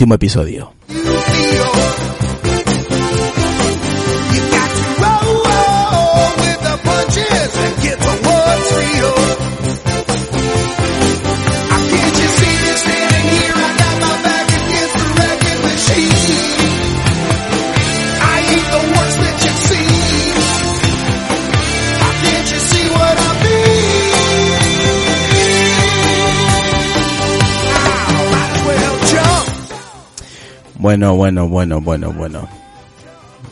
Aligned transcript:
Último 0.00 0.14
episodio. 0.14 0.79
Bueno, 30.90 31.14
bueno, 31.14 31.48
bueno, 31.48 31.80
bueno, 31.80 32.12
bueno. 32.12 32.48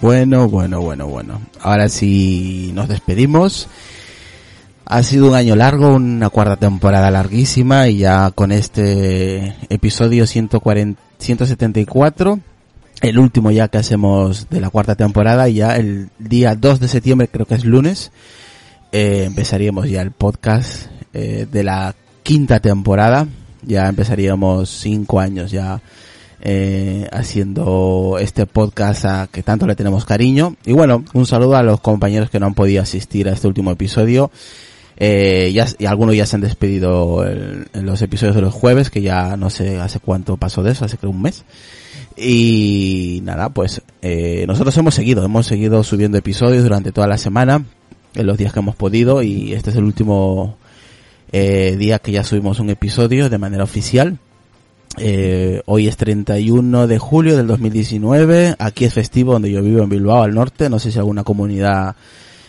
Bueno, 0.02 0.48
bueno, 0.48 0.80
bueno, 0.80 1.06
bueno. 1.06 1.40
Ahora 1.60 1.88
sí 1.88 2.72
nos 2.74 2.88
despedimos. 2.88 3.68
Ha 4.84 5.04
sido 5.04 5.28
un 5.28 5.36
año 5.36 5.54
largo, 5.54 5.94
una 5.94 6.30
cuarta 6.30 6.56
temporada 6.56 7.12
larguísima 7.12 7.86
y 7.86 7.98
ya 7.98 8.32
con 8.32 8.50
este 8.50 9.54
episodio 9.68 10.26
140, 10.26 11.00
174, 11.18 12.40
el 13.02 13.18
último 13.20 13.52
ya 13.52 13.68
que 13.68 13.78
hacemos 13.78 14.48
de 14.50 14.60
la 14.60 14.70
cuarta 14.70 14.96
temporada 14.96 15.48
y 15.48 15.54
ya 15.54 15.76
el 15.76 16.10
día 16.18 16.56
2 16.56 16.80
de 16.80 16.88
septiembre, 16.88 17.28
creo 17.28 17.46
que 17.46 17.54
es 17.54 17.64
lunes, 17.64 18.10
eh, 18.90 19.22
empezaríamos 19.26 19.88
ya 19.88 20.02
el 20.02 20.10
podcast 20.10 20.86
eh, 21.14 21.46
de 21.48 21.62
la 21.62 21.94
quinta 22.24 22.58
temporada. 22.58 23.28
Ya 23.62 23.88
empezaríamos 23.88 24.70
cinco 24.70 25.20
años 25.20 25.52
ya 25.52 25.80
eh, 26.40 27.08
haciendo 27.12 28.16
este 28.20 28.46
podcast 28.46 29.04
a 29.04 29.28
que 29.30 29.42
tanto 29.42 29.66
le 29.66 29.74
tenemos 29.76 30.04
cariño. 30.04 30.56
Y 30.64 30.72
bueno, 30.72 31.04
un 31.14 31.26
saludo 31.26 31.56
a 31.56 31.62
los 31.62 31.80
compañeros 31.80 32.30
que 32.30 32.38
no 32.40 32.46
han 32.46 32.54
podido 32.54 32.82
asistir 32.82 33.28
a 33.28 33.32
este 33.32 33.48
último 33.48 33.70
episodio. 33.70 34.30
Eh, 35.00 35.52
ya, 35.54 35.66
y 35.78 35.86
algunos 35.86 36.16
ya 36.16 36.26
se 36.26 36.36
han 36.36 36.42
despedido 36.42 37.24
el- 37.24 37.68
en 37.72 37.86
los 37.86 38.02
episodios 38.02 38.34
de 38.34 38.42
los 38.42 38.52
jueves, 38.52 38.90
que 38.90 39.00
ya 39.00 39.36
no 39.36 39.48
sé 39.48 39.78
hace 39.78 40.00
cuánto 40.00 40.36
pasó 40.36 40.62
de 40.62 40.72
eso, 40.72 40.84
hace 40.84 40.96
que 40.96 41.06
un 41.06 41.22
mes. 41.22 41.44
Y 42.16 43.20
nada, 43.22 43.48
pues 43.50 43.82
eh, 44.02 44.44
nosotros 44.48 44.76
hemos 44.76 44.94
seguido, 44.94 45.24
hemos 45.24 45.46
seguido 45.46 45.84
subiendo 45.84 46.18
episodios 46.18 46.64
durante 46.64 46.90
toda 46.90 47.06
la 47.06 47.16
semana, 47.16 47.64
en 48.14 48.26
los 48.26 48.36
días 48.36 48.52
que 48.52 48.58
hemos 48.58 48.74
podido, 48.74 49.22
y 49.22 49.52
este 49.52 49.70
es 49.70 49.76
el 49.76 49.84
último 49.84 50.56
eh, 51.30 51.76
día 51.78 52.00
que 52.00 52.10
ya 52.10 52.24
subimos 52.24 52.58
un 52.58 52.70
episodio 52.70 53.28
de 53.28 53.38
manera 53.38 53.62
oficial. 53.62 54.18
Eh, 54.96 55.62
hoy 55.66 55.86
es 55.86 55.96
31 55.96 56.86
de 56.86 56.98
julio 56.98 57.36
del 57.36 57.46
2019. 57.46 58.56
Aquí 58.58 58.84
es 58.84 58.94
festivo 58.94 59.32
donde 59.32 59.50
yo 59.50 59.62
vivo 59.62 59.82
en 59.82 59.88
Bilbao, 59.88 60.22
al 60.22 60.34
norte. 60.34 60.70
No 60.70 60.78
sé 60.78 60.90
si 60.90 60.98
alguna 60.98 61.24
comunidad 61.24 61.94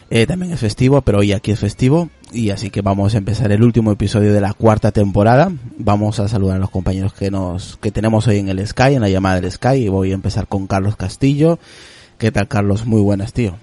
eh, 0.10 0.26
también 0.26 0.54
es 0.54 0.60
festivo, 0.60 1.02
pero 1.02 1.20
hoy 1.20 1.34
aquí 1.34 1.52
es 1.52 1.60
festivo. 1.60 2.10
Y 2.32 2.52
así 2.52 2.70
que 2.70 2.82
vamos 2.82 3.16
a 3.16 3.18
empezar 3.18 3.52
el 3.52 3.64
último 3.64 3.92
episodio 3.92 4.34
de 4.34 4.42
la 4.42 4.54
cuarta 4.54 4.92
temporada. 4.92 5.52
Vamos 5.78 6.20
a 6.20 6.28
saludar 6.28 6.58
a 6.58 6.60
los 6.60 6.70
compañeros 6.70 7.14
que 7.14 7.30
nos 7.30 7.78
que 7.78 7.92
tenemos 7.92 8.28
hoy 8.28 8.38
en 8.38 8.50
el 8.50 8.66
Sky, 8.66 8.96
en 8.96 9.02
la 9.02 9.10
llamada 9.10 9.42
del 9.42 9.52
Sky. 9.52 9.86
Y 9.86 9.90
voy 9.90 10.12
a 10.12 10.16
empezar 10.16 10.48
con 10.48 10.68
Carlos 10.68 10.96
Castillo. 10.96 11.60
¿Qué 12.18 12.32
tal, 12.32 12.48
Carlos? 12.48 12.86
Muy 12.86 13.02
buenas, 13.02 13.34
tío. 13.34 13.56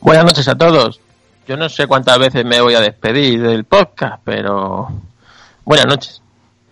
Buenas 0.00 0.24
noches 0.24 0.48
a 0.48 0.56
todos. 0.56 1.00
Yo 1.46 1.56
no 1.56 1.68
sé 1.68 1.86
cuántas 1.86 2.18
veces 2.18 2.44
me 2.44 2.60
voy 2.60 2.74
a 2.74 2.80
despedir 2.80 3.42
del 3.42 3.64
podcast, 3.64 4.20
pero 4.24 4.88
buenas 5.64 5.86
noches. 5.86 6.22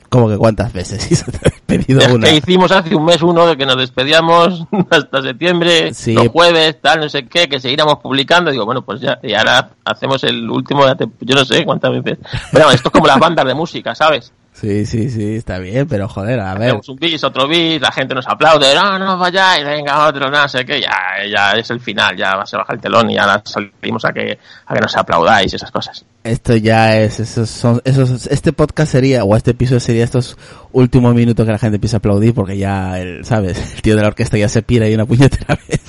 ¿Cómo 0.08 0.28
que 0.28 0.36
cuántas 0.38 0.72
veces? 0.72 1.24
Ha 1.68 1.76
despedido 1.76 2.00
Es 2.00 2.08
una. 2.08 2.26
que 2.28 2.36
hicimos 2.36 2.72
hace 2.72 2.94
un 2.96 3.04
mes 3.04 3.20
uno 3.20 3.46
de 3.46 3.56
que 3.56 3.66
nos 3.66 3.76
despedíamos 3.76 4.64
hasta 4.90 5.20
septiembre, 5.22 5.92
Sí. 5.92 6.14
los 6.14 6.28
jueves, 6.28 6.80
tal, 6.80 7.00
no 7.00 7.08
sé 7.10 7.26
qué, 7.26 7.46
que 7.48 7.60
seguiremos 7.60 7.98
publicando. 7.98 8.50
Digo, 8.50 8.64
bueno, 8.64 8.80
pues 8.82 9.00
ya, 9.02 9.18
y 9.22 9.34
ahora 9.34 9.70
hacemos 9.84 10.24
el 10.24 10.48
último, 10.50 10.84
yo 11.20 11.34
no 11.34 11.44
sé 11.44 11.64
cuántas 11.66 11.90
veces. 12.02 12.18
Pero 12.52 12.70
esto 12.70 12.88
es 12.88 12.92
como 12.92 13.06
las 13.06 13.18
bandas 13.18 13.44
de 13.46 13.52
música, 13.54 13.94
¿sabes? 13.94 14.32
Sí, 14.60 14.86
sí, 14.86 15.08
sí, 15.08 15.36
está 15.36 15.60
bien, 15.60 15.86
pero 15.86 16.08
joder, 16.08 16.40
a 16.40 16.54
ver. 16.54 16.70
Hacemos 16.70 16.88
un 16.88 16.96
bis, 16.96 17.22
otro 17.22 17.46
bis, 17.46 17.80
la 17.80 17.92
gente 17.92 18.12
nos 18.12 18.26
aplaude, 18.26 18.74
no, 18.74 18.98
no 18.98 19.16
vayáis, 19.16 19.64
venga 19.64 20.08
otro, 20.08 20.28
no 20.28 20.48
sé 20.48 20.64
qué, 20.64 20.80
ya, 20.80 21.24
ya 21.30 21.52
es 21.52 21.70
el 21.70 21.78
final, 21.78 22.16
ya 22.16 22.44
se 22.44 22.56
baja 22.56 22.72
el 22.72 22.80
telón 22.80 23.08
y 23.08 23.14
ya 23.14 23.40
salimos 23.44 24.04
a 24.04 24.12
que, 24.12 24.36
a 24.66 24.74
que 24.74 24.80
nos 24.80 24.96
aplaudáis 24.96 25.52
y 25.52 25.56
esas 25.56 25.70
cosas. 25.70 26.04
Esto 26.24 26.56
ya 26.56 26.96
es, 26.96 27.20
esos 27.20 27.48
son, 27.48 27.80
esos, 27.84 28.26
este 28.26 28.52
podcast 28.52 28.90
sería, 28.90 29.22
o 29.22 29.36
este 29.36 29.52
episodio 29.52 29.78
sería 29.78 30.02
estos 30.02 30.36
últimos 30.72 31.14
minutos 31.14 31.46
que 31.46 31.52
la 31.52 31.58
gente 31.58 31.76
empieza 31.76 31.98
a 31.98 31.98
aplaudir 31.98 32.34
porque 32.34 32.58
ya, 32.58 32.98
el, 32.98 33.24
¿sabes? 33.24 33.76
El 33.76 33.82
tío 33.82 33.94
de 33.94 34.02
la 34.02 34.08
orquesta 34.08 34.36
ya 34.38 34.48
se 34.48 34.62
pira 34.62 34.88
y 34.88 34.94
una 34.94 35.06
puñetera 35.06 35.56
vez. 35.68 35.80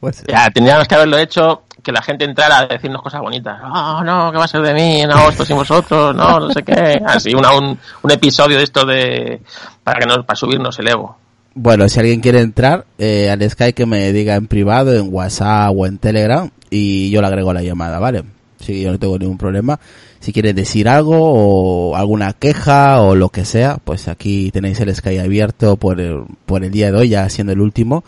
Pues, 0.00 0.24
Ya, 0.26 0.50
tendríamos 0.50 0.88
que 0.88 0.94
haberlo 0.96 1.16
hecho, 1.16 1.62
que 1.86 1.92
la 1.92 2.02
gente 2.02 2.24
entrara 2.24 2.58
a 2.58 2.66
decirnos 2.66 3.00
cosas 3.00 3.20
bonitas. 3.20 3.58
No, 3.62 4.02
no, 4.04 4.32
¿qué 4.32 4.38
va 4.38 4.44
a 4.44 4.48
ser 4.48 4.60
de 4.62 4.74
mí 4.74 5.00
en 5.02 5.10
agosto 5.12 5.44
sin 5.44 5.54
vosotros? 5.56 6.14
No, 6.14 6.40
no 6.40 6.50
sé 6.50 6.62
qué. 6.64 7.00
Así, 7.06 7.32
una, 7.32 7.54
un, 7.56 7.78
un 8.02 8.10
episodio 8.10 8.58
de 8.58 8.64
esto 8.64 8.84
de, 8.84 9.40
para 9.84 10.00
que 10.00 10.06
nos, 10.06 10.24
para 10.26 10.36
subirnos 10.36 10.76
el 10.80 10.88
ego. 10.88 11.16
bueno, 11.54 11.88
si 11.88 12.00
alguien 12.00 12.20
quiere 12.20 12.40
entrar 12.40 12.84
eh, 12.98 13.30
al 13.30 13.48
Skype 13.48 13.72
que 13.72 13.86
me 13.86 14.12
diga 14.12 14.34
en 14.34 14.48
privado, 14.48 14.92
en 14.94 15.08
WhatsApp 15.14 15.72
o 15.76 15.86
en 15.86 15.98
Telegram 15.98 16.50
y 16.70 17.08
yo 17.10 17.20
le 17.20 17.28
agrego 17.28 17.52
la 17.52 17.62
llamada, 17.62 17.98
¿vale? 18.00 18.24
Sí, 18.58 18.82
yo 18.82 18.90
no 18.90 18.98
tengo 18.98 19.16
ningún 19.18 19.38
problema. 19.38 19.78
Si 20.18 20.32
quieren 20.32 20.56
decir 20.56 20.88
algo 20.88 21.14
o 21.20 21.94
alguna 21.94 22.32
queja 22.32 23.00
o 23.00 23.14
lo 23.14 23.28
que 23.28 23.44
sea, 23.44 23.78
pues 23.84 24.08
aquí 24.08 24.50
tenéis 24.50 24.80
el 24.80 24.92
Skype 24.94 25.20
abierto 25.22 25.76
por 25.76 26.00
el, 26.00 26.22
por 26.46 26.64
el 26.64 26.70
día 26.72 26.90
de 26.90 26.98
hoy, 26.98 27.08
ya 27.10 27.28
siendo 27.28 27.52
el 27.52 27.60
último. 27.60 28.02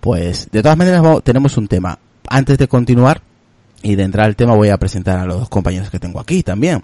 Pues, 0.00 0.50
de 0.50 0.62
todas 0.62 0.76
maneras, 0.76 1.02
vamos- 1.02 1.22
tenemos 1.24 1.56
un 1.56 1.66
tema. 1.68 1.98
Antes 2.28 2.58
de 2.58 2.68
continuar 2.68 3.20
y 3.82 3.94
de 3.94 4.02
entrar 4.02 4.26
al 4.26 4.36
tema, 4.36 4.54
voy 4.54 4.70
a 4.70 4.76
presentar 4.78 5.18
a 5.18 5.24
los 5.26 5.38
dos 5.40 5.48
compañeros 5.48 5.90
que 5.90 5.98
tengo 5.98 6.20
aquí 6.20 6.42
también. 6.42 6.82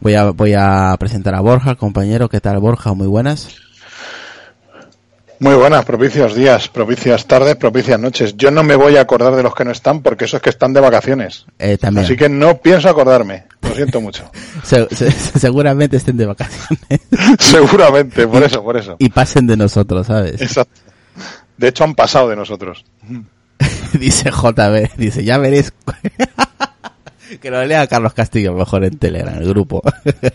Voy 0.00 0.14
a, 0.14 0.30
voy 0.30 0.54
a 0.56 0.94
presentar 0.98 1.34
a 1.34 1.40
Borja, 1.40 1.74
compañero. 1.74 2.28
¿Qué 2.28 2.40
tal, 2.40 2.58
Borja? 2.58 2.92
Muy 2.94 3.06
buenas. 3.06 3.48
Muy 5.40 5.54
buenas, 5.54 5.84
propicios 5.84 6.34
días, 6.34 6.68
propicias 6.68 7.24
tardes, 7.26 7.54
propicias 7.54 8.00
noches. 8.00 8.36
Yo 8.36 8.50
no 8.50 8.64
me 8.64 8.74
voy 8.74 8.96
a 8.96 9.02
acordar 9.02 9.36
de 9.36 9.44
los 9.44 9.54
que 9.54 9.64
no 9.64 9.70
están 9.70 10.02
porque 10.02 10.24
esos 10.24 10.40
que 10.42 10.50
están 10.50 10.72
de 10.72 10.80
vacaciones. 10.80 11.46
Eh, 11.60 11.78
también. 11.78 12.04
Así 12.06 12.16
que 12.16 12.28
no 12.28 12.58
pienso 12.58 12.88
acordarme. 12.88 13.44
Lo 13.62 13.72
siento 13.72 14.00
mucho. 14.00 14.28
Se- 14.64 14.88
se- 14.92 15.10
seguramente 15.12 15.96
estén 15.96 16.16
de 16.16 16.26
vacaciones 16.26 16.80
Seguramente, 17.38 18.26
por 18.26 18.42
eso, 18.42 18.62
por 18.64 18.76
eso. 18.76 18.96
y 18.98 19.10
pasen 19.10 19.46
de 19.46 19.56
nosotros, 19.56 20.08
¿sabes? 20.08 20.40
Exacto. 20.40 20.80
De 21.56 21.68
hecho, 21.68 21.84
han 21.84 21.94
pasado 21.94 22.28
de 22.30 22.34
nosotros. 22.36 22.84
dice 23.98 24.30
JB, 24.30 24.96
dice, 24.96 25.24
ya 25.24 25.38
veréis. 25.38 25.72
Que 27.42 27.50
lo 27.50 27.62
lea 27.66 27.86
Carlos 27.86 28.14
Castillo 28.14 28.54
mejor 28.54 28.84
en 28.84 28.96
Telegram, 28.98 29.34
el 29.36 29.46
grupo. 29.46 29.82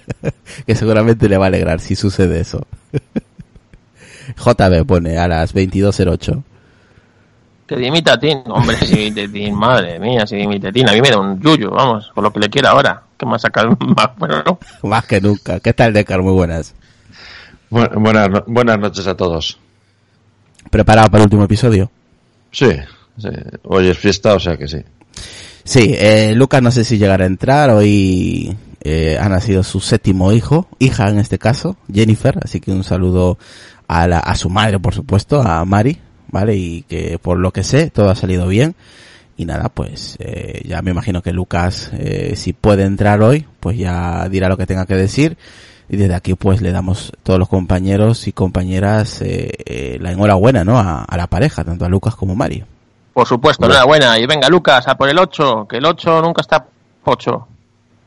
que 0.68 0.76
seguramente 0.76 1.28
le 1.28 1.38
va 1.38 1.46
a 1.46 1.48
alegrar 1.48 1.80
si 1.80 1.96
sucede 1.96 2.40
eso. 2.40 2.68
JB 4.38 4.86
pone 4.86 5.18
a 5.18 5.28
las 5.28 5.56
22.08. 5.56 6.44
Que 7.66 7.78
dimite 7.78 8.12
a 8.12 8.20
Tin, 8.20 8.44
hombre, 8.46 8.78
si 8.78 8.96
dimite 8.96 9.28
Tin, 9.28 9.56
madre 9.56 9.98
mía, 10.00 10.28
si 10.28 10.36
dimite 10.36 10.72
Tin. 10.72 10.88
A 10.88 10.92
mí 10.94 11.02
me 11.02 11.10
da 11.10 11.20
un 11.20 11.42
yuyo, 11.42 11.72
vamos, 11.72 12.12
con 12.14 12.24
lo 12.26 12.32
que 12.32 12.40
le 12.42 12.50
quiera 12.50 12.70
ahora. 12.70 13.02
Que 13.18 13.26
me 13.26 13.36
ha 13.36 13.40
sacado 13.40 13.76
más, 13.96 14.10
bueno, 14.18 14.44
no. 14.46 14.60
Más 14.88 15.06
que 15.08 15.20
nunca. 15.20 15.60
¿Qué 15.60 15.74
tal, 15.74 15.94
Decar? 15.94 16.22
Muy 16.22 16.34
buenas. 16.34 16.76
Bu- 17.72 17.90
Buenas, 18.00 18.30
no- 18.30 18.44
buenas 18.46 18.78
noches 18.78 19.08
a 19.08 19.16
todos. 19.18 19.58
¿Preparado 20.70 21.08
para 21.10 21.24
el 21.24 21.28
último 21.28 21.44
episodio? 21.46 21.90
Sí, 22.52 22.70
sí, 23.18 23.30
hoy 23.64 23.88
es 23.88 23.98
fiesta, 23.98 24.34
o 24.36 24.40
sea 24.40 24.58
que 24.58 24.68
sí. 24.68 24.78
Sí, 25.64 25.96
eh, 25.98 26.34
Lucas 26.36 26.62
no 26.62 26.72
sé 26.72 26.84
si 26.84 26.98
llegará 26.98 27.24
a 27.24 27.28
entrar. 27.28 27.70
Hoy 27.70 28.56
eh, 28.82 29.18
ha 29.20 29.30
nacido 29.30 29.64
su 29.64 29.80
séptimo 29.80 30.34
hijo, 30.34 30.68
hija 30.80 31.10
en 31.10 31.20
este 31.20 31.40
caso, 31.40 31.78
Jennifer. 31.92 32.38
Así 32.42 32.60
que 32.60 32.72
un 32.72 32.84
saludo 32.84 33.38
a, 33.88 34.08
la, 34.08 34.20
a 34.20 34.36
su 34.36 34.50
madre, 34.50 34.80
por 34.80 34.94
supuesto, 34.94 35.42
a 35.42 35.64
Mari, 35.64 36.00
¿vale? 36.30 36.56
Y 36.56 36.82
que 36.84 37.18
por 37.20 37.38
lo 37.40 37.52
que 37.52 37.64
sé, 37.64 37.90
todo 37.90 38.10
ha 38.10 38.16
salido 38.16 38.48
bien. 38.48 38.76
Y 39.36 39.46
nada, 39.46 39.70
pues 39.70 40.18
eh, 40.20 40.62
ya 40.66 40.82
me 40.82 40.92
imagino 40.92 41.22
que 41.22 41.32
Lucas, 41.32 41.92
eh, 41.94 42.34
si 42.36 42.54
puede 42.54 42.84
entrar 42.84 43.22
hoy, 43.22 43.46
pues 43.60 43.78
ya 43.78 44.28
dirá 44.30 44.50
lo 44.50 44.58
que 44.58 44.68
tenga 44.68 44.86
que 44.86 44.96
decir. 44.96 45.38
Y 45.90 45.98
desde 45.98 46.16
aquí 46.16 46.34
pues 46.36 46.62
le 46.62 46.72
damos 46.72 47.12
todos 47.24 47.40
los 47.40 47.50
compañeros 47.50 48.28
y 48.28 48.32
compañeras 48.32 49.22
eh, 49.22 49.52
eh, 49.66 49.98
la 50.00 50.12
enhorabuena, 50.12 50.64
¿no? 50.64 50.78
A, 50.78 51.04
a 51.04 51.18
la 51.18 51.28
pareja, 51.28 51.64
tanto 51.64 51.86
a 51.86 51.90
Lucas 51.90 52.16
como 52.16 52.34
a 52.34 52.36
Mari. 52.36 52.64
Por 53.14 53.28
supuesto, 53.28 53.66
enhorabuena. 53.66 54.18
Y 54.20 54.26
venga, 54.26 54.50
Lucas, 54.50 54.88
a 54.88 54.96
por 54.98 55.08
el 55.10 55.18
8, 55.20 55.68
que 55.70 55.78
el 55.78 55.86
8 55.86 56.22
nunca 56.22 56.42
está 56.42 56.66
8. 57.04 57.48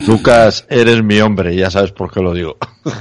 Lucas, 0.00 0.66
eres 0.68 1.02
mi 1.02 1.18
hombre, 1.20 1.56
ya 1.56 1.70
sabes 1.70 1.90
por 1.90 2.12
qué 2.12 2.20
lo 2.20 2.34
digo. 2.34 2.56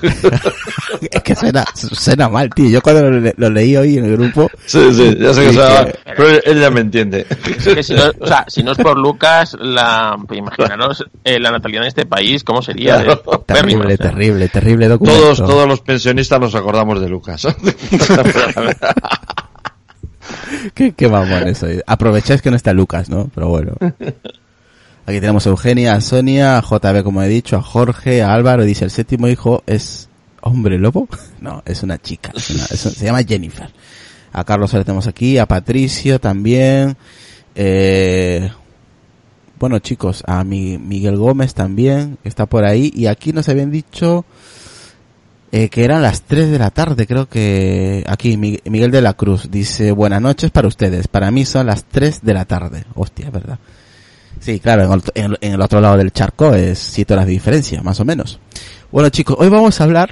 Es 1.12 1.22
que 1.24 1.36
suena, 1.36 1.66
suena 1.75 2.30
mal, 2.30 2.50
tío. 2.52 2.69
Yo 2.69 2.81
cuando 2.81 3.10
lo, 3.12 3.19
le- 3.19 3.34
lo 3.36 3.50
leí 3.50 3.75
hoy 3.75 3.98
en 3.98 4.06
el 4.06 4.16
grupo, 4.18 4.50
Sí, 4.66 4.94
sí, 4.94 5.18
ya 5.19 5.34
sé 5.34 5.44
que 5.48 5.52
se 5.54 5.60
va, 5.60 5.86
que- 5.86 6.00
pero 6.16 6.30
él, 6.46 6.62
ya 6.62 6.69
me 6.72 6.80
entiende. 6.80 7.25
Es 7.30 7.68
que 7.68 7.84
si 7.84 7.94
no, 7.96 8.04
o 8.19 8.25
sea, 8.25 8.46
si 8.48 8.63
no 8.63 8.72
es 8.72 8.78
por 8.78 8.98
Lucas, 8.98 9.58
la, 9.60 10.16
pues 10.25 10.40
imaginaros 10.40 11.04
eh, 11.25 11.38
la 11.40 11.51
natalidad 11.51 11.81
en 11.84 11.90
este 11.90 12.06
país, 12.06 12.46
¿cómo 12.46 12.62
sería? 12.62 13.01
Claro. 13.04 13.22
Paupérrimo, 13.24 13.81
terrible, 13.81 13.94
o 13.94 13.98
sea. 13.98 14.10
terrible, 14.12 14.48
terrible 14.50 14.88
documento. 14.88 15.19
Todos, 15.22 15.38
todos 15.40 15.68
los 15.68 15.81
pensionistas 15.81 16.40
nos 16.40 16.56
acordamos 16.56 17.01
de 17.01 17.10
Lucas. 17.10 17.46
¿Qué, 20.74 20.94
qué 20.94 21.07
mamón 21.07 21.48
eso. 21.48 21.68
Aprovecháis 21.86 22.42
que 22.42 22.50
no 22.50 22.56
está 22.56 22.74
Lucas, 22.74 23.10
¿no? 23.10 23.30
Pero 23.34 23.50
bueno. 23.50 23.74
Aquí 25.07 25.19
tenemos 25.19 25.46
a 25.46 25.50
Eugenia, 25.50 25.94
a 25.94 26.02
Sonia, 26.02 26.57
a 26.57 26.62
JB, 26.62 27.04
como 27.04 27.22
he 27.22 27.28
dicho, 27.28 27.57
a 27.57 27.62
Jorge, 27.62 28.24
a 28.24 28.34
Álvaro. 28.34 28.63
Dice, 28.63 28.86
el 28.86 28.92
séptimo 28.92 29.28
hijo 29.28 29.63
es 29.68 30.10
hombre 30.42 30.78
lobo. 30.78 31.07
No, 31.42 31.62
es 31.66 31.84
una 31.84 32.00
chica. 32.00 32.31
se 32.38 33.06
llama 33.06 33.22
Jennifer. 33.22 33.69
A 34.34 34.44
Carlos 34.44 34.74
le 34.74 34.84
tenemos 34.84 35.06
aquí, 35.06 35.38
a 35.38 35.46
Patricio 35.46 36.19
también. 36.19 36.98
Eh, 37.54 38.50
bueno, 39.60 39.80
chicos, 39.80 40.24
a 40.25 40.44
mi, 40.44 40.78
Miguel 40.78 41.18
Gómez 41.18 41.54
también, 41.54 42.18
está 42.24 42.46
por 42.46 42.66
ahí. 42.66 42.92
Y 42.96 43.06
aquí 43.08 43.31
nos 43.31 43.48
habían 43.48 43.72
dicho 43.72 44.25
eh, 45.51 45.69
que 45.69 45.83
eran 45.86 46.01
las 46.01 46.24
3 46.24 46.51
de 46.51 46.59
la 46.59 46.69
tarde, 46.71 47.07
creo 47.07 47.27
que 47.30 48.03
aquí 48.07 48.36
Mi- 48.38 48.59
Miguel 48.65 48.92
de 48.92 49.01
la 49.01 49.13
Cruz 49.13 49.50
dice, 49.51 49.92
buenas 49.92 50.21
noches 50.21 50.51
para 50.51 50.68
ustedes, 50.68 51.07
para 51.07 51.31
mí 51.31 51.45
son 51.45 51.68
las 51.68 51.86
3 51.86 52.21
de 52.24 52.33
la 52.33 52.45
tarde. 52.45 52.83
Hostia, 52.95 53.30
verdad. 53.30 53.59
Sí, 54.39 54.59
claro, 54.59 55.00
en 55.15 55.38
el, 55.42 55.62
otro 55.62 55.80
lado 55.81 55.97
del 55.97 56.12
charco 56.12 56.53
es 56.53 56.77
7 56.80 57.13
horas 57.13 57.25
de 57.25 57.31
diferencia, 57.31 57.81
más 57.81 58.00
o 58.00 58.06
menos. 58.06 58.39
Bueno 58.92 59.09
chicos, 59.09 59.38
hoy 59.39 59.50
vamos 59.50 59.80
a 59.80 59.86
hablar, 59.86 60.12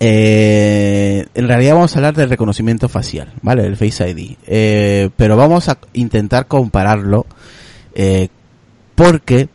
eh, 0.00 1.26
en 1.34 1.46
realidad 1.48 1.74
vamos 1.74 1.94
a 1.94 1.98
hablar 1.98 2.14
del 2.14 2.28
reconocimiento 2.30 2.88
facial, 2.88 3.32
¿vale? 3.42 3.64
El 3.66 3.76
Face 3.76 4.08
ID. 4.10 4.36
Eh, 4.46 5.10
pero 5.16 5.36
vamos 5.36 5.68
a 5.68 5.78
intentar 5.92 6.46
compararlo, 6.46 7.26
eh, 7.94 8.28
porque 8.94 9.48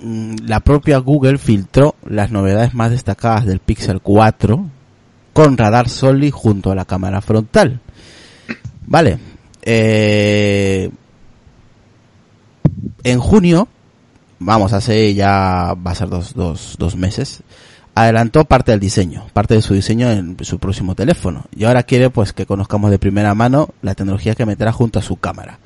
la 0.00 0.60
propia 0.60 0.98
Google 0.98 1.38
filtró 1.38 1.94
las 2.04 2.30
novedades 2.30 2.74
más 2.74 2.90
destacadas 2.90 3.46
del 3.46 3.60
Pixel 3.60 4.00
4 4.00 4.66
con 5.32 5.56
radar 5.56 5.88
Soli 5.88 6.30
junto 6.30 6.70
a 6.70 6.74
la 6.74 6.84
cámara 6.84 7.20
frontal. 7.20 7.80
Vale. 8.86 9.18
Eh, 9.62 10.90
en 13.02 13.18
junio, 13.18 13.68
vamos, 14.38 14.72
hace 14.72 15.14
ya, 15.14 15.74
va 15.74 15.90
a 15.90 15.94
ser 15.94 16.08
dos, 16.08 16.34
dos, 16.34 16.76
dos 16.78 16.96
meses, 16.96 17.42
adelantó 17.94 18.44
parte 18.44 18.72
del 18.72 18.80
diseño, 18.80 19.26
parte 19.32 19.54
de 19.54 19.62
su 19.62 19.74
diseño 19.74 20.10
en 20.10 20.36
su 20.42 20.58
próximo 20.58 20.94
teléfono. 20.94 21.46
Y 21.54 21.64
ahora 21.64 21.82
quiere 21.82 22.10
pues 22.10 22.32
que 22.32 22.46
conozcamos 22.46 22.90
de 22.90 22.98
primera 22.98 23.34
mano 23.34 23.70
la 23.82 23.94
tecnología 23.94 24.34
que 24.34 24.46
meterá 24.46 24.72
junto 24.72 24.98
a 24.98 25.02
su 25.02 25.16
cámara. 25.16 25.58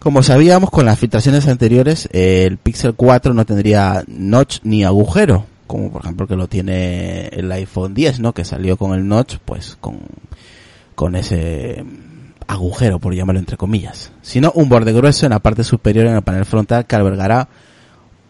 Como 0.00 0.22
sabíamos 0.22 0.70
con 0.70 0.86
las 0.86 0.98
filtraciones 0.98 1.46
anteriores, 1.46 2.08
el 2.12 2.56
Pixel 2.56 2.94
4 2.94 3.34
no 3.34 3.44
tendría 3.44 4.02
notch 4.08 4.60
ni 4.62 4.82
agujero, 4.82 5.44
como 5.66 5.92
por 5.92 6.00
ejemplo 6.00 6.26
que 6.26 6.36
lo 6.36 6.48
tiene 6.48 7.28
el 7.28 7.52
iPhone 7.52 7.92
10, 7.92 8.20
¿no? 8.20 8.32
Que 8.32 8.46
salió 8.46 8.78
con 8.78 8.94
el 8.94 9.06
notch, 9.06 9.36
pues 9.44 9.76
con, 9.78 9.98
con 10.94 11.16
ese 11.16 11.84
agujero, 12.46 12.98
por 12.98 13.14
llamarlo 13.14 13.40
entre 13.40 13.58
comillas, 13.58 14.10
sino 14.22 14.50
un 14.54 14.70
borde 14.70 14.94
grueso 14.94 15.26
en 15.26 15.32
la 15.32 15.38
parte 15.40 15.64
superior 15.64 16.06
en 16.06 16.14
el 16.14 16.22
panel 16.22 16.46
frontal 16.46 16.86
que 16.86 16.96
albergará 16.96 17.48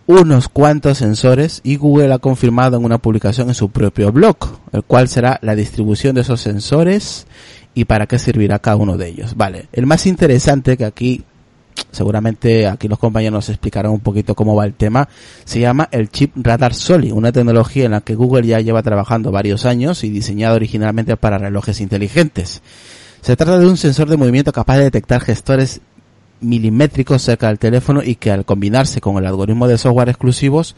unos 0.06 0.48
cuantos 0.48 0.98
sensores 0.98 1.60
y 1.62 1.76
Google 1.76 2.12
ha 2.12 2.18
confirmado 2.18 2.78
en 2.78 2.84
una 2.84 2.98
publicación 2.98 3.46
en 3.46 3.54
su 3.54 3.70
propio 3.70 4.10
blog, 4.10 4.38
el 4.72 4.82
cual 4.82 5.06
será 5.06 5.38
la 5.40 5.54
distribución 5.54 6.16
de 6.16 6.22
esos 6.22 6.40
sensores 6.40 7.28
y 7.74 7.84
para 7.84 8.08
qué 8.08 8.18
servirá 8.18 8.58
cada 8.58 8.76
uno 8.76 8.96
de 8.96 9.06
ellos. 9.06 9.36
Vale, 9.36 9.68
el 9.72 9.86
más 9.86 10.06
interesante 10.06 10.76
que 10.76 10.84
aquí 10.84 11.24
seguramente 11.90 12.66
aquí 12.66 12.88
los 12.88 12.98
compañeros 12.98 13.34
nos 13.34 13.48
explicarán 13.48 13.92
un 13.92 14.00
poquito 14.00 14.34
cómo 14.34 14.54
va 14.54 14.64
el 14.64 14.74
tema, 14.74 15.08
se 15.44 15.60
llama 15.60 15.88
el 15.92 16.10
chip 16.10 16.32
Radar 16.36 16.74
Soli, 16.74 17.10
una 17.12 17.32
tecnología 17.32 17.84
en 17.84 17.92
la 17.92 18.00
que 18.00 18.14
Google 18.14 18.46
ya 18.46 18.60
lleva 18.60 18.82
trabajando 18.82 19.32
varios 19.32 19.66
años 19.66 20.04
y 20.04 20.10
diseñado 20.10 20.56
originalmente 20.56 21.16
para 21.16 21.38
relojes 21.38 21.80
inteligentes. 21.80 22.62
Se 23.20 23.36
trata 23.36 23.58
de 23.58 23.66
un 23.66 23.76
sensor 23.76 24.08
de 24.08 24.16
movimiento 24.16 24.52
capaz 24.52 24.78
de 24.78 24.84
detectar 24.84 25.20
gestores 25.20 25.80
milimétricos 26.40 27.22
cerca 27.22 27.48
del 27.48 27.58
teléfono 27.58 28.02
y 28.02 28.14
que 28.14 28.30
al 28.30 28.44
combinarse 28.44 29.00
con 29.00 29.18
el 29.18 29.26
algoritmo 29.26 29.68
de 29.68 29.78
software 29.78 30.08
exclusivos 30.08 30.74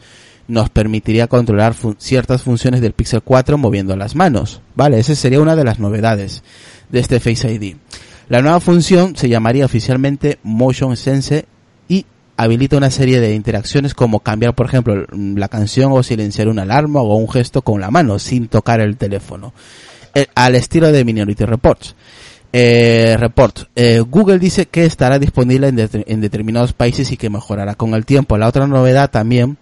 nos 0.47 0.69
permitiría 0.69 1.27
controlar 1.27 1.73
ciertas 1.97 2.41
funciones 2.41 2.81
del 2.81 2.91
Pixel 2.91 3.21
4 3.21 3.57
moviendo 3.57 3.95
las 3.95 4.15
manos. 4.15 4.61
Vale, 4.75 4.99
esa 4.99 5.15
sería 5.15 5.39
una 5.39 5.55
de 5.55 5.63
las 5.63 5.79
novedades 5.79 6.43
de 6.89 6.99
este 6.99 7.21
Face 7.21 7.49
ID. 7.49 7.77
La 8.29 8.41
nueva 8.41 8.59
función 8.59 9.15
se 9.15 9.29
llamaría 9.29 9.65
oficialmente 9.65 10.39
Motion 10.43 10.95
Sense 10.97 11.45
y 11.87 12.05
habilita 12.37 12.77
una 12.77 12.89
serie 12.89 13.19
de 13.19 13.35
interacciones 13.35 13.93
como 13.93 14.19
cambiar, 14.21 14.55
por 14.55 14.65
ejemplo, 14.65 15.05
la 15.11 15.49
canción 15.49 15.91
o 15.91 16.01
silenciar 16.03 16.47
una 16.47 16.63
alarma 16.63 17.01
o 17.01 17.15
un 17.15 17.29
gesto 17.29 17.61
con 17.61 17.81
la 17.81 17.91
mano 17.91 18.19
sin 18.19 18.47
tocar 18.47 18.79
el 18.79 18.97
teléfono. 18.97 19.53
Eh, 20.15 20.27
al 20.35 20.55
estilo 20.55 20.91
de 20.91 21.03
Minority 21.05 21.45
Reports. 21.45 21.95
Eh, 22.55 23.15
report. 23.19 23.61
Eh, 23.75 23.99
Google 24.07 24.37
dice 24.37 24.67
que 24.67 24.85
estará 24.85 25.17
disponible 25.17 25.67
en, 25.69 25.75
det- 25.75 26.03
en 26.07 26.21
determinados 26.21 26.71
países 26.73 27.11
y 27.11 27.17
que 27.17 27.29
mejorará 27.31 27.73
con 27.75 27.95
el 27.95 28.05
tiempo. 28.05 28.37
La 28.37 28.47
otra 28.47 28.67
novedad 28.67 29.09
también 29.09 29.57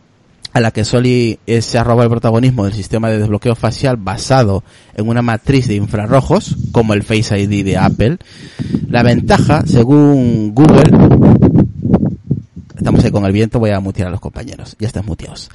a 0.53 0.60
la 0.60 0.72
que 0.72 0.84
Soli 0.84 1.39
se 1.62 1.77
arroba 1.77 2.03
el 2.03 2.10
protagonismo 2.10 2.65
del 2.65 2.74
sistema 2.74 3.10
de 3.10 3.20
desbloqueo 3.20 3.55
facial 3.55 3.98
basado 3.98 4.63
en 4.96 5.08
una 5.08 5.22
matriz 5.22 5.67
de 5.67 5.75
infrarrojos, 5.75 6.55
como 6.72 6.93
el 6.93 7.03
Face 7.03 7.39
ID 7.39 7.63
de 7.63 7.77
Apple. 7.77 8.17
La 8.88 9.03
ventaja, 9.03 9.63
según 9.65 10.53
Google, 10.53 10.91
estamos 12.75 13.03
ahí 13.03 13.12
con 13.12 13.25
el 13.25 13.31
viento, 13.31 13.60
voy 13.60 13.72
a 13.72 13.79
mutear 13.79 14.10
a 14.10 14.12
los 14.12 14.20
compañeros, 14.20 14.75
ya 14.79 14.88
están 14.88 15.05
muteados. 15.05 15.50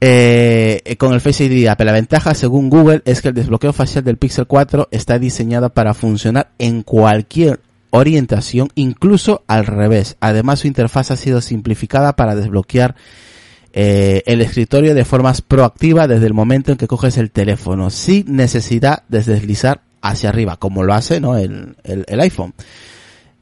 Eh, 0.00 0.96
con 0.98 1.14
el 1.14 1.20
Face 1.20 1.44
ID 1.44 1.62
de 1.62 1.68
Apple, 1.70 1.86
la 1.86 1.92
ventaja, 1.92 2.34
según 2.34 2.70
Google, 2.70 3.02
es 3.04 3.22
que 3.22 3.28
el 3.28 3.34
desbloqueo 3.34 3.72
facial 3.72 4.04
del 4.04 4.18
Pixel 4.18 4.46
4 4.46 4.88
está 4.90 5.18
diseñado 5.18 5.70
para 5.70 5.94
funcionar 5.94 6.50
en 6.58 6.82
cualquier 6.82 7.60
orientación, 7.90 8.68
incluso 8.74 9.42
al 9.46 9.66
revés. 9.66 10.16
Además, 10.20 10.60
su 10.60 10.66
interfaz 10.66 11.10
ha 11.10 11.16
sido 11.16 11.40
simplificada 11.40 12.14
para 12.14 12.34
desbloquear 12.34 12.94
eh, 13.78 14.22
el 14.24 14.40
escritorio 14.40 14.94
de 14.94 15.04
forma 15.04 15.34
proactiva 15.46 16.08
desde 16.08 16.24
el 16.24 16.32
momento 16.32 16.72
en 16.72 16.78
que 16.78 16.86
coges 16.86 17.18
el 17.18 17.30
teléfono, 17.30 17.90
sin 17.90 18.34
necesidad 18.34 19.02
de 19.10 19.22
deslizar 19.22 19.82
hacia 20.00 20.30
arriba, 20.30 20.56
como 20.56 20.82
lo 20.82 20.94
hace 20.94 21.20
¿no? 21.20 21.36
el, 21.36 21.76
el, 21.84 22.06
el 22.08 22.20
iPhone. 22.20 22.54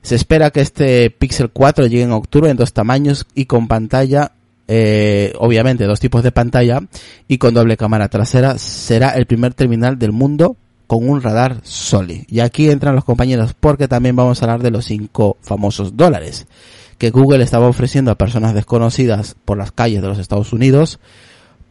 Se 0.03 0.17
espera 0.17 0.51
que 0.51 0.61
este 0.61 1.09
Pixel 1.11 1.51
4 1.51 1.87
llegue 1.87 2.03
en 2.03 2.11
octubre 2.11 2.51
en 2.51 2.57
dos 2.57 2.73
tamaños 2.73 3.29
y 3.37 3.45
con 3.45 3.69
pantalla, 3.69 4.33
eh, 4.67 5.33
obviamente 5.39 5.85
dos 5.85 6.01
tipos 6.01 6.25
de 6.25 6.33
pantalla 6.33 6.81
y 7.29 7.39
con 7.39 7.55
doble 7.55 7.77
cámara 7.77 8.09
trasera. 8.09 8.59
Será 8.59 9.11
el 9.11 9.27
primer 9.27 9.55
terminal 9.55 10.01
del 10.01 10.11
mundo 10.11 10.57
con 10.89 11.09
un 11.09 11.23
radar 11.23 11.61
Soli. 11.63 12.27
Y 12.29 12.41
aquí 12.41 12.69
entran 12.71 12.97
los 12.97 13.05
compañeros 13.05 13.55
porque 13.59 13.87
también 13.87 14.17
vamos 14.17 14.43
a 14.43 14.47
hablar 14.47 14.65
de 14.65 14.73
los 14.73 14.85
cinco 14.85 15.37
famosos 15.43 15.97
dólares 15.97 16.49
que 16.99 17.11
Google 17.11 17.43
estaba 17.43 17.69
ofreciendo 17.69 18.11
a 18.11 18.19
personas 18.19 18.55
desconocidas 18.55 19.37
por 19.45 19.59
las 19.59 19.73
calles 19.73 20.03
de 20.03 20.09
los 20.09 20.19
Estados 20.19 20.53
Unidos 20.53 20.99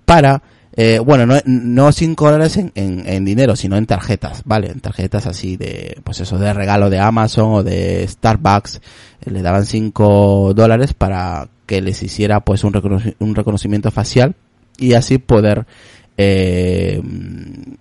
para, 0.06 0.44
eh, 0.76 1.00
bueno, 1.00 1.26
no, 1.26 1.36
no 1.46 1.92
5 1.92 2.32
dólares 2.32 2.58
en, 2.58 2.72
en, 2.76 3.26
dinero, 3.26 3.56
sino 3.56 3.78
en 3.78 3.86
tarjetas, 3.86 4.44
¿vale? 4.46 4.72
En 4.72 4.80
tarjetas 4.80 5.28
así 5.28 5.58
de, 5.58 6.00
pues 6.04 6.20
eso, 6.20 6.38
de 6.38 6.54
regalo 6.54 6.90
de 6.90 7.00
Amazon 7.00 7.54
o 7.54 7.64
de 7.64 8.08
Starbucks, 8.08 8.82
eh, 9.26 9.32
le 9.32 9.42
daban 9.42 9.66
5 9.66 10.54
dólares 10.54 10.94
para 10.94 11.48
que 11.66 11.82
les 11.82 12.04
hiciera 12.04 12.42
pues 12.42 12.64
un, 12.64 13.14
un 13.20 13.36
reconocimiento 13.36 13.92
facial 13.92 14.36
y 14.78 14.94
así 14.94 15.18
poder 15.18 15.66
eh, 16.18 17.02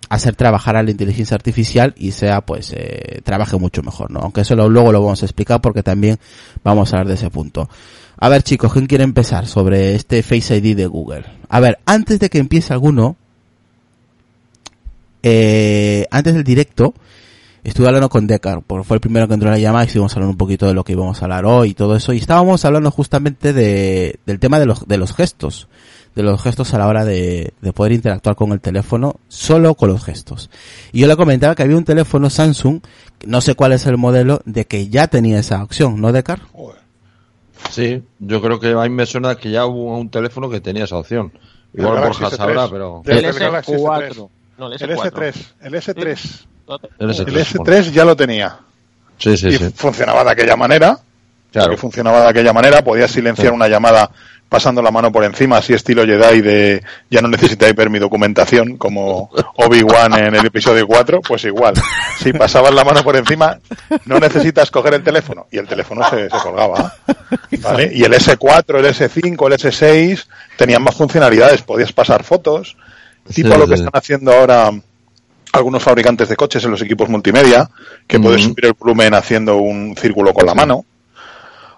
hacer 0.08 0.34
trabajar 0.34 0.76
a 0.76 0.82
la 0.82 0.90
inteligencia 0.90 1.34
artificial 1.34 1.94
y 1.96 2.12
sea 2.12 2.40
pues 2.40 2.72
eh, 2.74 3.20
trabaje 3.24 3.58
mucho 3.58 3.82
mejor 3.82 4.10
no 4.10 4.20
aunque 4.20 4.40
eso 4.40 4.54
luego 4.56 4.90
lo 4.90 5.02
vamos 5.02 5.22
a 5.22 5.26
explicar 5.26 5.60
porque 5.60 5.82
también 5.82 6.18
vamos 6.64 6.92
a 6.92 6.96
hablar 6.96 7.08
de 7.08 7.14
ese 7.14 7.30
punto. 7.30 7.68
A 8.16 8.28
ver 8.28 8.42
chicos 8.42 8.72
quién 8.72 8.86
quiere 8.86 9.04
empezar 9.04 9.46
sobre 9.46 9.94
este 9.94 10.22
Face 10.22 10.56
ID 10.56 10.76
de 10.76 10.86
Google 10.86 11.24
a 11.48 11.60
ver 11.60 11.78
antes 11.84 12.20
de 12.20 12.30
que 12.30 12.38
empiece 12.38 12.72
alguno 12.72 13.16
eh, 15.22 16.06
antes 16.10 16.34
del 16.34 16.44
directo 16.44 16.94
estuve 17.64 17.86
hablando 17.86 18.08
con 18.08 18.26
Decar, 18.26 18.62
porque 18.62 18.84
fue 18.84 18.96
el 18.96 19.00
primero 19.00 19.28
que 19.28 19.34
entró 19.34 19.48
en 19.48 19.54
la 19.54 19.60
llamada 19.60 19.84
y 19.84 19.86
estuvimos 19.86 20.12
hablando 20.14 20.32
un 20.32 20.38
poquito 20.38 20.66
de 20.66 20.74
lo 20.74 20.84
que 20.84 20.92
íbamos 20.92 21.20
a 21.20 21.24
hablar 21.24 21.44
hoy 21.44 21.70
y 21.70 21.74
todo 21.74 21.96
eso. 21.96 22.12
Y 22.12 22.18
estábamos 22.18 22.64
hablando 22.64 22.90
justamente 22.90 23.52
de, 23.52 24.18
del 24.26 24.38
tema 24.38 24.58
de 24.58 24.66
los, 24.66 24.86
de 24.86 24.98
los 24.98 25.14
gestos, 25.14 25.68
de 26.14 26.23
los 26.23 26.42
gestos 26.42 26.75
a 26.75 26.78
la 26.78 26.87
hora 26.87 27.04
de, 27.04 27.54
de 27.61 27.73
poder 27.73 27.92
interactuar 27.92 28.37
con 28.37 28.52
el 28.52 28.61
teléfono 28.61 29.16
solo 29.28 29.75
con 29.75 29.88
los 29.88 30.04
gestos. 30.04 30.50
Y 30.92 31.00
yo 31.00 31.07
le 31.07 31.16
comentaba 31.16 31.54
que 31.54 31.62
había 31.62 31.76
un 31.76 31.85
teléfono 31.85 32.31
Samsung, 32.31 32.81
no 33.26 33.40
sé 33.40 33.54
cuál 33.54 33.73
es 33.73 33.87
el 33.87 33.97
modelo, 33.97 34.42
de 34.45 34.66
que 34.66 34.88
ya 34.88 35.09
tenía 35.09 35.38
esa 35.38 35.62
opción, 35.62 36.00
¿no, 36.00 36.12
Decar? 36.12 36.40
Sí, 37.71 38.02
yo 38.19 38.42
creo 38.42 38.61
que 38.61 38.73
a 38.73 38.83
mí 38.83 38.90
me 38.90 39.07
suena 39.07 39.37
que 39.37 39.50
ya 39.50 39.66
hubo 39.66 39.99
un 39.99 40.11
teléfono 40.11 40.50
que 40.50 40.61
tenía 40.61 40.85
esa 40.85 40.97
opción. 40.97 41.33
Igual 41.75 42.00
Borja 42.00 42.28
S3. 42.28 42.37
sabrá, 42.37 42.69
pero... 42.69 43.02
El 43.07 43.33
Galaxy 43.33 43.73
S4. 43.73 44.11
S3. 44.11 44.28
No, 44.59 44.66
el 44.66 44.73
El 44.73 44.90
S4. 44.90 45.12
S3, 45.12 45.35
el 45.62 45.75
S3, 45.75 46.47
El 46.99 47.11
S3, 47.11 47.28
el 47.28 47.37
S3 47.37 47.90
ya 47.92 48.04
lo 48.04 48.14
tenía. 48.14 48.59
Sí, 49.16 49.37
sí, 49.37 49.49
y 49.49 49.57
sí. 49.57 49.71
funcionaba 49.75 50.25
de 50.25 50.31
aquella 50.33 50.57
manera. 50.57 50.99
Claro. 51.52 51.68
Porque 51.68 51.80
funcionaba 51.80 52.23
de 52.23 52.28
aquella 52.28 52.52
manera, 52.52 52.82
podías 52.82 53.11
silenciar 53.11 53.52
una 53.52 53.68
llamada 53.68 54.11
pasando 54.49 54.82
la 54.82 54.90
mano 54.90 55.11
por 55.11 55.25
encima, 55.25 55.56
así 55.56 55.73
estilo 55.73 56.04
Jedi 56.04 56.42
de 56.42 56.82
ya 57.09 57.23
no 57.23 57.28
necesita 57.28 57.66
hiper 57.68 57.88
mi 57.88 57.99
documentación, 57.99 58.76
como 58.76 59.30
Obi-Wan 59.56 60.12
en 60.12 60.35
el 60.35 60.44
episodio 60.44 60.87
4, 60.87 61.23
pues 61.23 61.44
igual. 61.44 61.73
Si 62.18 62.35
pasabas 62.35 62.75
la 62.75 62.85
mano 62.85 63.02
por 63.02 63.16
encima, 63.16 63.59
no 64.04 64.21
necesitas 64.21 64.71
coger 64.71 64.92
el 64.94 65.02
teléfono, 65.02 65.47
y 65.50 65.56
el 65.56 65.66
teléfono 65.66 66.09
se, 66.09 66.25
se 66.25 66.38
colgaba. 66.38 66.94
¿vale? 67.62 67.90
Y 67.94 68.04
el 68.04 68.12
S4, 68.12 68.78
el 68.78 68.87
S5, 68.94 69.47
el 69.47 69.59
S6 69.59 70.26
tenían 70.59 70.82
más 70.82 70.94
funcionalidades, 70.97 71.62
podías 71.62 71.92
pasar 71.92 72.23
fotos, 72.23 72.76
tipo 73.35 73.52
Sí, 73.52 73.59
lo 73.59 73.66
que 73.66 73.76
sí. 73.76 73.85
están 73.85 73.99
haciendo 73.99 74.32
ahora 74.32 74.71
algunos 75.52 75.82
fabricantes 75.82 76.28
de 76.28 76.37
coches 76.37 76.62
en 76.64 76.71
los 76.73 76.82
equipos 76.82 77.09
multimedia, 77.09 77.71
que 78.06 78.21
puedes 78.21 78.42
subir 78.42 78.66
el 78.66 78.75
volumen 78.75 79.14
haciendo 79.14 79.56
un 79.56 79.97
círculo 79.97 80.32
con 80.35 80.44
la 80.47 80.54
mano. 80.54 80.85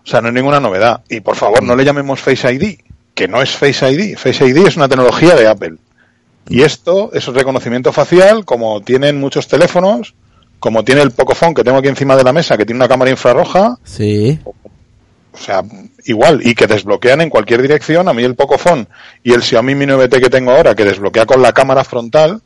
O 0.04 0.06
sea, 0.06 0.20
no 0.20 0.28
es 0.28 0.34
ninguna 0.34 0.60
novedad. 0.60 1.02
Y 1.08 1.20
por 1.20 1.36
favor, 1.36 1.62
no 1.62 1.74
le 1.76 1.84
llamemos 1.84 2.20
Face 2.20 2.52
ID, 2.52 2.78
que 3.14 3.26
no 3.28 3.40
es 3.40 3.50
Face 3.50 3.90
ID. 3.90 4.16
Face 4.18 4.44
ID 4.46 4.66
es 4.66 4.76
una 4.76 4.88
tecnología 4.88 5.34
de 5.34 5.48
Apple. 5.48 5.76
Y 6.48 6.62
esto 6.62 7.10
es 7.14 7.26
un 7.26 7.34
reconocimiento 7.34 7.90
facial, 7.92 8.44
como 8.44 8.82
tienen 8.82 9.18
muchos 9.18 9.48
teléfonos, 9.48 10.14
como 10.58 10.84
tiene 10.84 11.00
el 11.00 11.10
Pocophone 11.10 11.54
que 11.54 11.64
tengo 11.64 11.78
aquí 11.78 11.88
encima 11.88 12.16
de 12.16 12.24
la 12.24 12.32
mesa, 12.34 12.56
que 12.58 12.66
tiene 12.66 12.78
una 12.78 12.88
cámara 12.88 13.10
infrarroja, 13.10 13.78
Sí. 13.82 14.38
o 15.32 15.38
sea, 15.38 15.62
igual, 16.04 16.40
y 16.46 16.54
que 16.54 16.66
desbloquean 16.66 17.22
en 17.22 17.30
cualquier 17.30 17.62
dirección. 17.62 18.06
A 18.08 18.12
mí 18.12 18.22
el 18.24 18.34
Pocophone 18.34 18.86
y 19.22 19.32
el 19.32 19.42
Xiaomi 19.42 19.74
Mi 19.74 19.86
9T 19.86 20.20
que 20.20 20.28
tengo 20.30 20.50
ahora, 20.52 20.74
que 20.74 20.84
desbloquea 20.84 21.24
con 21.24 21.40
la 21.40 21.52
cámara 21.52 21.82
frontal, 21.82 22.42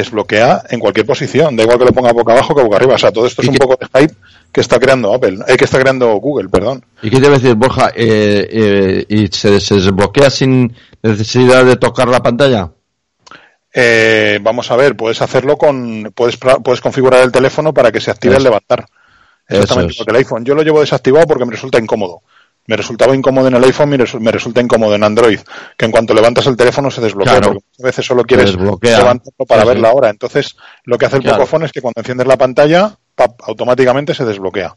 desbloquea 0.00 0.62
en 0.70 0.80
cualquier 0.80 1.06
posición. 1.06 1.56
Da 1.56 1.62
igual 1.62 1.78
que 1.78 1.84
lo 1.84 1.92
ponga 1.92 2.12
boca 2.12 2.32
abajo 2.32 2.54
que 2.54 2.62
boca 2.62 2.76
arriba. 2.76 2.94
O 2.94 2.98
sea, 2.98 3.12
todo 3.12 3.26
esto 3.26 3.42
es 3.42 3.48
¿Y 3.48 3.50
un 3.50 3.56
poco 3.56 3.76
de 3.76 3.86
hype 4.00 4.14
que 4.52 4.60
está 4.60 4.78
creando 4.78 5.12
Apple, 5.12 5.38
eh, 5.46 5.56
que 5.56 5.64
está 5.64 5.78
creando 5.78 6.14
Google, 6.14 6.48
perdón. 6.48 6.84
¿Y 7.02 7.10
qué 7.10 7.20
te 7.20 7.28
decir, 7.28 7.54
Borja? 7.54 7.90
Eh, 7.94 8.48
eh, 8.50 9.04
¿Y 9.08 9.26
se, 9.28 9.60
se 9.60 9.74
desbloquea 9.74 10.30
sin 10.30 10.74
necesidad 11.02 11.64
de 11.64 11.76
tocar 11.76 12.08
la 12.08 12.22
pantalla? 12.22 12.70
Eh, 13.78 14.38
vamos 14.40 14.70
a 14.70 14.76
ver, 14.76 14.96
puedes 14.96 15.20
hacerlo 15.20 15.58
con, 15.58 16.10
puedes, 16.14 16.38
puedes 16.38 16.80
configurar 16.80 17.22
el 17.22 17.30
teléfono 17.30 17.74
para 17.74 17.92
que 17.92 18.00
se 18.00 18.10
active 18.10 18.34
el 18.34 18.40
Eso. 18.40 18.48
levantar. 18.48 18.86
Exactamente 19.46 19.92
es. 19.92 20.04
que 20.04 20.10
el 20.10 20.16
iPhone. 20.16 20.44
Yo 20.44 20.54
lo 20.54 20.62
llevo 20.62 20.80
desactivado 20.80 21.26
porque 21.26 21.44
me 21.44 21.52
resulta 21.52 21.78
incómodo. 21.78 22.22
Me 22.66 22.76
resultaba 22.76 23.14
incómodo 23.14 23.48
en 23.48 23.54
el 23.54 23.64
iPhone 23.64 23.94
y 23.94 24.18
me 24.20 24.32
resulta 24.32 24.60
incómodo 24.60 24.94
en 24.94 25.04
Android. 25.04 25.40
Que 25.76 25.84
en 25.84 25.90
cuanto 25.90 26.14
levantas 26.14 26.46
el 26.46 26.56
teléfono 26.56 26.90
se 26.90 27.00
desbloquea. 27.00 27.34
Claro. 27.38 27.52
Porque 27.54 27.66
muchas 27.70 27.84
veces 27.84 28.06
solo 28.06 28.24
quieres 28.24 28.54
levantarlo 28.56 29.46
para 29.46 29.62
Sí, 29.62 29.68
ver 29.68 29.78
la 29.78 29.92
hora. 29.92 30.10
Entonces, 30.10 30.56
lo 30.84 30.98
que 30.98 31.06
hace 31.06 31.16
el 31.16 31.22
Claro. 31.22 31.38
Pocophone 31.38 31.66
es 31.66 31.72
que 31.72 31.80
cuando 31.80 32.00
enciendes 32.00 32.26
la 32.26 32.36
pantalla, 32.36 32.96
pap, 33.14 33.40
automáticamente 33.44 34.14
se 34.14 34.24
desbloquea. 34.24 34.76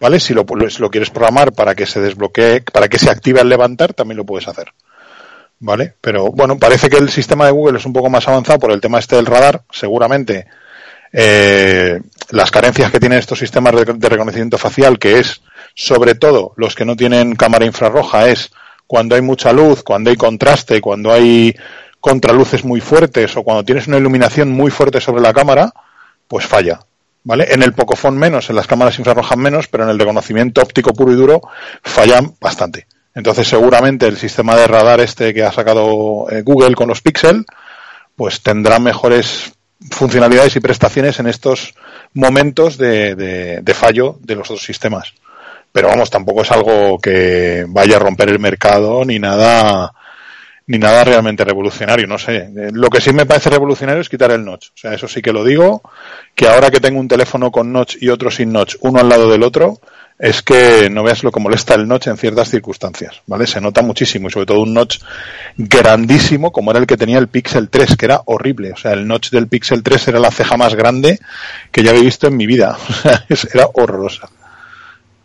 ¿Vale? 0.00 0.18
Si 0.18 0.34
lo, 0.34 0.44
si 0.68 0.80
lo 0.80 0.90
quieres 0.90 1.10
programar 1.10 1.52
para 1.52 1.74
que 1.74 1.86
se 1.86 2.00
desbloquee, 2.00 2.62
para 2.72 2.88
que 2.88 2.98
se 2.98 3.08
active 3.08 3.40
al 3.40 3.48
levantar, 3.48 3.94
también 3.94 4.16
lo 4.18 4.26
puedes 4.26 4.48
hacer. 4.48 4.72
¿vale? 5.62 5.94
Pero 6.00 6.32
bueno, 6.32 6.58
parece 6.58 6.90
que 6.90 6.96
el 6.96 7.08
sistema 7.08 7.46
de 7.46 7.52
Google 7.52 7.78
es 7.78 7.86
un 7.86 7.92
poco 7.92 8.10
más 8.10 8.26
avanzado 8.26 8.58
por 8.58 8.72
el 8.72 8.80
tema 8.80 8.98
este 8.98 9.14
del 9.16 9.26
radar, 9.26 9.62
seguramente 9.70 10.46
eh, 11.12 12.00
las 12.30 12.50
carencias 12.50 12.90
que 12.90 12.98
tienen 12.98 13.18
estos 13.20 13.38
sistemas 13.38 13.74
de, 13.76 13.84
de 13.94 14.08
reconocimiento 14.08 14.58
facial, 14.58 14.98
que 14.98 15.20
es 15.20 15.40
sobre 15.74 16.14
todo 16.14 16.52
los 16.56 16.74
que 16.74 16.84
no 16.84 16.96
tienen 16.96 17.34
cámara 17.36 17.64
infrarroja, 17.64 18.28
es 18.28 18.50
cuando 18.86 19.14
hay 19.14 19.22
mucha 19.22 19.52
luz, 19.52 19.82
cuando 19.82 20.10
hay 20.10 20.16
contraste, 20.16 20.80
cuando 20.80 21.12
hay 21.12 21.54
contraluces 22.00 22.64
muy 22.64 22.80
fuertes 22.80 23.36
o 23.36 23.42
cuando 23.42 23.64
tienes 23.64 23.86
una 23.86 23.98
iluminación 23.98 24.50
muy 24.50 24.70
fuerte 24.70 25.00
sobre 25.00 25.22
la 25.22 25.32
cámara, 25.32 25.72
pues 26.28 26.46
falla. 26.46 26.80
¿Vale? 27.24 27.46
En 27.54 27.62
el 27.62 27.72
Pocophone 27.72 28.18
menos, 28.18 28.50
en 28.50 28.56
las 28.56 28.66
cámaras 28.66 28.98
infrarrojas 28.98 29.38
menos, 29.38 29.68
pero 29.68 29.84
en 29.84 29.90
el 29.90 29.98
reconocimiento 29.98 30.60
óptico 30.60 30.92
puro 30.92 31.12
y 31.12 31.14
duro 31.14 31.40
fallan 31.82 32.34
bastante. 32.40 32.88
Entonces 33.14 33.46
seguramente 33.46 34.06
el 34.06 34.16
sistema 34.16 34.56
de 34.56 34.66
radar 34.66 35.00
este 35.00 35.32
que 35.32 35.44
ha 35.44 35.52
sacado 35.52 36.26
eh, 36.30 36.42
Google 36.42 36.74
con 36.74 36.88
los 36.88 37.00
Pixel, 37.00 37.44
pues 38.16 38.42
tendrá 38.42 38.78
mejores 38.78 39.52
funcionalidades 39.90 40.56
y 40.56 40.60
prestaciones 40.60 41.20
en 41.20 41.28
estos 41.28 41.74
momentos 42.14 42.76
de, 42.78 43.14
de, 43.14 43.60
de 43.60 43.74
fallo 43.74 44.18
de 44.20 44.34
los 44.34 44.50
otros 44.50 44.64
sistemas. 44.64 45.14
Pero 45.72 45.88
vamos, 45.88 46.10
tampoco 46.10 46.42
es 46.42 46.50
algo 46.52 46.98
que 46.98 47.64
vaya 47.68 47.96
a 47.96 48.00
romper 48.00 48.28
el 48.28 48.38
mercado 48.38 49.04
ni 49.04 49.18
nada 49.18 49.92
ni 50.66 50.78
nada 50.78 51.04
realmente 51.04 51.44
revolucionario, 51.44 52.06
no 52.06 52.18
sé. 52.18 52.36
Eh, 52.36 52.70
Lo 52.72 52.88
que 52.88 53.00
sí 53.00 53.12
me 53.12 53.26
parece 53.26 53.50
revolucionario 53.50 54.00
es 54.00 54.08
quitar 54.08 54.30
el 54.30 54.44
notch. 54.44 54.68
O 54.68 54.76
sea, 54.76 54.94
eso 54.94 55.08
sí 55.08 55.20
que 55.20 55.32
lo 55.32 55.44
digo, 55.44 55.82
que 56.34 56.48
ahora 56.48 56.70
que 56.70 56.80
tengo 56.80 57.00
un 57.00 57.08
teléfono 57.08 57.50
con 57.50 57.72
notch 57.72 57.96
y 58.00 58.08
otro 58.08 58.30
sin 58.30 58.52
notch, 58.52 58.76
uno 58.80 59.00
al 59.00 59.08
lado 59.08 59.30
del 59.30 59.42
otro, 59.42 59.80
es 60.18 60.40
que 60.42 60.88
no 60.88 61.02
veas 61.02 61.24
lo 61.24 61.32
que 61.32 61.40
molesta 61.40 61.74
el 61.74 61.88
notch 61.88 62.06
en 62.06 62.16
ciertas 62.16 62.48
circunstancias, 62.48 63.22
¿vale? 63.26 63.46
Se 63.46 63.60
nota 63.60 63.82
muchísimo 63.82 64.28
y 64.28 64.30
sobre 64.30 64.46
todo 64.46 64.60
un 64.60 64.72
notch 64.72 65.00
grandísimo 65.56 66.52
como 66.52 66.70
era 66.70 66.78
el 66.78 66.86
que 66.86 66.96
tenía 66.96 67.18
el 67.18 67.28
Pixel 67.28 67.68
3, 67.68 67.96
que 67.96 68.06
era 68.06 68.22
horrible. 68.26 68.72
O 68.72 68.76
sea, 68.76 68.92
el 68.92 69.06
notch 69.06 69.30
del 69.30 69.48
Pixel 69.48 69.82
3 69.82 70.08
era 70.08 70.20
la 70.20 70.30
ceja 70.30 70.56
más 70.56 70.74
grande 70.74 71.18
que 71.72 71.82
ya 71.82 71.90
había 71.90 72.02
visto 72.02 72.28
en 72.28 72.36
mi 72.36 72.46
vida. 72.46 72.78
Era 73.52 73.68
horrorosa. 73.74 74.28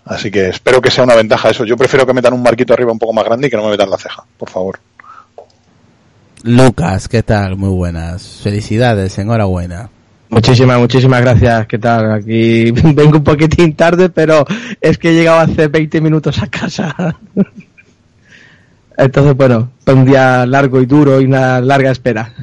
Así 0.07 0.31
que 0.31 0.49
espero 0.49 0.81
que 0.81 0.89
sea 0.89 1.03
una 1.03 1.15
ventaja 1.15 1.49
eso. 1.49 1.65
Yo 1.65 1.75
prefiero 1.75 2.05
que 2.05 2.13
metan 2.13 2.33
un 2.33 2.41
marquito 2.41 2.73
arriba 2.73 2.91
un 2.91 2.99
poco 2.99 3.13
más 3.13 3.25
grande 3.25 3.47
y 3.47 3.49
que 3.49 3.57
no 3.57 3.63
me 3.63 3.71
metan 3.71 3.89
la 3.89 3.97
ceja, 3.97 4.23
por 4.37 4.49
favor. 4.49 4.79
Lucas, 6.43 7.07
¿qué 7.09 7.23
tal? 7.23 7.57
Muy 7.57 7.69
buenas. 7.69 8.39
Felicidades, 8.41 9.17
enhorabuena. 9.17 9.89
Muchísimas, 10.29 10.79
muchísimas 10.79 11.21
gracias. 11.21 11.67
¿Qué 11.67 11.77
tal? 11.77 12.11
Aquí 12.11 12.71
vengo 12.93 13.17
un 13.17 13.23
poquitín 13.23 13.75
tarde, 13.75 14.09
pero 14.09 14.45
es 14.79 14.97
que 14.97 15.09
he 15.09 15.13
llegado 15.13 15.39
hace 15.39 15.67
20 15.67 15.99
minutos 15.99 16.41
a 16.41 16.47
casa. 16.47 17.17
Entonces, 18.97 19.35
bueno, 19.35 19.71
fue 19.83 19.93
un 19.93 20.05
día 20.05 20.45
largo 20.45 20.81
y 20.81 20.85
duro 20.85 21.19
y 21.19 21.25
una 21.25 21.59
larga 21.59 21.91
espera. 21.91 22.33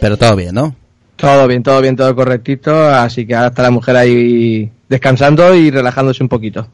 Pero 0.00 0.16
todo 0.16 0.34
bien, 0.34 0.54
¿no? 0.54 0.74
Todo 1.16 1.46
bien, 1.46 1.62
todo 1.62 1.80
bien, 1.80 1.94
todo 1.94 2.14
correctito. 2.16 2.88
Así 2.88 3.26
que 3.26 3.34
ahora 3.34 3.48
está 3.48 3.62
la 3.62 3.70
mujer 3.70 3.96
ahí 3.96 4.70
descansando 4.88 5.54
y 5.54 5.70
relajándose 5.70 6.22
un 6.22 6.28
poquito. 6.28 6.66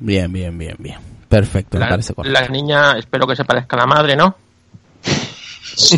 Bien, 0.00 0.32
bien, 0.32 0.56
bien, 0.56 0.76
bien. 0.78 0.96
Perfecto, 1.28 1.78
me 1.78 1.84
La, 1.84 1.90
parece 1.90 2.14
correcto. 2.14 2.40
la 2.40 2.48
niña, 2.48 2.92
espero 2.98 3.26
que 3.26 3.34
se 3.36 3.44
parezca 3.44 3.76
a 3.76 3.80
la 3.80 3.86
madre, 3.86 4.16
¿no? 4.16 4.36
Sí, 5.76 5.96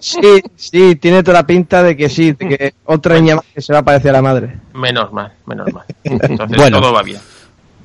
sí, 0.00 0.42
sí, 0.56 0.96
tiene 0.96 1.22
toda 1.22 1.38
la 1.38 1.46
pinta 1.46 1.82
de 1.82 1.96
que 1.96 2.08
sí, 2.08 2.32
de 2.32 2.48
que 2.48 2.74
otra 2.86 3.14
niña 3.20 3.36
más 3.36 3.44
que 3.54 3.60
se 3.60 3.72
va 3.72 3.80
a 3.80 3.84
parecer 3.84 4.10
a 4.10 4.14
la 4.14 4.22
madre. 4.22 4.58
Menos 4.74 5.12
mal, 5.12 5.32
menos 5.46 5.72
mal. 5.72 5.84
Entonces 6.04 6.56
Bueno. 6.56 6.80
todo 6.80 6.92
va 6.92 7.02
bien. 7.02 7.20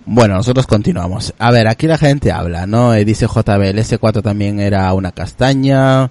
Bueno, 0.07 0.35
nosotros 0.35 0.65
continuamos. 0.67 1.33
A 1.37 1.51
ver, 1.51 1.67
aquí 1.67 1.87
la 1.87 1.97
gente 1.97 2.31
habla, 2.31 2.65
¿no? 2.65 2.93
Eh, 2.93 3.05
dice 3.05 3.25
JB, 3.27 3.61
el 3.63 3.77
S4 3.79 4.21
también 4.21 4.59
era 4.59 4.91
una 4.93 5.11
castaña. 5.11 6.09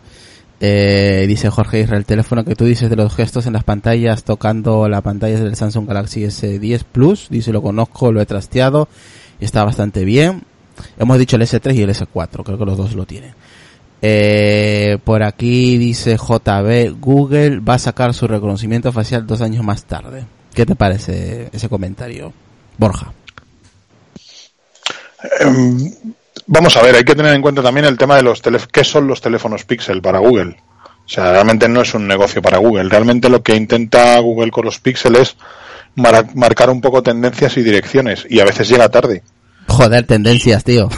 Eh, 0.60 1.24
dice 1.28 1.50
Jorge 1.50 1.80
Israel, 1.80 2.00
el 2.00 2.06
teléfono 2.06 2.44
que 2.44 2.54
tú 2.54 2.64
dices 2.64 2.88
de 2.90 2.96
los 2.96 3.14
gestos 3.14 3.46
en 3.46 3.52
las 3.52 3.64
pantallas 3.64 4.24
tocando 4.24 4.88
la 4.88 5.00
pantalla 5.00 5.38
del 5.40 5.56
Samsung 5.56 5.86
Galaxy 5.86 6.22
S10 6.24 6.84
Plus. 6.90 7.28
Dice, 7.30 7.52
lo 7.52 7.62
conozco, 7.62 8.12
lo 8.12 8.20
he 8.20 8.26
trasteado 8.26 8.88
y 9.40 9.44
está 9.44 9.64
bastante 9.64 10.04
bien. 10.04 10.42
Hemos 10.98 11.18
dicho 11.18 11.36
el 11.36 11.42
S3 11.42 11.74
y 11.74 11.82
el 11.82 11.90
S4, 11.90 12.42
creo 12.44 12.58
que 12.58 12.64
los 12.64 12.76
dos 12.76 12.94
lo 12.94 13.06
tienen. 13.06 13.34
Eh, 14.02 14.98
por 15.02 15.22
aquí 15.22 15.78
dice 15.78 16.16
JB, 16.16 17.00
Google 17.00 17.60
va 17.60 17.74
a 17.74 17.78
sacar 17.78 18.12
su 18.12 18.26
reconocimiento 18.26 18.92
facial 18.92 19.26
dos 19.26 19.40
años 19.40 19.64
más 19.64 19.84
tarde. 19.84 20.26
¿Qué 20.52 20.66
te 20.66 20.76
parece 20.76 21.48
ese 21.52 21.68
comentario, 21.68 22.32
Borja? 22.76 23.12
Em, 25.40 25.90
vamos 26.46 26.76
a 26.76 26.82
ver, 26.82 26.96
hay 26.96 27.04
que 27.04 27.14
tener 27.14 27.34
en 27.34 27.42
cuenta 27.42 27.62
también 27.62 27.86
el 27.86 27.96
tema 27.96 28.16
de 28.16 28.22
los 28.22 28.42
teléfonos. 28.42 28.70
¿Qué 28.72 28.84
son 28.84 29.06
los 29.06 29.20
teléfonos 29.20 29.64
Pixel 29.64 30.02
para 30.02 30.18
Google? 30.18 30.56
O 31.06 31.08
sea, 31.08 31.32
realmente 31.32 31.68
no 31.68 31.82
es 31.82 31.94
un 31.94 32.06
negocio 32.06 32.40
para 32.40 32.58
Google. 32.58 32.88
Realmente 32.88 33.28
lo 33.28 33.42
que 33.42 33.56
intenta 33.56 34.18
Google 34.20 34.50
con 34.50 34.64
los 34.64 34.80
Pixel 34.80 35.16
es 35.16 35.36
mara- 35.96 36.26
marcar 36.34 36.70
un 36.70 36.80
poco 36.80 37.02
tendencias 37.02 37.56
y 37.56 37.62
direcciones. 37.62 38.26
Y 38.28 38.40
a 38.40 38.44
veces 38.44 38.68
llega 38.68 38.88
tarde. 38.88 39.22
Joder, 39.68 40.06
tendencias, 40.06 40.62
tío. 40.64 40.88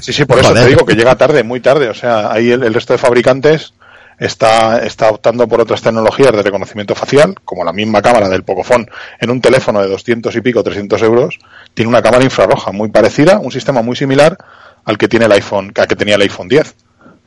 Sí, 0.00 0.12
sí, 0.12 0.24
por 0.24 0.38
eso 0.38 0.48
Joder. 0.50 0.64
te 0.64 0.68
digo 0.70 0.84
que 0.84 0.94
llega 0.94 1.16
tarde, 1.16 1.42
muy 1.44 1.60
tarde. 1.60 1.88
O 1.88 1.94
sea, 1.94 2.32
ahí 2.32 2.50
el, 2.50 2.62
el 2.64 2.74
resto 2.74 2.92
de 2.92 2.98
fabricantes 2.98 3.74
está, 4.18 4.78
está 4.84 5.08
optando 5.10 5.46
por 5.46 5.60
otras 5.60 5.80
tecnologías 5.82 6.32
de 6.32 6.42
reconocimiento 6.42 6.94
facial, 6.96 7.36
como 7.44 7.64
la 7.64 7.72
misma 7.72 8.02
cámara 8.02 8.28
del 8.28 8.42
Pocophone 8.42 8.86
en 9.20 9.30
un 9.30 9.40
teléfono 9.40 9.80
de 9.80 9.88
200 9.88 10.34
y 10.34 10.40
pico, 10.40 10.62
300 10.64 11.00
euros, 11.02 11.38
tiene 11.74 11.88
una 11.88 12.02
cámara 12.02 12.24
infrarroja 12.24 12.72
muy 12.72 12.88
parecida, 12.88 13.38
un 13.38 13.52
sistema 13.52 13.82
muy 13.82 13.94
similar 13.94 14.36
al 14.84 14.98
que 14.98 15.06
tiene 15.08 15.26
el 15.26 15.32
iPhone, 15.32 15.72
al 15.76 15.86
que 15.86 15.96
tenía 15.96 16.16
el 16.16 16.22
iPhone 16.22 16.48
10. 16.48 16.74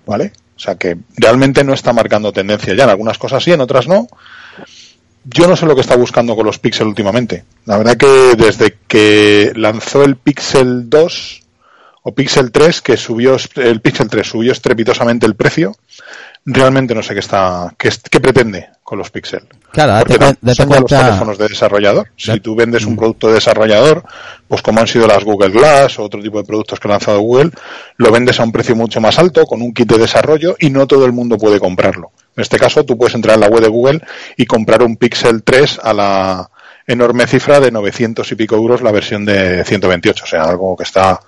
¿Vale? 0.05 0.33
O 0.57 0.59
sea 0.59 0.75
que 0.75 0.97
realmente 1.17 1.63
no 1.63 1.73
está 1.73 1.93
marcando 1.93 2.33
tendencia 2.33 2.73
ya. 2.75 2.83
En 2.83 2.89
algunas 2.89 3.17
cosas 3.17 3.41
sí, 3.43 3.51
en 3.53 3.61
otras 3.61 3.87
no. 3.87 4.07
Yo 5.23 5.47
no 5.47 5.55
sé 5.55 5.65
lo 5.65 5.75
que 5.75 5.81
está 5.81 5.95
buscando 5.95 6.35
con 6.35 6.45
los 6.45 6.57
Pixel 6.57 6.87
últimamente. 6.87 7.43
La 7.65 7.77
verdad 7.77 7.97
que 7.97 8.35
desde 8.35 8.77
que 8.87 9.51
lanzó 9.55 10.03
el 10.03 10.15
Pixel 10.15 10.89
2 10.89 11.41
o 12.03 12.13
Pixel 12.13 12.51
3, 12.51 12.81
que 12.81 12.97
subió, 12.97 13.37
el 13.55 13.81
Pixel 13.81 14.09
3 14.09 14.27
subió 14.27 14.51
estrepitosamente 14.51 15.27
el 15.27 15.35
precio, 15.35 15.75
realmente 16.45 16.95
no 16.95 17.03
sé 17.03 17.13
qué 17.13 17.19
está, 17.19 17.73
qué, 17.77 17.89
es- 17.89 17.99
qué 18.09 18.19
pretende 18.19 18.69
con 18.83 18.97
los 18.97 19.09
Pixel. 19.11 19.47
Claro, 19.71 19.99
Porque 20.05 20.17
no 20.41 20.53
son 20.55 20.67
como 20.67 20.81
los 20.81 20.91
teléfonos 21.05 21.37
de 21.37 21.47
desarrollador. 21.47 22.09
Si 22.17 22.39
tú 22.41 22.55
vendes 22.55 22.85
un 22.85 22.97
producto 22.97 23.27
de 23.27 23.35
desarrollador, 23.35 24.03
pues 24.47 24.61
como 24.61 24.81
han 24.81 24.87
sido 24.87 25.07
las 25.07 25.23
Google 25.23 25.49
Glass 25.51 25.97
o 25.99 26.03
otro 26.03 26.21
tipo 26.21 26.39
de 26.39 26.43
productos 26.43 26.77
que 26.79 26.87
ha 26.89 26.91
lanzado 26.91 27.19
Google, 27.21 27.51
lo 27.97 28.11
vendes 28.11 28.39
a 28.39 28.43
un 28.43 28.51
precio 28.51 28.75
mucho 28.75 28.99
más 28.99 29.17
alto, 29.17 29.45
con 29.45 29.61
un 29.61 29.73
kit 29.73 29.87
de 29.89 29.97
desarrollo, 29.97 30.55
y 30.59 30.69
no 30.71 30.87
todo 30.87 31.05
el 31.05 31.13
mundo 31.13 31.37
puede 31.37 31.59
comprarlo. 31.59 32.11
En 32.35 32.41
este 32.41 32.57
caso, 32.57 32.83
tú 32.83 32.97
puedes 32.97 33.15
entrar 33.15 33.35
en 33.35 33.41
la 33.41 33.47
web 33.47 33.61
de 33.61 33.69
Google 33.69 34.01
y 34.35 34.45
comprar 34.45 34.83
un 34.83 34.97
Pixel 34.97 35.43
3 35.43 35.79
a 35.83 35.93
la 35.93 36.49
enorme 36.87 37.27
cifra 37.27 37.59
de 37.61 37.71
900 37.71 38.29
y 38.29 38.35
pico 38.35 38.55
euros 38.55 38.81
la 38.81 38.91
versión 38.91 39.23
de 39.23 39.63
128, 39.63 40.23
o 40.23 40.27
sea, 40.27 40.43
algo 40.43 40.75
que 40.75 40.83
está, 40.83 41.19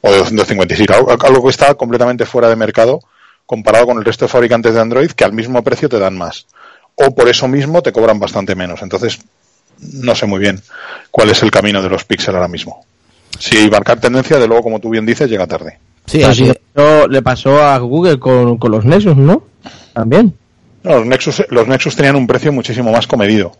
o 0.00 0.10
de 0.10 0.18
256, 0.18 0.90
algo, 0.90 1.10
algo 1.12 1.44
que 1.44 1.50
está 1.50 1.74
completamente 1.74 2.24
fuera 2.26 2.48
de 2.48 2.56
mercado 2.56 3.00
comparado 3.46 3.86
con 3.86 3.98
el 3.98 4.04
resto 4.04 4.24
de 4.24 4.30
fabricantes 4.30 4.74
de 4.74 4.80
Android 4.80 5.10
que 5.10 5.24
al 5.24 5.32
mismo 5.32 5.62
precio 5.62 5.88
te 5.88 5.98
dan 5.98 6.16
más. 6.16 6.46
O 6.96 7.14
por 7.14 7.28
eso 7.28 7.48
mismo 7.48 7.82
te 7.82 7.92
cobran 7.92 8.18
bastante 8.20 8.54
menos. 8.54 8.80
Entonces, 8.82 9.18
no 9.92 10.14
sé 10.14 10.26
muy 10.26 10.38
bien 10.38 10.60
cuál 11.10 11.30
es 11.30 11.42
el 11.42 11.50
camino 11.50 11.82
de 11.82 11.88
los 11.88 12.04
Pixel 12.04 12.34
ahora 12.34 12.48
mismo. 12.48 12.84
Si 13.38 13.68
marcar 13.68 13.98
tendencia, 14.00 14.38
de 14.38 14.46
luego, 14.46 14.62
como 14.62 14.78
tú 14.80 14.90
bien 14.90 15.04
dices, 15.04 15.28
llega 15.28 15.46
tarde. 15.46 15.78
Sí, 16.06 16.22
así- 16.22 16.52
eso 16.74 17.08
le 17.08 17.22
pasó 17.22 17.60
a 17.62 17.76
Google 17.78 18.18
con, 18.20 18.58
con 18.58 18.70
los 18.70 18.84
Nexus, 18.84 19.16
¿no? 19.16 19.42
También. 19.92 20.34
No, 20.84 20.98
los 20.98 21.06
Nexus, 21.06 21.42
los 21.50 21.66
Nexus 21.66 21.96
tenían 21.96 22.14
un 22.16 22.26
precio 22.26 22.52
muchísimo 22.52 22.92
más 22.92 23.06
comedido. 23.06 23.56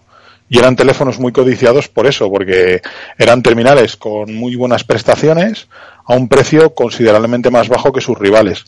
Y 0.48 0.58
eran 0.58 0.76
teléfonos 0.76 1.18
muy 1.18 1.32
codiciados 1.32 1.88
por 1.88 2.06
eso, 2.06 2.30
porque 2.30 2.82
eran 3.18 3.42
terminales 3.42 3.96
con 3.96 4.32
muy 4.34 4.54
buenas 4.56 4.84
prestaciones 4.84 5.68
a 6.04 6.14
un 6.14 6.28
precio 6.28 6.74
considerablemente 6.74 7.50
más 7.50 7.68
bajo 7.68 7.92
que 7.92 8.02
sus 8.02 8.18
rivales. 8.18 8.64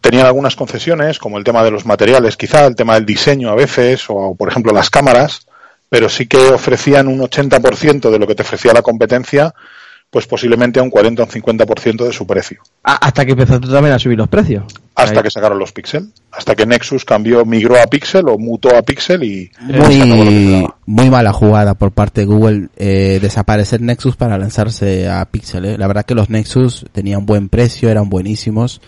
Tenían 0.00 0.26
algunas 0.26 0.56
concesiones, 0.56 1.18
como 1.18 1.36
el 1.38 1.44
tema 1.44 1.62
de 1.62 1.70
los 1.70 1.84
materiales, 1.86 2.36
quizá 2.36 2.64
el 2.66 2.74
tema 2.74 2.94
del 2.94 3.04
diseño 3.06 3.50
a 3.50 3.54
veces, 3.54 4.04
o 4.08 4.34
por 4.34 4.48
ejemplo 4.48 4.72
las 4.72 4.88
cámaras, 4.90 5.46
pero 5.88 6.08
sí 6.08 6.26
que 6.26 6.38
ofrecían 6.38 7.08
un 7.08 7.20
80% 7.20 8.10
de 8.10 8.18
lo 8.18 8.26
que 8.26 8.34
te 8.34 8.42
ofrecía 8.42 8.72
la 8.72 8.82
competencia, 8.82 9.52
pues 10.08 10.26
posiblemente 10.26 10.80
a 10.80 10.82
un 10.82 10.90
40 10.90 11.22
o 11.22 11.26
un 11.26 11.30
50% 11.30 12.04
de 12.04 12.12
su 12.12 12.26
precio 12.26 12.60
A- 12.82 12.96
hasta 13.06 13.24
que 13.24 13.30
empezó 13.32 13.60
también 13.60 13.94
a 13.94 13.98
subir 13.98 14.18
los 14.18 14.26
precios. 14.28 14.64
hasta 14.96 15.18
Ahí. 15.20 15.22
que 15.22 15.30
sacaron 15.30 15.58
los 15.58 15.70
Pixel, 15.70 16.08
hasta 16.32 16.56
que 16.56 16.66
Nexus 16.66 17.04
cambió, 17.04 17.44
migró 17.44 17.80
a 17.80 17.86
Pixel 17.86 18.28
o 18.28 18.36
mutó 18.36 18.74
a 18.76 18.82
Pixel 18.82 19.22
y 19.22 19.50
se 19.68 19.72
acabó 19.76 19.84
lo 19.84 19.88
que 19.90 20.04
muy, 20.06 20.66
muy 20.86 21.10
mala 21.10 21.32
jugada 21.32 21.74
por 21.74 21.92
parte 21.92 22.22
de 22.22 22.26
Google 22.26 22.68
eh, 22.76 23.18
desaparecer 23.22 23.80
Nexus 23.82 24.16
para 24.16 24.36
lanzarse 24.36 25.08
a 25.08 25.24
Pixel. 25.26 25.64
eh. 25.64 25.78
La 25.78 25.86
verdad 25.86 26.04
que 26.04 26.16
los 26.16 26.28
Nexus 26.28 26.86
tenían 26.90 27.24
buen 27.26 27.48
precio, 27.48 27.88
eran 27.88 28.08
buenísimos. 28.08 28.80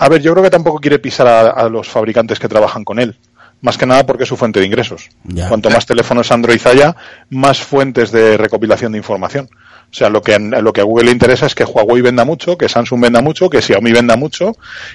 A 0.00 0.08
ver, 0.08 0.22
yo 0.22 0.32
creo 0.32 0.42
que 0.42 0.50
tampoco 0.50 0.78
quiere 0.78 0.98
pisar 0.98 1.26
a, 1.26 1.50
a 1.50 1.68
los 1.68 1.86
fabricantes 1.86 2.38
que 2.38 2.48
trabajan 2.48 2.84
con 2.84 2.98
él. 2.98 3.18
Más 3.60 3.76
que 3.76 3.84
nada 3.84 4.06
porque 4.06 4.22
es 4.22 4.28
su 4.30 4.36
fuente 4.38 4.58
de 4.58 4.64
ingresos. 4.64 5.10
Ya. 5.24 5.46
Cuanto 5.46 5.68
más 5.68 5.84
teléfonos 5.84 6.32
Android 6.32 6.58
haya, 6.66 6.96
más 7.28 7.60
fuentes 7.60 8.10
de 8.10 8.38
recopilación 8.38 8.92
de 8.92 8.98
información. 8.98 9.50
O 9.52 9.94
sea, 9.94 10.08
lo 10.08 10.22
que, 10.22 10.38
lo 10.38 10.72
que 10.72 10.80
a 10.80 10.84
Google 10.84 11.04
le 11.04 11.10
interesa 11.10 11.44
es 11.44 11.54
que 11.54 11.64
Huawei 11.64 12.00
venda 12.00 12.24
mucho, 12.24 12.56
que 12.56 12.66
Samsung 12.66 13.02
venda 13.02 13.20
mucho, 13.20 13.50
que 13.50 13.60
Xiaomi 13.60 13.92
venda 13.92 14.16
mucho 14.16 14.52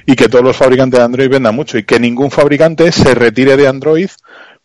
y 0.07 0.15
que 0.15 0.27
todos 0.27 0.43
los 0.43 0.57
fabricantes 0.57 0.99
de 0.99 1.05
Android 1.05 1.29
vendan 1.29 1.53
mucho 1.53 1.77
y 1.77 1.83
que 1.83 1.99
ningún 1.99 2.31
fabricante 2.31 2.91
se 2.91 3.13
retire 3.13 3.57
de 3.57 3.67
Android 3.67 4.09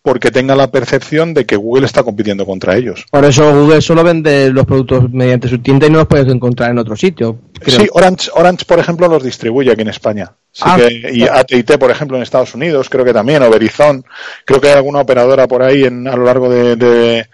porque 0.02 0.30
tenga 0.30 0.56
la 0.56 0.70
percepción 0.70 1.34
de 1.34 1.44
que 1.44 1.56
Google 1.56 1.84
está 1.86 2.02
compitiendo 2.02 2.46
contra 2.46 2.76
ellos. 2.76 3.04
Por 3.10 3.24
eso 3.24 3.52
Google 3.52 3.82
solo 3.82 4.02
vende 4.02 4.50
los 4.50 4.64
productos 4.64 5.10
mediante 5.10 5.48
su 5.48 5.58
tienda 5.58 5.86
y 5.86 5.90
no 5.90 5.98
los 5.98 6.06
puedes 6.06 6.26
encontrar 6.32 6.70
en 6.70 6.78
otro 6.78 6.96
sitio. 6.96 7.38
creo. 7.58 7.80
Sí, 7.80 7.86
Orange, 7.92 8.30
Orange, 8.34 8.64
por 8.64 8.78
ejemplo, 8.78 9.08
los 9.08 9.22
distribuye 9.22 9.70
aquí 9.70 9.82
en 9.82 9.88
España. 9.88 10.32
Sí 10.52 10.62
Ah, 10.64 10.78
que- 10.78 11.10
y 11.12 11.22
AT&T, 11.24 11.76
por 11.78 11.90
ejemplo, 11.90 12.16
en 12.16 12.22
Estados 12.22 12.54
Unidos, 12.54 12.88
creo 12.88 13.04
que 13.04 13.12
también, 13.12 13.42
o 13.42 13.50
Verizon. 13.50 14.02
Creo 14.46 14.60
que 14.60 14.68
hay 14.68 14.74
alguna 14.76 15.00
operadora 15.00 15.46
por 15.46 15.62
ahí 15.62 15.84
en, 15.84 16.08
a 16.08 16.16
lo 16.16 16.24
largo 16.24 16.48
de, 16.48 16.76
de- 16.76 17.26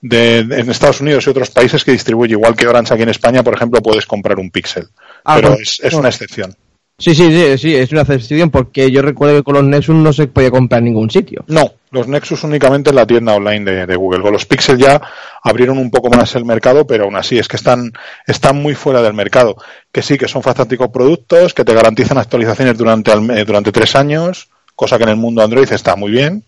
de- 0.00 0.44
de- 0.44 0.60
en 0.60 0.70
Estados 0.70 1.00
Unidos 1.00 1.26
y 1.26 1.30
otros 1.30 1.50
países 1.50 1.84
que 1.84 1.90
distribuye. 1.92 2.32
Igual 2.32 2.54
que 2.54 2.66
Orange 2.68 2.94
aquí 2.94 3.02
en 3.02 3.08
España, 3.08 3.42
por 3.42 3.54
ejemplo, 3.54 3.80
puedes 3.82 4.06
comprar 4.06 4.38
un 4.38 4.50
Pixel. 4.50 4.86
Ah, 5.24 5.36
pero 5.36 5.50
no, 5.50 5.54
es, 5.56 5.80
es 5.82 5.92
no. 5.92 5.98
una 5.98 6.08
excepción. 6.08 6.54
Sí, 6.98 7.14
sí, 7.14 7.32
sí, 7.32 7.58
sí, 7.58 7.74
es 7.74 7.90
una 7.90 8.02
excepción 8.02 8.50
porque 8.50 8.90
yo 8.90 9.02
recuerdo 9.02 9.36
que 9.36 9.42
con 9.42 9.54
los 9.54 9.64
Nexus 9.64 9.94
no 9.96 10.12
se 10.12 10.28
podía 10.28 10.50
comprar 10.50 10.78
en 10.78 10.84
ningún 10.84 11.10
sitio. 11.10 11.44
No, 11.48 11.72
los 11.90 12.06
Nexus 12.06 12.44
únicamente 12.44 12.90
en 12.90 12.96
la 12.96 13.06
tienda 13.06 13.34
online 13.34 13.70
de, 13.70 13.86
de 13.86 13.96
Google. 13.96 14.22
Con 14.22 14.32
los 14.32 14.46
Pixel 14.46 14.78
ya 14.78 15.00
abrieron 15.42 15.78
un 15.78 15.90
poco 15.90 16.10
más 16.10 16.34
el 16.36 16.44
mercado, 16.44 16.86
pero 16.86 17.04
aún 17.04 17.16
así 17.16 17.38
es 17.38 17.48
que 17.48 17.56
están, 17.56 17.92
están 18.26 18.56
muy 18.56 18.74
fuera 18.74 19.02
del 19.02 19.14
mercado. 19.14 19.56
Que 19.90 20.02
sí, 20.02 20.16
que 20.16 20.28
son 20.28 20.42
fantásticos 20.42 20.90
productos, 20.90 21.54
que 21.54 21.64
te 21.64 21.74
garantizan 21.74 22.18
actualizaciones 22.18 22.78
durante, 22.78 23.12
durante 23.44 23.72
tres 23.72 23.96
años, 23.96 24.48
cosa 24.76 24.96
que 24.96 25.04
en 25.04 25.10
el 25.10 25.16
mundo 25.16 25.42
Android 25.42 25.70
está 25.72 25.96
muy 25.96 26.12
bien, 26.12 26.44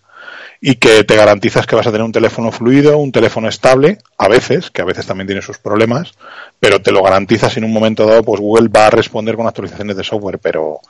y 0.67 0.77
que 0.77 1.05
te 1.05 1.15
garantizas 1.15 1.67
que 1.67 1.77
vas 1.77 1.87
a 1.87 1.93
tener 1.93 2.07
un 2.07 2.11
teléfono 2.11 2.51
fluido, 2.51 2.97
un 2.97 3.13
teléfono 3.13 3.51
estable, 3.51 3.99
a 4.17 4.29
veces, 4.29 4.71
que 4.71 4.81
a 4.81 4.87
veces 4.87 5.05
también 5.05 5.27
tiene 5.27 5.43
sus 5.43 5.59
problemas, 5.59 6.15
pero 6.59 6.81
te 6.81 6.91
lo 6.91 7.03
garantizas 7.03 7.55
en 7.59 7.65
un 7.65 7.73
momento 7.75 8.07
dado, 8.07 8.23
pues 8.23 8.41
Google 8.41 8.71
va 8.75 8.87
a 8.87 8.91
responder 8.91 9.37
con 9.37 9.47
actualizaciones 9.47 9.95
de 9.95 10.03
software, 10.05 10.39
pero 10.39 10.81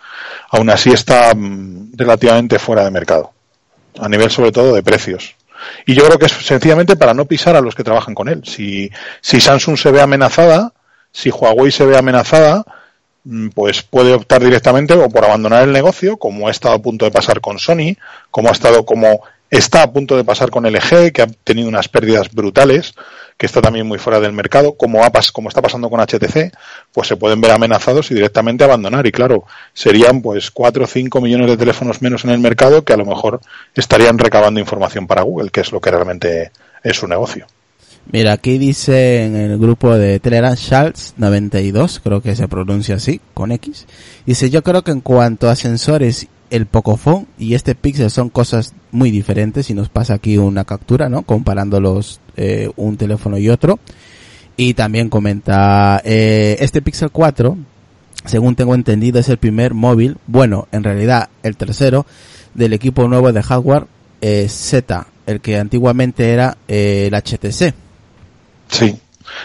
aún 0.51 0.71
así 0.71 0.91
está 0.91 1.35
mm, 1.35 1.91
relativamente 1.97 2.61
fuera 2.61 2.85
de 2.85 2.93
mercado 2.93 3.33
a 3.99 4.09
nivel 4.09 4.31
sobre 4.31 4.53
todo 4.53 4.77
de 4.77 4.85
precios. 4.85 5.35
Y 5.87 5.95
yo 5.95 6.07
creo 6.07 6.21
que 6.21 6.27
es 6.27 6.33
sencillamente 6.33 6.95
para 6.95 7.13
no 7.13 7.25
pisar 7.25 7.57
a 7.57 7.61
los 7.61 7.75
que 7.75 7.83
trabajan 7.83 8.15
con 8.15 8.29
él. 8.29 8.43
Si, 8.45 8.93
si 9.21 9.41
Samsung 9.41 9.77
se 9.77 9.91
ve 9.91 10.01
amenazada, 10.01 10.73
si 11.11 11.31
Huawei 11.31 11.73
se 11.73 11.85
ve 11.85 11.99
amenazada, 11.99 12.65
mm, 13.25 13.49
pues 13.49 13.83
puede 13.83 14.15
optar 14.15 14.45
directamente 14.45 14.95
o 14.95 15.09
por 15.09 15.25
abandonar 15.25 15.65
el 15.65 15.73
negocio, 15.73 16.17
como 16.17 16.47
ha 16.47 16.53
estado 16.53 16.77
a 16.77 16.83
punto 16.83 17.07
de 17.07 17.11
pasar 17.11 17.41
con 17.41 17.59
Sony, 17.59 17.97
como 18.31 18.51
ha 18.51 18.53
estado 18.53 18.85
como 18.85 19.25
está 19.59 19.83
a 19.83 19.93
punto 19.93 20.17
de 20.17 20.25
pasar 20.25 20.51
con 20.51 20.65
LG, 20.65 21.13
que 21.13 21.23
ha 21.23 21.27
tenido 21.27 21.69
unas 21.69 21.89
pérdidas 21.89 22.31
brutales, 22.33 22.95
que 23.37 23.47
está 23.47 23.61
también 23.61 23.87
muy 23.87 23.99
fuera 23.99 24.21
del 24.21 24.33
mercado, 24.33 24.75
como, 24.77 25.01
está 25.05 25.63
pasando 25.63 25.91
con 25.91 26.01
HTC, 26.01 26.53
pues 26.93 27.09
se 27.09 27.17
pueden 27.17 27.41
ver 27.41 27.53
amenazados 27.53 28.11
y 28.11 28.15
directamente 28.15 28.65
abandonar. 28.65 29.07
Y 29.07 29.13
claro, 29.13 29.45
serían 29.73 30.23
pues 30.23 30.51
4 30.51 30.85
o 30.85 30.87
5 30.87 31.21
millones 31.21 31.49
de 31.49 31.57
teléfonos 31.57 32.03
menos 32.03 32.25
en 32.25 32.31
el 32.31 32.39
mercado 32.39 32.85
que 32.85 32.93
a 32.93 32.97
lo 32.97 33.07
mejor 33.07 33.41
estarían 33.75 34.19
recabando 34.19 34.61
información 34.61 35.07
para 35.07 35.23
Google, 35.23 35.51
que 35.51 35.61
es 35.61 35.73
lo 35.73 35.81
que 35.81 35.91
realmente 35.91 36.51
es 36.83 36.97
su 36.97 37.07
negocio. 37.07 37.47
Mira, 38.13 38.33
aquí 38.33 38.59
dice 38.59 39.25
en 39.25 39.35
el 39.35 39.59
grupo 39.59 39.97
de 39.97 40.21
Telegram 40.21 40.55
Charles92, 40.55 42.01
creo 42.03 42.21
que 42.21 42.37
se 42.37 42.49
pronuncia 42.49 42.97
así, 42.97 43.21
con 43.33 43.51
X. 43.51 43.87
Dice, 44.27 44.51
yo 44.51 44.63
creo 44.63 44.83
que 44.83 44.91
en 44.91 45.01
cuanto 45.01 45.49
a 45.49 45.57
sensores, 45.57 46.29
el 46.55 46.67
Pocophone 46.67 47.27
y 47.37 47.55
este 47.55 47.75
Pixel 47.75 48.11
son 48.11 48.31
cosas 48.31 48.75
muy 48.93 49.11
diferentes 49.11 49.71
y 49.71 49.75
nos 49.75 49.89
pasa 49.89 50.15
aquí 50.15 50.39
una 50.39 50.65
captura, 50.65 51.09
¿no? 51.09 51.23
Comparándolos 51.23 52.21
eh, 52.37 52.71
un 52.77 52.97
teléfono 52.97 53.39
y 53.39 53.49
otro. 53.49 53.81
Y 54.57 54.75
también 54.75 55.09
comenta, 55.09 56.01
eh, 56.05 56.57
este 56.61 56.81
Pixel 56.81 57.11
4, 57.11 57.59
según 58.25 58.55
tengo 58.55 58.77
entendido, 58.77 59.19
es 59.19 59.29
el 59.29 59.39
primer 59.39 59.75
móvil, 59.75 60.17
bueno, 60.29 60.69
en 60.71 60.85
realidad 60.85 61.29
el 61.43 61.57
tercero, 61.57 62.07
del 62.55 62.73
equipo 62.73 63.09
nuevo 63.09 63.33
de 63.33 63.43
hardware 63.43 63.87
eh, 64.21 64.47
Z, 64.49 65.09
el 65.27 65.41
que 65.41 65.59
antiguamente 65.59 66.31
era 66.31 66.57
eh, 66.69 67.11
el 67.11 67.15
HTC. 67.15 67.75
Sí. 68.69 68.97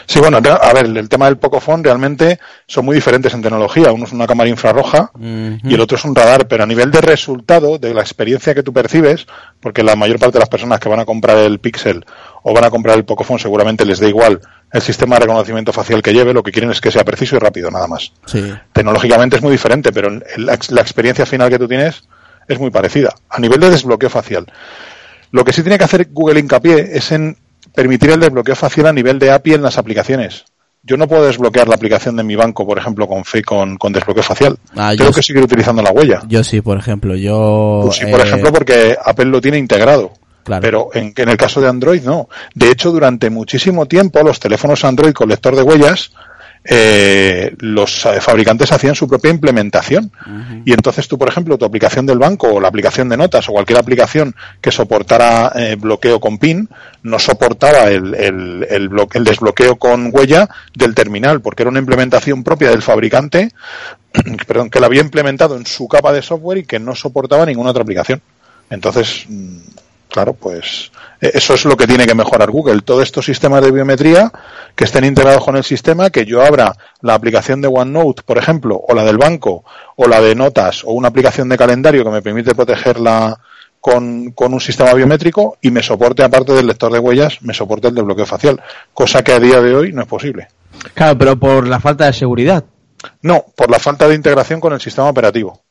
Sí, 0.05 0.19
bueno, 0.19 0.37
a 0.37 0.73
ver, 0.73 0.85
el 0.85 1.09
tema 1.09 1.25
del 1.25 1.37
Pocophone 1.37 1.83
realmente 1.83 2.39
son 2.67 2.85
muy 2.85 2.95
diferentes 2.95 3.33
en 3.33 3.41
tecnología. 3.41 3.91
Uno 3.91 4.05
es 4.05 4.11
una 4.11 4.27
cámara 4.27 4.49
infrarroja 4.49 5.11
y 5.19 5.73
el 5.73 5.81
otro 5.81 5.97
es 5.97 6.05
un 6.05 6.15
radar, 6.15 6.47
pero 6.47 6.63
a 6.63 6.67
nivel 6.67 6.91
de 6.91 7.01
resultado, 7.01 7.77
de 7.77 7.93
la 7.93 8.01
experiencia 8.01 8.53
que 8.53 8.63
tú 8.63 8.73
percibes, 8.73 9.25
porque 9.59 9.83
la 9.83 9.95
mayor 9.95 10.19
parte 10.19 10.33
de 10.33 10.39
las 10.39 10.49
personas 10.49 10.79
que 10.79 10.89
van 10.89 10.99
a 10.99 11.05
comprar 11.05 11.37
el 11.37 11.59
Pixel 11.59 12.05
o 12.43 12.53
van 12.53 12.63
a 12.63 12.69
comprar 12.69 12.97
el 12.97 13.05
Pocophone 13.05 13.39
seguramente 13.39 13.85
les 13.85 13.99
da 13.99 14.07
igual 14.07 14.39
el 14.71 14.81
sistema 14.81 15.15
de 15.15 15.21
reconocimiento 15.21 15.73
facial 15.73 16.01
que 16.01 16.13
lleve, 16.13 16.33
lo 16.33 16.43
que 16.43 16.51
quieren 16.51 16.71
es 16.71 16.79
que 16.79 16.91
sea 16.91 17.03
preciso 17.03 17.35
y 17.35 17.39
rápido, 17.39 17.71
nada 17.71 17.87
más. 17.87 18.13
Sí. 18.25 18.53
Tecnológicamente 18.71 19.37
es 19.37 19.41
muy 19.41 19.51
diferente, 19.51 19.91
pero 19.91 20.09
la, 20.37 20.59
la 20.69 20.81
experiencia 20.81 21.25
final 21.25 21.49
que 21.49 21.57
tú 21.57 21.67
tienes 21.67 22.03
es 22.47 22.59
muy 22.59 22.69
parecida. 22.69 23.13
A 23.29 23.39
nivel 23.39 23.59
de 23.59 23.69
desbloqueo 23.69 24.09
facial. 24.09 24.45
Lo 25.31 25.45
que 25.45 25.53
sí 25.53 25.61
tiene 25.61 25.77
que 25.77 25.83
hacer 25.83 26.07
Google 26.11 26.39
hincapié 26.39 26.97
es 26.97 27.11
en 27.11 27.37
permitir 27.79 28.09
el 28.11 28.19
desbloqueo 28.19 28.57
facial 28.57 28.87
a 28.87 28.93
nivel 28.93 29.17
de 29.19 29.31
API 29.31 29.53
en 29.53 29.61
las 29.61 29.77
aplicaciones. 29.77 30.43
Yo 30.83 30.97
no 30.97 31.07
puedo 31.07 31.25
desbloquear 31.25 31.69
la 31.69 31.75
aplicación 31.75 32.17
de 32.17 32.23
mi 32.23 32.35
banco, 32.35 32.67
por 32.67 32.77
ejemplo, 32.77 33.07
con, 33.07 33.23
con, 33.45 33.77
con 33.77 33.93
desbloqueo 33.93 34.21
facial. 34.23 34.57
Ah, 34.75 34.91
Tengo 34.97 35.11
yo- 35.11 35.15
que 35.15 35.23
seguir 35.23 35.41
utilizando 35.41 35.81
la 35.81 35.91
huella. 35.91 36.21
Yo 36.27 36.43
sí, 36.43 36.59
por 36.59 36.77
ejemplo, 36.77 37.15
yo... 37.15 37.81
Pues 37.85 37.95
sí, 37.97 38.05
por 38.07 38.19
eh, 38.19 38.23
ejemplo, 38.23 38.51
porque 38.51 38.97
Apple 39.01 39.25
lo 39.27 39.39
tiene 39.39 39.57
integrado. 39.57 40.11
Claro. 40.43 40.61
Pero 40.61 40.89
en, 40.93 41.13
en 41.15 41.29
el 41.29 41.37
caso 41.37 41.61
de 41.61 41.69
Android 41.69 42.01
no. 42.03 42.27
De 42.53 42.69
hecho, 42.69 42.91
durante 42.91 43.29
muchísimo 43.29 43.85
tiempo 43.85 44.21
los 44.23 44.39
teléfonos 44.41 44.83
Android 44.83 45.13
con 45.13 45.29
lector 45.29 45.55
de 45.55 45.61
huellas, 45.63 46.11
eh, 46.63 47.55
los 47.59 48.05
eh, 48.05 48.19
fabricantes 48.21 48.71
hacían 48.71 48.95
su 48.95 49.07
propia 49.07 49.31
implementación. 49.31 50.11
Y 50.65 50.73
entonces 50.73 51.07
tú, 51.07 51.17
por 51.17 51.29
ejemplo, 51.29 51.57
tu 51.57 51.65
aplicación 51.65 52.05
del 52.05 52.19
banco 52.19 52.47
o 52.47 52.59
la 52.59 52.67
aplicación 52.67 53.09
de 53.09 53.17
notas 53.17 53.47
o 53.49 53.53
cualquier 53.53 53.79
aplicación 53.79 54.35
que 54.61 54.71
soportara 54.71 55.51
eh, 55.55 55.75
bloqueo 55.79 56.19
con 56.19 56.37
PIN, 56.37 56.69
no 57.03 57.17
soportaba 57.17 57.89
el, 57.89 58.13
el, 58.13 58.67
el, 58.69 58.89
el 59.13 59.23
desbloqueo 59.23 59.77
con 59.77 60.09
huella 60.13 60.49
del 60.75 60.95
terminal, 60.95 61.41
porque 61.41 61.63
era 61.63 61.69
una 61.69 61.79
implementación 61.79 62.43
propia 62.43 62.69
del 62.69 62.81
fabricante, 62.81 63.51
perdón, 64.47 64.69
que 64.69 64.79
la 64.79 64.87
había 64.87 65.01
implementado 65.01 65.55
en 65.55 65.65
su 65.65 65.87
capa 65.87 66.11
de 66.11 66.21
software 66.21 66.59
y 66.59 66.65
que 66.65 66.79
no 66.79 66.95
soportaba 66.95 67.45
ninguna 67.45 67.71
otra 67.71 67.83
aplicación. 67.83 68.21
Entonces, 68.69 69.25
mm, 69.27 69.57
claro, 70.09 70.33
pues 70.33 70.91
eh, 71.21 71.31
eso 71.33 71.53
es 71.53 71.65
lo 71.65 71.77
que 71.77 71.87
tiene 71.87 72.05
que 72.05 72.15
mejorar 72.15 72.51
Google. 72.51 72.81
Todos 72.81 73.03
estos 73.03 73.25
sistemas 73.25 73.63
de 73.63 73.71
biometría 73.71 74.31
que 74.75 74.83
estén 74.83 75.05
integrados 75.05 75.43
con 75.43 75.55
el 75.55 75.63
sistema, 75.63 76.09
que 76.09 76.25
yo 76.25 76.41
abra 76.41 76.73
la 77.01 77.13
aplicación 77.13 77.61
de 77.61 77.67
OneNote, 77.67 78.23
por 78.23 78.37
ejemplo, 78.37 78.81
o 78.87 78.93
la 78.93 79.03
del 79.03 79.17
banco, 79.17 79.63
o 79.95 80.07
la 80.07 80.19
de 80.21 80.35
notas, 80.35 80.83
o 80.83 80.91
una 80.91 81.09
aplicación 81.09 81.49
de 81.49 81.57
calendario 81.57 82.03
que 82.03 82.11
me 82.11 82.21
permite 82.21 82.55
protegerla 82.55 83.39
con, 83.79 84.31
con 84.31 84.53
un 84.53 84.59
sistema 84.59 84.93
biométrico 84.93 85.57
y 85.61 85.71
me 85.71 85.83
soporte, 85.83 86.23
aparte 86.23 86.53
del 86.53 86.67
lector 86.67 86.91
de 86.91 86.99
huellas, 86.99 87.41
me 87.41 87.53
soporte 87.53 87.87
el 87.87 87.95
desbloqueo 87.95 88.25
facial, 88.25 88.61
cosa 88.93 89.23
que 89.23 89.33
a 89.33 89.39
día 89.39 89.61
de 89.61 89.75
hoy 89.75 89.93
no 89.93 90.01
es 90.01 90.07
posible. 90.07 90.47
Claro, 90.93 91.17
pero 91.17 91.39
por 91.39 91.67
la 91.67 91.79
falta 91.79 92.05
de 92.05 92.13
seguridad. 92.13 92.63
No, 93.21 93.45
por 93.55 93.69
la 93.71 93.79
falta 93.79 94.07
de 94.07 94.15
integración 94.15 94.59
con 94.59 94.73
el 94.73 94.81
sistema 94.81 95.09
operativo. 95.09 95.61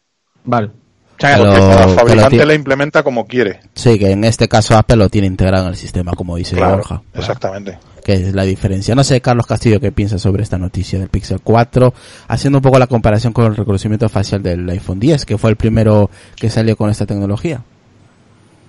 Vale. 0.45 0.71
O 1.19 1.21
sea, 1.21 1.37
Pero- 1.37 1.51
Porque 1.51 1.61
cada 1.61 1.77
que 1.85 1.87
lo 1.91 1.95
fabricante 1.99 2.47
la 2.47 2.55
implementa 2.55 3.03
como 3.03 3.27
quiere. 3.27 3.61
Sí, 3.75 3.99
que 3.99 4.13
en 4.13 4.23
este 4.25 4.47
caso 4.49 4.77
Apple 4.77 4.97
lo 4.97 5.09
tiene 5.09 5.27
integrado 5.27 5.65
en 5.65 5.71
el 5.71 5.77
sistema, 5.77 6.13
como 6.13 6.37
dice 6.37 6.55
Claro, 6.57 6.77
Borja. 6.77 7.03
exactamente. 7.15 7.79
Que 8.05 8.15
es 8.15 8.35
la 8.35 8.45
diferencia. 8.45 8.95
No 8.95 9.03
sé, 9.05 9.21
Carlos 9.21 9.47
Castillo, 9.47 9.81
qué 9.81 9.91
piensa 9.93 10.19
sobre 10.19 10.43
esta 10.43 10.57
noticia 10.59 10.99
del 10.99 11.09
Pixel 11.09 11.41
4, 11.43 11.93
haciendo 12.29 12.59
un 12.59 12.63
poco 12.63 12.79
la 12.79 12.87
comparación 12.87 13.33
con 13.33 13.47
el 13.47 13.57
reconocimiento 13.57 14.09
facial 14.09 14.43
del 14.43 14.69
iPhone 14.71 15.01
10, 15.01 15.27
que 15.27 15.37
fue 15.37 15.51
el 15.51 15.57
primero 15.57 16.09
que 16.37 16.49
salió 16.51 16.77
con 16.77 16.89
esta 16.89 17.05
tecnología. 17.05 17.63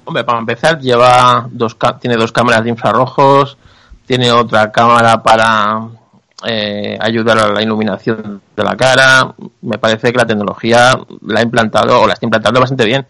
Hombre, 0.06 0.24
para 0.24 0.40
empezar, 0.40 0.80
lleva 0.80 1.48
dos 1.52 1.78
tiene 2.02 2.18
dos 2.18 2.32
cámaras 2.32 2.64
de 2.64 2.72
infrarrojos, 2.72 3.58
tiene 4.08 4.32
otra 4.32 4.72
cámara 4.72 5.22
para 5.22 5.88
eh, 6.46 6.98
ayudar 7.00 7.38
a 7.40 7.48
la 7.52 7.62
iluminación 7.62 8.42
de 8.56 8.64
la 8.64 8.76
cara. 8.76 9.34
Me 9.62 9.78
parece 9.78 10.12
que 10.12 10.18
la 10.18 10.26
tecnología 10.26 10.98
la 11.28 11.40
ha 11.40 11.44
implantado 11.44 12.02
o 12.02 12.08
la 12.08 12.14
está 12.14 12.26
implantando 12.26 12.60
bastante 12.60 12.86
bien. 12.86 13.06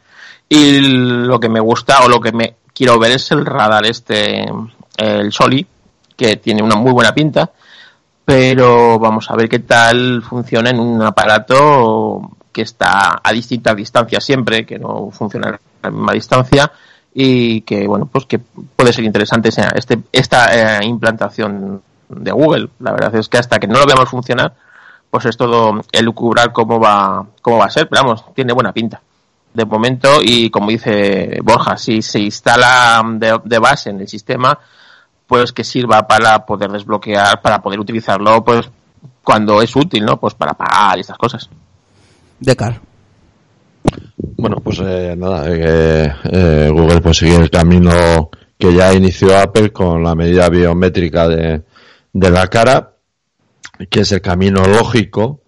Y 0.47 0.79
lo 0.79 1.39
que 1.39 1.49
me 1.49 1.59
gusta 1.59 2.03
o 2.03 2.09
lo 2.09 2.19
que 2.19 2.31
me 2.31 2.55
quiero 2.73 2.97
ver 2.97 3.11
es 3.11 3.31
el 3.31 3.45
radar 3.45 3.85
este, 3.85 4.45
el 4.97 5.31
Soli, 5.31 5.65
que 6.15 6.37
tiene 6.37 6.63
una 6.63 6.75
muy 6.75 6.91
buena 6.91 7.13
pinta. 7.13 7.51
Pero 8.25 8.99
vamos 8.99 9.29
a 9.31 9.35
ver 9.35 9.49
qué 9.49 9.59
tal 9.59 10.21
funciona 10.21 10.69
en 10.69 10.79
un 10.79 11.01
aparato 11.01 12.31
que 12.51 12.61
está 12.61 13.19
a 13.23 13.31
distintas 13.31 13.75
distancias 13.75 14.23
siempre, 14.23 14.65
que 14.65 14.77
no 14.77 15.09
funciona 15.11 15.49
a 15.49 15.59
la 15.83 15.89
misma 15.91 16.13
distancia 16.13 16.71
y 17.13 17.61
que 17.61 17.87
bueno 17.87 18.05
pues 18.05 18.25
que 18.27 18.37
puede 18.39 18.93
ser 18.93 19.03
interesante 19.03 19.49
esa- 19.49 19.69
este, 19.75 19.97
esta 20.11 20.79
eh, 20.79 20.85
implantación 20.85 21.81
de 22.09 22.31
Google. 22.31 22.69
La 22.79 22.91
verdad 22.91 23.15
es 23.15 23.29
que 23.29 23.37
hasta 23.37 23.59
que 23.59 23.67
no 23.67 23.79
lo 23.79 23.85
veamos 23.85 24.09
funcionar, 24.09 24.53
pues 25.09 25.25
es 25.25 25.37
todo 25.37 25.81
elucubrar 25.91 26.51
cómo 26.51 26.79
va 26.79 27.25
cómo 27.41 27.57
va 27.57 27.65
a 27.65 27.69
ser, 27.69 27.87
pero 27.87 28.03
vamos, 28.03 28.25
tiene 28.33 28.53
buena 28.53 28.73
pinta 28.73 29.01
de 29.53 29.65
momento 29.65 30.19
y 30.21 30.49
como 30.49 30.69
dice 30.69 31.39
Borja, 31.43 31.77
si 31.77 32.01
se 32.01 32.19
instala 32.19 33.01
de, 33.15 33.39
de 33.43 33.59
base 33.59 33.89
en 33.89 33.99
el 34.01 34.07
sistema, 34.07 34.57
pues 35.27 35.51
que 35.51 35.63
sirva 35.63 36.07
para 36.07 36.45
poder 36.45 36.71
desbloquear, 36.71 37.41
para 37.41 37.61
poder 37.61 37.79
utilizarlo 37.79 38.43
pues 38.43 38.69
cuando 39.23 39.61
es 39.61 39.75
útil, 39.75 40.05
¿no? 40.05 40.19
Pues 40.19 40.33
para 40.33 40.53
pagar 40.53 40.97
y 40.97 41.01
estas 41.01 41.17
cosas. 41.17 41.49
Decar. 42.39 42.79
Bueno, 44.37 44.57
pues 44.63 44.79
eh, 44.83 45.15
nada, 45.17 45.45
eh, 45.47 46.13
eh, 46.31 46.69
Google 46.71 47.01
pues 47.01 47.17
sigue 47.17 47.35
el 47.35 47.49
camino 47.49 48.29
que 48.57 48.73
ya 48.73 48.93
inició 48.93 49.37
Apple 49.37 49.71
con 49.71 50.03
la 50.03 50.15
medida 50.15 50.49
biométrica 50.49 51.27
de, 51.27 51.63
de 52.13 52.29
la 52.29 52.47
cara, 52.47 52.93
que 53.89 54.01
es 54.01 54.11
el 54.11 54.21
camino 54.21 54.65
lógico 54.65 55.41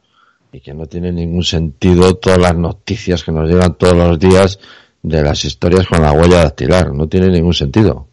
y 0.52 0.60
que 0.60 0.74
no 0.74 0.86
tiene 0.86 1.12
ningún 1.12 1.44
sentido 1.44 2.16
todas 2.16 2.40
las 2.40 2.56
noticias 2.56 3.24
que 3.24 3.32
nos 3.32 3.50
llegan 3.50 3.76
todos 3.76 3.96
los 3.96 4.20
días 4.20 4.60
de 5.02 5.24
las 5.24 5.44
historias 5.46 5.88
con 5.88 6.02
la 6.02 6.12
huella 6.12 6.44
dactilar. 6.44 6.94
No 6.94 7.08
tiene 7.08 7.30
ningún 7.30 7.54
sentido. 7.54 8.08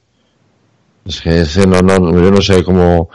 Es 1.05 1.21
que 1.21 1.41
ese 1.43 1.67
no, 1.67 1.81
no, 1.81 1.99
yo 1.99 2.31
no 2.31 2.41
sé 2.41 2.63
cómo, 2.63 3.09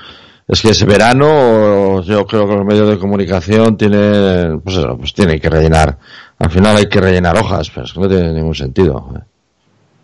es 0.47 0.61
que 0.61 0.69
ese 0.69 0.85
verano, 0.85 2.01
yo 2.01 2.25
creo 2.25 2.47
que 2.47 2.55
los 2.55 2.65
medios 2.65 2.89
de 2.89 2.97
comunicación 2.97 3.77
tienen, 3.77 4.59
pues 4.61 4.77
eso, 4.77 4.97
pues 4.97 5.13
tienen 5.13 5.39
que 5.39 5.49
rellenar. 5.49 5.97
Al 6.39 6.49
final 6.49 6.75
hay 6.75 6.87
que 6.87 6.99
rellenar 6.99 7.37
hojas, 7.37 7.69
pero 7.69 7.85
es 7.85 7.93
que 7.93 7.99
no 7.99 8.07
tiene 8.09 8.33
ningún 8.33 8.55
sentido. 8.55 9.23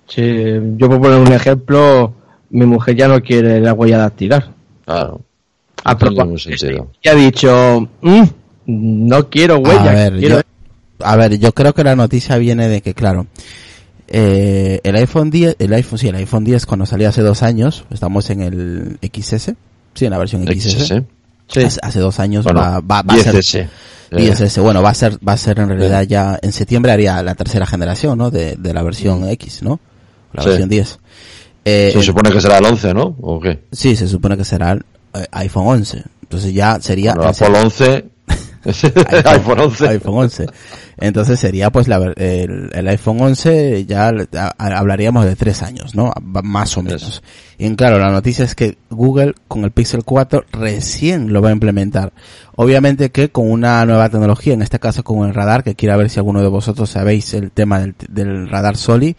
Sí, 0.08 0.22
yo 0.78 0.90
por 0.90 1.02
poner 1.02 1.20
un 1.20 1.34
ejemplo, 1.34 2.14
mi 2.52 2.66
mujer 2.66 2.96
ya 2.96 3.08
no 3.08 3.22
quiere 3.22 3.60
la 3.60 3.74
huella 3.74 3.98
dactilar. 3.98 4.59
Claro. 4.90 5.22
Ningún 6.26 6.40
sentido. 6.40 6.92
Y 7.02 7.10
ha 7.10 7.16
dicho, 7.16 7.88
"Mm, 8.02 8.24
no 8.66 9.30
quiero 9.30 9.60
huella, 9.60 9.92
a 9.92 9.94
ver, 9.94 10.18
quiero 10.20 10.36
yo, 10.38 11.06
a 11.06 11.16
ver, 11.16 11.38
yo 11.40 11.52
creo 11.54 11.74
que 11.74 11.84
la 11.84 11.96
noticia 11.96 12.38
viene 12.38 12.68
de 12.68 12.82
que, 12.82 12.94
claro, 12.94 13.28
eh, 14.08 14.80
el 14.84 14.96
iPhone 14.96 15.30
10, 15.30 15.56
el 15.60 15.72
iPhone, 15.74 16.00
sí, 16.00 16.08
el 16.08 16.16
iPhone 16.16 16.44
10 16.44 16.66
cuando 16.66 16.86
salió 16.86 17.08
hace 17.10 17.22
dos 17.22 17.44
años, 17.44 17.86
estamos 17.92 18.30
en 18.32 18.42
el 18.42 18.98
XS, 19.02 19.56
sí, 19.94 20.06
en 20.06 20.12
la 20.12 20.18
versión 20.18 20.44
XS. 20.46 21.04
XS. 21.48 21.66
Hace, 21.66 21.80
hace 21.82 22.00
dos 22.00 22.20
años 22.20 22.44
Bueno, 22.44 22.60
va, 22.62 22.80
va, 22.80 23.02
va 23.02 23.14
a 23.14 23.18
ser 23.18 23.36
10S. 23.36 23.60
Eh, 24.12 24.18
10S, 24.32 24.62
bueno, 24.62 24.82
va 24.82 24.90
a 24.90 24.94
ser, 24.96 25.18
va 25.28 25.34
a 25.34 25.38
ser 25.38 25.60
en 25.60 25.70
realidad 25.70 26.02
ya, 26.04 26.40
en 26.42 26.52
septiembre 26.52 26.92
haría 26.92 27.22
la 27.24 27.36
tercera 27.36 27.66
generación, 27.68 28.18
¿no? 28.18 28.32
De, 28.32 28.56
de 28.56 28.74
la 28.74 28.82
versión 28.84 29.28
X, 29.30 29.62
¿no? 29.64 29.80
La 30.34 30.44
Sí. 30.44 30.50
versión 30.50 30.70
10. 30.70 31.00
Eh, 31.66 31.92
Se 31.94 32.02
supone 32.04 32.32
que 32.32 32.42
será 32.42 32.58
el 32.58 32.66
11, 32.66 32.94
¿no? 32.94 33.16
¿O 33.22 33.40
qué? 33.40 33.64
sí, 33.72 33.96
se 33.96 34.08
supone 34.08 34.38
que 34.38 34.46
será 34.46 34.72
el 34.72 34.86
eh, 35.14 35.26
iPhone 35.32 35.68
11. 35.68 36.04
Entonces 36.24 36.54
ya 36.54 36.80
sería 36.80 37.14
Bueno, 37.16 37.30
Apple 37.30 37.60
11. 37.64 38.06
iPhone 39.24 39.60
11. 39.60 39.88
iPhone 39.90 40.16
11. 40.18 40.46
Entonces 41.02 41.40
sería 41.40 41.70
pues 41.72 41.88
la, 41.88 41.96
el, 42.18 42.70
el 42.74 42.88
iPhone 42.90 43.22
11 43.22 43.86
ya 43.86 44.12
hablaríamos 44.58 45.24
de 45.26 45.36
tres 45.38 45.62
años, 45.64 45.96
¿no? 45.96 46.12
Más 46.22 46.76
o 46.78 46.84
menos. 46.84 47.24
Y 47.58 47.74
claro, 47.76 48.00
la 48.00 48.12
noticia 48.12 48.44
es 48.44 48.54
que 48.54 48.78
Google 48.90 49.34
con 49.48 49.64
el 49.64 49.72
Pixel 49.72 50.04
4 50.04 50.44
recién 50.52 51.32
lo 51.32 51.42
va 51.42 51.50
a 51.50 51.54
implementar. 51.54 52.12
Obviamente 52.56 53.12
que 53.12 53.30
con 53.30 53.50
una 53.50 53.86
nueva 53.86 54.10
tecnología, 54.10 54.54
en 54.54 54.62
este 54.62 54.80
caso 54.80 55.04
con 55.04 55.26
el 55.28 55.34
radar, 55.34 55.64
que 55.64 55.76
quiero 55.76 55.98
ver 55.98 56.10
si 56.10 56.20
alguno 56.20 56.42
de 56.42 56.50
vosotros 56.50 56.90
sabéis 56.90 57.34
el 57.34 57.52
tema 57.52 57.80
del, 57.80 57.96
del 58.10 58.50
radar 58.50 58.76
Soli, 58.76 59.16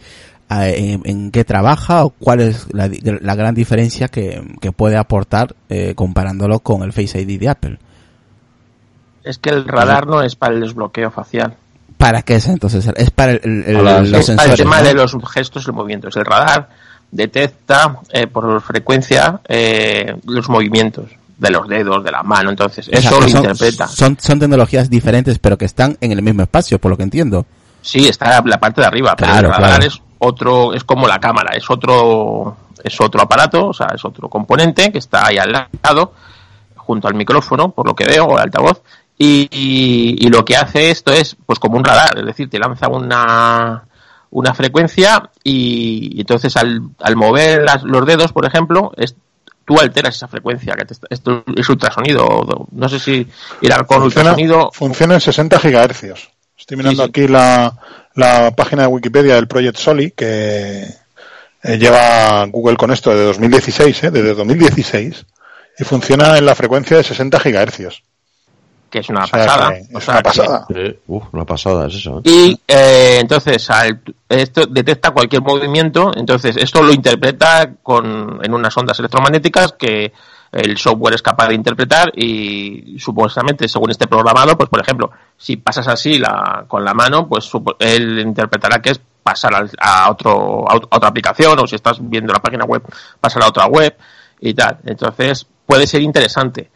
en, 0.59 1.01
en 1.05 1.31
qué 1.31 1.43
trabaja 1.43 2.03
o 2.05 2.09
cuál 2.09 2.41
es 2.41 2.67
la, 2.73 2.87
gran 3.35 3.55
diferencia 3.55 4.07
que, 4.07 4.41
que 4.59 4.71
puede 4.71 4.97
aportar 4.97 5.55
eh, 5.69 5.93
comparándolo 5.95 6.59
con 6.59 6.83
el 6.83 6.91
Face 6.93 7.21
ID 7.21 7.39
de 7.39 7.49
Apple. 7.49 7.79
Es 9.23 9.37
que 9.37 9.49
el 9.49 9.65
radar 9.67 10.07
no 10.07 10.21
es 10.23 10.35
para 10.35 10.53
el 10.55 10.61
desbloqueo 10.61 11.11
facial. 11.11 11.55
¿Para 11.97 12.23
qué 12.23 12.35
es 12.35 12.47
entonces? 12.47 12.89
Es 12.95 13.11
para 13.11 13.33
el, 13.33 13.41
el- 13.43 13.63
el- 13.67 13.77
Para- 13.77 13.99
los 14.01 14.07
es 14.07 14.11
para 14.11 14.19
el 14.19 14.23
sensores. 14.25 14.57
tema 14.57 14.79
¿no? 14.79 14.87
de 14.87 14.93
los 14.95 15.15
gestos 15.31 15.67
y 15.67 15.71
movimientos. 15.71 16.15
El 16.17 16.25
radar 16.25 16.69
detecta 17.11 17.99
eh, 18.11 18.27
por 18.27 18.61
frecuencia 18.61 19.39
eh, 19.47 20.15
los 20.25 20.49
movimientos 20.49 21.05
de 21.37 21.49
los 21.51 21.67
dedos, 21.67 22.03
de 22.03 22.11
la 22.11 22.23
mano. 22.23 22.49
Entonces, 22.49 22.87
eso 22.91 23.19
lo 23.21 23.27
son, 23.29 23.37
interpreta. 23.43 23.87
Son, 23.87 24.17
son 24.19 24.39
tecnologías 24.39 24.89
diferentes, 24.89 25.37
pero 25.39 25.57
que 25.57 25.65
están 25.65 25.97
en 26.01 26.11
el 26.11 26.21
mismo 26.21 26.41
espacio, 26.43 26.79
por 26.79 26.91
lo 26.91 26.97
que 26.97 27.03
entiendo. 27.03 27.45
Sí, 27.81 28.07
está 28.07 28.41
la 28.45 28.59
parte 28.59 28.81
de 28.81 28.87
arriba, 28.87 29.15
pero 29.15 29.31
Claro, 29.31 29.47
el 29.49 29.53
radar 29.53 29.69
claro. 29.79 29.85
es 29.85 30.01
otro, 30.23 30.73
es 30.73 30.83
como 30.83 31.07
la 31.07 31.19
cámara, 31.19 31.55
es 31.55 31.67
otro, 31.69 32.55
es 32.83 32.99
otro 33.01 33.21
aparato, 33.21 33.67
o 33.69 33.73
sea, 33.73 33.87
es 33.95 34.05
otro 34.05 34.29
componente 34.29 34.91
que 34.91 34.99
está 34.99 35.25
ahí 35.27 35.37
al 35.37 35.51
lado, 35.51 36.13
junto 36.75 37.07
al 37.07 37.15
micrófono, 37.15 37.71
por 37.71 37.87
lo 37.87 37.95
que 37.95 38.05
veo, 38.05 38.25
o 38.25 38.37
al 38.37 38.43
altavoz, 38.43 38.81
y, 39.17 39.47
y- 39.51 40.25
y 40.25 40.29
lo 40.29 40.43
que 40.45 40.55
hace 40.57 40.91
esto 40.91 41.11
es, 41.11 41.35
pues 41.45 41.57
como 41.59 41.77
un 41.77 41.83
radar, 41.83 42.17
es 42.19 42.25
decir, 42.25 42.49
te 42.49 42.59
lanza 42.59 42.87
una, 42.87 43.83
una 44.31 44.53
frecuencia 44.53 45.29
y, 45.43 46.17
y 46.17 46.21
entonces 46.21 46.55
al, 46.57 46.81
al 47.01 47.15
mover 47.15 47.63
las- 47.63 47.83
los 47.83 48.05
dedos, 48.05 48.31
por 48.31 48.45
ejemplo, 48.45 48.91
es, 48.97 49.15
tú 49.65 49.79
alteras 49.79 50.15
esa 50.15 50.27
frecuencia, 50.27 50.73
que 50.75 50.85
te 50.85 50.95
esto 51.09 51.43
es 51.55 51.67
ultrasonido, 51.69 52.67
no 52.71 52.89
sé 52.89 52.99
si 52.99 53.27
irá 53.61 53.77
con 53.83 54.01
Funciona, 54.01 54.31
ultrasonido. 54.31 54.69
funciona 54.71 55.13
en 55.15 55.21
60 55.21 55.59
gigahercios. 55.59 56.29
Estoy 56.61 56.77
mirando 56.77 57.03
Sí, 57.03 57.11
sí. 57.13 57.21
aquí 57.21 57.27
la, 57.31 57.73
la 58.15 58.51
página 58.55 58.83
de 58.83 58.87
Wikipedia 58.87 59.35
del 59.35 59.47
Project 59.47 59.77
Soli, 59.77 60.11
que 60.11 60.83
eh, 61.63 61.77
lleva 61.77 62.45
Google 62.45 62.77
con 62.77 62.91
esto 62.91 63.09
desde 63.11 63.25
2016, 63.25 64.03
¿eh? 64.05 64.11
desde 64.11 64.33
2016, 64.33 65.25
y 65.79 65.83
funciona 65.83 66.37
en 66.37 66.45
la 66.45 66.55
frecuencia 66.55 66.97
de 66.97 67.03
60 67.03 67.39
gigahercios. 67.39 68.03
que 68.89 68.99
es 68.99 69.09
una 69.09 69.23
O 69.23 69.27
sea, 69.27 69.45
pasada. 69.45 69.73
que 69.73 69.95
o 69.95 69.97
es 69.99 70.03
sea, 70.03 70.13
una 70.13 70.21
que- 70.21 70.23
pasada. 70.29 70.65
Sí, 70.69 70.99
uf, 71.07 71.23
una 71.33 71.45
pasada 71.45 71.87
es 71.87 71.95
eso. 71.95 72.17
¿eh? 72.19 72.21
Y 72.29 72.59
eh, 72.67 73.17
entonces 73.21 73.69
al- 73.69 74.01
esto 74.29 74.65
detecta 74.65 75.11
cualquier 75.11 75.41
movimiento, 75.41 76.11
entonces 76.15 76.57
esto 76.57 76.81
lo 76.83 76.91
interpreta 76.93 77.71
con, 77.81 78.39
en 78.43 78.53
unas 78.53 78.75
ondas 78.77 78.99
electromagnéticas 78.99 79.73
que 79.73 80.11
el 80.51 80.77
software 80.77 81.15
es 81.15 81.21
capaz 81.21 81.47
de 81.47 81.55
interpretar 81.55 82.11
y 82.15 82.97
supuestamente 82.99 83.67
según 83.67 83.91
este 83.91 84.07
programado, 84.07 84.57
pues 84.57 84.69
por 84.69 84.81
ejemplo, 84.81 85.11
si 85.37 85.57
pasas 85.57 85.87
así 85.87 86.17
la, 86.17 86.65
con 86.67 86.83
la 86.83 86.93
mano, 86.93 87.27
pues 87.27 87.49
él 87.79 88.19
interpretará 88.19 88.81
que 88.81 88.89
es 88.91 89.01
pasar 89.23 89.53
al- 89.55 89.71
a, 89.79 90.09
otro, 90.11 90.69
a 90.69 90.75
ot- 90.75 90.87
a 90.91 90.97
otra 90.97 91.09
aplicación 91.09 91.57
o 91.59 91.67
si 91.67 91.75
estás 91.75 91.97
viendo 92.01 92.33
la 92.33 92.39
página 92.39 92.65
web, 92.65 92.83
pasar 93.19 93.43
a 93.43 93.47
otra 93.47 93.65
web 93.67 93.95
y 94.41 94.53
tal. 94.53 94.79
Entonces 94.85 95.45
puede 95.65 95.87
ser 95.87 96.01
interesante 96.01 96.69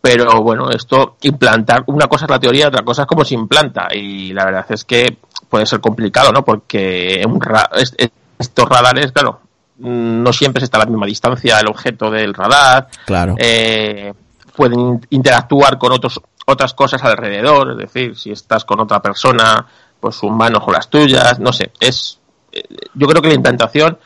pero 0.00 0.40
bueno, 0.40 0.70
esto 0.70 1.16
implantar, 1.22 1.82
una 1.86 2.06
cosa 2.06 2.26
es 2.26 2.30
la 2.30 2.38
teoría, 2.38 2.68
otra 2.68 2.84
cosa 2.84 3.02
es 3.02 3.08
cómo 3.08 3.24
se 3.24 3.34
implanta 3.34 3.88
y 3.92 4.32
la 4.32 4.44
verdad 4.44 4.64
es 4.68 4.84
que 4.84 5.16
puede 5.48 5.66
ser 5.66 5.80
complicado, 5.80 6.30
¿no? 6.30 6.44
Porque 6.44 7.22
un 7.26 7.40
ra- 7.40 7.70
es- 7.74 7.92
es- 7.98 8.10
estos 8.38 8.68
radares, 8.68 9.10
claro, 9.10 9.40
no 9.78 10.32
siempre 10.32 10.64
está 10.64 10.78
a 10.78 10.80
la 10.84 10.86
misma 10.90 11.06
distancia 11.06 11.58
el 11.60 11.68
objeto 11.68 12.10
del 12.10 12.32
radar, 12.34 12.88
Claro. 13.04 13.34
eh, 13.38 14.12
pueden 14.54 14.80
in- 14.80 15.06
interactuar 15.10 15.78
con 15.78 15.92
otros 15.92 16.20
otras 16.46 16.74
cosas 16.74 17.02
alrededor, 17.02 17.72
es 17.72 17.76
decir, 17.78 18.16
si 18.16 18.30
estás 18.30 18.64
con 18.64 18.80
otra 18.80 19.02
persona, 19.02 19.66
pues 19.98 20.14
sus 20.14 20.30
manos 20.30 20.62
o 20.66 20.70
las 20.72 20.88
tuyas, 20.88 21.40
no 21.40 21.52
sé, 21.52 21.72
es 21.80 22.20
eh, 22.52 22.62
yo 22.94 23.06
creo 23.08 23.20
que 23.20 23.28
la 23.28 23.34
implantación 23.34 23.98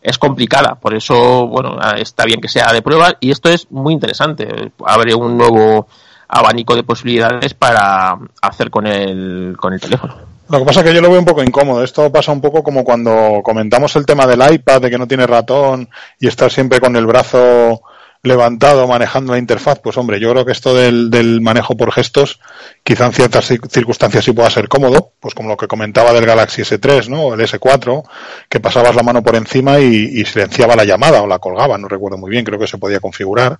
es 0.00 0.18
complicada, 0.18 0.74
por 0.76 0.94
eso, 0.94 1.46
bueno, 1.48 1.76
ah, 1.80 1.94
está 1.98 2.24
bien 2.24 2.40
que 2.40 2.48
sea 2.48 2.72
de 2.72 2.82
prueba 2.82 3.14
y 3.20 3.30
esto 3.30 3.48
es 3.48 3.70
muy 3.70 3.94
interesante. 3.94 4.72
Abre 4.86 5.14
un 5.14 5.36
nuevo 5.38 5.88
abanico 6.28 6.74
de 6.76 6.82
posibilidades 6.82 7.54
para 7.54 8.18
hacer 8.42 8.70
con 8.70 8.86
el, 8.86 9.56
con 9.58 9.72
el 9.72 9.80
teléfono. 9.80 10.14
Lo 10.48 10.58
que 10.58 10.64
pasa 10.66 10.80
es 10.80 10.86
que 10.86 10.94
yo 10.94 11.00
lo 11.00 11.08
veo 11.10 11.18
un 11.18 11.24
poco 11.24 11.42
incómodo. 11.42 11.82
Esto 11.82 12.12
pasa 12.12 12.30
un 12.32 12.40
poco 12.40 12.62
como 12.62 12.84
cuando 12.84 13.40
comentamos 13.42 13.96
el 13.96 14.04
tema 14.04 14.26
del 14.26 14.42
iPad, 14.54 14.82
de 14.82 14.90
que 14.90 14.98
no 14.98 15.08
tiene 15.08 15.26
ratón 15.26 15.88
y 16.20 16.26
estar 16.28 16.50
siempre 16.50 16.80
con 16.80 16.94
el 16.96 17.06
brazo 17.06 17.82
levantado 18.22 18.86
manejando 18.86 19.32
la 19.32 19.38
interfaz. 19.38 19.80
Pues 19.80 19.96
hombre, 19.96 20.20
yo 20.20 20.30
creo 20.30 20.44
que 20.44 20.52
esto 20.52 20.74
del, 20.74 21.10
del 21.10 21.40
manejo 21.40 21.76
por 21.76 21.92
gestos, 21.92 22.40
quizá 22.82 23.06
en 23.06 23.12
ciertas 23.14 23.50
cir- 23.50 23.66
circunstancias 23.70 24.24
sí 24.24 24.32
pueda 24.32 24.50
ser 24.50 24.68
cómodo, 24.68 25.12
pues 25.18 25.34
como 25.34 25.48
lo 25.48 25.56
que 25.56 25.66
comentaba 25.66 26.12
del 26.12 26.26
Galaxy 26.26 26.62
S3, 26.62 27.08
¿no? 27.08 27.22
O 27.28 27.34
el 27.34 27.40
S4, 27.40 28.02
que 28.48 28.60
pasabas 28.60 28.94
la 28.94 29.02
mano 29.02 29.22
por 29.22 29.36
encima 29.36 29.78
y, 29.80 29.86
y 30.20 30.24
silenciaba 30.26 30.76
la 30.76 30.84
llamada 30.84 31.22
o 31.22 31.26
la 31.26 31.38
colgaba, 31.38 31.78
no 31.78 31.88
recuerdo 31.88 32.18
muy 32.18 32.30
bien, 32.30 32.44
creo 32.44 32.58
que 32.58 32.66
se 32.66 32.78
podía 32.78 33.00
configurar. 33.00 33.58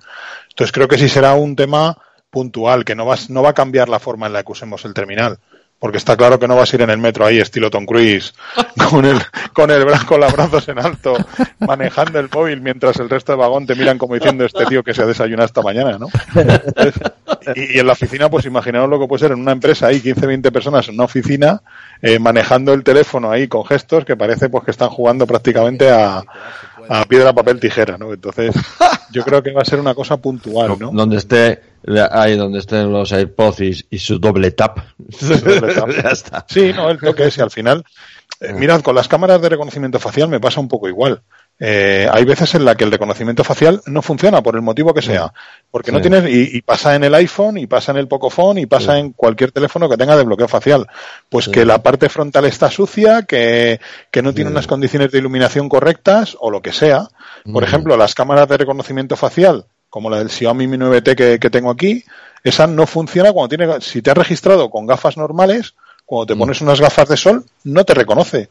Entonces 0.51 0.73
creo 0.73 0.89
que 0.89 0.99
sí 0.99 1.09
será 1.09 1.35
un 1.35 1.57
tema 1.57 1.97
puntual, 2.31 2.85
que 2.85 2.95
no 2.95 3.07
va, 3.07 3.17
no 3.29 3.43
va 3.43 3.51
a 3.51 3.55
cambiar 3.55 3.89
la 3.89 3.99
forma 4.01 4.27
en 4.27 4.33
la 4.35 4.43
que 4.43 4.53
usemos 4.53 4.85
el 4.85 4.93
terminal. 4.95 5.39
Porque 5.79 5.99
está 5.99 6.17
claro 6.17 6.39
que 6.39 6.49
no 6.49 6.57
vas 6.57 6.73
a 6.73 6.77
ir 6.77 6.83
en 6.83 6.91
el 6.91 6.99
metro 6.99 7.27
ahí, 7.27 7.39
estilo 7.39 7.71
Tom 7.71 7.85
Cruise, 7.85 8.35
con 8.91 9.05
el, 9.05 9.21
con 9.53 9.71
el 9.71 9.85
brazo, 9.85 10.07
con 10.07 10.21
los 10.21 10.33
brazos 10.33 10.69
en 10.69 10.79
alto, 10.79 11.15
manejando 11.61 12.19
el 12.21 12.29
móvil 12.33 12.61
mientras 12.61 12.99
el 13.01 13.11
resto 13.11 13.33
del 13.33 13.41
vagón 13.41 13.67
te 13.67 13.75
miran 13.75 13.99
como 13.99 14.15
diciendo 14.15 14.45
este 14.45 14.65
tío 14.67 14.83
que 14.83 14.95
se 14.95 15.03
ha 15.03 15.07
desayunado 15.07 15.47
esta 15.47 15.63
mañana, 15.63 15.99
¿no? 15.99 16.09
Entonces, 16.35 16.95
y, 17.55 17.77
y 17.77 17.79
en 17.79 17.87
la 17.87 17.93
oficina, 17.93 18.31
pues 18.31 18.47
imaginaos 18.47 18.89
lo 18.89 18.99
que 18.99 19.07
puede 19.07 19.21
ser 19.21 19.33
en 19.33 19.41
una 19.41 19.53
empresa 19.53 19.89
ahí, 19.89 20.01
15, 20.01 20.27
20 20.27 20.53
personas 20.53 20.89
en 20.89 20.95
una 20.95 21.05
oficina, 21.05 21.63
eh, 22.01 22.19
manejando 22.19 22.73
el 22.73 22.83
teléfono 22.83 23.31
ahí 23.31 23.49
con 23.49 23.65
gestos 23.65 24.05
que 24.05 24.17
parece 24.17 24.49
pues 24.49 24.65
que 24.65 24.71
están 24.71 24.89
jugando 24.89 25.27
prácticamente 25.27 25.91
a, 25.91 26.23
a 26.89 27.05
piedra, 27.05 27.33
papel, 27.33 27.61
tijera, 27.61 27.99
¿no? 27.99 28.13
Entonces, 28.13 28.55
yo 29.11 29.23
creo 29.23 29.43
que 29.43 29.53
va 29.53 29.63
a 29.63 29.65
ser 29.65 29.81
una 29.81 29.95
cosa 29.95 30.17
puntual, 30.17 30.77
¿no? 30.79 30.91
Donde 30.93 31.17
esté, 31.17 31.61
ahí 32.11 32.37
donde 32.37 32.59
estén 32.59 32.93
los 32.93 33.13
AirPods 33.13 33.61
y, 33.61 33.87
y 33.91 33.99
su 33.99 34.19
doble 34.19 34.51
tap. 34.51 34.79
doble 34.99 35.75
tap. 35.75 35.91
ya 36.03 36.11
está. 36.11 36.45
Sí, 36.49 36.73
no, 36.75 36.91
el 36.91 36.99
toque 36.99 37.27
es 37.27 37.39
y 37.39 37.41
al 37.41 37.51
final, 37.51 37.85
eh, 38.41 38.53
mirad, 38.53 38.83
con 38.83 38.95
las 38.95 39.09
cámaras 39.09 39.41
de 39.41 39.49
reconocimiento 39.49 39.99
facial 39.99 40.29
me 40.29 40.41
pasa 40.41 40.61
un 40.61 40.69
poco 40.69 40.89
igual. 40.89 41.23
Eh, 41.61 42.09
hay 42.13 42.25
veces 42.25 42.55
en 42.57 42.65
la 42.65 42.75
que 42.75 42.83
el 42.85 42.91
reconocimiento 42.91 43.45
facial 43.45 43.81
no 43.87 44.03
funciona 44.03 44.43
por 44.43 44.57
el 44.57 44.63
motivo 44.63 44.93
que 44.93 45.03
sea, 45.03 45.33
porque 45.71 45.93
no 45.93 46.01
tienes 46.01 46.29
y, 46.29 46.57
y 46.57 46.63
pasa 46.63 46.97
en 46.97 47.05
el 47.05 47.15
iPhone 47.15 47.59
y 47.59 47.67
pasa 47.69 47.93
en 47.93 47.99
el 47.99 48.09
Pocophone 48.09 48.61
y 48.61 48.67
pasa 48.67 48.95
Sí. 48.95 49.01
en 49.01 49.13
cualquier 49.13 49.53
teléfono 49.53 49.89
que 49.89 49.97
tenga 49.97 50.17
desbloqueo 50.17 50.49
facial, 50.49 50.87
pues 51.29 51.45
Sí. 51.47 51.53
que 51.53 51.65
la 51.65 51.81
parte 51.83 52.09
frontal 52.09 52.45
está 52.47 52.71
sucia, 52.71 53.23
que, 53.23 53.81
que 54.11 54.21
no 54.23 54.35
tiene 54.35 54.51
unas 54.51 54.67
condiciones 54.67 55.13
de 55.13 55.19
iluminación 55.19 55.69
correctas 55.69 56.37
o 56.41 56.51
lo 56.51 56.61
que 56.61 56.73
sea. 56.73 57.09
Por 57.51 57.63
ejemplo, 57.63 57.97
las 57.97 58.15
cámaras 58.15 58.49
de 58.49 58.57
reconocimiento 58.57 59.15
facial, 59.17 59.65
como 59.89 60.11
la 60.11 60.19
del 60.19 60.31
Xiaomi 60.31 60.67
Mi 60.67 60.77
9T 60.77 61.15
que, 61.15 61.39
que 61.39 61.51
tengo 61.51 61.71
aquí, 61.71 62.05
esa 62.43 62.67
no 62.67 62.87
funciona 62.87 63.33
cuando 63.33 63.57
tiene, 63.57 63.81
si 63.81 64.03
te 64.03 64.11
has 64.11 64.19
registrado 64.19 64.69
con 64.71 64.87
gafas 64.87 65.17
normales, 65.17 65.75
cuando 66.05 66.27
te 66.27 66.35
Mm. 66.35 66.39
pones 66.41 66.61
unas 66.63 66.81
gafas 66.81 67.09
de 67.09 67.17
sol, 67.17 67.45
no 67.63 67.85
te 67.85 67.95
reconoce, 67.95 68.49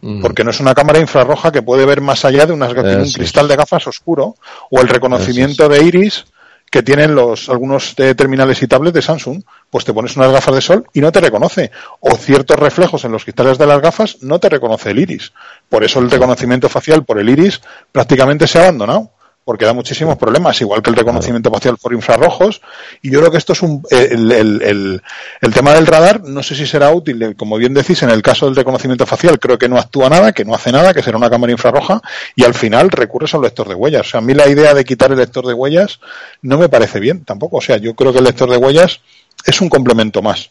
Mm. 0.00 0.20
porque 0.20 0.44
no 0.44 0.50
es 0.50 0.60
una 0.60 0.74
cámara 0.74 1.00
infrarroja 1.00 1.50
que 1.50 1.62
puede 1.62 1.84
ver 1.84 2.00
más 2.00 2.24
allá 2.24 2.46
de 2.46 2.52
unas 2.52 2.72
un 2.72 3.12
cristal 3.12 3.48
de 3.48 3.56
gafas 3.56 3.86
oscuro, 3.86 4.36
o 4.70 4.80
el 4.80 4.88
reconocimiento 4.88 5.68
de 5.68 5.82
iris 5.84 6.26
que 6.70 6.82
tienen 6.82 7.14
los 7.14 7.48
algunos 7.48 7.94
eh, 7.96 8.14
terminales 8.14 8.62
y 8.62 8.68
tablets 8.68 8.94
de 8.94 9.02
Samsung, 9.02 9.42
pues 9.70 9.84
te 9.84 9.92
pones 9.92 10.16
unas 10.16 10.30
gafas 10.30 10.54
de 10.54 10.60
sol 10.60 10.86
y 10.92 11.00
no 11.00 11.10
te 11.10 11.20
reconoce, 11.20 11.70
o 12.00 12.14
ciertos 12.14 12.58
reflejos 12.58 13.04
en 13.04 13.12
los 13.12 13.24
cristales 13.24 13.58
de 13.58 13.66
las 13.66 13.80
gafas 13.80 14.18
no 14.22 14.38
te 14.38 14.48
reconoce 14.48 14.90
el 14.90 14.98
iris. 14.98 15.32
Por 15.68 15.82
eso 15.82 15.98
el 15.98 16.10
reconocimiento 16.10 16.68
facial 16.68 17.04
por 17.04 17.18
el 17.18 17.28
iris 17.28 17.60
prácticamente 17.90 18.46
se 18.46 18.58
ha 18.58 18.62
abandonado 18.62 19.10
porque 19.48 19.64
da 19.64 19.72
muchísimos 19.72 20.18
problemas, 20.18 20.60
igual 20.60 20.82
que 20.82 20.90
el 20.90 20.96
reconocimiento 20.96 21.50
facial 21.50 21.78
por 21.80 21.94
infrarrojos. 21.94 22.60
Y 23.00 23.10
yo 23.10 23.20
creo 23.20 23.30
que 23.30 23.38
esto 23.38 23.54
es 23.54 23.62
un, 23.62 23.82
el, 23.90 24.30
el, 24.30 24.60
el, 24.60 25.02
el 25.40 25.54
tema 25.54 25.72
del 25.72 25.86
radar, 25.86 26.20
no 26.22 26.42
sé 26.42 26.54
si 26.54 26.66
será 26.66 26.92
útil, 26.92 27.22
eh, 27.22 27.34
como 27.34 27.56
bien 27.56 27.72
decís, 27.72 28.02
en 28.02 28.10
el 28.10 28.20
caso 28.20 28.44
del 28.44 28.54
reconocimiento 28.56 29.06
facial, 29.06 29.38
creo 29.38 29.56
que 29.56 29.66
no 29.66 29.78
actúa 29.78 30.10
nada, 30.10 30.32
que 30.32 30.44
no 30.44 30.54
hace 30.54 30.70
nada, 30.70 30.92
que 30.92 31.02
será 31.02 31.16
una 31.16 31.30
cámara 31.30 31.50
infrarroja, 31.50 32.02
y 32.36 32.44
al 32.44 32.52
final 32.52 32.90
recurres 32.90 33.32
a 33.32 33.38
un 33.38 33.44
lector 33.44 33.66
de 33.66 33.74
huellas. 33.74 34.06
O 34.06 34.10
sea, 34.10 34.18
a 34.18 34.20
mí 34.20 34.34
la 34.34 34.46
idea 34.48 34.74
de 34.74 34.84
quitar 34.84 35.12
el 35.12 35.16
lector 35.16 35.46
de 35.46 35.54
huellas 35.54 35.98
no 36.42 36.58
me 36.58 36.68
parece 36.68 37.00
bien 37.00 37.24
tampoco. 37.24 37.56
O 37.56 37.62
sea, 37.62 37.78
yo 37.78 37.94
creo 37.94 38.12
que 38.12 38.18
el 38.18 38.24
lector 38.24 38.50
de 38.50 38.58
huellas 38.58 39.00
es 39.46 39.62
un 39.62 39.70
complemento 39.70 40.20
más. 40.20 40.50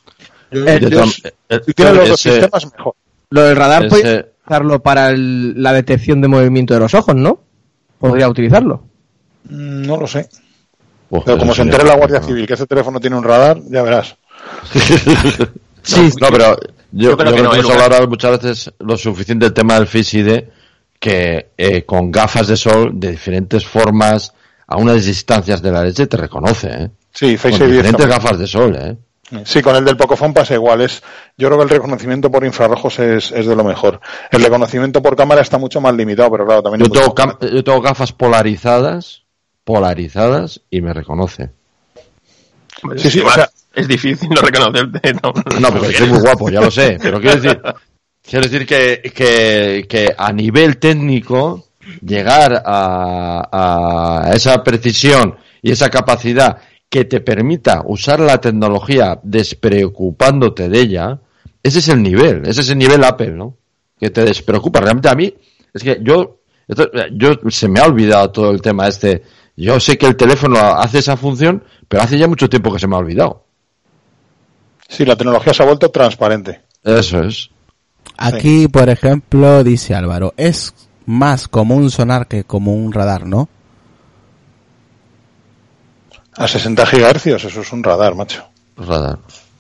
Yo- 0.50 0.66
Eh, 0.66 0.80
yo- 0.82 0.90
todas- 0.90 1.22
eh, 1.50 1.60
si 1.64 1.74
tiene 1.74 1.94
los 1.94 2.10
dos 2.10 2.20
sistemas, 2.20 2.66
mejor. 2.76 2.94
Lo 3.30 3.44
del 3.44 3.56
radar 3.56 3.86
Ese- 3.86 3.90
puede 3.90 4.20
utilizarlo 4.22 4.80
para 4.82 5.10
el- 5.12 5.62
la 5.62 5.72
detección 5.74 6.20
de 6.20 6.28
movimiento 6.30 6.74
de 6.74 6.80
los 6.80 6.96
ojos, 6.96 7.14
¿no? 7.14 7.42
Podría 8.00 8.30
utilizarlo. 8.30 8.84
No 9.50 9.98
lo 9.98 10.08
sé. 10.08 10.30
Uf, 11.10 11.24
Pero 11.26 11.38
como 11.38 11.54
se 11.56 11.62
entere 11.62 11.84
la 11.86 11.96
Guardia 11.96 12.22
Civil 12.22 12.46
que 12.46 12.54
ese 12.54 12.68
teléfono 12.68 13.00
tiene 13.00 13.16
un 13.16 13.24
radar, 13.24 13.60
ya 13.70 13.82
verás. 13.82 14.16
Sí, 15.84 16.10
no, 16.20 16.28
pero 16.30 16.58
yo, 16.92 17.12
yo 17.12 17.18
creo 17.18 17.30
yo 17.32 17.36
que 17.38 17.44
no, 17.44 17.50
que 17.52 17.60
hemos 17.60 17.72
hablado 17.82 18.08
muchas 18.10 18.32
veces 18.42 18.74
lo 18.80 18.98
suficiente 18.98 19.46
del 19.46 19.54
tema 19.54 19.76
del 19.76 19.88
Face 19.88 20.18
ID 20.18 20.44
que 21.00 21.52
eh, 21.58 21.84
con 21.86 22.12
gafas 22.12 22.48
de 22.48 22.58
sol 22.58 22.92
de 22.96 23.12
diferentes 23.12 23.66
formas 23.66 24.34
a 24.68 24.76
unas 24.78 25.06
distancias 25.06 25.62
de 25.62 25.72
la 25.72 25.84
leche 25.84 26.08
te 26.08 26.18
reconoce, 26.18 26.68
¿eh? 26.70 26.90
Sí, 27.14 27.38
Face 27.38 27.58
Con 27.58 27.68
ID 27.70 27.72
diferentes 27.72 28.06
gafas 28.06 28.38
de 28.38 28.48
sol, 28.48 28.76
¿eh? 28.76 28.98
Sí, 29.46 29.62
con 29.62 29.76
el 29.78 29.86
del 29.86 29.96
Pocophone 29.98 30.34
pasa 30.34 30.54
igual. 30.56 30.82
Es, 30.82 31.02
yo 31.38 31.48
creo 31.48 31.58
que 31.58 31.64
el 31.66 31.70
reconocimiento 31.70 32.30
por 32.32 32.44
infrarrojos 32.46 32.98
es, 33.00 33.32
es 33.32 33.46
de 33.46 33.56
lo 33.56 33.64
mejor. 33.64 34.00
El 34.32 34.42
reconocimiento 34.44 35.02
por 35.02 35.16
cámara 35.16 35.42
está 35.42 35.58
mucho 35.58 35.80
más 35.82 35.94
limitado, 35.96 36.32
pero 36.32 36.46
claro, 36.46 36.64
también 36.64 36.82
Yo 36.82 36.86
hay 36.86 36.92
tengo, 36.92 37.08
mucho- 37.08 37.38
cam- 37.40 37.54
yo 37.54 37.64
tengo 37.64 37.82
gafas 37.82 38.12
polarizadas, 38.14 39.24
polarizadas 39.68 40.62
y 40.72 40.80
me 40.80 40.94
reconoce. 40.94 41.50
Sí, 42.96 43.10
sí, 43.12 43.20
Además, 43.20 43.34
o 43.34 43.36
sea- 43.36 43.50
es 43.76 43.88
difícil 43.88 44.30
no 44.30 44.42
reconocerte. 44.42 45.14
No, 45.22 45.34
No, 45.60 45.72
pero 45.74 45.92
soy 45.92 46.08
muy 46.08 46.20
guapo, 46.20 46.50
ya 46.50 46.62
lo 46.62 46.72
sé. 46.72 46.98
Pero 47.02 47.20
quiero 47.20 47.36
decir, 47.42 47.62
quiero 48.24 48.48
decir 48.48 48.66
que, 48.66 49.12
que, 49.14 49.86
que 49.90 50.16
a 50.18 50.32
nivel 50.32 50.78
técnico, 50.78 51.66
llegar 52.02 52.64
a, 52.66 54.24
a 54.30 54.32
esa 54.34 54.64
precisión 54.64 55.36
y 55.62 55.72
esa 55.72 55.90
capacidad 55.90 56.58
que 56.90 57.04
te 57.06 57.20
permita 57.20 57.84
usar 57.86 58.20
la 58.22 58.40
tecnología 58.40 59.20
despreocupándote 59.22 60.70
de 60.70 60.80
ella, 60.80 61.20
ese 61.62 61.80
es 61.80 61.90
el 61.90 62.02
nivel, 62.02 62.48
ese 62.48 62.62
es 62.62 62.70
el 62.70 62.78
nivel 62.78 63.04
Apple, 63.04 63.32
¿no? 63.32 63.58
Que 64.00 64.10
te 64.12 64.24
despreocupa. 64.24 64.80
Realmente 64.80 65.10
a 65.10 65.16
mí, 65.16 65.34
es 65.74 65.84
que 65.84 66.00
yo 66.02 66.40
Esto, 66.68 66.90
eh, 66.94 67.10
yo 67.14 67.34
se 67.50 67.68
me 67.68 67.80
ha 67.80 67.86
olvidado 67.86 68.32
todo 68.32 68.52
el 68.52 68.62
tema 68.62 68.88
este. 68.88 69.22
Yo 69.58 69.80
sé 69.80 69.98
que 69.98 70.06
el 70.06 70.16
teléfono 70.16 70.60
hace 70.60 71.00
esa 71.00 71.18
función, 71.18 71.64
pero 71.88 72.04
hace 72.04 72.18
ya 72.18 72.28
mucho 72.28 72.48
tiempo 72.48 72.72
que 72.72 72.80
se 72.80 72.88
me 72.88 72.96
ha 72.96 73.00
olvidado. 73.00 73.44
Sí, 74.88 75.04
la 75.04 75.16
tecnología 75.16 75.54
se 75.54 75.64
ha 75.64 75.66
vuelto 75.66 75.90
transparente. 75.90 76.62
Eso 76.84 77.24
es. 77.24 77.50
Aquí, 78.18 78.68
por 78.68 78.88
ejemplo, 78.88 79.64
dice 79.64 79.96
Álvaro, 79.96 80.34
es 80.38 80.74
más 81.08 81.48
como 81.48 81.76
un 81.76 81.90
sonar 81.90 82.28
que 82.28 82.44
como 82.44 82.74
un 82.74 82.94
radar, 82.94 83.26
¿no? 83.26 83.50
A 86.36 86.48
60 86.48 86.86
gigahercios, 86.86 87.44
eso 87.44 87.62
es 87.62 87.74
un 87.74 87.84
radar, 87.84 88.14
macho. 88.14 88.46
Radar. 88.78 89.18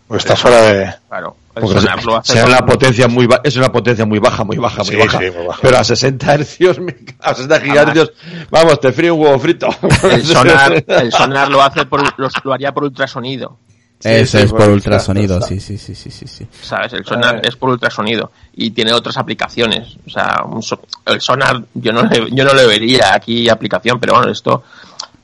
Porque 0.08 0.22
está 0.22 0.36
fuera 0.36 0.62
de... 0.62 0.94
Claro. 1.10 1.36
El 1.58 1.63
Porque 1.63 1.80
sonar 1.82 2.04
lo 2.06 2.17
hace 2.17 2.43
una 2.43 2.60
potencia 2.65 3.08
muy 3.08 3.28
ba- 3.28 3.41
es 3.43 3.56
una 3.56 3.72
potencia 3.72 4.06
muy 4.06 4.20
baja, 4.20 4.43
muy 4.43 4.58
baja, 4.58 4.84
muy 4.84 4.91
Sí, 4.91 4.98
baja. 4.98 5.20
sí, 5.20 5.26
muy 5.36 5.48
baja. 5.48 5.60
Pero 5.62 5.78
a 5.78 5.84
60 5.84 6.34
hercios, 6.34 6.80
me- 6.80 6.96
a 7.20 7.34
60 7.34 7.60
gigahercios, 7.62 8.12
vamos, 8.50 8.80
te 8.80 8.91
frío 8.91 9.15
un 9.15 9.22
huevo 9.24 9.39
frito. 9.39 9.67
El 10.04 10.24
sonar, 10.26 10.84
el 10.88 11.12
sonar 11.12 11.50
lo 11.50 11.62
hace 11.62 11.86
por, 11.86 12.02
lo, 12.20 12.30
lo 12.43 12.54
haría 12.54 12.72
por 12.74 12.84
ultrasonido. 12.86 13.58
Sí, 14.00 14.10
Eso 14.10 14.38
sí, 14.38 14.43
es 14.43 14.52
por 14.52 14.60
bueno, 14.60 14.74
ultrasonido, 14.76 15.41
sí, 15.41 15.60
sí, 15.60 15.76
sí, 15.80 15.96
sí, 15.96 16.12
sí, 16.12 16.28
sí. 16.28 16.48
¿Sabes? 16.62 16.93
El 16.93 17.04
sonar 17.04 17.38
Eh. 17.38 17.41
es 17.46 17.56
por 17.56 17.72
ultrasonido 17.72 18.32
y 18.54 18.70
tiene 18.70 18.93
otras 18.93 19.17
aplicaciones. 19.17 19.98
O 20.06 20.10
sea, 20.12 20.43
un 20.46 20.62
so- 20.62 20.82
el 21.08 21.20
sonar 21.20 21.63
yo 21.74 21.91
no 21.91 22.04
le, 22.04 22.30
yo 22.32 22.46
no 22.46 22.54
le 22.54 22.67
vería 22.67 23.15
aquí 23.15 23.50
aplicación, 23.50 24.00
pero 24.00 24.13
bueno, 24.17 24.32
esto, 24.32 24.63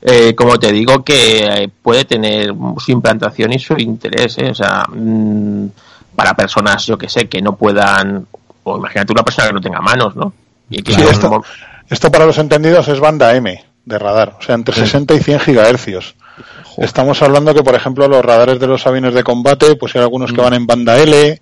eh, 0.02 0.34
como 0.34 0.58
te 0.58 0.72
digo, 0.72 1.04
que 1.04 1.44
eh, 1.46 1.70
puede 1.82 2.04
tener 2.04 2.52
su 2.78 2.90
implantación 2.90 3.52
y 3.52 3.60
su 3.60 3.74
interés. 3.78 4.38
¿eh? 4.38 4.50
O 4.50 4.54
sea, 4.56 4.84
mm, 4.92 5.66
para 6.14 6.34
personas, 6.34 6.86
yo 6.86 6.96
que 6.96 7.08
sé, 7.08 7.28
que 7.28 7.42
no 7.42 7.56
puedan, 7.56 8.26
o 8.62 8.78
imagínate 8.78 9.12
una 9.12 9.24
persona 9.24 9.48
que 9.48 9.54
no 9.54 9.60
tenga 9.60 9.80
manos, 9.80 10.16
¿no? 10.16 10.32
Y 10.70 10.82
que 10.82 10.92
Sí, 10.92 11.02
un 11.02 11.08
esto, 11.08 11.42
esto 11.88 12.10
para 12.10 12.26
los 12.26 12.38
entendidos 12.38 12.88
es 12.88 13.00
banda 13.00 13.34
M 13.34 13.64
de 13.84 13.98
radar, 13.98 14.36
o 14.38 14.42
sea, 14.42 14.54
entre 14.54 14.74
60 14.74 15.14
y 15.14 15.20
100 15.20 15.40
gigahercios. 15.40 16.14
Estamos 16.78 17.22
hablando 17.22 17.54
que, 17.54 17.62
por 17.62 17.74
ejemplo, 17.74 18.08
los 18.08 18.24
radares 18.24 18.58
de 18.58 18.66
los 18.66 18.86
aviones 18.86 19.14
de 19.14 19.22
combate, 19.22 19.76
pues 19.76 19.94
hay 19.94 20.02
algunos 20.02 20.32
que 20.32 20.40
van 20.40 20.54
en 20.54 20.66
banda 20.66 20.98
L, 20.98 21.40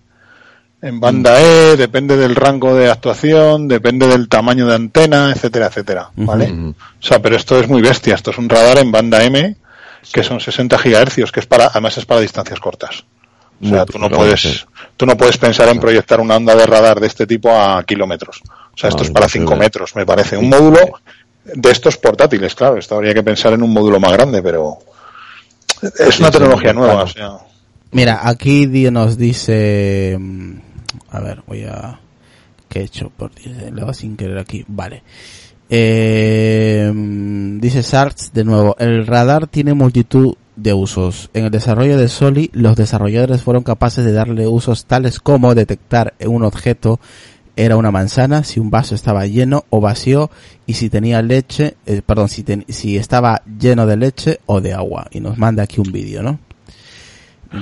en 0.83 1.01
banda 1.01 1.41
E, 1.41 1.77
depende 1.77 2.17
del 2.17 2.35
rango 2.35 2.75
de 2.75 2.91
actuación, 2.91 3.69
depende 3.69 4.09
del 4.09 4.29
tamaño 4.29 4.67
de 4.67 4.75
antena, 4.75 5.31
etcétera, 5.31 5.67
etcétera, 5.67 6.11
¿vale? 6.17 6.53
Ujú. 6.53 6.71
O 6.71 7.03
sea, 7.03 7.23
pero 7.23 7.37
esto 7.37 7.59
es 7.61 7.69
muy 7.69 7.81
bestia, 7.81 8.17
esto 8.17 8.33
es 8.33 8.39
un 8.39 8.49
radar 8.49 8.79
en 8.79 8.91
banda 8.91 9.23
M, 9.23 9.57
que 10.13 10.25
son 10.25 10.41
60 10.41 10.77
gigahercios, 10.79 11.31
que 11.31 11.41
es 11.41 11.47
para, 11.47 11.67
además 11.67 11.97
es 11.99 12.05
para 12.05 12.21
distancias 12.21 12.59
cortas. 12.59 13.05
O 13.63 13.69
sea, 13.69 13.87
tú 13.87 13.99
no 13.99 14.11
puedes, 14.11 14.67
tú 14.97 15.07
no 15.07 15.17
puedes 15.17 15.39
pensar 15.39 15.69
en 15.69 15.79
proyectar 15.79 16.21
una 16.21 16.37
onda 16.37 16.55
de 16.57 16.67
radar 16.67 16.99
de 16.99 17.07
este 17.07 17.27
tipo 17.27 17.51
a 17.51 17.83
kilómetros. 17.85 18.43
O 18.75 18.77
sea, 18.77 18.89
esto 18.89 19.03
es 19.05 19.11
para 19.11 19.27
imposible. 19.27 19.47
5 19.49 19.57
metros, 19.57 19.97
me 19.97 20.05
parece. 20.05 20.37
Un 20.37 20.49
módulo 20.49 20.79
de 21.45 21.71
estos 21.71 21.97
portátiles, 21.97 22.55
claro. 22.55 22.77
Esto 22.79 22.97
habría 22.97 23.15
que 23.15 23.23
pensar 23.23 23.53
en 23.53 23.63
un 23.63 23.73
módulo 23.73 24.01
más 24.01 24.13
grande, 24.13 24.43
pero 24.43 24.79
es 25.99 26.19
una 26.19 26.31
tecnología 26.31 26.73
nueva. 26.73 27.05
O 27.05 27.09
sea, 27.09 27.37
Mira, 27.93 28.21
aquí 28.27 28.67
nos 28.91 29.17
dice... 29.19 30.17
mm, 30.19 30.55
A 31.11 31.21
ver, 31.21 31.43
voy 31.47 31.65
a... 31.65 32.01
¿Qué 32.69 32.81
he 32.81 32.85
hecho? 32.85 33.11
Por 33.15 33.31
le 33.45 33.71
doy 33.71 33.95
sin 33.95 34.17
querer 34.17 34.39
aquí. 34.39 34.65
Vale. 34.67 35.03
Eh, 35.69 36.91
mm, 36.93 37.61
dice 37.61 37.83
Sarts 37.83 38.33
de 38.33 38.45
nuevo, 38.45 38.77
el 38.79 39.07
radar 39.07 39.47
tiene 39.47 39.75
multitud 39.75 40.35
de 40.63 40.73
usos. 40.75 41.31
En 41.35 41.45
el 41.47 41.51
desarrollo 41.51 41.97
de 41.97 42.09
Soli, 42.09 42.51
los 42.53 42.77
desarrolladores 42.77 43.43
fueron 43.43 43.63
capaces 43.63 44.05
de 44.05 44.13
darle 44.13 44.47
usos 44.47 44.85
tales 44.87 45.21
como 45.21 45.55
detectar 45.55 46.15
un 46.27 46.45
objeto 46.45 47.01
era 47.55 47.77
una 47.77 47.91
manzana, 47.91 48.45
si 48.45 48.61
un 48.61 48.71
vaso 48.71 48.95
estaba 48.95 49.27
lleno 49.27 49.65
o 49.69 49.81
vacío 49.83 50.31
y 50.67 50.73
si 50.75 50.89
tenía 50.89 51.21
leche, 51.21 51.77
eh, 51.85 52.01
perdón, 52.05 52.31
si, 52.31 52.45
si 52.69 52.97
estaba 52.97 53.43
lleno 53.61 53.87
de 53.87 53.97
leche 53.99 54.41
o 54.47 54.63
de 54.63 54.73
agua. 54.73 55.07
Y 55.11 55.21
nos 55.21 55.37
manda 55.37 55.63
aquí 55.63 55.79
un 55.79 55.93
vídeo, 55.93 56.23
¿no? 56.23 56.39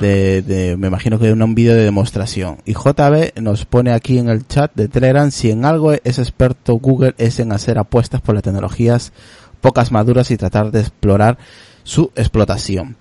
de, 0.00 0.42
de- 0.42 0.76
me 0.76 0.86
imagino 0.86 1.18
que 1.18 1.32
un, 1.32 1.42
un 1.42 1.54
vídeo 1.54 1.74
de 1.74 1.82
demostración. 1.82 2.58
Y 2.64 2.74
JB 2.74 3.40
nos 3.40 3.64
pone 3.64 3.92
aquí 3.92 4.18
en 4.18 4.28
el 4.28 4.46
chat 4.46 4.70
de 4.74 4.86
Telegram 4.88 5.30
si 5.32 5.50
en 5.50 5.64
algo 5.64 5.92
es 5.92 6.18
experto 6.20 6.74
Google 6.74 7.14
es 7.18 7.40
en 7.40 7.50
hacer 7.52 7.76
apuestas 7.78 8.20
por 8.20 8.34
las 8.36 8.44
tecnologías 8.44 9.12
pocas 9.60 9.90
maduras 9.90 10.30
y 10.30 10.36
tratar 10.36 10.70
de 10.70 10.80
explorar 10.80 11.38
su 11.84 12.10
explotación. 12.14 12.96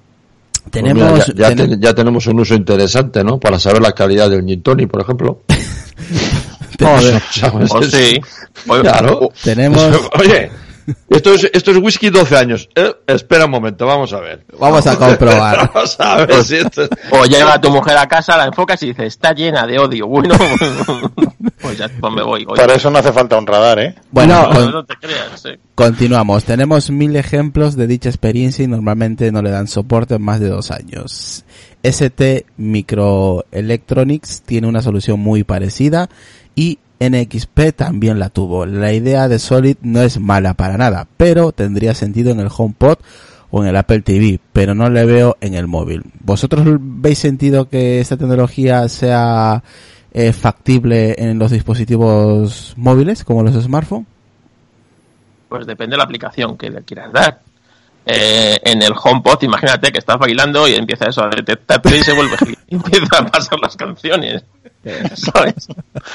Pues 0.63 0.71
Tenemos, 0.71 1.11
mira, 1.13 1.25
ya, 1.27 1.33
ya 1.49 1.55
ten- 1.55 1.69
ten- 1.71 1.81
ya 1.81 1.93
tenemos 1.95 2.27
un 2.27 2.39
uso 2.39 2.53
interesante, 2.53 3.23
¿no? 3.23 3.39
Para 3.39 3.57
saber 3.59 3.81
la 3.81 3.93
calidad 3.93 4.29
del 4.29 4.45
gin 4.45 4.61
tonic, 4.61 4.89
por 4.89 5.01
ejemplo. 5.01 5.41
Joder. 6.79 7.21
¿Sabes? 7.31 7.71
O 7.75 7.83
sí. 7.83 8.19
O- 8.67 8.81
Claro. 8.81 9.31
tenemos, 9.43 9.81
Oye, 10.19 10.49
esto 11.09 11.33
es, 11.33 11.49
esto 11.53 11.71
es 11.71 11.77
whisky 11.77 12.09
12 12.09 12.37
años. 12.37 12.69
Eh, 12.75 12.93
espera 13.07 13.45
un 13.45 13.51
momento, 13.51 13.85
vamos 13.85 14.13
a 14.13 14.19
ver. 14.19 14.45
vamos 14.59 14.85
a 14.87 14.95
comprobar. 14.97 15.69
Vamos 15.73 15.95
a 15.99 16.25
ver 16.25 16.43
si 16.43 16.55
esto 16.57 16.83
es- 16.83 16.89
O 17.11 17.25
llega 17.25 17.59
tu 17.61 17.69
mujer 17.71 17.97
a 17.97 18.07
casa, 18.07 18.37
la 18.37 18.45
enfocas 18.45 18.81
y 18.83 18.87
dice, 18.87 19.05
está 19.05 19.33
llena 19.33 19.65
de 19.67 19.79
odio. 19.79 20.07
Bueno, 20.07 20.35
pues 21.61 21.77
ya 21.77 21.89
pues 21.99 22.13
me 22.13 22.21
voy. 22.23 22.45
oye. 22.47 22.55
para 22.61 22.73
eso 22.75 22.89
no 22.89 22.99
hace 22.99 23.11
falta 23.11 23.37
un 23.37 23.45
radar, 23.47 23.79
¿eh? 23.79 23.95
Bueno, 24.11 24.43
no, 24.43 24.49
con- 24.53 24.71
no 24.71 24.85
te 24.85 24.95
creas. 24.95 25.41
sí. 25.41 25.49
Continuamos. 25.75 26.43
Tenemos 26.43 26.89
mil 26.89 27.15
ejemplos 27.15 27.75
de 27.77 27.87
dicha 27.87 28.09
experiencia 28.09 28.63
y 28.65 28.67
normalmente 28.67 29.31
no 29.31 29.41
le 29.41 29.49
dan 29.49 29.67
soporte 29.67 30.15
en 30.15 30.21
más 30.21 30.39
de 30.39 30.49
dos 30.49 30.71
años. 30.71 31.45
ST 31.83 32.45
Microelectronics 32.57 34.41
tiene 34.41 34.67
una 34.67 34.81
solución 34.81 35.19
muy 35.19 35.43
parecida 35.43 36.09
y 36.55 36.79
NXP 36.99 37.73
también 37.75 38.19
la 38.19 38.29
tuvo. 38.29 38.65
La 38.65 38.93
idea 38.93 39.27
de 39.27 39.39
Solid 39.39 39.77
no 39.81 40.01
es 40.01 40.19
mala 40.19 40.53
para 40.53 40.77
nada, 40.77 41.07
pero 41.17 41.51
tendría 41.51 41.93
sentido 41.93 42.31
en 42.31 42.39
el 42.39 42.49
HomePod 42.55 42.97
o 43.51 43.63
en 43.63 43.69
el 43.69 43.75
Apple 43.77 44.01
TV, 44.01 44.39
pero 44.53 44.75
no 44.75 44.89
le 44.89 45.05
veo 45.05 45.37
en 45.41 45.53
el 45.53 45.67
móvil. 45.67 46.03
¿Vosotros 46.19 46.65
veis 46.79 47.17
sentido 47.17 47.69
que 47.69 47.99
esta 47.99 48.17
tecnología 48.17 48.87
sea 48.89 49.63
eh, 50.13 50.33
factible 50.33 51.15
en 51.17 51.39
los 51.39 51.51
dispositivos 51.51 52.73
móviles 52.77 53.23
como 53.23 53.43
los 53.43 53.55
smartphones? 53.55 54.07
Pues 55.47 55.65
depende 55.65 55.93
de 55.93 55.97
la 55.97 56.03
aplicación 56.03 56.57
que 56.57 56.69
le 56.69 56.83
quieras 56.83 57.11
dar. 57.11 57.41
Eh, 58.05 58.57
en 58.63 58.81
el 58.81 58.93
HomePod, 58.93 59.43
imagínate 59.43 59.91
que 59.91 59.99
estás 59.99 60.17
bailando 60.17 60.67
y 60.67 60.73
empieza 60.73 61.05
eso 61.05 61.23
a 61.23 61.29
detectarte 61.29 61.97
y 61.97 62.01
se 62.01 62.13
vuelve 62.13 62.35
y 62.67 62.75
empieza 62.75 63.19
a 63.19 63.25
pasar 63.25 63.59
las 63.59 63.75
canciones. 63.75 64.43
¿Sabes? 65.13 65.67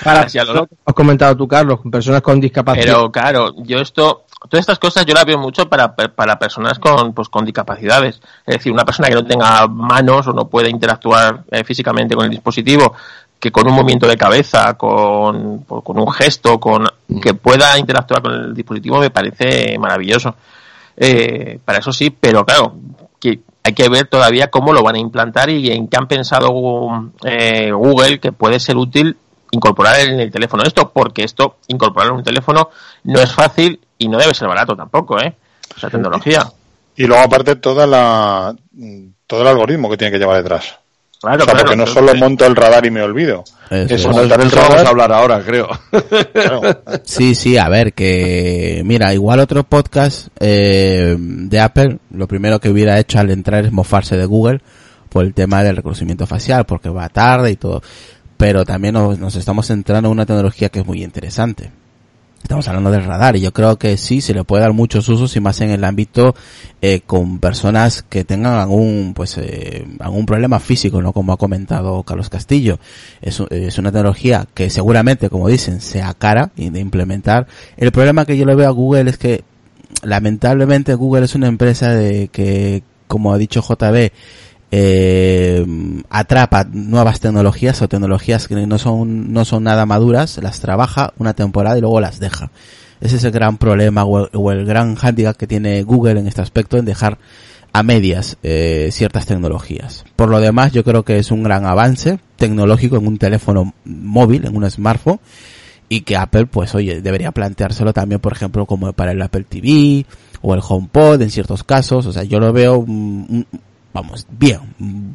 Para 0.03 0.27
lo 0.45 0.55
lo 0.55 0.67
que 0.67 0.75
has 0.85 0.95
comentado 0.95 1.37
tú, 1.37 1.47
Carlos, 1.47 1.81
con 1.81 1.91
personas 1.91 2.23
con 2.23 2.41
discapacidad. 2.41 2.85
Pero 2.85 3.13
claro, 3.13 3.55
yo 3.59 3.79
esto, 3.79 4.25
todas 4.49 4.63
estas 4.63 4.79
cosas 4.79 5.05
yo 5.05 5.15
las 5.15 5.25
veo 5.25 5.39
mucho 5.39 5.69
para, 5.69 5.95
para 5.95 6.39
personas 6.39 6.79
con, 6.79 7.13
pues, 7.13 7.29
con 7.29 7.45
discapacidades. 7.45 8.21
Es 8.47 8.57
decir, 8.57 8.73
una 8.73 8.85
persona 8.85 9.09
que 9.09 9.15
no 9.15 9.25
tenga 9.25 9.67
manos 9.67 10.27
o 10.29 10.33
no 10.33 10.49
pueda 10.49 10.69
interactuar 10.69 11.45
eh, 11.51 11.63
físicamente 11.65 12.15
con 12.15 12.25
el 12.25 12.31
dispositivo, 12.31 12.95
que 13.39 13.53
con 13.53 13.69
un 13.69 13.75
movimiento 13.75 14.07
de 14.07 14.17
cabeza, 14.17 14.75
con, 14.75 15.65
pues, 15.69 15.83
con 15.85 15.99
un 15.99 16.11
gesto, 16.11 16.59
con 16.59 16.87
que 17.21 17.35
pueda 17.35 17.79
interactuar 17.79 18.23
con 18.23 18.33
el 18.33 18.55
dispositivo 18.55 18.99
me 18.99 19.11
parece 19.11 19.79
maravilloso. 19.79 20.35
Eh, 20.97 21.59
para 21.63 21.81
eso 21.81 21.93
sí, 21.93 22.11
pero 22.11 22.47
claro, 22.47 22.75
que 23.21 23.41
hay 23.65 23.73
que 23.73 23.89
ver 23.89 24.07
todavía 24.07 24.51
cómo 24.51 24.73
lo 24.73 24.83
van 24.83 24.97
a 24.97 24.99
implantar 24.99 25.49
y 25.49 25.71
en 25.71 25.89
qué 25.89 25.97
han 25.97 26.07
pensado 26.07 27.11
eh, 27.25 27.73
Google 27.73 28.21
que 28.21 28.31
puede 28.31 28.61
ser 28.61 28.77
útil 28.77 29.17
incorporar 29.51 30.01
en 30.01 30.21
el 30.21 30.31
teléfono 30.31 30.65
esto, 30.65 30.91
porque 30.93 31.25
esto, 31.25 31.57
incorporar 31.69 32.11
en 32.11 32.17
un 32.17 32.25
teléfono, 32.25 32.71
no 33.05 33.21
es 33.21 33.33
fácil 33.33 33.81
y 33.97 34.09
no 34.09 34.19
debe 34.19 34.35
ser 34.35 34.49
barato 34.49 34.77
tampoco, 34.77 35.19
¿eh? 35.19 35.35
Esa 35.77 35.89
tecnología. 35.89 36.47
Y 36.97 37.07
luego 37.07 37.23
aparte 37.23 37.57
toda 37.57 37.87
la, 37.87 38.55
todo 39.27 39.43
el 39.43 39.49
algoritmo 39.49 39.89
que 39.89 39.97
tiene 39.97 40.13
que 40.13 40.19
llevar 40.19 40.37
detrás. 40.37 40.79
Claro, 41.25 41.43
o 41.43 41.45
sea, 41.45 41.55
claro, 41.55 41.59
porque 41.61 41.77
no 41.77 41.87
solo 41.87 42.15
monto 42.15 42.47
el 42.47 42.55
radar 42.57 42.85
y 42.87 42.91
me 42.91 43.03
olvido. 43.03 43.45
Eso 43.71 43.95
es 43.95 44.01
es. 44.03 44.07
montar 44.09 44.41
el 44.41 44.47
Eso 44.47 44.57
vamos 44.57 44.71
a 44.71 44.77
radar. 44.77 44.87
hablar 44.89 45.13
ahora, 45.13 45.43
creo. 45.45 45.69
claro. 46.33 46.61
Sí, 47.05 47.35
sí, 47.35 47.57
a 47.57 47.69
ver, 47.69 47.93
que 47.95 48.83
mira, 48.85 49.13
igual 49.15 49.41
otro 49.41 49.65
podcast 49.65 50.29
eh, 50.41 51.17
de 51.19 51.61
Apple, 51.61 51.99
lo 52.11 52.29
primero 52.29 52.61
que 52.61 52.69
hubiera 52.69 52.99
hecho 52.99 53.19
al 53.19 53.31
entrar 53.31 53.65
es 53.65 53.73
mofarse 53.73 54.17
de 54.17 54.27
Google 54.27 54.61
por 55.09 55.25
el 55.25 55.35
tema 55.35 55.63
del 55.63 55.77
reconocimiento 55.77 56.27
facial, 56.27 56.65
porque 56.67 56.89
va 56.89 57.09
tarde 57.09 57.51
y 57.51 57.57
todo. 57.57 57.83
Pero 58.37 58.65
también 58.65 58.95
nos, 58.95 59.19
nos 59.19 59.37
estamos 59.37 59.67
centrando 59.67 60.09
en 60.09 60.13
una 60.13 60.27
tecnología 60.27 60.69
que 60.69 60.81
es 60.81 60.87
muy 60.87 61.03
interesante. 61.03 61.71
Estamos 62.45 62.69
hablando 62.69 62.91
del 62.91 63.05
radar 63.05 63.37
y 63.37 63.41
yo 63.41 63.55
creo 63.55 63.79
que 63.79 63.97
sí, 63.97 64.21
se 64.21 64.35
le 64.35 64.45
puede 64.45 64.65
dar 64.65 64.75
muchos 64.75 65.09
usos 65.09 65.35
y 65.35 65.41
más 65.41 65.63
en 65.63 65.71
el 65.71 65.83
ámbito 65.83 66.35
eh, 66.83 67.01
con 67.01 67.39
personas 67.39 68.03
que 68.03 68.23
tengan 68.23 68.59
algún, 68.59 69.15
pues, 69.17 69.39
eh, 69.39 69.87
algún 69.99 70.27
problema 70.27 70.61
físico, 70.61 71.01
¿no? 71.01 71.15
Como 71.15 71.33
ha 71.33 71.39
comentado 71.39 72.03
Carlos 72.03 72.29
Castillo. 72.29 72.79
Es, 73.23 73.41
es 73.49 73.79
una 73.79 73.91
tecnología 73.91 74.47
que 74.53 74.69
seguramente, 74.69 75.31
como 75.31 75.49
dicen, 75.49 75.81
sea 75.81 76.13
cara 76.13 76.51
de 76.55 76.81
implementar. 76.81 77.47
El 77.79 77.93
problema 77.93 78.27
que 78.27 78.37
yo 78.37 78.45
le 78.45 78.55
veo 78.55 78.69
a 78.69 78.73
Google 78.73 79.09
es 79.09 79.17
que 79.17 79.43
lamentablemente 80.03 80.93
Google 80.93 81.25
es 81.25 81.35
una 81.35 81.49
empresa 81.49 81.95
de 81.95 82.29
que, 82.29 82.83
como 83.07 83.33
ha 83.33 83.39
dicho 83.39 83.63
JB, 83.63 84.13
eh, 84.71 85.65
atrapa 86.11 86.65
nuevas 86.65 87.21
tecnologías 87.21 87.81
o 87.83 87.89
tecnologías 87.89 88.49
que 88.49 88.55
no 88.55 88.79
son, 88.79 89.33
no 89.33 89.45
son 89.45 89.65
nada 89.65 89.87
maduras, 89.87 90.39
las 90.43 90.61
trabaja 90.61 91.13
una 91.19 91.35
temporada 91.35 91.79
y 91.79 91.81
luego 91.81 92.01
las 92.01 92.21
deja. 92.21 92.51
Ese 93.01 93.17
es 93.17 93.25
el 93.25 93.33
gran 93.33 93.59
problema 93.59 94.05
o 94.05 94.51
el, 94.51 94.65
gran 94.65 94.97
handicap 95.01 95.37
que 95.37 95.47
tiene 95.47 95.83
Google 95.83 96.21
en 96.21 96.27
este 96.27 96.41
aspecto 96.41 96.77
en 96.79 96.85
dejar 96.85 97.19
a 97.73 97.83
medias 97.83 98.39
eh, 98.43 98.89
ciertas 98.93 99.27
tecnologías. 99.27 100.05
Por 100.17 100.29
lo 100.29 100.41
demás, 100.41 100.73
yo 100.73 100.85
creo 100.85 101.03
que 101.03 101.19
es 101.19 101.31
un 101.31 101.43
gran 101.43 101.67
avance 101.67 102.19
tecnológico 102.37 102.97
en 102.97 103.07
un 103.07 103.19
teléfono 103.19 103.75
móvil, 103.85 104.47
en 104.47 104.57
un 104.57 104.71
smartphone, 104.71 105.21
y 105.89 106.03
que 106.03 106.17
Apple, 106.17 106.47
pues 106.47 106.75
oye, 106.75 107.03
debería 107.03 107.33
planteárselo 107.33 107.93
también, 107.93 108.21
por 108.21 108.33
ejemplo, 108.33 108.65
como 108.65 108.93
para 108.93 109.13
el 109.13 109.21
Apple 109.21 109.45
TV 109.49 110.07
o 110.41 110.55
el 110.55 110.61
HomePod 110.67 111.21
en 111.21 111.31
ciertos 111.31 111.65
casos. 111.65 112.07
O 112.07 112.13
sea, 112.13 112.23
yo 112.23 112.39
lo 112.39 112.53
veo, 112.53 112.85
mm, 112.87 113.43
vamos, 113.95 114.27
bien. 114.31 114.59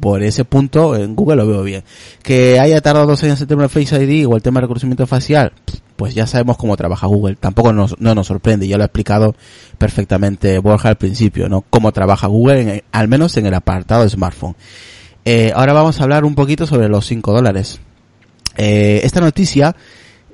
Por 0.00 0.22
ese 0.24 0.44
punto, 0.44 0.96
en 0.96 1.14
Google 1.14 1.36
lo 1.36 1.46
veo 1.46 1.62
bien. 1.62 1.84
Que 2.22 2.58
haya 2.58 2.80
tardado 2.80 3.06
dos 3.06 3.22
años 3.22 3.40
el 3.40 3.46
tema 3.46 3.62
de 3.62 3.68
Face 3.68 4.02
ID 4.02 4.26
o 4.26 4.34
el 4.34 4.42
tema 4.42 4.58
de 4.58 4.62
reconocimiento 4.62 5.06
facial, 5.06 5.52
pues 5.94 6.14
ya 6.14 6.26
sabemos 6.26 6.56
cómo 6.56 6.76
trabaja 6.76 7.06
Google. 7.06 7.36
Tampoco 7.36 7.72
nos, 7.72 8.00
no 8.00 8.14
nos 8.14 8.26
sorprende. 8.26 8.66
Ya 8.66 8.76
lo 8.78 8.82
ha 8.82 8.86
explicado 8.86 9.36
perfectamente 9.78 10.58
Borja 10.58 10.88
al 10.88 10.96
principio, 10.96 11.48
¿no? 11.48 11.62
Cómo 11.70 11.92
trabaja 11.92 12.26
Google, 12.26 12.60
en- 12.76 12.82
al 12.90 13.06
menos 13.06 13.36
en 13.36 13.46
el 13.46 13.54
apartado 13.54 14.02
de 14.02 14.08
smartphone. 14.08 14.56
Eh, 15.24 15.52
ahora 15.54 15.74
vamos 15.74 16.00
a 16.00 16.02
hablar 16.04 16.24
un 16.24 16.34
poquito 16.34 16.66
sobre 16.66 16.88
los 16.88 17.06
5 17.06 17.32
dólares. 17.32 17.78
Eh, 18.56 19.02
esta 19.04 19.20
noticia 19.20 19.76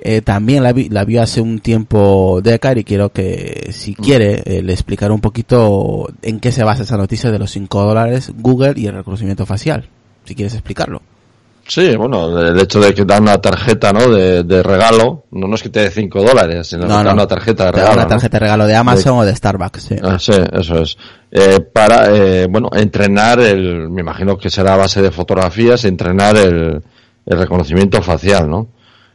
eh, 0.08 0.22
también 0.22 0.62
la 0.62 0.72
vi, 0.72 0.88
la 0.88 1.04
vi 1.04 1.18
hace 1.18 1.40
un 1.40 1.58
tiempo 1.58 2.40
Decar 2.42 2.78
y 2.78 2.84
quiero 2.84 3.10
que, 3.10 3.70
si 3.72 3.94
quiere, 3.94 4.42
eh, 4.44 4.62
le 4.62 4.72
explicar 4.72 5.10
un 5.10 5.20
poquito 5.20 6.08
en 6.22 6.38
qué 6.38 6.52
se 6.52 6.62
basa 6.62 6.84
esa 6.84 6.96
noticia 6.96 7.32
de 7.32 7.38
los 7.40 7.50
5 7.50 7.82
dólares 7.82 8.30
Google 8.36 8.74
y 8.76 8.86
el 8.86 8.94
reconocimiento 8.94 9.44
facial. 9.46 9.88
Si 10.24 10.34
quieres 10.34 10.54
explicarlo. 10.54 11.02
Sí, 11.68 11.96
bueno, 11.96 12.38
el 12.40 12.60
hecho 12.60 12.78
de 12.78 12.94
que 12.94 13.04
dan 13.04 13.24
una 13.24 13.38
tarjeta, 13.38 13.92
¿no? 13.92 14.08
De, 14.08 14.44
de 14.44 14.62
regalo, 14.62 15.24
no, 15.32 15.48
no 15.48 15.56
es 15.56 15.62
que 15.64 15.68
te 15.68 15.80
dé 15.80 15.90
5 15.90 16.22
dólares, 16.22 16.68
sino 16.68 16.82
que 16.82 16.88
dan 16.92 17.08
una 17.08 17.26
tarjeta 17.26 17.66
de 17.66 17.72
Te 17.72 17.78
da 17.78 17.82
regalo. 17.86 17.94
una 17.94 18.02
¿no? 18.04 18.08
tarjeta 18.08 18.36
de 18.36 18.40
regalo 18.40 18.66
de 18.68 18.76
Amazon 18.76 19.18
o 19.18 19.24
de 19.24 19.34
Starbucks. 19.34 19.82
sí. 19.82 19.96
Ah, 20.00 20.16
sí, 20.20 20.32
eso 20.52 20.80
es. 20.82 20.96
Eh, 21.32 21.58
para, 21.60 22.14
eh, 22.14 22.46
bueno, 22.48 22.70
entrenar 22.72 23.40
el, 23.40 23.90
me 23.90 24.02
imagino 24.02 24.38
que 24.38 24.48
será 24.48 24.74
a 24.74 24.76
base 24.76 25.02
de 25.02 25.10
fotografías, 25.10 25.84
entrenar 25.84 26.36
el, 26.36 26.80
el 27.26 27.38
reconocimiento 27.38 28.00
facial, 28.00 28.48
¿no? 28.48 28.68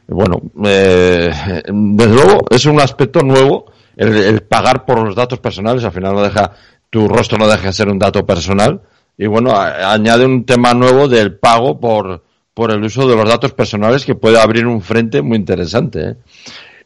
Bueno, 0.08 0.42
eh, 0.66 1.32
desde 1.68 2.14
luego 2.14 2.46
es 2.50 2.66
un 2.66 2.80
aspecto 2.82 3.22
nuevo 3.22 3.66
el, 3.96 4.16
el 4.16 4.42
pagar 4.42 4.86
por 4.86 5.00
los 5.00 5.16
datos 5.16 5.40
personales, 5.40 5.84
al 5.84 5.92
final 5.92 6.14
no 6.16 6.22
deja, 6.22 6.52
tu 6.90 7.08
rostro 7.08 7.38
no 7.38 7.48
deja 7.48 7.68
de 7.68 7.74
ser 7.74 7.90
un 7.90 8.00
dato 8.00 8.26
personal, 8.26 8.82
y 9.18 9.28
bueno, 9.28 9.54
añade 9.56 10.26
un 10.26 10.46
tema 10.46 10.74
nuevo 10.74 11.08
del 11.08 11.38
pago 11.38 11.80
por, 11.80 12.24
por 12.54 12.72
el 12.72 12.84
uso 12.84 13.08
de 13.08 13.16
los 13.16 13.30
datos 13.30 13.54
personales 13.54 14.06
que 14.06 14.16
puede 14.16 14.40
abrir 14.40 14.66
un 14.66 14.82
frente 14.82 15.22
muy 15.22 15.38
interesante, 15.38 16.10
¿eh? 16.10 16.16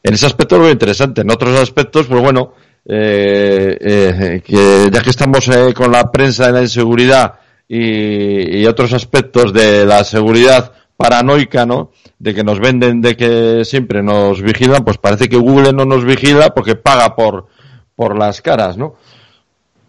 En 0.05 0.13
ese 0.13 0.27
aspecto 0.27 0.59
veo 0.59 0.69
interesante. 0.69 1.21
En 1.21 1.31
otros 1.31 1.59
aspectos, 1.59 2.05
pues 2.05 2.21
bueno, 2.21 2.53
eh, 2.85 3.75
eh, 3.81 4.41
que 4.45 4.89
ya 4.91 5.01
que 5.01 5.09
estamos 5.09 5.47
eh, 5.47 5.73
con 5.73 5.91
la 5.91 6.11
prensa 6.11 6.45
de 6.45 6.51
la 6.51 6.61
inseguridad 6.61 7.39
y, 7.67 8.59
y 8.59 8.67
otros 8.67 8.93
aspectos 8.93 9.51
de 9.51 9.83
la 9.83 10.03
seguridad 10.03 10.71
paranoica, 10.97 11.65
¿no? 11.65 11.91
De 12.19 12.33
que 12.33 12.43
nos 12.43 12.59
venden, 12.59 13.01
de 13.01 13.15
que 13.17 13.65
siempre 13.65 14.01
nos 14.03 14.41
vigilan, 14.41 14.83
pues 14.85 14.97
parece 14.97 15.27
que 15.29 15.37
Google 15.37 15.73
no 15.73 15.85
nos 15.85 16.05
vigila 16.05 16.53
porque 16.53 16.75
paga 16.75 17.15
por, 17.15 17.47
por 17.95 18.17
las 18.17 18.41
caras, 18.41 18.77
¿no? 18.77 18.95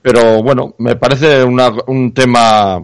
Pero 0.03 0.43
bueno, 0.43 0.75
me 0.79 0.97
parece 0.97 1.43
una- 1.45 1.73
un 1.89 2.13
tema 2.13 2.83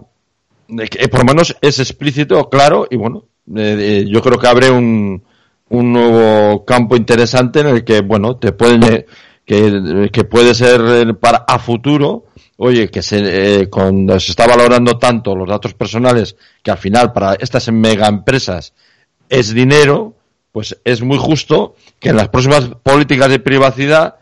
que 0.67 1.03
eh, 1.03 1.07
por 1.07 1.19
lo 1.21 1.25
menos 1.25 1.55
es 1.61 1.79
explícito, 1.79 2.49
claro, 2.49 2.87
y 2.89 2.97
bueno, 2.97 3.25
eh, 3.55 3.77
eh, 3.79 4.05
yo 4.09 4.21
creo 4.21 4.37
que 4.39 4.47
abre 4.47 4.71
un, 4.71 5.23
un 5.69 5.93
nuevo 5.93 6.65
campo 6.65 6.95
interesante 6.95 7.59
en 7.61 7.67
el 7.67 7.83
que, 7.83 8.01
bueno, 8.01 8.37
te 8.37 8.51
pueden, 8.53 9.05
que, 9.45 10.09
que 10.11 10.23
puede 10.23 10.53
ser 10.53 11.15
para 11.19 11.45
a 11.47 11.59
futuro, 11.59 12.25
oye, 12.57 12.89
que 12.89 13.01
se, 13.01 13.61
eh, 13.61 13.69
cuando 13.69 14.19
se 14.19 14.31
está 14.31 14.47
valorando 14.47 14.97
tanto 14.97 15.35
los 15.35 15.47
datos 15.47 15.73
personales, 15.73 16.35
que 16.61 16.71
al 16.71 16.77
final 16.77 17.11
para 17.13 17.33
estas 17.35 17.71
mega 17.71 18.07
empresas 18.07 18.73
es 19.29 19.53
dinero, 19.53 20.15
pues 20.51 20.77
es 20.83 21.01
muy 21.01 21.17
justo 21.17 21.75
que 21.99 22.09
en 22.09 22.17
las 22.17 22.29
próximas 22.29 22.69
políticas 22.83 23.29
de 23.29 23.39
privacidad 23.39 24.15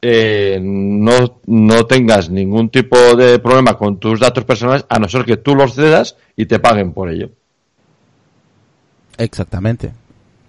eh, 0.00 0.58
no, 0.62 1.40
no 1.46 1.86
tengas 1.86 2.30
ningún 2.30 2.70
tipo 2.70 2.96
de 3.16 3.38
problema 3.38 3.76
con 3.76 3.98
tus 3.98 4.20
datos 4.20 4.44
personales, 4.44 4.84
a 4.88 4.98
no 4.98 5.08
ser 5.08 5.24
que 5.24 5.36
tú 5.36 5.54
los 5.54 5.74
cedas 5.74 6.16
y 6.36 6.46
te 6.46 6.58
paguen 6.58 6.92
por 6.92 7.10
ello. 7.10 7.30
Exactamente. 9.16 9.92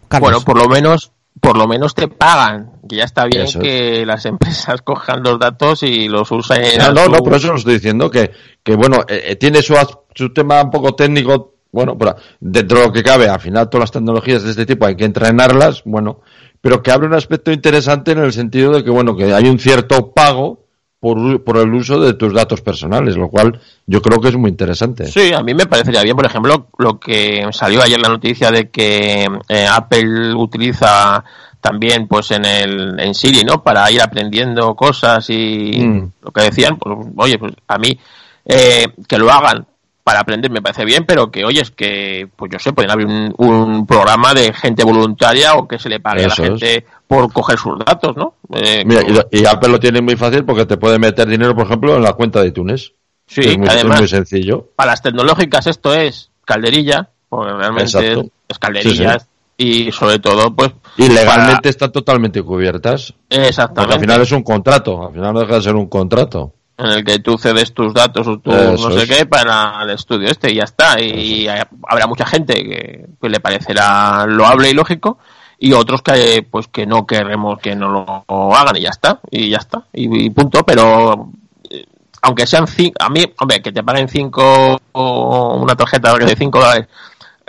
Carlos. 0.08 0.32
Bueno, 0.32 0.46
por 0.46 0.58
lo 0.58 0.68
menos, 0.68 1.12
por 1.42 1.58
lo 1.58 1.68
menos 1.68 1.94
te 1.96 2.08
pagan. 2.08 2.72
Que 2.88 2.98
ya 2.98 3.04
está 3.04 3.26
bien 3.26 3.44
Eso 3.44 3.60
es. 3.60 3.64
que 3.64 4.06
las 4.06 4.26
empresas 4.28 4.82
cojan 4.82 5.24
los 5.24 5.40
datos 5.40 5.84
y 5.84 6.08
los 6.08 6.32
usen. 6.32 6.62
No, 6.80 6.92
no, 6.92 7.04
su- 7.06 7.12
no, 7.12 7.18
por 7.20 7.34
eso 7.36 7.48
lo 7.50 7.56
estoy 7.58 7.76
diciendo, 7.76 8.10
que, 8.12 8.32
que 8.64 8.76
bueno, 8.76 8.98
eh, 9.08 9.24
eh, 9.28 9.36
tiene 9.36 9.62
su, 9.62 9.76
su 10.14 10.34
tema 10.34 10.62
un 10.62 10.70
poco 10.72 10.96
técnico, 10.96 11.56
bueno, 11.72 11.98
pero 11.98 12.16
dentro 12.40 12.80
de 12.80 12.86
lo 12.86 12.92
que 12.94 13.04
cabe, 13.04 13.28
al 13.28 13.40
final 13.42 13.70
todas 13.70 13.84
las 13.84 13.92
tecnologías 13.92 14.44
de 14.44 14.52
este 14.52 14.66
tipo 14.66 14.86
hay 14.86 14.96
que 14.96 15.06
entrenarlas, 15.06 15.82
bueno, 15.86 16.22
pero 16.62 16.82
que 16.82 16.92
abre 16.92 17.08
un 17.08 17.14
aspecto 17.14 17.52
interesante 17.52 18.12
en 18.12 18.20
el 18.20 18.32
sentido 18.34 18.72
de 18.74 18.84
que, 18.84 18.90
bueno, 18.90 19.16
que 19.16 19.34
hay 19.34 19.46
un 19.50 19.60
cierto 19.60 20.12
pago 20.14 20.65
por, 21.06 21.44
por 21.44 21.58
el 21.58 21.72
uso 21.72 22.00
de 22.00 22.16
tus 22.16 22.34
datos 22.34 22.62
personales, 22.62 23.16
lo 23.16 23.30
cual 23.30 23.60
yo 23.86 24.02
creo 24.02 24.20
que 24.20 24.30
es 24.30 24.36
muy 24.36 24.50
interesante. 24.50 25.06
Sí, 25.06 25.32
a 25.32 25.44
mí 25.44 25.54
me 25.54 25.68
parecería 25.68 26.02
bien, 26.02 26.16
por 26.16 26.26
ejemplo, 26.26 26.66
lo 26.80 27.00
que 27.00 27.46
salió 27.52 27.84
ayer 27.84 28.00
la 28.02 28.10
noticia 28.10 28.50
de 28.50 28.72
que 28.72 29.28
eh, 29.48 29.68
Apple 29.70 30.34
utiliza 30.34 31.24
también 31.62 32.08
pues 32.08 32.32
en 32.32 32.44
el 32.46 33.00
en 33.00 33.14
Siri, 33.14 33.44
¿no? 33.44 33.62
Para 33.62 33.92
ir 33.92 34.02
aprendiendo 34.02 34.74
cosas 34.76 35.30
y 35.30 35.78
Mm. 35.78 36.12
lo 36.24 36.32
que 36.32 36.42
decían, 36.42 36.78
pues 36.78 36.98
oye, 37.18 37.38
pues 37.38 37.54
a 37.68 37.78
mí 37.78 37.96
eh, 38.44 38.88
que 39.08 39.20
lo 39.20 39.32
hagan 39.32 39.64
para 40.06 40.20
aprender 40.20 40.52
me 40.52 40.62
parece 40.62 40.86
bien, 40.86 41.04
pero 41.04 41.32
que 41.32 41.44
oye, 41.44 41.62
es 41.62 41.72
que 41.72 42.30
pues 42.36 42.52
yo 42.52 42.60
sé, 42.60 42.74
pueden 42.74 42.92
abrir 42.92 43.08
un, 43.08 43.34
un 43.40 43.88
programa 43.88 44.36
de 44.36 44.54
gente 44.54 44.84
voluntaria 44.84 45.56
o 45.56 45.68
que 45.68 45.80
se 45.80 45.90
le 45.90 46.00
pague 46.00 46.26
Eso 46.26 46.44
a 46.44 46.46
la 46.48 46.54
es. 46.54 46.62
gente 46.62 46.86
por 47.08 47.34
coger 47.34 47.58
sus 47.58 47.80
datos, 47.84 48.16
¿no? 48.16 48.36
Eh, 48.54 48.84
Mira, 48.86 49.02
y, 49.32 49.40
y 49.42 49.46
Apple 49.48 49.70
lo 49.70 49.80
tiene 49.80 50.02
muy 50.02 50.16
fácil 50.16 50.46
porque 50.46 50.68
te 50.68 50.78
puede 50.78 51.00
meter 51.00 51.28
dinero, 51.28 51.56
por 51.56 51.66
ejemplo, 51.66 51.96
en 51.96 52.04
la 52.04 52.14
cuenta 52.14 52.40
de 52.42 52.50
iTunes. 52.50 52.94
Sí, 53.26 53.42
es 53.42 53.58
muy, 53.58 53.66
es 53.68 53.74
además- 53.74 54.00
muy 54.02 54.08
sencillo. 54.08 54.70
para 54.76 54.92
las 54.92 55.02
tecnológicas 55.02 55.66
esto 55.66 55.92
es 55.96 56.30
calderilla, 56.46 57.10
porque 57.28 57.54
realmente 57.54 58.14
es, 58.48 58.60
calderillas 58.60 59.28
y 59.58 59.92
sobre 59.92 60.20
todo 60.20 60.56
pues 60.56 60.72
Y 60.98 61.08
legalmente 61.10 61.70
están 61.70 61.92
totalmente 61.92 62.44
cubiertas. 62.44 63.12
exactamente 63.28 63.82
Porque 63.82 63.94
al 63.96 64.00
final 64.02 64.22
es 64.22 64.32
un 64.34 64.44
contrato, 64.44 65.08
al 65.08 65.14
final 65.14 65.34
no 65.34 65.40
deja 65.40 65.56
de 65.56 65.62
ser 65.64 65.76
un 65.76 65.88
contrato. 65.88 66.54
En 66.78 66.86
el 66.88 67.04
que 67.06 67.20
tú 67.20 67.38
cedes 67.38 67.74
tus 67.74 67.94
datos 67.94 68.28
o 68.28 68.40
tu 68.40 68.52
Eso 68.52 68.90
no 68.90 68.96
sé 68.96 69.04
es. 69.04 69.10
qué 69.10 69.26
para 69.26 69.84
el 69.84 69.92
estudio 69.92 70.30
este 70.30 70.52
y 70.52 70.56
ya 70.56 70.64
está. 70.64 71.00
Y 71.00 71.48
habrá 71.48 72.08
mucha 72.08 72.26
gente 72.26 72.54
que 72.56 73.06
pues, 73.20 73.32
le 73.32 73.40
parecerá 73.40 74.26
loable 74.26 74.70
y 74.70 74.74
lógico 74.74 75.18
y 75.58 75.72
otros 75.74 76.02
que 76.02 76.46
pues 76.50 76.68
que 76.68 76.86
no 76.86 77.08
queremos 77.08 77.60
que 77.60 77.76
no 77.76 77.90
lo 77.90 78.54
hagan 78.54 78.76
y 78.76 78.82
ya 78.82 78.90
está 78.90 79.22
y 79.32 79.50
ya 79.50 79.58
está 79.58 79.86
y, 79.94 80.26
y 80.26 80.30
punto. 80.32 80.64
Pero 80.64 81.30
eh, 81.70 81.86
aunque 82.22 82.46
sean 82.46 82.68
cinco, 82.68 82.98
a 83.00 83.10
mí 83.10 83.24
hombre 83.40 83.62
que 83.62 83.72
te 83.72 83.84
paguen 83.84 84.10
cinco 84.10 84.78
o 84.92 85.56
una 85.56 85.76
tarjeta 85.76 86.14
de 86.14 86.36
cinco 86.36 86.60
dólares 86.60 86.88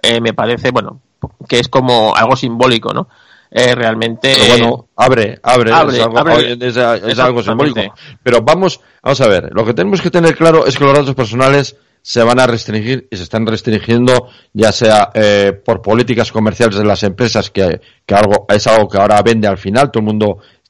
eh, 0.02 0.20
me 0.20 0.34
parece 0.34 0.70
bueno 0.70 1.00
que 1.48 1.58
es 1.58 1.68
como 1.68 2.14
algo 2.14 2.36
simbólico 2.36 2.92
no 2.92 3.08
Eh, 3.50 3.74
realmente 3.74 4.32
Pero 4.34 4.48
bueno, 4.58 4.88
abre, 4.96 5.38
abre, 5.42 5.72
abre, 5.72 5.96
es 5.96 6.02
algo, 6.02 6.18
abre. 6.18 6.52
es- 6.52 6.76
es 6.76 7.18
algo 7.18 7.42
simbólico. 7.42 7.80
Pero 8.22 8.42
vamos, 8.42 8.80
vamos 9.02 9.20
a 9.20 9.28
ver, 9.28 9.50
lo 9.52 9.64
que 9.64 9.72
tenemos 9.74 10.00
que 10.00 10.10
tener 10.10 10.36
claro 10.36 10.66
es 10.66 10.76
que 10.76 10.84
los 10.84 10.92
datos 10.94 11.14
personales 11.14 11.76
se 12.02 12.22
van 12.22 12.38
a 12.38 12.46
restringir 12.46 13.08
y 13.10 13.16
se 13.16 13.24
están 13.24 13.46
restringiendo 13.46 14.28
ya 14.52 14.70
sea 14.70 15.10
eh, 15.14 15.52
por 15.64 15.82
políticas 15.82 16.30
comerciales 16.30 16.76
de 16.78 16.84
las 16.84 17.02
empresas 17.02 17.50
que, 17.50 17.80
que 18.06 18.14
algo 18.14 18.46
es 18.48 18.64
algo 18.68 18.88
que 18.88 18.98
ahora 18.98 19.20
vende 19.22 19.48
al 19.48 19.58
final 19.58 19.90
todo 19.90 20.02
el 20.02 20.06
mundo 20.06 20.26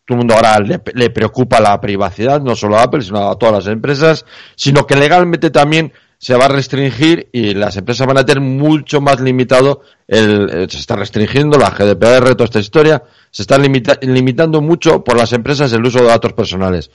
todo 0.07 0.15
el 0.15 0.17
mundo 0.17 0.35
ahora 0.35 0.59
le, 0.61 0.81
le 0.95 1.11
preocupa 1.11 1.61
la 1.61 1.79
privacidad 1.79 2.41
no 2.41 2.57
solo 2.57 2.79
a 2.79 2.85
Apple 2.85 3.03
sino 3.03 3.29
a 3.31 3.37
todas 3.39 3.55
las 3.55 3.67
empresas 3.67 4.25
sino 4.55 4.87
que 4.87 4.97
legalmente 4.97 5.51
también 5.51 5.93
se 6.19 6.35
va 6.35 6.47
a 6.47 6.49
restringir 6.49 7.29
y 7.33 7.55
las 7.55 7.77
empresas 7.77 8.07
van 8.07 8.19
a 8.19 8.25
tener 8.25 8.43
mucho 8.43 9.01
más 9.01 9.21
limitado 9.21 9.83
el, 10.09 10.49
eh, 10.51 10.67
se 10.69 10.79
está 10.79 10.97
restringiendo 10.97 11.59
la 11.59 11.71
GDPR 11.71 12.35
toda 12.35 12.45
esta 12.45 12.61
historia 12.61 13.03
se 13.31 13.43
está 13.43 13.59
limita- 13.59 13.99
limitando 14.03 14.61
mucho 14.61 15.05
por 15.05 15.17
las 15.17 15.33
empresas 15.33 15.73
el 15.73 15.85
uso 15.85 15.99
de 16.01 16.07
datos 16.07 16.33
personales 16.33 16.91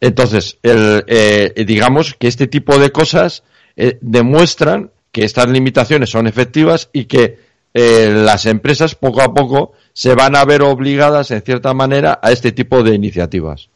entonces, 0.00 0.58
el, 0.62 1.04
eh, 1.06 1.64
digamos 1.66 2.14
que 2.18 2.28
este 2.28 2.46
tipo 2.46 2.78
de 2.78 2.90
cosas 2.90 3.44
eh, 3.76 3.98
demuestran 4.02 4.90
que 5.10 5.24
estas 5.24 5.48
limitaciones 5.48 6.10
son 6.10 6.26
efectivas 6.26 6.90
y 6.92 7.06
que 7.06 7.38
eh, 7.72 8.12
las 8.14 8.44
empresas 8.46 8.94
poco 8.94 9.22
a 9.22 9.32
poco 9.32 9.72
se 9.94 10.14
van 10.14 10.36
a 10.36 10.44
ver 10.44 10.62
obligadas 10.62 11.30
en 11.30 11.40
cierta 11.42 11.72
manera 11.72 12.18
a 12.22 12.30
este 12.32 12.52
tipo 12.52 12.82
de 12.82 12.94
iniciativas. 12.94 13.70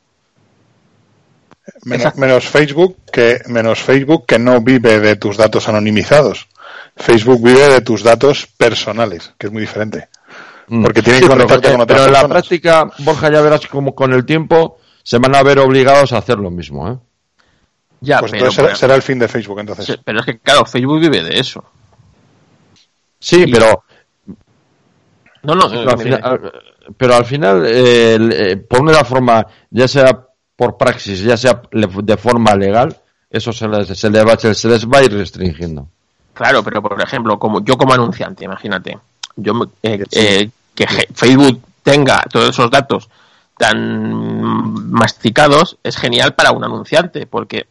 Menos, 1.84 2.16
menos 2.16 2.48
Facebook 2.48 2.96
que 3.12 3.40
menos 3.46 3.80
Facebook 3.80 4.26
que 4.26 4.38
no 4.38 4.60
vive 4.60 5.00
de 5.00 5.16
tus 5.16 5.36
datos 5.36 5.68
anonimizados. 5.68 6.48
Facebook 6.96 7.42
vive 7.42 7.68
de 7.68 7.80
tus 7.80 8.02
datos 8.02 8.46
personales, 8.56 9.32
que 9.38 9.46
es 9.46 9.52
muy 9.52 9.62
diferente. 9.62 10.08
Mm. 10.68 10.82
Porque 10.82 11.02
tienen 11.02 11.22
Sí, 11.22 11.28
que 11.28 11.34
pero, 11.34 11.46
conectarte 11.46 11.72
con 11.72 11.80
otras 11.82 12.00
pero 12.00 12.06
en 12.16 12.22
la 12.22 12.28
práctica, 12.28 12.90
Borja, 12.98 13.30
ya 13.32 13.40
verás 13.40 13.66
como 13.66 13.94
con 13.94 14.12
el 14.12 14.24
tiempo 14.24 14.78
se 15.02 15.18
van 15.18 15.34
a 15.34 15.42
ver 15.42 15.58
obligados 15.58 16.12
a 16.12 16.18
hacer 16.18 16.38
lo 16.38 16.50
mismo, 16.50 16.88
¿eh? 16.90 16.96
Ya, 18.02 18.20
Pues 18.20 18.30
pero, 18.32 18.44
entonces 18.44 18.54
será, 18.56 18.66
pero- 18.68 18.78
será 18.78 18.94
el 18.94 19.02
fin 19.02 19.18
de 19.18 19.28
Facebook 19.28 19.60
entonces. 19.60 19.86
sí, 19.86 19.94
pero 20.04 20.20
es 20.20 20.26
que, 20.26 20.38
claro, 20.38 20.64
Facebook 20.64 21.00
vive 21.00 21.22
de 21.22 21.38
eso. 21.40 21.64
Sí, 23.18 23.44
Y- 23.46 23.52
pero, 23.52 23.84
No, 25.42 25.54
no, 25.54 25.68
pero 25.70 25.90
al 25.90 25.98
final, 25.98 26.52
pero 26.96 27.14
al 27.14 27.24
final 27.24 27.64
eh, 27.66 28.18
eh, 28.52 28.56
por 28.58 28.82
una 28.82 29.04
forma, 29.04 29.46
ya 29.70 29.88
sea 29.88 30.26
por 30.60 30.76
praxis, 30.76 31.20
ya 31.22 31.38
sea 31.38 31.62
de 31.72 32.16
forma 32.18 32.54
legal, 32.54 32.94
eso 33.30 33.50
se 33.50 33.66
les, 33.66 33.88
se 33.98 34.10
les 34.10 34.26
va, 34.26 34.36
se 34.36 34.68
les 34.68 34.86
va 34.86 34.98
a 34.98 35.04
ir 35.04 35.10
restringiendo. 35.14 35.88
Claro, 36.34 36.62
pero 36.62 36.82
por 36.82 37.00
ejemplo, 37.00 37.38
como 37.38 37.64
yo 37.64 37.78
como 37.78 37.94
anunciante, 37.94 38.44
imagínate, 38.44 38.98
yo 39.36 39.52
eh, 39.82 40.04
Sí. 40.10 40.18
eh, 40.20 40.50
que 40.74 40.86
Facebook 41.14 41.62
tenga 41.82 42.22
todos 42.30 42.50
esos 42.50 42.70
datos 42.70 43.08
tan 43.56 44.90
masticados 44.90 45.78
es 45.82 45.96
genial 45.96 46.34
para 46.34 46.52
un 46.52 46.62
anunciante 46.62 47.26
porque 47.26 47.66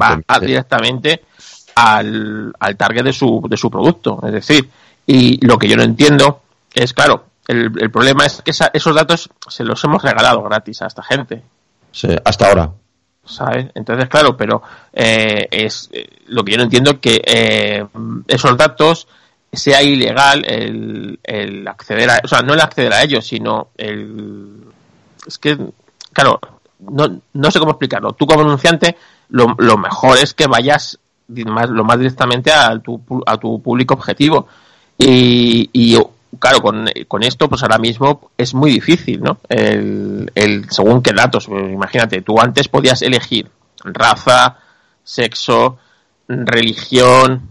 va 0.00 0.18
a- 0.26 0.40
directamente 0.40 1.22
al, 1.74 2.54
al 2.58 2.76
target 2.78 3.04
de 3.04 3.12
su, 3.12 3.42
de 3.50 3.56
su 3.58 3.70
producto. 3.70 4.18
Es 4.24 4.32
decir, 4.32 4.66
y 5.06 5.44
lo 5.44 5.58
que 5.58 5.68
yo 5.68 5.76
no 5.76 5.82
entiendo 5.82 6.40
es, 6.72 6.94
claro, 6.94 7.24
el, 7.48 7.70
el 7.78 7.90
problema 7.90 8.24
es 8.24 8.40
que 8.42 8.52
esa- 8.52 8.70
esos 8.72 8.94
datos 8.94 9.28
se 9.48 9.62
los 9.64 9.82
hemos 9.84 10.02
regalado 10.02 10.42
gratis 10.42 10.80
a 10.80 10.86
esta 10.86 11.02
gente. 11.02 11.42
Hasta 12.24 12.48
ahora. 12.48 12.72
¿sabes? 13.24 13.66
Entonces, 13.74 14.08
claro, 14.08 14.36
pero 14.36 14.62
eh, 14.92 15.46
es 15.50 15.88
eh, 15.92 16.08
lo 16.26 16.44
que 16.44 16.52
yo 16.52 16.58
no 16.58 16.64
entiendo 16.64 17.00
que 17.00 17.22
eh, 17.24 17.86
esos 18.26 18.56
datos 18.56 19.06
sea 19.52 19.82
ilegal 19.82 20.44
el, 20.46 21.18
el 21.22 21.66
acceder 21.66 22.10
a, 22.10 22.20
o 22.22 22.28
sea, 22.28 22.42
no 22.42 22.54
el 22.54 22.60
acceder 22.60 22.92
a 22.92 23.02
ellos, 23.02 23.26
sino 23.26 23.68
el 23.76 24.64
es 25.26 25.38
que, 25.38 25.58
claro, 26.12 26.40
no, 26.78 27.20
no 27.34 27.50
sé 27.50 27.58
cómo 27.58 27.72
explicarlo. 27.72 28.12
Tú 28.12 28.26
como 28.26 28.42
anunciante, 28.42 28.96
lo, 29.30 29.54
lo 29.58 29.76
mejor 29.76 30.18
es 30.18 30.34
que 30.34 30.46
vayas 30.46 30.98
más, 31.28 31.68
lo 31.68 31.84
más 31.84 31.98
directamente 31.98 32.50
a 32.52 32.78
tu, 32.78 33.00
a 33.26 33.36
tu 33.36 33.60
público 33.60 33.94
objetivo. 33.94 34.48
Y, 34.98 35.68
y 35.72 35.98
claro, 36.38 36.60
con, 36.60 36.88
con 37.08 37.22
esto, 37.22 37.48
pues 37.48 37.62
ahora 37.62 37.78
mismo 37.78 38.30
es 38.36 38.54
muy 38.54 38.70
difícil, 38.70 39.20
¿no? 39.20 39.38
El, 39.48 40.30
el 40.34 40.70
según 40.70 41.02
qué 41.02 41.12
datos. 41.12 41.46
Pues 41.46 41.72
imagínate, 41.72 42.22
tú 42.22 42.40
antes 42.40 42.68
podías 42.68 43.02
elegir 43.02 43.48
raza, 43.84 44.58
sexo, 45.02 45.78
religión, 46.28 47.50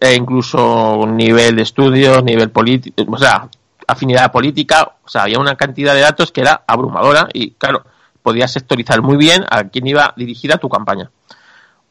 e 0.00 0.14
incluso 0.14 1.06
nivel 1.06 1.56
de 1.56 1.62
estudios, 1.62 2.24
nivel 2.24 2.50
político, 2.50 3.04
o 3.08 3.18
sea, 3.18 3.48
afinidad 3.86 4.32
política, 4.32 4.96
o 5.04 5.08
sea, 5.08 5.22
había 5.22 5.38
una 5.38 5.56
cantidad 5.56 5.94
de 5.94 6.00
datos 6.00 6.32
que 6.32 6.40
era 6.40 6.62
abrumadora 6.66 7.28
y, 7.32 7.52
claro, 7.52 7.84
podías 8.22 8.52
sectorizar 8.52 9.02
muy 9.02 9.16
bien 9.16 9.44
a 9.48 9.64
quién 9.64 9.86
iba 9.86 10.12
dirigida 10.16 10.58
tu 10.58 10.68
campaña. 10.68 11.10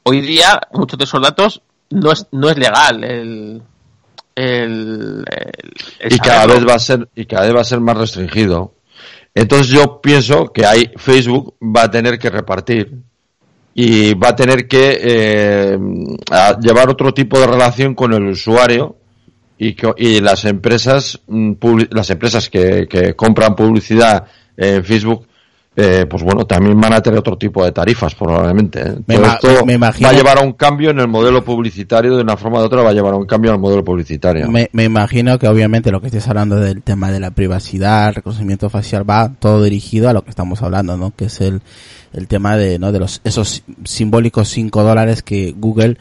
Hoy 0.03 0.21
día, 0.21 0.59
muchos 0.73 0.97
de 0.97 1.05
esos 1.05 1.21
datos 1.21 1.61
no 1.89 2.11
es, 2.11 2.27
no 2.31 2.49
es 2.49 2.57
legal 2.57 3.03
el, 3.03 3.61
el, 4.37 5.25
el- 5.29 5.53
el 5.99 6.13
y 6.13 6.19
cada 6.19 6.45
vez 6.45 6.67
va 6.67 6.75
a 6.75 6.79
ser 6.79 7.09
y 7.15 7.25
cada 7.25 7.45
vez 7.47 7.55
va 7.55 7.61
a 7.61 7.65
ser 7.65 7.79
más 7.79 7.97
restringido. 7.97 8.73
Entonces 9.33 9.67
yo 9.67 9.99
pienso 10.01 10.47
que 10.53 10.65
ahí 10.65 10.91
Facebook 10.97 11.55
va 11.61 11.83
a 11.83 11.91
tener 11.91 12.17
que 12.17 12.29
repartir 12.29 12.91
y 13.73 14.13
va 14.15 14.29
a 14.29 14.35
tener 14.35 14.67
que 14.67 14.97
eh, 15.01 15.77
a 16.31 16.57
llevar 16.59 16.89
otro 16.89 17.13
tipo 17.13 17.39
de 17.39 17.47
relación 17.47 17.93
con 17.93 18.13
el 18.13 18.23
usuario 18.27 18.95
y, 19.57 19.73
que- 19.73 19.93
y 19.97 20.19
las 20.21 20.45
empresas 20.45 21.19
mm, 21.27 21.53
las 21.91 22.09
empresas 22.09 22.49
que, 22.49 22.87
que 22.87 23.15
compran 23.15 23.55
publicidad 23.55 24.25
en 24.55 24.83
Facebook 24.83 25.27
eh, 25.79 26.07
pues 26.09 26.23
bueno 26.23 26.43
también 26.47 26.79
van 26.81 26.91
a 26.93 27.01
tener 27.01 27.19
otro 27.19 27.37
tipo 27.37 27.63
de 27.63 27.71
tarifas 27.71 28.15
probablemente 28.15 28.81
¿eh? 28.81 28.95
Me 29.05 29.15
Todo 29.15 29.25
ima- 29.25 29.33
esto 29.35 29.65
me 29.67 29.73
imagino- 29.73 30.07
va 30.09 30.13
a 30.13 30.17
llevar 30.17 30.39
a 30.39 30.41
un 30.41 30.53
cambio 30.53 30.89
en 30.89 30.99
el 30.99 31.07
modelo 31.07 31.43
publicitario 31.43 32.15
de 32.15 32.23
una 32.23 32.35
forma 32.35 32.59
de 32.59 32.65
otra 32.65 32.81
va 32.81 32.89
a 32.89 32.93
llevar 32.93 33.13
a 33.13 33.17
un 33.17 33.27
cambio 33.27 33.51
el 33.53 33.59
modelo 33.59 33.83
publicitario 33.83 34.49
Me, 34.49 34.69
me 34.73 34.85
imagino 34.85 35.37
que 35.37 35.47
obviamente 35.47 35.91
lo 35.91 36.01
que 36.01 36.07
estés 36.07 36.27
hablando 36.27 36.55
del 36.55 36.81
tema 36.81 37.11
de 37.11 37.19
la 37.19 37.29
privacidad, 37.29 38.13
reconocimiento 38.15 38.69
facial, 38.71 39.07
va 39.07 39.31
todo 39.39 39.61
dirigido 39.61 40.09
a 40.09 40.13
lo 40.13 40.23
que 40.23 40.31
estamos 40.31 40.63
hablando, 40.63 40.97
¿no? 40.97 41.13
Que 41.15 41.25
es 41.25 41.41
el, 41.41 41.61
el 42.13 42.27
tema 42.27 42.57
de, 42.57 42.79
¿no? 42.79 42.91
De 42.91 42.97
los, 42.99 43.21
esos 43.23 43.61
simbólicos 43.83 44.47
5 44.49 44.83
dólares 44.83 45.21
que 45.21 45.53
Google 45.55 45.97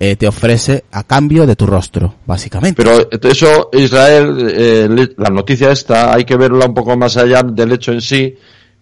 eh, 0.00 0.16
te 0.16 0.26
ofrece 0.28 0.84
a 0.92 1.02
cambio 1.02 1.46
de 1.46 1.54
tu 1.56 1.66
rostro, 1.66 2.14
básicamente. 2.24 2.82
Pero 2.82 3.08
eso, 3.30 3.68
Israel, 3.74 4.52
eh, 4.54 4.88
la 5.18 5.28
noticia 5.28 5.70
esta, 5.70 6.14
hay 6.14 6.24
que 6.24 6.36
verla 6.36 6.64
un 6.66 6.74
poco 6.74 6.96
más 6.96 7.16
allá 7.18 7.42
del 7.42 7.72
hecho 7.72 7.92
en 7.92 8.00
sí, 8.00 8.34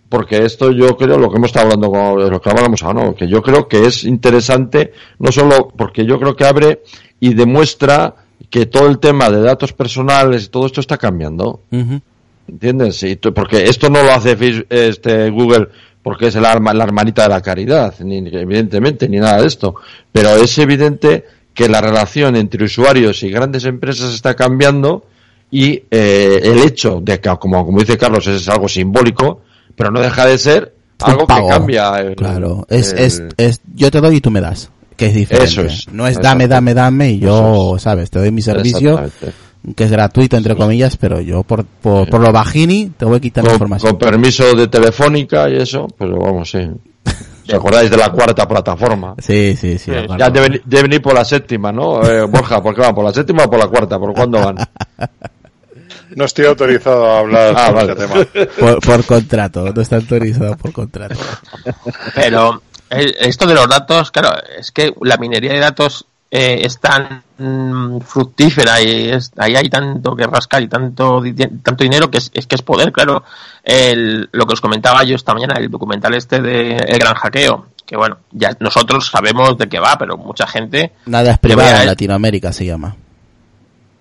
porque 0.08 0.44
esto 0.44 0.70
yo 0.70 0.96
creo, 0.96 1.18
lo 1.18 1.30
que 1.30 1.36
hemos 1.36 1.48
estado 1.48 1.66
hablando, 1.66 1.90
con, 1.90 2.30
lo 2.30 2.40
que 2.40 2.50
hablábamos 2.50 2.82
ahora, 2.82 3.04
¿no? 3.04 3.14
que 3.14 3.28
yo 3.28 3.42
creo 3.42 3.66
que 3.66 3.86
es 3.86 4.04
interesante, 4.04 4.92
no 5.18 5.32
solo 5.32 5.68
porque 5.76 6.04
yo 6.04 6.18
creo 6.18 6.36
que 6.36 6.44
abre 6.44 6.82
y 7.20 7.34
demuestra 7.34 8.14
que 8.50 8.66
todo 8.66 8.86
el 8.88 8.98
tema 8.98 9.30
de 9.30 9.40
datos 9.40 9.72
personales 9.72 10.44
y 10.44 10.48
todo 10.48 10.66
esto 10.66 10.80
está 10.80 10.96
cambiando. 10.96 11.60
Ujú. 11.70 12.00
¿Entiendes? 12.48 13.02
Y 13.02 13.16
porque 13.16 13.64
esto 13.64 13.90
no 13.90 14.02
lo 14.02 14.12
hace 14.12 14.36
este 14.70 15.30
Google 15.30 15.68
porque 16.02 16.28
es 16.28 16.36
el 16.36 16.44
arma, 16.44 16.72
la 16.72 16.84
hermanita 16.84 17.24
de 17.24 17.30
la 17.30 17.40
caridad, 17.40 17.92
ni, 17.98 18.18
evidentemente, 18.18 19.08
ni 19.08 19.18
nada 19.18 19.40
de 19.40 19.48
esto. 19.48 19.74
Pero 20.12 20.36
es 20.36 20.56
evidente 20.58 21.24
que 21.52 21.68
la 21.68 21.80
relación 21.80 22.36
entre 22.36 22.64
usuarios 22.64 23.24
y 23.24 23.30
grandes 23.30 23.64
empresas 23.64 24.14
está 24.14 24.34
cambiando 24.34 25.04
y 25.50 25.82
eh, 25.90 26.40
el 26.44 26.58
hecho 26.60 27.00
de 27.02 27.18
que, 27.18 27.28
como, 27.40 27.66
como 27.66 27.80
dice 27.80 27.98
Carlos, 27.98 28.24
es 28.28 28.48
algo 28.48 28.68
simbólico, 28.68 29.42
pero 29.76 29.90
no 29.90 30.00
deja 30.00 30.26
de 30.26 30.38
ser 30.38 30.74
algo 31.00 31.26
que 31.26 31.46
cambia. 31.48 32.00
el- 32.00 32.16
Claro, 32.16 32.66
es, 32.68 32.92
el- 32.92 32.98
es, 32.98 33.22
es, 33.36 33.60
yo 33.74 33.90
te 33.90 34.00
doy 34.00 34.16
y 34.16 34.20
tú 34.20 34.30
me 34.30 34.40
das, 34.40 34.70
que 34.96 35.06
es 35.06 35.14
diferente. 35.14 35.48
Eso 35.50 35.62
es, 35.62 35.88
no 35.92 36.06
es 36.06 36.20
dame, 36.20 36.48
dame, 36.48 36.74
dame 36.74 37.10
y 37.12 37.18
yo, 37.20 37.76
Eso 37.76 37.78
sabes, 37.78 38.10
te 38.10 38.18
doy 38.18 38.30
mi 38.32 38.42
servicio, 38.42 39.00
que 39.74 39.84
es 39.84 39.90
gratuito 39.90 40.36
entre 40.36 40.54
comillas, 40.56 40.96
pero 40.96 41.20
yo 41.20 41.42
por, 41.42 41.64
por, 41.64 42.08
por 42.08 42.20
lo 42.20 42.32
bajini 42.32 42.92
te 42.96 43.04
voy 43.04 43.20
quitando 43.20 43.48
Con, 43.50 43.54
información. 43.56 43.90
con 43.90 43.98
permiso 43.98 44.54
de 44.54 44.68
telefónica 44.68 45.48
y 45.50 45.56
eso, 45.56 45.86
pero 45.98 46.18
vamos, 46.18 46.50
sí. 46.50 46.60
¿Os 47.48 47.54
acordáis 47.54 47.88
de 47.88 47.96
la 47.96 48.10
cuarta 48.10 48.48
plataforma? 48.48 49.14
Sí, 49.18 49.54
sí, 49.56 49.78
sí. 49.78 49.92
Ya 50.18 50.30
deben, 50.30 50.60
deben 50.64 50.92
ir 50.94 51.00
por 51.00 51.14
la 51.14 51.24
séptima, 51.24 51.70
¿no? 51.70 52.02
Eh, 52.02 52.22
Borja, 52.26 52.60
¿por 52.60 52.74
qué 52.74 52.80
van? 52.80 52.92
¿Por 52.92 53.04
la 53.04 53.12
séptima 53.12 53.44
o 53.44 53.50
por 53.50 53.60
la 53.60 53.68
cuarta? 53.68 54.00
¿Por 54.00 54.12
cuándo 54.14 54.40
van? 54.44 54.56
No 56.14 56.24
estoy 56.24 56.46
autorizado 56.46 57.04
a 57.06 57.18
hablar 57.20 57.54
Ah, 57.56 57.66
sobre 57.66 57.86
vale. 57.86 57.92
ese 57.92 58.06
tema. 58.36 58.46
por, 58.58 58.80
por 58.80 59.04
contrato, 59.04 59.72
no 59.72 59.80
está 59.82 59.96
autorizado 59.96 60.56
por 60.56 60.72
contrato. 60.72 61.16
Pero 62.14 62.62
esto 62.90 63.46
de 63.46 63.54
los 63.54 63.68
datos, 63.68 64.10
claro, 64.10 64.30
es 64.58 64.70
que 64.70 64.94
la 65.02 65.16
minería 65.16 65.52
de 65.52 65.58
datos 65.60 66.06
eh, 66.30 66.60
es 66.62 66.78
tan 66.80 67.22
mm, 67.38 68.00
fructífera 68.00 68.80
y 68.82 69.10
es, 69.10 69.32
ahí 69.36 69.56
hay 69.56 69.68
tanto 69.68 70.14
que 70.16 70.26
rascar 70.26 70.62
y 70.62 70.68
tanto, 70.68 71.22
tanto 71.62 71.84
dinero 71.84 72.10
que 72.10 72.18
es, 72.18 72.30
es 72.34 72.46
que 72.46 72.56
es 72.56 72.62
poder, 72.62 72.92
claro. 72.92 73.24
El- 73.64 74.28
lo 74.32 74.46
que 74.46 74.54
os 74.54 74.60
comentaba 74.60 75.02
yo 75.04 75.16
esta 75.16 75.34
mañana, 75.34 75.54
el 75.58 75.70
documental 75.70 76.14
este 76.14 76.40
de 76.40 76.76
El 76.76 76.98
Gran 76.98 77.14
Hackeo, 77.14 77.66
que 77.84 77.96
bueno, 77.96 78.18
ya 78.32 78.56
nosotros 78.60 79.08
sabemos 79.08 79.56
de 79.58 79.68
qué 79.68 79.78
va, 79.78 79.96
pero 79.98 80.16
mucha 80.16 80.46
gente... 80.46 80.92
Nada 81.06 81.32
es 81.32 81.38
privado 81.38 81.80
en 81.80 81.86
Latinoamérica 81.86 82.52
se 82.52 82.66
llama. 82.66 82.96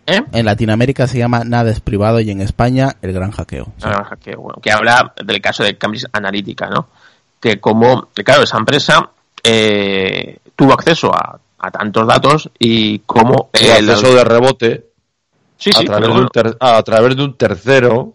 ¿Eh? 0.08 0.22
En 0.32 0.46
Latinoamérica 0.46 1.08
se 1.08 1.18
llama 1.18 1.44
Nada 1.44 1.72
es 1.72 1.80
privado 1.80 2.20
y 2.20 2.30
en 2.32 2.42
España 2.42 2.96
el 3.02 3.14
gran 3.14 3.32
hackeo. 3.32 3.66
Sí. 3.78 3.86
El 3.86 3.92
Gran 3.92 4.04
Hackeo, 4.04 4.42
bueno, 4.42 4.60
que 4.62 4.72
habla 4.72 5.14
del 5.24 5.42
caso 5.42 5.64
de 5.64 5.78
Cambridge 5.78 6.06
Analytica, 6.12 6.68
¿no? 6.70 6.88
Que 7.40 7.60
como, 7.60 8.10
claro, 8.14 8.44
esa 8.44 8.58
empresa 8.58 9.10
eh, 9.44 10.38
tuvo 10.56 10.74
acceso 10.74 11.14
a, 11.14 11.40
a 11.60 11.72
tantos 11.72 12.08
datos 12.08 12.50
y 12.60 13.00
como... 13.00 13.50
El 13.54 13.90
acceso 13.90 14.14
de 14.16 14.24
rebote 14.24 14.86
Sí, 15.58 15.70
a, 15.74 15.80
sí, 15.80 15.86
través 15.86 16.02
pero 16.02 16.14
de 16.14 16.20
un 16.22 16.28
bueno, 16.28 16.30
ter- 16.30 16.58
a 16.60 16.84
través 16.84 17.16
de 17.16 17.24
un 17.24 17.38
tercero. 17.38 18.14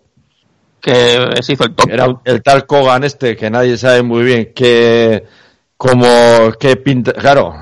que 0.81 1.35
se 1.43 1.53
hizo 1.55 1.65
el 1.65 1.75
top. 1.75 1.89
Era 1.91 2.07
el 2.25 2.43
tal 2.43 2.67
Kogan 2.67 3.03
este 3.05 3.35
que 3.37 3.49
nadie 3.51 3.77
sabe 3.79 4.03
muy 4.03 4.25
bien 4.25 4.53
que 4.55 5.25
como 5.77 6.53
que 6.61 6.77
pinta, 6.77 7.13
claro, 7.15 7.55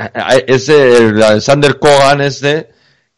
ese 0.46 0.96
el 0.96 1.22
Alexander 1.22 1.78
Kogan 1.78 2.22
este 2.22 2.70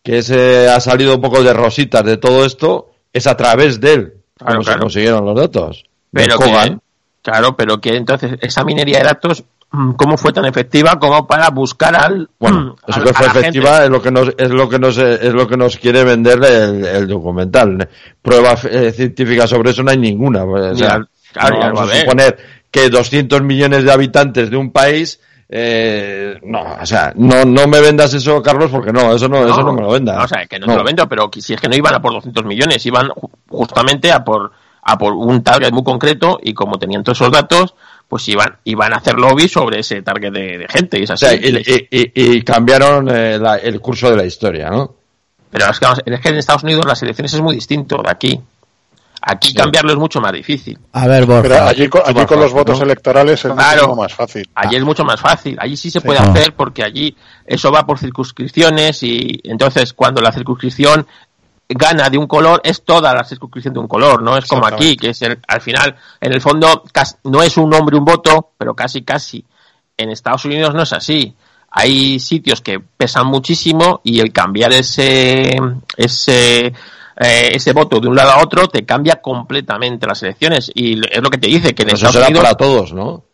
que 0.08 0.18
ese 0.20 0.70
ha 0.70 0.80
salido 0.80 1.16
un 1.16 1.20
poco 1.20 1.42
de 1.42 1.52
rositas 1.52 2.02
de 2.02 2.16
todo 2.16 2.46
esto 2.46 2.92
es 3.12 3.26
a 3.26 3.36
través 3.36 3.78
de 3.78 3.92
él 3.92 4.14
Claro, 4.38 4.60
como 4.60 4.72
se 4.72 4.78
consiguieron 4.78 5.24
los 5.26 5.36
datos. 5.38 5.84
Pero 6.10 6.38
que, 6.38 6.76
claro, 7.20 7.54
pero 7.54 7.78
que 7.78 7.94
entonces 7.94 8.38
esa 8.40 8.64
minería 8.64 9.00
de 9.00 9.04
datos, 9.04 9.44
mm, 9.70 9.90
¿cómo 9.96 10.16
fue 10.16 10.32
tan 10.32 10.46
efectiva 10.46 10.98
como 10.98 11.26
para 11.26 11.50
buscar 11.50 11.94
al... 11.94 12.30
Bueno, 12.38 12.74
a- 12.86 12.90
eso 12.92 13.02
que 13.02 13.12
fue 13.12 13.26
efectiva 13.26 13.84
es 13.84 13.90
lo 13.90 14.00
que 14.00 14.10
nos 14.10 14.30
es 14.38 14.48
lo 14.48 14.66
que 14.66 14.78
nos 14.78 14.96
es 14.96 15.34
lo 15.34 15.46
que 15.46 15.58
nos 15.58 15.76
quiere 15.76 16.04
vender 16.04 16.42
el, 16.42 16.86
el 16.86 17.06
documental. 17.06 17.86
Pruebas 18.22 18.64
eh, 18.64 18.90
científicas 18.92 19.50
sobre 19.50 19.72
eso 19.72 19.82
no 19.82 19.90
hay 19.90 19.98
ninguna. 19.98 20.46
pues, 20.46 20.72
O 20.72 20.76
sea, 20.76 20.88
Ya, 20.88 21.00
claro, 21.34 21.54
no 21.56 21.74
vamos 21.74 21.90
a 21.92 22.00
suponer 22.00 22.38
que 22.70 22.88
200 22.88 23.42
millones 23.42 23.84
de 23.84 23.92
habitantes 23.92 24.48
de 24.50 24.56
un 24.56 24.70
país 24.72 25.20
eh, 25.50 26.38
no, 26.42 26.60
o 26.80 26.86
sea, 26.86 27.12
no, 27.16 27.44
no 27.44 27.66
me 27.66 27.80
vendas 27.80 28.12
eso, 28.14 28.42
Carlos, 28.42 28.70
porque 28.70 28.92
no, 28.92 29.14
eso 29.14 29.28
no, 29.28 29.46
eso 29.46 29.62
no 29.62 29.72
me 29.72 29.80
lo 29.82 29.90
vendas. 29.90 30.24
o 30.24 30.28
sea, 30.28 30.46
que 30.46 30.58
no, 30.58 30.66
te 30.66 30.74
lo 30.76 30.84
vendo, 30.84 31.08
pero 31.08 31.30
si 31.38 31.54
es 31.54 31.60
que 31.60 31.68
no 31.68 31.76
iban 31.76 31.94
a 31.94 32.02
por 32.02 32.12
200 32.12 32.44
millones, 32.44 32.84
iban 32.84 33.08
ju- 33.08 33.30
justamente 33.48 34.12
a 34.12 34.22
por, 34.22 34.52
a 34.82 34.98
por 34.98 35.14
un 35.14 35.42
target 35.42 35.72
muy 35.72 35.84
concreto 35.84 36.38
y 36.42 36.52
como 36.52 36.78
tenían 36.78 37.02
todos 37.02 37.18
esos 37.20 37.32
datos, 37.32 37.74
pues 38.08 38.28
iban, 38.28 38.56
iban 38.64 38.92
a 38.92 38.96
hacer 38.96 39.14
lobby 39.18 39.48
sobre 39.48 39.80
ese 39.80 40.02
target 40.02 40.32
de, 40.32 40.58
de 40.58 40.66
gente 40.68 40.98
y 40.98 41.04
es 41.04 41.10
O 41.10 41.14
así. 41.14 41.26
sea, 41.26 41.34
y, 41.34 41.88
y- 41.90 42.12
y- 42.14 42.42
cambiaron 42.42 43.08
eh, 43.10 43.38
la- 43.38 43.56
el 43.56 43.80
curso 43.80 44.10
de 44.10 44.16
la 44.16 44.24
historia, 44.24 44.68
¿no? 44.70 44.94
Pero 45.50 45.70
es 45.70 45.80
que, 45.80 45.86
es 46.12 46.20
que 46.20 46.28
en 46.28 46.36
Estados 46.36 46.62
Unidos 46.62 46.84
las 46.86 47.02
elecciones 47.02 47.32
es 47.32 47.40
muy 47.40 47.54
distinto 47.54 48.02
de 48.02 48.10
aquí. 48.10 48.40
Aquí 49.20 49.52
cambiarlo 49.52 49.92
es 49.92 49.98
mucho 49.98 50.20
más 50.20 50.32
difícil. 50.32 50.78
A 50.92 51.06
ver, 51.08 51.26
Borja. 51.26 51.42
Pero 51.42 51.64
allí, 51.64 51.88
con- 51.88 52.02
allí 52.04 52.14
más 52.14 52.26
con 52.26 52.40
los 52.40 52.52
votos 52.52 52.78
¿no? 52.78 52.84
electorales 52.84 53.44
es 53.44 53.52
Claro. 53.52 53.94
más 53.96 54.14
fácil. 54.14 54.48
Allí 54.54 54.76
es 54.76 54.84
mucho 54.84 55.04
más 55.04 55.20
fácil. 55.20 55.56
Allí 55.60 55.76
sí 55.76 55.90
se 55.90 56.00
puede 56.00 56.20
Ah. 56.20 56.24
hacer 56.30 56.54
porque 56.54 56.84
allí 56.84 57.16
eso 57.44 57.70
va 57.72 57.84
por 57.84 57.98
circunscripciones 57.98 59.02
y 59.02 59.40
entonces 59.44 59.92
cuando 59.92 60.20
la 60.20 60.30
circunscripción 60.32 61.06
gana 61.68 62.08
de 62.08 62.16
un 62.16 62.26
color 62.26 62.60
es 62.64 62.82
toda 62.82 63.12
la 63.12 63.24
circunscripción 63.24 63.74
de 63.74 63.80
un 63.80 63.88
color, 63.88 64.22
no 64.22 64.36
es 64.38 64.46
como 64.46 64.64
aquí, 64.66 64.96
que 64.96 65.10
es 65.10 65.20
el- 65.22 65.38
al 65.48 65.60
final, 65.60 65.96
en 66.20 66.32
el 66.32 66.40
fondo, 66.40 66.84
no 67.24 67.42
es 67.42 67.56
un 67.58 67.74
hombre 67.74 67.96
un 67.98 68.04
voto, 68.04 68.52
pero 68.56 68.74
casi 68.74 69.02
casi. 69.02 69.44
En 69.96 70.10
Estados 70.10 70.44
Unidos 70.44 70.72
no 70.74 70.82
es 70.82 70.92
así. 70.92 71.34
Hay 71.70 72.18
sitios 72.20 72.62
que 72.62 72.80
pesan 72.80 73.26
muchísimo 73.26 74.00
y 74.02 74.20
el 74.20 74.32
cambiar 74.32 74.72
ese 74.72 75.50
ese 75.96 76.72
eh, 77.20 77.50
ese 77.52 77.72
voto 77.72 78.00
de 78.00 78.08
un 78.08 78.14
lado 78.16 78.30
a 78.32 78.42
otro 78.42 78.68
te 78.68 78.84
cambia 78.84 79.16
completamente 79.20 80.06
las 80.06 80.22
elecciones 80.22 80.70
y 80.74 80.94
es 80.94 81.22
lo 81.22 81.30
que 81.30 81.38
te 81.38 81.48
dice 81.48 81.74
que 81.74 81.82
en 81.82 81.88
Eso 81.88 81.96
Estados 82.06 82.14
será 82.14 82.26
Unidos 82.26 82.42
para 82.44 82.54
todos, 82.56 82.92
¿no? 82.92 83.24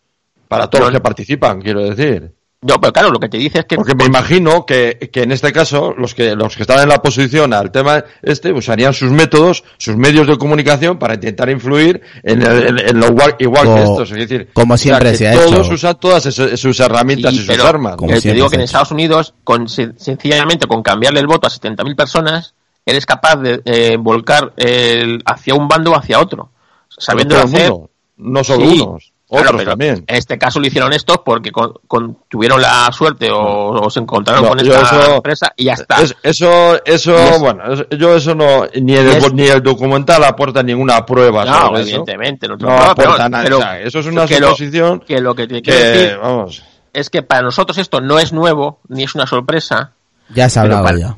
Para 0.48 0.68
todos 0.68 0.80
No, 0.82 0.90
los 0.90 0.98
que 0.98 1.02
participan, 1.02 1.60
quiero 1.60 1.80
decir. 1.82 2.32
no, 2.62 2.80
pero 2.80 2.92
claro, 2.94 3.10
lo 3.10 3.18
que 3.20 3.28
te 3.28 3.36
dice 3.36 3.58
es 3.58 3.64
que 3.66 3.76
Porque 3.76 3.94
me 3.94 4.04
imagino 4.04 4.64
que, 4.64 5.10
que 5.12 5.22
en 5.22 5.32
este 5.32 5.52
caso 5.52 5.92
los 5.98 6.14
que 6.14 6.34
los 6.34 6.56
que 6.56 6.62
están 6.62 6.80
en 6.80 6.88
la 6.88 6.94
oposición 6.96 7.52
al 7.52 7.70
tema 7.70 8.02
este 8.22 8.52
usarían 8.52 8.94
sus 8.94 9.10
métodos, 9.10 9.64
sus 9.76 9.96
medios 9.96 10.26
de 10.26 10.38
comunicación 10.38 10.98
para 10.98 11.14
intentar 11.14 11.50
influir 11.50 12.00
en, 12.22 12.40
el- 12.42 12.66
en- 12.68 12.88
en 12.88 13.00
lo 13.00 13.08
igual, 13.08 13.36
igual 13.38 13.66
que 13.74 13.82
estos. 13.82 14.10
Es 14.12 14.16
decir, 14.18 14.48
como 14.54 14.76
siempre 14.78 15.14
se 15.14 15.28
ha 15.28 15.32
todos 15.34 15.66
hecho. 15.66 15.74
usan 15.74 15.98
todas 16.00 16.24
esas- 16.24 16.58
sus 16.58 16.78
herramientas 16.80 17.32
Sí, 17.32 17.36
y 17.36 17.40
sus 17.40 17.48
pero 17.48 17.66
armas. 17.66 17.96
Como 17.96 18.18
te 18.18 18.32
digo 18.32 18.48
que 18.48 18.56
en 18.56 18.62
Estados 18.62 18.92
Unidos, 18.92 19.34
con 19.44 19.66
sen- 19.66 19.94
sencillamente 19.98 20.66
con 20.66 20.82
cambiarle 20.82 21.20
el 21.20 21.26
voto 21.26 21.46
a 21.46 21.50
70.000 21.50 21.94
personas, 21.96 22.54
eres 22.86 23.06
capaz 23.06 23.36
de 23.36 23.62
eh, 23.64 23.96
volcar 23.98 24.52
el, 24.56 25.22
hacia 25.24 25.54
un 25.54 25.68
bando 25.68 25.92
o 25.92 25.96
hacia 25.96 26.20
otro. 26.20 26.50
Sabiendo 26.88 27.36
hacer. 27.38 27.70
mundo, 27.70 27.90
no 28.18 28.44
solo 28.44 28.70
Sí, 28.70 28.80
unos, 28.80 29.12
otros 29.28 29.64
también. 29.64 30.04
En 30.06 30.16
este 30.16 30.38
caso 30.38 30.60
lo 30.60 30.66
hicieron 30.68 30.92
estos 30.92 31.18
porque 31.24 31.50
con- 31.50 31.72
con- 31.88 32.18
tuvieron 32.28 32.60
la 32.62 32.88
suerte 32.92 33.30
o, 33.32 33.70
o 33.72 33.90
se 33.90 33.98
encontraron 33.98 34.42
No, 34.44 34.50
con 34.50 34.60
esta 34.60 34.80
eso- 34.82 35.14
empresa 35.16 35.52
y 35.56 35.64
ya 35.64 35.72
está. 35.72 36.00
Es- 36.02 36.14
eso, 36.22 36.84
eso, 36.84 37.16
es- 37.18 37.40
bueno, 37.40 37.72
es- 37.72 37.98
yo 37.98 38.14
eso 38.14 38.34
no, 38.36 38.66
ni 38.80 38.94
el, 38.94 39.34
ni 39.34 39.42
el 39.46 39.60
documental 39.62 40.22
aporta 40.22 40.62
ninguna 40.62 41.04
prueba 41.04 41.44
no, 41.44 41.52
sobre 41.66 41.80
eso. 41.80 41.88
evidentemente, 41.90 42.46
no, 42.46 42.54
aporta 42.70 42.94
pero- 42.94 43.28
nada. 43.28 43.42
pero 43.42 43.60
eso 43.88 43.98
es 43.98 44.06
una 44.06 44.26
que 44.26 44.38
lo- 44.38 44.48
suposición 44.50 45.00
que 45.00 45.20
lo 45.20 45.34
que 45.34 45.48
te 45.48 45.62
quiero 45.62 45.80
que, 45.80 45.84
decir 45.86 46.18
vamos, 46.18 46.62
es 46.92 47.10
que 47.10 47.22
para 47.22 47.42
nosotros 47.42 47.76
esto 47.78 48.00
no 48.00 48.20
es 48.20 48.32
nuevo 48.32 48.78
ni 48.88 49.02
es 49.02 49.14
una 49.16 49.26
sorpresa, 49.26 49.92
Ya 50.32 50.48
se 50.48 50.60
ha 50.60 50.62
Pero 50.62 50.76
hablado 50.76 50.96
para- 50.96 51.08
ya. 51.08 51.16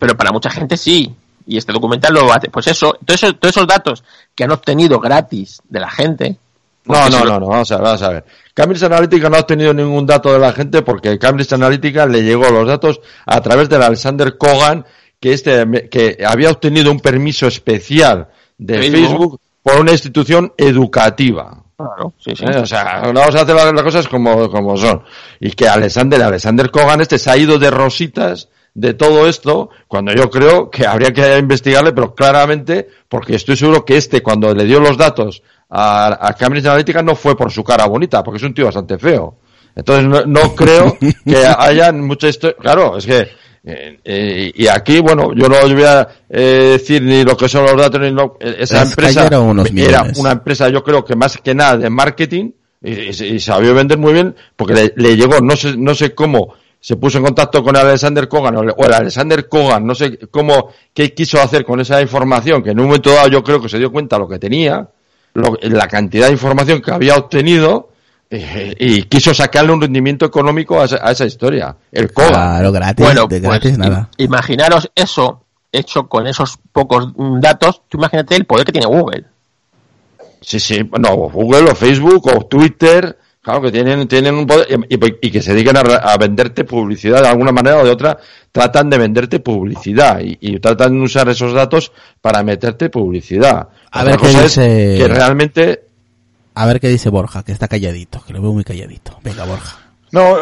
Pero 0.00 0.16
para 0.16 0.32
mucha 0.32 0.50
gente 0.50 0.76
sí. 0.76 1.14
Y 1.46 1.58
este 1.58 1.72
documental 1.72 2.14
lo 2.14 2.32
hace. 2.32 2.48
Pues 2.48 2.66
eso, 2.66 2.92
todos 3.04 3.22
esos, 3.22 3.38
todos 3.38 3.56
esos 3.56 3.66
datos 3.68 4.02
que 4.34 4.44
han 4.44 4.50
obtenido 4.50 4.98
gratis 4.98 5.60
de 5.68 5.80
la 5.80 5.90
gente. 5.90 6.36
No, 6.86 7.08
no, 7.08 7.24
no, 7.24 7.38
no, 7.38 7.46
vamos 7.46 7.70
a 7.70 7.76
ver, 7.76 7.84
vamos 7.84 8.02
a 8.02 8.08
ver. 8.08 8.24
Cambridge 8.54 8.82
Analytica 8.82 9.28
no 9.28 9.36
ha 9.36 9.40
obtenido 9.40 9.74
ningún 9.74 10.06
dato 10.06 10.32
de 10.32 10.38
la 10.38 10.52
gente 10.52 10.82
porque 10.82 11.18
Cambridge 11.18 11.52
Analytica 11.52 12.06
le 12.06 12.22
llegó 12.22 12.50
los 12.50 12.66
datos 12.66 13.00
a 13.26 13.40
través 13.40 13.68
del 13.68 13.82
Alexander 13.82 14.36
Kogan, 14.38 14.86
que 15.20 15.34
este, 15.34 15.88
que 15.90 16.18
había 16.26 16.50
obtenido 16.50 16.90
un 16.90 17.00
permiso 17.00 17.46
especial 17.46 18.28
de 18.56 18.78
Facebook. 18.78 19.00
Facebook 19.00 19.40
por 19.62 19.80
una 19.80 19.92
institución 19.92 20.52
educativa. 20.56 21.62
Claro, 21.76 22.14
sí, 22.18 22.34
sí. 22.34 22.44
¿eh? 22.44 22.58
O 22.58 22.66
sea, 22.66 23.00
vamos 23.12 23.34
a 23.34 23.42
hacer 23.42 23.54
las 23.54 23.72
las 23.72 23.82
cosas 23.82 24.08
como, 24.08 24.50
como 24.50 24.76
son. 24.76 25.02
Y 25.38 25.50
que 25.50 25.68
Alexander, 25.68 26.22
Alexander 26.22 26.70
Kogan 26.70 27.00
este 27.00 27.18
se 27.18 27.30
ha 27.30 27.36
ido 27.36 27.58
de 27.58 27.70
rositas 27.70 28.48
de 28.74 28.94
todo 28.94 29.26
esto, 29.26 29.70
cuando 29.88 30.12
yo 30.12 30.30
creo 30.30 30.70
que 30.70 30.86
habría 30.86 31.12
que 31.12 31.38
investigarle, 31.38 31.92
pero 31.92 32.14
claramente, 32.14 32.88
porque 33.08 33.34
estoy 33.34 33.56
seguro 33.56 33.84
que 33.84 33.96
este, 33.96 34.22
cuando 34.22 34.54
le 34.54 34.64
dio 34.64 34.80
los 34.80 34.96
datos 34.96 35.42
a, 35.68 36.28
a 36.28 36.34
Cambridge 36.34 36.66
Analytica, 36.66 37.02
no 37.02 37.14
fue 37.16 37.36
por 37.36 37.50
su 37.50 37.64
cara 37.64 37.86
bonita, 37.86 38.22
porque 38.22 38.38
es 38.38 38.42
un 38.44 38.54
tío 38.54 38.66
bastante 38.66 38.98
feo. 38.98 39.38
Entonces, 39.74 40.06
no, 40.06 40.24
no 40.26 40.54
creo 40.54 40.96
que 40.98 41.36
hayan 41.58 42.00
mucha 42.00 42.28
historia. 42.28 42.56
Claro, 42.60 42.96
es 42.96 43.06
que, 43.06 43.28
eh, 43.64 43.98
eh, 44.04 44.52
y 44.54 44.66
aquí, 44.66 45.00
bueno, 45.00 45.32
yo 45.34 45.48
no 45.48 45.56
os 45.56 45.72
voy 45.72 45.84
a 45.84 46.08
eh, 46.28 46.76
decir 46.78 47.02
ni 47.02 47.24
lo 47.24 47.36
que 47.36 47.48
son 47.48 47.64
los 47.64 47.76
datos, 47.76 48.00
ni 48.00 48.10
lo, 48.10 48.36
eh, 48.40 48.56
esa 48.60 48.80
Les 48.80 48.90
empresa 48.90 49.26
era 49.26 49.40
millones. 49.40 50.18
una 50.18 50.32
empresa, 50.32 50.68
yo 50.68 50.82
creo 50.82 51.04
que 51.04 51.14
más 51.14 51.36
que 51.38 51.54
nada 51.54 51.76
de 51.76 51.90
marketing, 51.90 52.50
y, 52.82 53.10
y 53.10 53.40
sabió 53.40 53.74
vender 53.74 53.98
muy 53.98 54.12
bien, 54.12 54.34
porque 54.56 54.74
le, 54.74 54.92
le 54.96 55.16
llegó, 55.16 55.40
no 55.40 55.54
sé, 55.56 55.76
no 55.76 55.94
sé 55.94 56.14
cómo, 56.14 56.54
se 56.80 56.96
puso 56.96 57.18
en 57.18 57.24
contacto 57.24 57.62
con 57.62 57.76
Alexander 57.76 58.26
Kogan, 58.26 58.56
o, 58.56 58.62
el 58.62 58.92
Alexander 58.94 59.48
Kogan, 59.48 59.86
no 59.86 59.94
sé 59.94 60.18
cómo, 60.30 60.70
qué 60.94 61.12
quiso 61.12 61.40
hacer 61.40 61.64
con 61.64 61.78
esa 61.80 62.00
información, 62.00 62.62
que 62.62 62.70
en 62.70 62.80
un 62.80 62.86
momento 62.86 63.12
dado 63.12 63.28
yo 63.28 63.42
creo 63.44 63.60
que 63.60 63.68
se 63.68 63.78
dio 63.78 63.92
cuenta 63.92 64.18
lo 64.18 64.26
que 64.28 64.38
tenía, 64.38 64.88
lo- 65.34 65.58
la 65.62 65.86
cantidad 65.88 66.26
de 66.26 66.32
información 66.32 66.80
que 66.80 66.90
había 66.90 67.16
obtenido, 67.16 67.90
eh, 68.30 68.74
y 68.78 69.02
quiso 69.04 69.34
sacarle 69.34 69.72
un 69.72 69.80
rendimiento 69.80 70.24
económico 70.24 70.80
a 70.80 70.84
esa, 70.86 71.00
a 71.06 71.10
esa 71.10 71.26
historia. 71.26 71.76
El 71.92 72.12
Kogan. 72.12 72.30
Claro, 72.32 72.72
gratis. 72.72 73.04
bueno, 73.04 73.22
de 73.26 73.40
pues, 73.40 73.42
gratis 73.42 73.76
nada. 73.78 74.08
im- 74.16 74.24
imaginaros 74.24 74.90
eso 74.94 75.42
hecho 75.72 76.08
con 76.08 76.26
esos 76.26 76.58
pocos 76.72 77.12
datos. 77.40 77.82
Tú 77.88 77.98
imagínate 77.98 78.36
el 78.36 78.44
poder 78.46 78.64
que 78.64 78.72
tiene 78.72 78.86
Google. 78.86 79.24
Sí, 80.40 80.58
sí, 80.58 80.80
no, 80.98 81.14
Google 81.16 81.70
o 81.70 81.74
Facebook 81.74 82.26
o 82.34 82.46
Twitter, 82.46 83.18
claro 83.42 83.62
que 83.62 83.72
tienen, 83.72 84.06
tienen 84.08 84.34
un 84.34 84.46
poder 84.46 84.66
y, 84.88 84.94
y- 84.94 85.18
y 85.22 85.30
que 85.30 85.40
se 85.42 85.54
dedican 85.54 85.76
a, 85.76 85.80
a 85.80 86.16
venderte 86.16 86.64
publicidad 86.64 87.22
de 87.22 87.28
alguna 87.28 87.52
manera 87.52 87.78
o 87.78 87.84
de 87.84 87.90
otra, 87.90 88.18
tratan 88.52 88.90
de 88.90 88.98
venderte 88.98 89.40
publicidad 89.40 90.20
y, 90.20 90.36
y 90.40 90.58
tratan 90.60 90.94
de 90.98 91.04
usar 91.04 91.28
esos 91.28 91.52
datos 91.52 91.92
para 92.20 92.42
meterte 92.42 92.90
publicidad. 92.90 93.68
A 93.90 94.00
Otra 94.02 94.04
ver 94.12 94.20
qué 94.20 94.28
dice- 94.42 94.94
que 94.98 95.08
realmente 95.08 95.82
A 96.54 96.66
ver 96.66 96.80
qué 96.80 96.88
dice 96.88 97.08
Borja, 97.10 97.42
que 97.42 97.52
está 97.52 97.68
calladito, 97.68 98.22
que 98.26 98.32
lo 98.32 98.42
veo 98.42 98.52
muy 98.52 98.64
calladito. 98.64 99.18
Venga, 99.22 99.44
Borja. 99.44 99.78
No, 100.12 100.36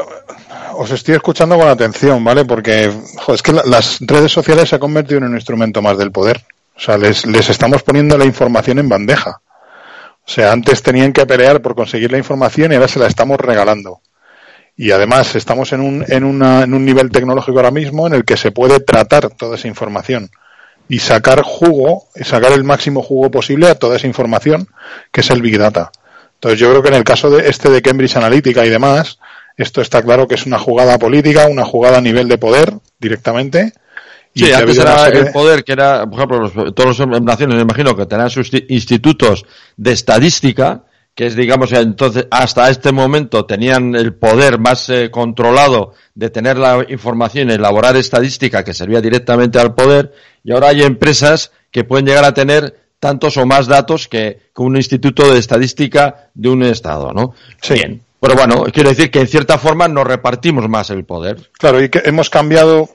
os 0.77 0.91
estoy 0.91 1.15
escuchando 1.15 1.59
con 1.59 1.69
atención, 1.69 2.25
¿vale? 2.25 2.45
Porque 2.47 2.91
jo, 3.19 3.35
es 3.35 3.43
que 3.43 3.53
la- 3.53 3.65
las 3.67 3.99
redes 4.01 4.33
sociales 4.33 4.69
se 4.69 4.77
han 4.77 4.81
convertido 4.81 5.19
en 5.19 5.25
un 5.25 5.35
instrumento 5.35 5.83
más 5.83 5.99
del 5.99 6.11
poder. 6.11 6.43
O 6.75 6.81
sea, 6.81 6.97
les, 6.97 7.27
les 7.27 7.49
estamos 7.51 7.83
poniendo 7.83 8.17
la 8.17 8.25
información 8.25 8.79
en 8.79 8.89
bandeja. 8.89 9.41
O 10.29 10.31
sea, 10.31 10.53
antes 10.53 10.83
tenían 10.83 11.15
que 11.15 11.25
pelear 11.25 11.63
por 11.63 11.75
conseguir 11.75 12.13
la 12.13 12.19
información 12.19 12.71
y 12.71 12.75
ahora 12.75 12.87
se 12.87 12.99
la 12.99 13.07
estamos 13.07 13.39
regalando. 13.41 14.03
Y 14.77 14.91
además 14.91 15.35
estamos 15.35 15.73
en 15.73 15.81
un, 15.81 16.05
en, 16.07 16.23
una, 16.23 16.65
en 16.65 16.75
un 16.75 16.85
nivel 16.85 17.11
tecnológico 17.11 17.59
ahora 17.59 17.71
mismo 17.71 18.07
en 18.07 18.13
el 18.13 18.27
que 18.27 18.37
se 18.37 18.53
puede 18.53 18.81
tratar 18.81 19.31
toda 19.31 19.57
esa 19.57 19.69
información 19.69 20.31
y 20.87 20.99
sacar 20.99 21.41
jugo, 21.43 22.09
y 22.15 22.25
sacar 22.25 22.53
el 22.53 22.63
máximo 22.63 23.03
jugo 23.03 23.31
posible 23.31 23.69
a 23.69 23.75
toda 23.77 23.97
esa 23.97 24.07
información 24.07 24.69
que 25.13 25.23
es 25.23 25.31
el 25.31 25.41
Big 25.41 25.57
Data. 25.57 25.91
Entonces 26.35 26.61
yo 26.61 26.69
creo 26.69 26.83
que 26.83 26.89
en 26.91 26.97
el 26.97 27.05
caso 27.05 27.31
de 27.31 27.49
este 27.49 27.71
de 27.71 27.81
Cambridge 27.81 28.17
Analytica 28.17 28.67
y 28.67 28.69
demás, 28.69 29.19
esto 29.57 29.81
está 29.81 30.03
claro 30.03 30.29
que 30.29 30.35
es 30.35 30.45
una 30.45 30.59
jugada 30.59 30.99
política, 30.99 31.47
una 31.47 31.65
jugada 31.65 31.99
a 31.99 32.03
nivel 32.03 32.29
de 32.29 32.37
poder 32.37 32.75
directamente. 32.99 33.73
Y 34.35 34.45
Sí, 34.45 34.53
antes 34.53 34.79
era 34.79 34.99
serie 35.05 35.21
el 35.21 35.25
de- 35.27 35.33
poder 35.33 35.65
que 35.65 35.73
era, 35.73 36.05
por 36.07 36.15
ejemplo, 36.15 36.39
los- 36.41 36.75
todas 36.75 36.99
las 36.99 37.23
naciones, 37.23 37.57
me 37.57 37.63
imagino 37.63 37.97
que 37.97 38.07
tenían 38.07 38.31
sus 38.31 38.51
ti- 38.51 38.65
institutos 38.69 39.45
de 39.77 39.93
estadística, 39.93 40.85
que 41.15 41.27
es, 41.27 41.35
digamos, 41.35 41.73
entonces, 41.73 42.27
hasta 42.31 42.71
este 42.71 42.93
momento 42.93 43.45
tenían 43.45 43.97
el 43.97 44.15
poder 44.15 44.61
más 44.61 44.89
eh, 44.91 45.11
controlado 45.11 45.95
de 46.15 46.31
tener 46.31 46.57
la 46.59 46.85
información 46.89 47.51
y 47.51 47.55
elaborar 47.55 47.97
estadística 47.97 48.63
que 48.63 48.73
servía 48.75 49.01
directamente 49.01 49.59
al 49.59 49.75
poder, 49.75 50.13
y 50.45 50.53
ahora 50.53 50.69
hay 50.69 50.83
empresas 50.83 51.51
que 51.73 51.83
pueden 51.85 52.07
llegar 52.07 52.25
a 52.25 52.35
tener 52.35 52.79
tantos 53.01 53.37
o 53.37 53.47
más 53.47 53.67
datos 53.67 54.07
que, 54.09 54.39
que 54.55 54.63
un 54.63 54.77
instituto 54.77 55.33
de 55.33 55.39
estadística 55.39 56.31
de 56.35 56.49
un 56.49 56.63
estado, 56.63 57.13
¿no? 57.13 57.35
Sí. 57.63 57.75
Bien. 57.75 58.03
Pero 58.21 58.35
bueno, 58.35 58.65
quiero 58.73 58.89
decir 58.89 59.11
que 59.13 59.21
en 59.21 59.29
cierta 59.29 59.59
forma 59.59 59.87
nos 59.87 60.05
repartimos 60.05 60.69
más 60.69 60.91
el 60.91 61.05
poder. 61.05 61.51
Claro, 61.53 61.81
y 61.83 61.89
que 61.89 62.03
hemos 62.05 62.29
cambiado, 62.31 62.89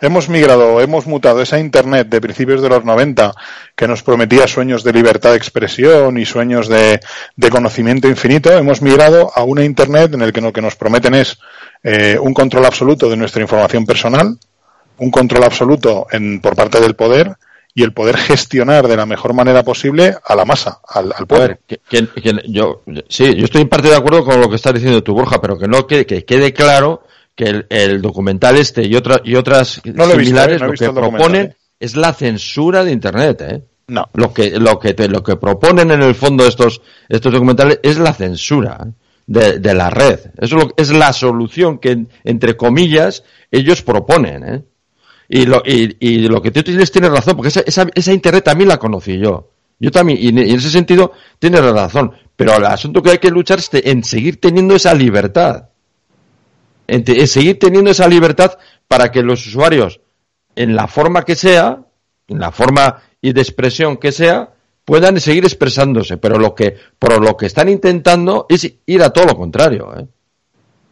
hemos 0.00 0.28
migrado, 0.28 0.80
hemos 0.80 1.06
mutado 1.06 1.42
esa 1.42 1.58
Internet 1.58 2.08
de 2.08 2.20
principios 2.20 2.62
de 2.62 2.68
los 2.68 2.84
90 2.84 3.32
que 3.76 3.88
nos 3.88 4.02
prometía 4.02 4.46
sueños 4.46 4.82
de 4.84 4.92
libertad 4.92 5.30
de 5.30 5.36
expresión 5.36 6.18
y 6.18 6.24
sueños 6.26 6.68
de, 6.68 7.00
de 7.36 7.50
conocimiento 7.50 8.08
infinito, 8.08 8.52
hemos 8.52 8.82
migrado 8.82 9.30
a 9.34 9.42
una 9.44 9.64
Internet 9.64 10.14
en 10.14 10.22
el 10.22 10.32
que 10.32 10.40
lo 10.40 10.52
que 10.52 10.62
nos 10.62 10.76
prometen 10.76 11.14
es 11.14 11.38
eh, 11.82 12.18
un 12.20 12.34
control 12.34 12.64
absoluto 12.66 13.08
de 13.08 13.16
nuestra 13.16 13.42
información 13.42 13.86
personal, 13.86 14.38
un 14.98 15.10
control 15.10 15.44
absoluto 15.44 16.06
en, 16.10 16.40
por 16.40 16.54
parte 16.56 16.80
del 16.80 16.94
poder 16.94 17.36
y 17.72 17.84
el 17.84 17.92
poder 17.92 18.16
gestionar 18.18 18.88
de 18.88 18.96
la 18.96 19.06
mejor 19.06 19.32
manera 19.32 19.62
posible 19.62 20.16
a 20.24 20.34
la 20.34 20.44
masa, 20.44 20.80
al, 20.86 21.06
al 21.16 21.22
A 21.22 21.26
pueblo. 21.26 21.46
ver, 21.46 21.60
que, 21.66 21.78
que- 21.88 22.20
que 22.20 22.32
yo, 22.48 22.82
sí, 23.08 23.34
yo 23.36 23.44
estoy 23.44 23.62
en 23.62 23.68
parte 23.68 23.88
de 23.88 23.94
acuerdo 23.96 24.24
con 24.24 24.40
lo 24.40 24.48
que 24.50 24.56
estás 24.56 24.74
diciendo 24.74 25.02
tú, 25.02 25.14
Borja, 25.14 25.40
pero 25.40 25.56
que 25.58 25.68
no 25.68 25.86
que 25.86 26.04
quede 26.04 26.52
claro 26.52 27.04
que 27.44 27.50
el, 27.50 27.66
el 27.70 28.02
documental 28.02 28.56
este 28.56 28.86
y, 28.86 28.94
otra, 28.94 29.20
y 29.24 29.34
otras 29.34 29.80
No 29.84 30.04
lo 30.06 30.12
he 30.14 30.18
visto, 30.18 30.24
similares 30.24 30.56
eh, 30.56 30.58
no 30.60 30.66
he 30.66 30.68
lo 30.68 30.74
que 30.74 30.92
proponen 30.92 31.46
eh. 31.46 31.56
es 31.78 31.96
la 31.96 32.12
censura 32.12 32.84
de 32.84 32.92
Internet, 32.92 33.40
¿eh? 33.42 33.64
No. 33.88 34.08
Lo 34.14 34.32
que, 34.32 34.50
lo 34.60 34.78
que, 34.78 34.94
te- 34.94 35.08
lo 35.08 35.22
que 35.22 35.36
proponen 35.36 35.90
en 35.90 36.02
el 36.02 36.14
fondo 36.14 36.46
estos, 36.46 36.80
estos 37.08 37.32
documentales 37.32 37.80
es 37.82 37.98
la 37.98 38.12
censura 38.12 38.86
de, 39.26 39.58
de 39.58 39.74
la 39.74 39.90
red. 39.90 40.20
Eso 40.38 40.56
es, 40.58 40.64
lo- 40.64 40.74
es 40.76 40.90
la 40.90 41.12
solución 41.12 41.78
que, 41.78 42.04
entre 42.24 42.56
comillas, 42.56 43.24
ellos 43.50 43.82
proponen, 43.82 44.44
¿eh? 44.44 44.62
Y 45.28 45.46
lo, 45.46 45.62
y, 45.64 45.96
y 46.00 46.28
lo 46.28 46.42
que 46.42 46.50
tú 46.50 46.62
tienes 46.62 46.90
tienes 46.92 47.10
razón, 47.10 47.36
porque 47.36 47.48
esa, 47.48 47.60
esa, 47.66 47.86
esa 47.94 48.12
internet 48.12 48.44
también 48.44 48.68
la 48.68 48.78
conocí 48.78 49.18
yo. 49.18 49.50
Yo 49.78 49.90
también, 49.90 50.18
y 50.20 50.28
en, 50.28 50.38
y 50.38 50.50
en 50.50 50.56
ese 50.58 50.70
sentido 50.70 51.12
tienes 51.38 51.60
razón. 51.64 52.12
Pero 52.36 52.56
el 52.56 52.66
asunto 52.66 53.00
que 53.02 53.10
hay 53.12 53.18
que 53.18 53.30
luchar 53.30 53.58
es 53.60 53.70
en 53.72 54.04
seguir 54.04 54.40
teniendo 54.40 54.74
esa 54.76 54.92
libertad. 54.94 55.69
Seguir 57.26 57.58
teniendo 57.58 57.90
esa 57.90 58.08
libertad 58.08 58.58
para 58.88 59.12
que 59.12 59.22
los 59.22 59.46
usuarios, 59.46 60.00
en 60.56 60.74
la 60.74 60.88
forma 60.88 61.24
que 61.24 61.36
sea, 61.36 61.84
en 62.28 62.38
la 62.38 62.50
forma 62.50 63.02
y 63.20 63.32
de 63.32 63.40
expresión 63.40 63.96
que 63.96 64.12
sea, 64.12 64.54
puedan 64.84 65.20
seguir 65.20 65.44
expresándose. 65.44 66.16
Pero 66.16 66.38
lo 66.38 66.54
que, 66.54 66.76
lo 67.00 67.36
que 67.36 67.46
están 67.46 67.68
intentando 67.68 68.46
es 68.48 68.72
ir 68.86 69.02
a 69.02 69.10
todo 69.10 69.26
lo 69.26 69.36
contrario, 69.36 69.94
¿eh? 69.96 70.06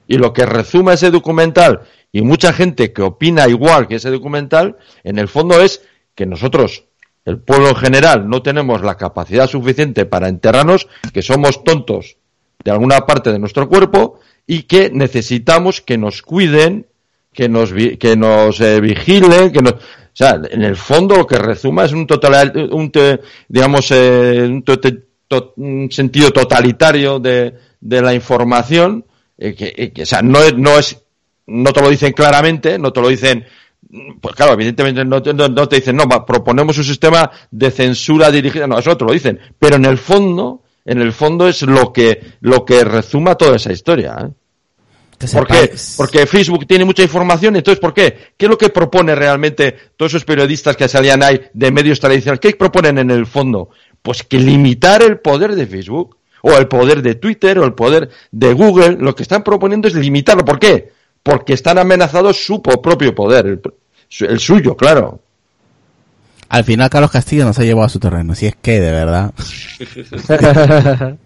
Y 0.07 0.17
lo 0.17 0.33
que 0.33 0.47
rezuma 0.47 0.95
ese 0.95 1.11
documental 1.11 1.83
y 2.13 2.23
mucha 2.23 2.53
gente 2.53 2.93
que 2.93 3.03
opina 3.03 3.47
igual 3.49 3.87
que 3.87 3.97
ese 3.97 4.11
documental, 4.11 4.77
en 5.05 5.19
el 5.19 5.29
fondo 5.29 5.61
es 5.61 5.83
que 6.15 6.25
nosotros, 6.25 6.85
el 7.25 7.39
pueblo 7.39 7.69
en 7.69 7.77
general, 7.77 8.29
no 8.29 8.41
tenemos 8.41 8.83
la 8.83 8.97
capacidad 8.97 9.47
suficiente 9.47 10.07
para 10.07 10.29
enterrarnos, 10.29 10.89
que 11.13 11.21
somos 11.21 11.63
tontos 11.63 12.17
de 12.65 12.71
alguna 12.71 13.07
parte 13.07 13.31
de 13.33 13.39
nuestro 13.39 13.69
cuerpo 13.69 14.21
y 14.49 14.63
que 14.65 14.91
necesitamos 14.91 15.81
que 15.83 15.97
nos 15.99 16.23
cuiden, 16.23 16.87
que 17.33 17.49
nos, 17.49 17.73
que 17.73 18.17
nos 18.17 18.61
eh, 18.61 18.81
vigilen, 18.81 19.53
que 19.53 19.63
nos... 19.63 19.75
O 19.75 20.19
sea, 20.19 20.41
en 20.51 20.63
el 20.65 20.75
fondo 20.75 21.17
lo 21.17 21.27
que 21.27 21.39
rezuma 21.39 21.85
es 21.85 21.93
un 21.93 22.07
total, 22.07 22.69
un 22.73 22.91
te- 22.91 23.21
digamos, 23.47 23.89
eh, 23.93 24.43
un, 24.49 24.65
un 25.57 25.93
sentido 25.93 26.33
totalitario 26.33 27.21
de, 27.21 27.55
la 27.81 28.15
información, 28.15 29.05
eh, 29.37 29.55
eh, 29.59 29.93
que, 29.93 30.03
o 30.03 30.07
sea, 30.07 30.23
no 30.23 30.41
es, 30.41 30.57
no 30.57 30.79
es, 30.79 31.01
no 31.47 31.73
te 31.73 31.81
lo 31.83 31.91
dicen 31.91 32.13
claramente, 32.13 32.79
no 32.79 32.93
te 32.93 33.01
lo 33.01 33.09
dicen, 33.09 33.45
pues 34.21 34.35
claro, 34.35 34.55
evidentemente 34.55 35.05
no 35.05 35.23
te, 35.23 35.33
no, 35.35 35.69
te 35.69 35.77
dicen, 35.77 35.95
no, 35.95 36.05
proponemos 36.27 36.77
un 36.79 36.85
sistema 36.85 37.31
de 37.51 37.71
censura 37.71 38.31
dirigida, 38.31 38.67
no, 38.67 38.79
eso 38.79 38.97
te 38.97 39.05
lo 39.05 39.13
dicen, 39.13 39.39
pero 39.59 39.77
en 39.77 39.85
el 39.85 39.99
fondo, 39.99 40.63
en 40.89 41.03
el 41.03 41.13
fondo 41.13 41.47
es 41.47 41.61
lo 41.63 41.93
que, 41.93 42.19
lo 42.41 42.65
que 42.65 42.83
rezuma 42.83 43.35
toda 43.35 43.57
esa 43.57 43.73
historia, 43.73 44.17
¿eh? 44.21 44.31
¿Por 45.33 45.47
qué? 45.49 45.75
Porque 45.97 46.27
Facebook 46.27 46.67
tiene 46.67 46.85
mucha 46.85 47.03
información, 47.03 47.57
entonces 47.57 47.81
¿por 47.81 47.93
qué? 47.93 48.33
¿Qué 48.37 48.47
es 48.47 48.49
lo 48.49 48.57
que 48.57 48.69
propone 48.69 49.15
realmente 49.17 49.77
todos 49.97 50.13
esos 50.13 50.25
periodistas 50.25 50.77
que 50.77 50.89
salían 50.89 51.23
ahí 51.25 51.41
de 51.53 51.73
medios 51.73 51.99
tradicionales? 51.99 52.41
¿Qué 52.41 52.55
proponen 52.55 52.99
en 52.99 53.11
el 53.11 53.27
fondo? 53.27 53.71
Pues 54.01 54.23
que 54.23 54.39
limitar 54.39 55.03
el 55.03 55.19
poder 55.19 55.57
de 55.57 55.67
Facebook, 55.67 56.17
o 56.41 56.53
el 56.53 56.69
poder 56.69 57.03
de 57.03 57.17
Twitter, 57.17 57.59
o 57.59 57.65
el 57.65 57.75
poder 57.75 58.09
de 58.31 58.53
Google, 58.55 58.97
lo 59.01 59.15
que 59.15 59.25
están 59.25 59.43
proponiendo 59.43 59.89
es 59.89 59.95
limitarlo. 59.95 60.45
¿Por 60.45 60.61
qué? 60.61 60.93
Porque 61.23 61.53
están 61.53 61.79
amenazados 61.79 62.37
su 62.37 62.63
propio 62.63 63.13
poder, 63.15 63.61
el 64.21 64.39
suyo, 64.39 64.77
claro. 64.77 65.21
Al 66.49 66.65
final 66.65 66.91
Carlos 66.91 67.11
Castillo 67.11 67.45
nos 67.45 67.59
ha 67.59 67.65
llevado 67.65 67.87
a 67.87 67.91
su 67.91 67.99
terreno, 67.99 68.35
si 68.35 68.47
es 68.47 68.57
que 68.61 68.81
de 68.81 68.91
verdad. 68.91 69.35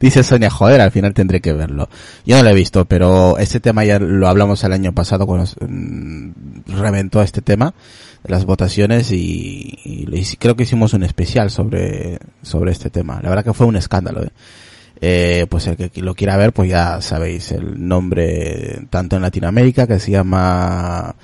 Dice 0.00 0.22
Sonia, 0.22 0.50
joder, 0.50 0.80
al 0.80 0.92
final 0.92 1.12
tendré 1.14 1.40
que 1.40 1.52
verlo. 1.52 1.88
Yo 2.24 2.36
no 2.36 2.44
lo 2.44 2.50
he 2.50 2.54
visto, 2.54 2.84
pero 2.84 3.36
este 3.38 3.58
tema 3.58 3.84
ya 3.84 3.98
lo 3.98 4.28
hablamos 4.28 4.62
el 4.62 4.72
año 4.72 4.92
pasado 4.92 5.26
cuando 5.26 5.50
mm, 5.60 6.30
reventó 6.68 7.22
este 7.22 7.42
tema 7.42 7.74
las 8.24 8.44
votaciones 8.44 9.10
y, 9.12 9.78
y 9.84 10.36
creo 10.36 10.56
que 10.56 10.64
hicimos 10.64 10.92
un 10.94 11.02
especial 11.02 11.50
sobre, 11.50 12.18
sobre 12.42 12.72
este 12.72 12.90
tema. 12.90 13.20
La 13.22 13.30
verdad 13.30 13.44
que 13.44 13.54
fue 13.54 13.66
un 13.66 13.76
escándalo. 13.76 14.24
¿eh? 14.24 14.30
Eh, 15.00 15.46
pues 15.48 15.66
el 15.68 15.76
que 15.76 16.02
lo 16.02 16.14
quiera 16.14 16.36
ver, 16.36 16.52
pues 16.52 16.68
ya 16.68 17.00
sabéis 17.00 17.52
el 17.52 17.86
nombre 17.86 18.80
tanto 18.90 19.16
en 19.16 19.22
Latinoamérica 19.22 19.86
que 19.86 20.00
se 20.00 20.10
llama 20.10 21.14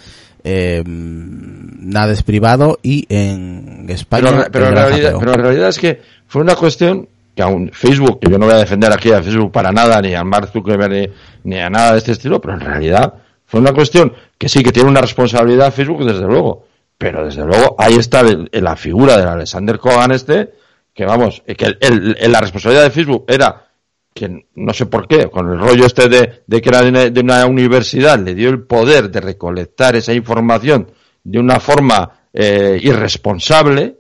eh, 0.45 0.83
Nada 0.87 2.13
es 2.13 2.23
privado 2.23 2.79
y 2.83 3.05
en 3.09 3.87
España. 3.89 4.23
Pero, 4.51 4.67
en 4.69 4.75
realidad, 4.91 5.11
pero 5.21 5.33
en 5.35 5.41
realidad 5.41 5.69
es 5.69 5.79
que 5.79 6.01
fue 6.27 6.43
una 6.43 6.55
cuestión 6.55 7.09
que 7.37 7.43
aún 7.43 7.71
Facebook, 7.73 8.21
que 8.21 8.31
yo 8.31 8.39
no 8.39 8.47
voy 8.47 8.55
a 8.55 8.59
defender 8.59 8.93
aquí 8.93 9.11
a 9.13 9.23
Facebook 9.23 9.51
para 9.53 9.71
nada, 9.73 10.01
ni 10.01 10.15
a 10.15 10.23
Mark 10.25 10.49
Zuckerberg, 10.53 10.91
ni, 10.93 11.07
ni 11.53 11.59
a 11.61 11.69
nada 11.69 11.93
de 11.93 11.99
este 11.99 12.13
estilo, 12.13 12.41
pero 12.41 12.55
en 12.55 12.61
realidad 12.61 13.15
fue 13.45 13.61
una 13.61 13.73
cuestión 13.73 14.13
que 14.39 14.49
sí 14.49 14.63
que 14.63 14.73
tiene 14.73 14.89
una 14.89 15.01
responsabilidad 15.01 15.73
Facebook, 15.73 16.05
desde 16.05 16.25
luego. 16.27 16.67
Pero 16.97 17.25
desde 17.25 17.45
luego 17.45 17.75
ahí 17.79 17.95
está 17.97 18.21
el- 18.21 18.49
el- 18.53 18.65
la 18.65 18.77
figura 18.77 19.17
del 19.19 19.27
Alexander 19.29 19.79
Kogan 19.79 20.13
este, 20.13 20.55
que 20.95 21.05
vamos, 21.05 21.43
que 21.45 21.77
el- 21.81 22.17
la 22.33 22.41
responsabilidad 22.41 22.85
de 22.85 22.91
Facebook 22.91 23.25
era 23.29 23.64
que 24.15 24.47
no 24.55 24.73
sé 24.73 24.87
por 24.87 25.09
qué, 25.09 25.29
con 25.29 25.51
el 25.51 25.59
rollo 25.59 25.85
este 25.87 26.09
de, 26.09 26.43
de 26.47 26.63
que 26.63 26.69
era 26.69 26.83
de 26.83 27.21
una, 27.21 27.45
universidad, 27.47 28.19
le 28.19 28.35
dio 28.35 28.49
el 28.49 28.63
poder 28.63 29.11
de 29.11 29.21
recolectar 29.21 29.97
esa 29.97 30.13
información 30.13 30.93
de 31.25 31.39
una 31.41 31.59
forma 31.59 32.21
eh, 32.33 32.79
irresponsable, 32.81 33.97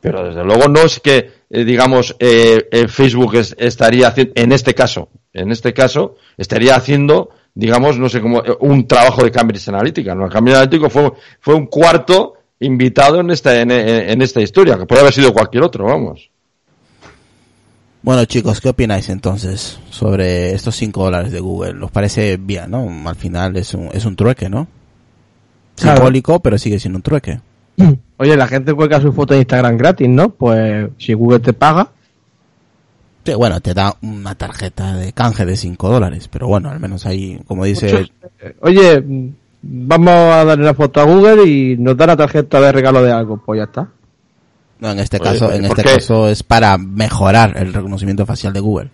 pero 0.00 0.24
desde 0.26 0.44
luego 0.44 0.68
no 0.68 0.80
es 0.82 1.00
que, 1.00 1.30
eh, 1.50 1.64
digamos, 1.64 2.14
eh, 2.18 2.68
eh, 2.70 2.88
Facebook 2.88 3.36
es- 3.36 3.56
estaría 3.58 4.08
haciendo, 4.08 4.32
en 4.36 4.52
este 4.52 4.74
caso, 4.74 5.08
en 5.32 5.50
este 5.50 5.72
caso, 5.72 6.16
estaría 6.36 6.76
haciendo, 6.76 7.30
digamos, 7.54 7.98
no 7.98 8.08
sé 8.08 8.20
cómo, 8.20 8.40
eh, 8.44 8.56
un 8.60 8.86
trabajo 8.86 9.24
de 9.24 9.30
Cambridge 9.30 9.68
Analytica, 9.68 10.14
¿no? 10.14 10.26
El 10.26 10.30
Cambridge 10.32 10.56
Analytica 10.56 10.90
fue, 10.90 11.12
fue 11.40 11.54
un 11.54 11.66
cuarto 11.66 12.34
invitado 12.60 13.20
en 13.20 13.30
esta, 13.30 13.60
en- 13.60 13.70
en 13.70 14.20
esta 14.22 14.40
historia, 14.42 14.76
que 14.76 14.86
puede 14.86 15.00
haber 15.00 15.14
sido 15.14 15.32
cualquier 15.32 15.62
otro, 15.62 15.84
vamos. 15.86 16.30
Bueno 18.02 18.24
chicos, 18.24 18.60
¿qué 18.60 18.68
opináis 18.68 19.08
entonces 19.08 19.80
sobre 19.90 20.54
estos 20.54 20.76
5 20.76 21.04
dólares 21.04 21.32
de 21.32 21.40
Google? 21.40 21.84
¿Os 21.84 21.90
parece 21.90 22.36
bien, 22.36 22.70
no? 22.70 22.88
Al 23.08 23.16
final 23.16 23.56
es 23.56 23.74
un, 23.74 23.88
es 23.92 24.04
un 24.04 24.16
trueque, 24.16 24.48
¿no? 24.48 24.68
Claro. 25.76 25.98
Simbólico, 25.98 26.40
pero 26.40 26.58
sigue 26.58 26.78
siendo 26.78 26.98
un 26.98 27.02
trueque. 27.02 27.40
Oye, 28.16 28.36
la 28.36 28.46
gente 28.46 28.74
cuelga 28.74 29.00
su 29.00 29.12
foto 29.12 29.34
de 29.34 29.40
Instagram 29.40 29.76
gratis, 29.76 30.08
¿no? 30.08 30.30
Pues 30.30 30.88
si 30.98 31.12
Google 31.14 31.40
te 31.40 31.52
paga, 31.52 31.90
Sí, 33.28 33.34
bueno, 33.34 33.60
te 33.60 33.74
da 33.74 33.94
una 34.00 34.34
tarjeta 34.36 34.96
de 34.96 35.12
canje 35.12 35.44
de 35.44 35.54
5 35.54 35.90
dólares, 35.90 36.28
pero 36.28 36.48
bueno, 36.48 36.70
al 36.70 36.80
menos 36.80 37.04
ahí, 37.04 37.38
como 37.46 37.66
dice... 37.66 38.08
Eh, 38.40 38.56
oye, 38.62 39.04
vamos 39.60 40.14
a 40.14 40.46
darle 40.46 40.64
la 40.64 40.72
foto 40.72 41.00
a 41.02 41.04
Google 41.04 41.44
y 41.46 41.76
nos 41.76 41.94
da 41.94 42.06
la 42.06 42.16
tarjeta 42.16 42.58
de 42.58 42.72
regalo 42.72 43.02
de 43.02 43.12
algo, 43.12 43.36
pues 43.44 43.58
ya 43.58 43.64
está. 43.64 43.90
No, 44.80 44.90
en 44.90 44.98
este 45.00 45.18
caso, 45.18 45.52
en 45.52 45.62
¿por 45.66 45.78
este 45.78 45.82
qué? 45.82 45.94
caso 45.96 46.28
es 46.28 46.42
para 46.42 46.78
mejorar 46.78 47.56
el 47.56 47.72
reconocimiento 47.74 48.24
facial 48.26 48.52
de 48.52 48.60
Google. 48.60 48.90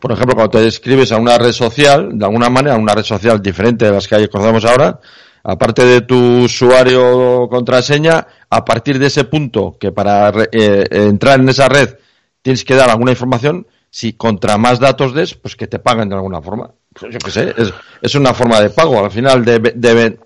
Por 0.00 0.12
ejemplo, 0.12 0.34
cuando 0.34 0.58
te 0.58 0.66
escribes 0.66 1.10
a 1.12 1.16
una 1.16 1.38
red 1.38 1.52
social, 1.52 2.10
de 2.18 2.24
alguna 2.24 2.48
manera, 2.50 2.76
una 2.76 2.94
red 2.94 3.02
social 3.02 3.42
diferente 3.42 3.86
de 3.86 3.92
las 3.92 4.06
que 4.06 4.28
conocemos 4.28 4.64
ahora, 4.64 5.00
aparte 5.42 5.84
de 5.84 6.02
tu 6.02 6.44
usuario 6.44 7.42
o 7.42 7.48
contraseña, 7.48 8.26
a 8.50 8.64
partir 8.64 8.98
de 8.98 9.06
ese 9.06 9.24
punto, 9.24 9.76
que 9.80 9.90
para 9.90 10.30
re- 10.30 10.48
eh, 10.52 10.84
eh, 10.90 11.06
entrar 11.06 11.40
en 11.40 11.48
esa 11.48 11.68
red 11.68 11.96
tienes 12.42 12.64
que 12.64 12.74
dar 12.74 12.90
alguna 12.90 13.10
información, 13.12 13.66
si 13.90 14.12
contra 14.12 14.56
más 14.58 14.78
datos 14.78 15.14
des, 15.14 15.34
pues 15.34 15.56
que 15.56 15.66
te 15.66 15.78
paguen 15.78 16.08
de 16.10 16.14
alguna 16.16 16.42
forma. 16.42 16.70
Pues 16.92 17.12
yo 17.12 17.18
qué 17.18 17.30
sé, 17.30 17.54
es, 17.56 17.72
es 18.02 18.14
una 18.14 18.34
forma 18.34 18.60
de 18.60 18.70
pago. 18.70 19.02
Al 19.04 19.10
final 19.10 19.44
debe, 19.44 19.72
debe, 19.74 20.10
si 20.10 20.18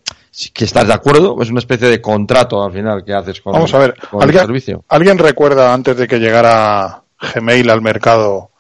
que 0.55 0.65
estás 0.65 0.87
de 0.87 0.95
acuerdo, 0.95 1.37
es 1.43 1.51
una 1.51 1.59
especie 1.59 1.89
de 1.89 2.01
contrato 2.01 2.63
al 2.65 2.73
final 2.73 3.05
que 3.05 3.13
haces 3.13 3.41
con, 3.41 3.53
Vamos 3.53 3.73
a 3.75 3.79
ver, 3.79 3.95
con 4.11 4.23
el 4.23 4.29
¿alguien, 4.29 4.47
servicio. 4.47 4.85
¿alguien 4.89 5.19
recuerda 5.19 5.73
antes 5.75 5.97
de 5.97 6.09
que 6.09 6.19
llegara 6.19 7.03
Gmail 7.35 7.69
al 7.71 7.83
mercado 7.83 8.51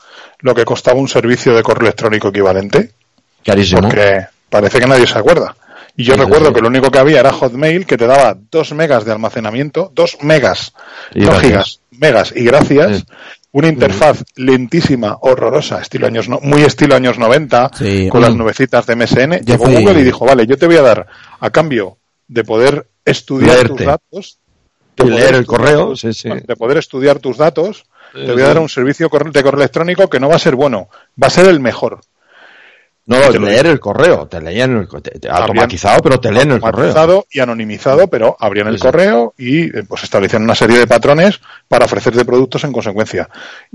lo 0.41 0.55
que 0.55 0.65
costaba 0.65 0.99
un 1.01 1.09
servicio 1.09 1.55
de 1.55 1.63
correo 1.63 1.87
electrónico 1.87 2.29
equivalente? 2.29 2.91
Carísimo. 3.45 3.83
Porque 3.83 4.27
parece 4.51 4.79
que 4.81 4.87
nadie 4.87 5.07
se 5.07 5.19
acuerda. 5.19 5.57
Y 5.97 6.05
yo 6.05 6.15
sí, 6.15 6.21
recuerdo 6.21 6.49
sí. 6.49 6.55
que 6.55 6.61
lo 6.61 6.69
único 6.69 6.91
que 6.91 6.99
había 6.99 7.21
era 7.21 7.33
Hotmail 7.33 7.87
que 7.87 7.97
te 7.99 8.07
daba 8.07 8.37
2 8.51 8.73
megas 8.73 9.05
de 9.05 9.13
almacenamiento, 9.13 9.91
2 9.95 10.19
megas, 10.23 10.73
Y 11.15 11.21
no 11.21 11.27
gracias. 11.27 11.43
gigas, 11.51 11.81
megas 11.91 12.33
y 12.35 12.45
gracias. 12.45 12.97
Sí. 12.99 13.05
Una 13.55 13.69
interfaz 13.69 14.25
lentísima, 14.37 15.19
horrorosa, 15.21 15.81
estilo 15.83 16.07
años 16.07 16.27
no- 16.29 16.41
muy 16.43 16.63
estilo 16.63 16.95
años 16.95 17.19
90, 17.19 17.71
Sí. 17.77 18.09
con 18.09 18.23
las 18.23 18.35
Mm. 18.35 18.39
nubecitas 18.39 18.87
de 18.87 18.97
MSN. 18.97 19.41
Yo 19.45 19.55
Llegó 19.55 19.65
fui- 19.67 19.75
Google 19.77 20.01
y 20.01 20.05
dijo, 20.05 20.25
vale, 20.25 20.47
yo 20.47 20.57
te 20.57 20.67
voy 20.67 20.77
a 20.77 20.83
dar, 20.83 21.07
a 21.39 21.51
cambio 21.51 21.99
de 22.29 22.45
poder 22.45 22.87
estudiar 23.05 23.57
Leerte. 23.57 23.69
tus 23.75 23.87
datos, 23.87 24.39
de 24.97 25.05
leer 25.05 25.35
el 25.35 25.45
correo, 25.47 25.89
tus- 25.91 26.01
sí, 26.01 26.13
sí. 26.15 26.29
de 26.31 26.57
poder 26.57 26.79
estudiar 26.79 27.19
tus 27.19 27.37
datos, 27.37 27.85
te 28.15 28.33
voy 28.33 28.43
a 28.43 28.47
dar 28.49 28.59
un 28.59 28.69
servicio 28.71 29.07
de 29.11 29.43
correo 29.43 29.59
electrónico 29.59 30.09
que 30.09 30.21
no 30.21 30.29
va 30.29 30.37
a 30.37 30.39
ser 30.39 30.55
bueno, 30.55 30.89
va 31.23 31.27
a 31.27 31.31
ser 31.31 31.47
el 31.47 31.61
mejor. 31.61 32.01
No, 33.05 33.19
te 33.33 33.41
leer 33.41 33.67
el 33.67 33.81
correo, 33.81 34.29
te 34.29 34.41
leían 34.41 34.77
el 34.77 34.87
co- 34.87 35.03
te- 35.03 35.19
te- 35.19 35.29
automatizado, 35.29 36.01
pero 36.03 36.21
te 36.21 36.31
leen 36.31 36.53
el 36.53 36.61
correo. 36.61 36.85
automatizado 36.87 37.27
y 37.33 37.41
anonimizado, 37.41 38.07
pero 38.07 38.37
abrían 38.39 38.69
el 38.69 38.75
Sí, 38.75 38.79
sí. 38.79 38.87
correo 38.87 39.35
y 39.37 39.77
eh, 39.77 39.83
pues 39.89 40.05
establecían 40.05 40.45
una 40.45 40.55
serie 40.55 40.79
de 40.79 40.87
patrones 40.87 41.41
para 41.67 41.87
ofrecerte 41.87 42.25
productos 42.25 42.63
en 42.63 42.71
consecuencia. 42.73 43.29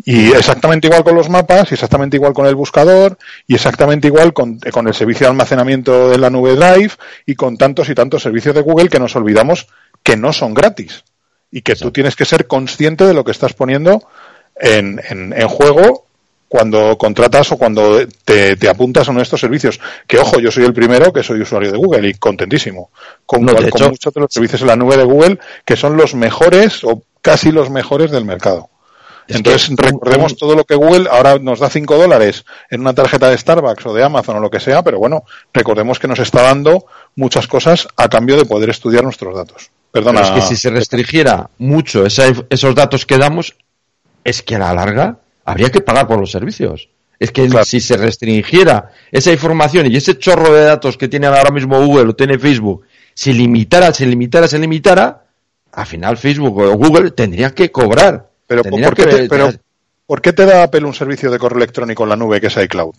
Y 0.05 0.31
exactamente 0.31 0.87
igual 0.87 1.03
con 1.03 1.15
los 1.15 1.27
mapas, 1.29 1.69
y 1.71 1.73
exactamente 1.73 2.15
igual 2.15 2.31
con 2.33 2.45
el 2.45 2.55
buscador, 2.55 3.17
y 3.45 3.55
exactamente 3.55 4.07
igual 4.07 4.31
con, 4.31 4.59
eh, 4.63 4.71
con 4.71 4.87
el 4.87 4.93
servicio 4.93 5.25
de 5.27 5.31
almacenamiento 5.31 6.09
de 6.09 6.17
la 6.19 6.29
nube 6.29 6.55
Drive 6.55 6.91
y 7.25 7.35
con 7.35 7.57
tantos 7.57 7.89
y 7.89 7.95
tantos 7.95 8.23
servicios 8.23 8.55
de 8.55 8.61
Google 8.61 8.87
que 8.87 8.99
nos 8.99 9.13
olvidamos 9.17 9.67
que 10.03 10.15
no 10.15 10.31
son 10.31 10.53
gratis 10.53 11.03
y 11.51 11.63
que 11.63 11.75
tú 11.75 11.91
tienes 11.91 12.15
que 12.15 12.23
ser 12.23 12.47
consciente 12.47 13.03
de 13.05 13.13
lo 13.13 13.25
que 13.25 13.31
estás 13.31 13.51
poniendo 13.53 14.01
en, 14.55 15.01
en, 15.09 15.33
en 15.33 15.47
juego 15.49 16.06
cuando 16.47 16.97
contratas 16.97 17.51
o 17.51 17.57
cuando 17.57 17.99
te, 18.23 18.55
te 18.55 18.69
apuntas 18.69 19.07
a 19.07 19.11
uno 19.11 19.19
de 19.19 19.23
estos 19.23 19.39
servicios. 19.41 19.79
Que 20.07 20.17
ojo, 20.19 20.39
yo 20.39 20.51
soy 20.51 20.63
el 20.65 20.73
primero 20.73 21.11
que 21.11 21.23
soy 21.23 21.41
usuario 21.41 21.71
de 21.71 21.77
Google 21.77 22.07
y 22.09 22.13
contentísimo. 22.13 22.89
Con, 23.25 23.41
No, 23.41 23.51
de 23.53 23.57
cual- 23.59 23.69
con 23.71 23.81
hecho- 23.81 23.89
muchos 23.91 24.13
de 24.13 24.21
los 24.21 24.33
servicios 24.33 24.61
en 24.61 24.67
la 24.67 24.75
nube 24.75 24.95
de 24.97 25.03
Google 25.03 25.39
que 25.65 25.75
son 25.75 25.97
los 25.97 26.15
mejores 26.15 26.83
o 26.83 27.01
casi 27.21 27.51
los 27.51 27.69
mejores 27.69 28.11
del 28.11 28.23
mercado. 28.25 28.69
Es 29.27 29.35
Entonces, 29.35 29.75
que- 29.75 29.83
recordemos 29.91 30.37
todo 30.37 30.55
lo 30.55 30.63
que 30.63 30.75
Google 30.75 31.09
ahora 31.11 31.37
nos 31.37 31.59
da 31.59 31.69
5 31.69 31.97
dólares 31.97 32.45
en 32.69 32.79
una 32.79 32.93
tarjeta 32.93 33.29
de 33.29 33.37
Starbucks 33.37 33.85
o 33.85 33.93
de 33.93 34.01
Amazon 34.01 34.37
o 34.37 34.39
lo 34.39 34.49
que 34.49 34.61
sea, 34.61 34.83
pero 34.83 34.99
bueno, 34.99 35.25
recordemos 35.53 35.99
que 35.99 36.07
nos 36.07 36.19
está 36.19 36.43
dando 36.43 36.85
muchas 37.17 37.45
cosas 37.45 37.89
a 37.97 38.07
cambio 38.07 38.37
de 38.37 38.45
poder 38.45 38.69
estudiar 38.69 39.03
nuestros 39.03 39.35
datos. 39.35 39.69
Perdona. 39.91 40.21
Pero 40.21 40.33
es 40.37 40.41
que 40.43 40.47
si 40.47 40.55
se 40.55 40.69
restringiera 40.69 41.49
mucho 41.57 42.05
esa- 42.05 42.31
esos 42.49 42.73
datos 42.73 43.05
que 43.05 43.17
damos, 43.17 43.57
es 44.23 44.41
que 44.43 44.55
a 44.55 44.59
la 44.59 44.73
larga 44.73 45.17
habría 45.47 45.69
que 45.71 45.81
pagar 45.81 46.07
por 46.07 46.19
los 46.19 46.29
servicios. 46.31 46.89
Es 47.19 47.31
que 47.31 47.47
Claro. 47.47 47.65
si 47.65 47.79
se 47.79 47.97
restringiera 47.97 48.91
esa 49.11 49.31
información 49.31 49.91
y 49.91 49.95
ese 49.97 50.19
chorro 50.19 50.53
de 50.53 50.61
datos 50.65 50.97
que 50.97 51.07
tiene 51.07 51.25
ahora 51.25 51.49
mismo 51.49 51.83
Google 51.83 52.11
o 52.11 52.15
tiene 52.15 52.37
Facebook, 52.37 52.83
si 53.15 53.33
limitara, 53.33 53.91
se 53.93 54.05
limitara, 54.05 54.47
se 54.47 54.59
limitara, 54.59 55.23
al 55.71 55.85
final 55.87 56.17
Facebook 56.17 56.57
o 56.59 56.73
Google 56.77 57.11
tendría 57.11 57.51
que 57.51 57.71
cobrar. 57.71 58.29
Pero, 58.45 58.61
¿por 58.63 58.93
qué, 58.95 59.03
que- 59.03 59.09
te, 59.15 59.27
pero 59.29 59.49
¿por 60.05 60.21
qué 60.21 60.31
te 60.33 60.45
da 60.45 60.63
Apple 60.63 60.85
un 60.85 60.93
servicio 60.93 61.31
de 61.31 61.39
correo 61.39 61.57
electrónico 61.57 62.03
en 62.03 62.09
la 62.09 62.15
nube 62.15 62.39
que 62.39 62.47
es 62.47 62.57
iCloud? 62.57 62.93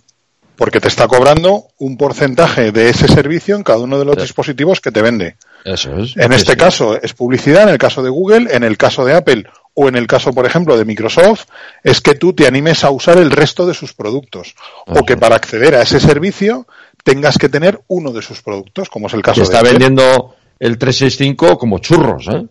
Porque 0.57 0.81
te 0.81 0.89
está 0.89 1.07
cobrando 1.07 1.69
un 1.79 1.97
porcentaje 1.97 2.73
de 2.73 2.89
ese 2.91 3.07
servicio 3.07 3.55
en 3.55 3.63
cada 3.63 3.79
uno 3.79 3.97
de 4.01 4.05
los 4.05 4.17
Sí. 4.17 4.23
dispositivos 4.23 4.81
que 4.81 4.91
te 4.91 5.01
vende. 5.03 5.37
Eso 5.65 5.97
es. 5.99 6.17
En 6.17 6.33
este 6.33 6.53
sí. 6.53 6.59
caso 6.59 7.01
es 7.01 7.15
publicidad, 7.15 7.63
en 7.63 7.69
el 7.69 7.79
caso 7.79 8.03
de 8.03 8.11
Google, 8.11 8.49
en 8.53 8.65
el 8.65 8.77
caso 8.77 9.05
de 9.05 9.15
Apple 9.15 9.45
o 9.81 9.89
en 9.89 9.95
el 9.97 10.07
caso, 10.09 10.33
por 10.33 10.45
ejemplo, 10.45 10.77
de 10.77 10.85
Microsoft, 10.85 11.45
es 11.85 12.01
que 12.01 12.15
tú 12.17 12.33
te 12.33 12.47
animes 12.49 12.83
a 12.83 12.91
usar 12.91 13.17
el 13.19 13.31
resto 13.31 13.65
de 13.65 13.75
sus 13.75 13.93
productos. 13.95 14.55
O 14.87 15.05
que 15.05 15.17
para 15.17 15.37
acceder 15.37 15.77
a 15.77 15.83
ese 15.83 16.01
servicio 16.01 16.67
tengas 17.05 17.39
que 17.39 17.49
tener 17.49 17.81
uno 17.87 18.11
de 18.11 18.23
sus 18.23 18.43
productos, 18.43 18.89
como 18.89 19.07
es 19.07 19.15
el 19.15 19.23
caso 19.23 19.41
de 19.41 19.45
está 19.45 19.59
Apple. 19.61 19.71
vendiendo 19.73 20.35
el 20.59 20.79
365 20.79 21.57
como 21.59 21.79
churros, 21.79 22.27
¿eh? 22.29 22.45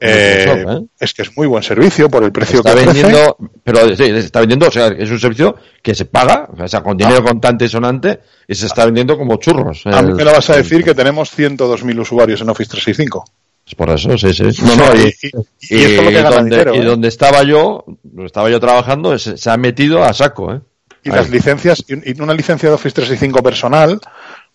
Eh, 0.00 0.64
¿eh? 0.68 0.80
Es 0.98 1.14
que 1.14 1.22
es 1.22 1.36
muy 1.36 1.46
buen 1.46 1.62
servicio 1.62 2.08
por 2.08 2.24
el 2.24 2.32
precio 2.32 2.58
está 2.58 2.74
que 2.74 2.80
ofrece. 2.80 3.02
vendiendo, 3.04 3.36
pero 3.62 3.94
sí, 3.94 4.04
está 4.04 4.40
vendiendo, 4.40 4.66
o 4.66 4.70
sea, 4.72 4.88
es 4.88 5.08
un 5.10 5.20
servicio 5.20 5.54
que 5.80 5.94
se 5.94 6.06
paga, 6.06 6.48
o 6.58 6.66
sea, 6.66 6.82
con 6.82 6.96
dinero 6.96 7.22
contante 7.22 7.66
y 7.66 7.68
sonante, 7.68 8.18
y 8.48 8.54
se 8.56 8.66
está 8.66 8.84
vendiendo 8.86 9.16
como 9.16 9.36
churros. 9.36 9.82
A 9.86 10.02
mí 10.02 10.08
El- 10.10 10.14
me 10.16 10.24
lo 10.24 10.32
vas 10.32 10.50
a 10.50 10.56
decir 10.56 10.78
el- 10.78 10.84
que 10.84 10.94
tenemos 10.94 11.30
102.000 11.30 12.00
usuarios 12.00 12.40
en 12.40 12.48
Office 12.48 12.70
365. 12.70 13.24
Es 13.66 13.74
por 13.76 13.90
eso, 13.90 14.16
sí, 14.18 14.32
sí. 14.34 14.42
No, 14.62 14.76
no, 14.76 14.84
y, 14.96 15.14
y, 15.22 15.28
y- 15.70 15.76
y 15.78 15.84
esto 15.84 16.02
es 16.02 16.04
lo 16.04 16.10
que 16.10 16.22
donde, 16.22 16.50
dinero. 16.50 16.74
y 16.74 16.78
¿eh? 16.78 16.84
donde 16.84 17.08
estaba 17.08 17.42
yo, 17.44 17.84
donde 18.02 18.26
estaba 18.26 18.50
yo 18.50 18.58
trabajando, 18.60 19.16
se, 19.18 19.36
se 19.38 19.50
ha 19.50 19.56
metido 19.56 20.02
a 20.04 20.12
saco, 20.12 20.52
¿eh? 20.52 20.60
Y 21.04 21.10
Ahí. 21.10 21.16
las 21.16 21.30
licencias, 21.30 21.84
y 21.88 22.10
y 22.10 22.20
una 22.20 22.34
licencia 22.34 22.68
de 22.68 22.74
Office 22.74 22.94
365 22.94 23.42
personal 23.42 24.00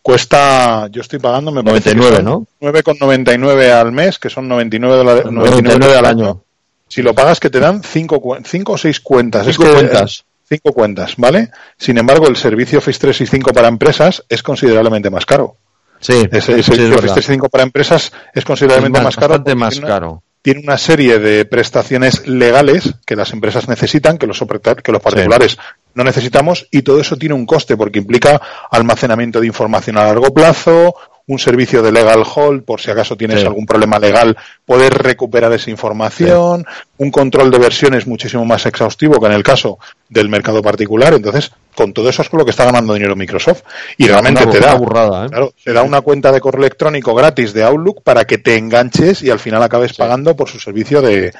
cuesta, 0.02 0.88
yo 0.92 1.02
estoy 1.02 1.20
pagando, 1.20 1.52
me 1.52 1.64
parece 1.64 1.94
99, 1.96 2.18
que 2.18 2.24
son 2.24 2.48
¿no? 2.62 2.72
9,99 2.72 3.72
al 3.72 3.92
mes, 3.92 4.20
que 4.20 4.30
son 4.30 4.48
99 4.48 4.96
dólares. 4.96 5.26
99 5.30 5.96
al 5.98 6.06
año. 6.06 6.42
Si 6.88 7.02
lo 7.02 7.14
pagas 7.14 7.40
que 7.40 7.50
te 7.50 7.60
dan 7.60 7.84
5 7.84 8.38
cinco 8.46 8.74
o 8.74 8.78
6 8.78 9.00
cuentas. 9.02 9.46
Cinco 9.48 9.64
es 9.64 9.70
que, 9.70 9.74
cuentas. 9.76 10.20
eh, 10.20 10.24
cinco 10.50 10.74
cuentas, 10.74 11.14
¿vale? 11.18 11.50
Sin 11.78 11.98
embargo, 11.98 12.28
el 12.28 12.38
servicio 12.38 12.80
Office 12.80 13.00
365 13.00 13.52
para 13.52 13.68
empresas 13.68 14.24
es 14.30 14.42
considerablemente 14.42 15.10
más 15.10 15.26
caro. 15.26 15.58
Sí, 16.00 16.14
sí, 16.14 16.28
es 16.32 16.48
Office 16.50 16.72
verdad. 16.84 16.98
365 16.98 17.50
para 17.50 17.64
empresas 17.64 18.12
es 18.34 18.46
considerablemente 18.46 19.00
Es 19.00 19.04
más, 19.04 19.16
caro. 19.16 19.28
bastante 19.30 19.56
más 19.56 19.74
tiene 19.74 19.86
una- 19.86 19.94
caro. 19.96 20.24
tiene 20.42 20.60
una 20.62 20.78
serie 20.78 21.20
de 21.20 21.46
prestaciones 21.46 22.28
legales 22.28 22.94
que 23.06 23.16
las 23.16 23.34
empresas 23.34 23.68
necesitan, 23.68 24.18
que 24.18 24.28
los, 24.28 24.40
que 24.84 24.92
los 24.92 25.02
particulares 25.02 25.58
no 25.94 26.04
necesitamos, 26.04 26.68
y 26.72 26.84
todo 26.84 27.02
eso 27.02 27.18
tiene 27.18 27.34
un 27.36 27.46
coste 27.46 27.76
porque 27.76 28.00
implica 28.00 28.40
almacenamiento 28.72 29.40
de 29.42 29.48
información 29.48 29.98
a 29.98 30.04
largo 30.06 30.34
plazo, 30.34 30.96
un 31.30 31.40
servicio 31.40 31.82
de 31.82 31.92
legal 31.92 32.24
hold 32.36 32.64
por 32.64 32.80
si 32.80 32.90
acaso 32.90 33.18
tienes 33.18 33.42
Sí. 33.42 33.46
algún 33.46 33.66
problema 33.66 34.00
legal, 34.00 34.38
poder 34.66 34.94
recuperar 34.94 35.52
esa 35.52 35.70
información, 35.70 36.66
un 36.98 37.12
control 37.12 37.52
de 37.52 37.60
versiones 37.60 38.08
muchísimo 38.08 38.46
más 38.46 38.66
exhaustivo 38.66 39.20
que 39.20 39.26
en 39.28 39.34
el 39.34 39.44
caso 39.44 39.78
del 40.08 40.30
mercado 40.30 40.62
particular. 40.62 41.14
Entonces, 41.14 41.52
con 41.76 41.92
todo 41.94 42.10
eso 42.10 42.22
es 42.22 42.30
con 42.30 42.40
lo 42.40 42.46
que 42.46 42.52
está 42.52 42.64
ganando 42.64 42.94
dinero 42.94 43.16
Microsoft. 43.16 43.62
Y 43.98 44.08
realmente 44.08 44.42
Una- 44.44 44.52
te 44.54 44.60
da 44.62 44.70
una 44.72 44.76
burrada, 44.80 45.26
¿eh? 45.26 45.30
Claro, 45.30 45.54
te 45.64 45.74
da 45.74 45.84
una 45.84 46.00
cuenta 46.02 46.32
de 46.32 46.40
correo 46.40 46.62
electrónico 46.62 47.14
gratis 47.14 47.52
de 47.54 47.64
Outlook 47.64 48.02
para 48.04 48.24
que 48.26 48.38
te 48.38 48.56
enganches 48.56 49.22
y 49.22 49.30
al 49.30 49.40
final 49.40 49.62
acabes 49.62 49.94
pagando 49.94 50.34
por 50.36 50.48
su 50.50 50.60
servicio 50.62 51.02
de, 51.02 51.34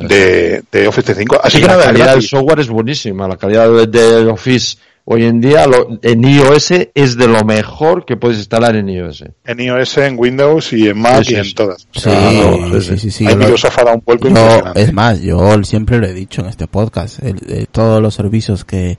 de, 0.00 0.62
de 0.72 0.88
Office 0.88 1.12
365. 1.14 1.40
Así 1.42 1.58
Y 1.58 1.60
que 1.60 1.66
la 1.66 1.72
nada, 1.74 1.84
calidad 1.84 2.12
del 2.14 2.22
software 2.22 2.60
es 2.60 2.68
buenísima. 2.68 3.28
La 3.28 3.36
calidad 3.36 3.68
de- 3.86 4.26
Office 4.26 4.78
hoy 5.06 5.24
en 5.24 5.40
día 5.40 5.66
lo- 5.66 5.98
en 6.02 6.24
iOS 6.24 6.70
es 6.94 7.16
de 7.16 7.28
lo 7.28 7.44
mejor 7.44 8.04
que 8.06 8.16
puedes 8.16 8.38
instalar 8.38 8.74
en 8.76 8.88
iOS. 8.88 9.24
en 9.44 9.60
iOS, 9.60 9.98
en 9.98 10.18
Windows 10.18 10.72
y 10.72 10.88
en 10.88 10.98
Mac 10.98 11.24
Sí, 11.24 11.34
y 11.34 11.36
en 11.36 11.44
sí. 11.44 11.54
todas. 11.54 11.86
Sí, 11.92 12.00
Claro, 12.02 12.80
sí, 12.80 13.10
sí, 13.10 13.24
Microsoft 13.26 13.78
ha 13.78 13.84
dado 13.84 13.96
un 13.96 14.02
vuelco 14.04 14.28
yo- 14.28 14.30
impresionante. 14.36 14.82
es 14.82 14.92
más, 14.92 15.20
yo 15.20 15.62
siempre 15.64 15.98
lo 15.98 16.06
he 16.06 16.12
dicho 16.14 16.40
en 16.42 16.48
este 16.48 16.66
podcast, 16.66 17.22
el- 17.22 17.40
eh, 17.48 17.66
todos 17.70 18.00
los 18.02 18.14
servicios 18.14 18.64
que, 18.64 18.98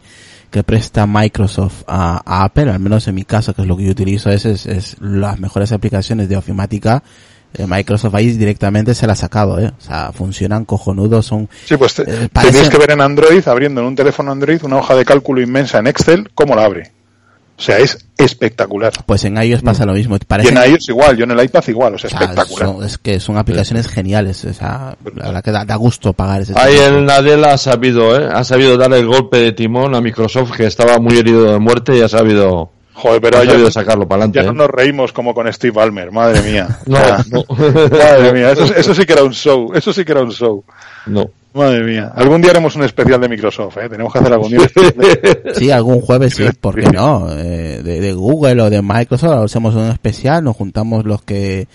que 0.52 0.64
presta 0.64 1.06
Microsoft 1.08 1.84
a, 1.88 2.22
a 2.26 2.46
Apple, 2.46 2.70
al 2.72 2.80
menos 2.80 3.08
en 3.08 3.16
mi 3.16 3.24
caso, 3.26 3.54
que 3.54 3.64
es 3.64 3.68
lo 3.68 3.76
que 3.76 3.84
yo 3.86 3.92
utilizo, 3.92 4.30
es, 4.30 4.46
es, 4.46 4.66
es 4.68 4.96
las 5.02 5.40
mejores 5.40 5.72
aplicaciones 5.72 6.30
de 6.30 6.38
ofimática, 6.38 7.04
Microsoft 7.68 8.16
ahí 8.16 8.32
directamente 8.32 8.94
se 8.96 9.08
la 9.08 9.14
ha 9.14 9.16
sacado, 9.16 9.60
eh. 9.60 9.72
O 9.78 9.82
sea, 9.82 10.12
funcionan 10.12 10.66
cojonudos, 10.66 11.26
son, 11.26 11.50
Sí, 11.66 11.78
pues 11.78 11.94
te- 11.96 12.04
eh, 12.04 12.30
tenéis 12.30 12.70
que 12.70 12.78
ver 12.78 12.92
en 12.92 13.02
Android, 13.02 13.48
abriendo 13.48 13.82
en 13.82 13.88
un 13.88 13.96
teléfono 13.96 14.32
Android, 14.32 14.60
una 14.64 14.78
hoja 14.78 14.96
de 14.96 15.06
cálculo 15.06 15.42
inmensa 15.42 15.80
en 15.80 15.88
Excel, 15.88 16.30
cómo 16.36 16.56
la 16.56 16.66
abre. 16.66 16.92
O 17.58 17.62
sea, 17.62 17.78
es 17.78 17.98
espectacular. 18.18 18.92
pues 19.06 19.24
en 19.24 19.42
iOS 19.42 19.62
pasa 19.62 19.86
lo 19.86 19.94
mismo. 19.94 20.18
Y 20.18 20.48
en 20.50 20.58
iOS 20.58 20.90
igual, 20.90 21.16
yo 21.16 21.24
en 21.24 21.32
el 21.32 21.42
iPad 21.46 21.64
igual, 21.70 21.96
o 21.96 21.98
sea, 21.98 22.08
o 22.08 22.12
sea, 22.12 22.20
espectacular. 22.22 22.68
son- 22.68 22.84
es 22.84 22.98
que 22.98 23.20
son 23.22 23.38
aplicaciones 23.38 23.88
geniales, 23.88 24.44
o 24.44 24.54
sea, 24.54 24.98
la 25.16 25.26
verdad 25.28 25.42
que 25.42 25.52
da, 25.52 25.64
da 25.64 25.76
gusto 25.78 26.12
pagar 26.12 26.42
ese 26.42 26.54
Ahí 26.58 26.76
el 26.76 27.06
Nadella 27.06 27.54
ha 27.54 27.58
sabido, 27.58 28.20
¿eh? 28.20 28.28
Ha 28.30 28.44
sabido 28.44 28.76
dar 28.76 28.92
el 28.94 29.06
golpe 29.08 29.38
de 29.38 29.54
timón 29.54 29.96
a 29.96 30.02
Microsoft 30.02 30.52
que 30.52 30.66
estaba 30.66 31.00
muy 31.00 31.18
herido 31.18 31.46
de 31.54 31.60
muerte 31.60 31.98
y 31.98 32.02
ha 32.02 32.10
sabido, 32.10 32.72
Joder, 32.96 33.22
pero 33.22 33.38
ha 33.40 33.44
ya, 33.44 33.52
sabido 33.52 33.72
sacarlo 33.72 34.08
para 34.08 34.22
ya 34.26 34.26
adelante. 34.42 34.48
no 34.58 34.64
nos 34.64 34.70
reímos 34.72 35.12
como 35.12 35.34
con 35.34 35.52
Steve 35.52 35.72
Ballmer, 35.74 36.12
madre 36.12 36.42
mía. 36.42 36.68
No, 36.86 36.98
no. 37.30 37.44
Madre 37.92 38.32
mía, 38.34 38.52
eso, 38.52 38.64
eso 38.74 38.96
sí 38.96 39.06
que 39.06 39.14
era 39.14 39.24
un 39.24 39.34
show, 39.34 39.72
eso 39.76 39.92
sí 39.94 40.06
que 40.06 40.12
era 40.14 40.22
un 40.22 40.32
show. 40.32 40.64
No. 41.08 41.30
Madre 41.54 41.84
mía. 41.84 42.12
Algún 42.16 42.42
día 42.42 42.52
haremos 42.52 42.76
un 42.76 42.84
especial 42.84 43.20
de 43.22 43.30
Microsoft, 43.30 43.78
¿eh? 43.78 43.90
Tenemos 43.90 44.12
que 44.12 44.20
hacer 44.20 44.34
algún 44.34 44.50
día 44.50 44.60
de- 44.60 45.54
Sí, 45.56 45.72
algún 45.72 46.02
jueves 46.02 46.34
sí, 46.36 46.44
¿por 46.60 46.76
qué 46.76 46.88
no? 46.90 47.32
Eh, 47.32 47.82
de, 47.84 48.02
de 48.02 48.14
Google 48.14 48.62
o 48.62 48.70
de 48.70 48.82
Microsoft 48.82 49.46
hacemos 49.46 49.74
un 49.76 49.90
especial, 49.90 50.44
nos 50.44 50.56
juntamos 50.56 51.06
los 51.06 51.22
que 51.22 51.68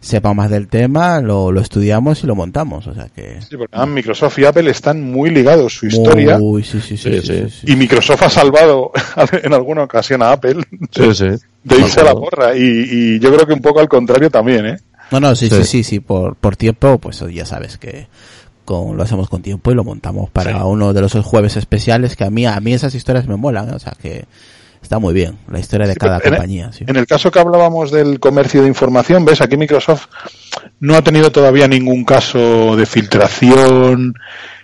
sepan 0.00 0.36
más 0.36 0.50
del 0.50 0.68
tema, 0.68 1.20
lo, 1.20 1.50
lo 1.52 1.60
estudiamos 1.60 2.22
y 2.22 2.26
lo 2.26 2.34
montamos, 2.34 2.86
o 2.86 2.94
sea 2.94 3.08
que... 3.08 3.40
Sí, 3.42 3.56
porque, 3.56 3.76
ah, 3.76 3.86
Microsoft 3.86 4.38
y 4.38 4.44
Apple 4.44 4.70
están 4.70 5.02
muy 5.02 5.30
ligados 5.30 5.74
su 5.74 5.86
historia 5.86 6.38
Uy, 6.40 6.62
sí, 6.64 6.80
sí, 6.80 6.96
sí, 6.96 7.10
Sí, 7.12 7.20
sí, 7.20 7.26
sí. 7.26 7.50
sí, 7.50 7.56
sí. 7.66 7.72
y 7.72 7.76
Microsoft 7.76 8.22
ha 8.22 8.30
salvado 8.30 8.92
en 9.42 9.52
alguna 9.54 9.82
ocasión 9.82 10.22
a 10.22 10.32
Apple 10.32 10.62
Sí, 10.92 11.14
sí. 11.14 11.26
de 11.64 11.78
irse 11.78 12.00
a 12.00 12.04
la 12.04 12.14
porra 12.14 12.56
y, 12.56 12.60
y 12.62 13.18
yo 13.18 13.32
creo 13.34 13.46
que 13.46 13.52
un 13.54 13.60
poco 13.62 13.80
al 13.80 13.88
contrario 13.88 14.30
también, 14.30 14.66
¿eh? 14.66 14.78
No, 15.10 15.20
no, 15.20 15.34
sí, 15.34 15.48
Sí. 15.48 15.56
sí, 15.56 15.64
sí, 15.64 15.84
sí, 15.84 16.00
por, 16.00 16.36
por 16.36 16.56
tiempo, 16.56 16.98
pues 16.98 17.24
ya 17.32 17.44
sabes 17.46 17.78
que 17.78 18.06
con, 18.64 18.96
lo 18.96 19.02
hacemos 19.02 19.28
con 19.30 19.40
tiempo 19.42 19.70
y 19.70 19.74
lo 19.74 19.82
montamos 19.84 20.28
para 20.30 20.52
Sí. 20.52 20.58
uno 20.62 20.92
de 20.92 21.00
los 21.00 21.12
jueves 21.14 21.56
especiales 21.56 22.14
que 22.16 22.24
a 22.24 22.30
mí, 22.30 22.44
a 22.46 22.60
mí 22.60 22.74
esas 22.74 22.94
historias 22.94 23.26
me 23.26 23.36
molan, 23.36 23.70
¿eh? 23.70 23.72
o 23.74 23.78
sea 23.78 23.94
que 24.00 24.26
está 24.82 24.98
muy 24.98 25.14
bien, 25.14 25.38
la 25.50 25.58
historia 25.58 25.86
de 25.86 25.94
Sí, 25.94 25.98
cada 26.00 26.16
en- 26.22 26.30
compañía, 26.30 26.72
sí. 26.72 26.84
En 26.86 26.96
el 26.96 27.06
caso 27.06 27.30
que 27.30 27.38
hablábamos 27.40 27.90
del 27.90 28.18
comercio 28.20 28.62
de 28.62 28.68
información, 28.68 29.24
ves, 29.24 29.40
aquí 29.40 29.56
Microsoft 29.56 30.06
no 30.80 30.94
ha 30.94 31.02
tenido 31.02 31.30
todavía 31.32 31.66
ningún 31.68 32.04
caso 32.04 32.76
de 32.76 32.86
filtración, 32.86 34.14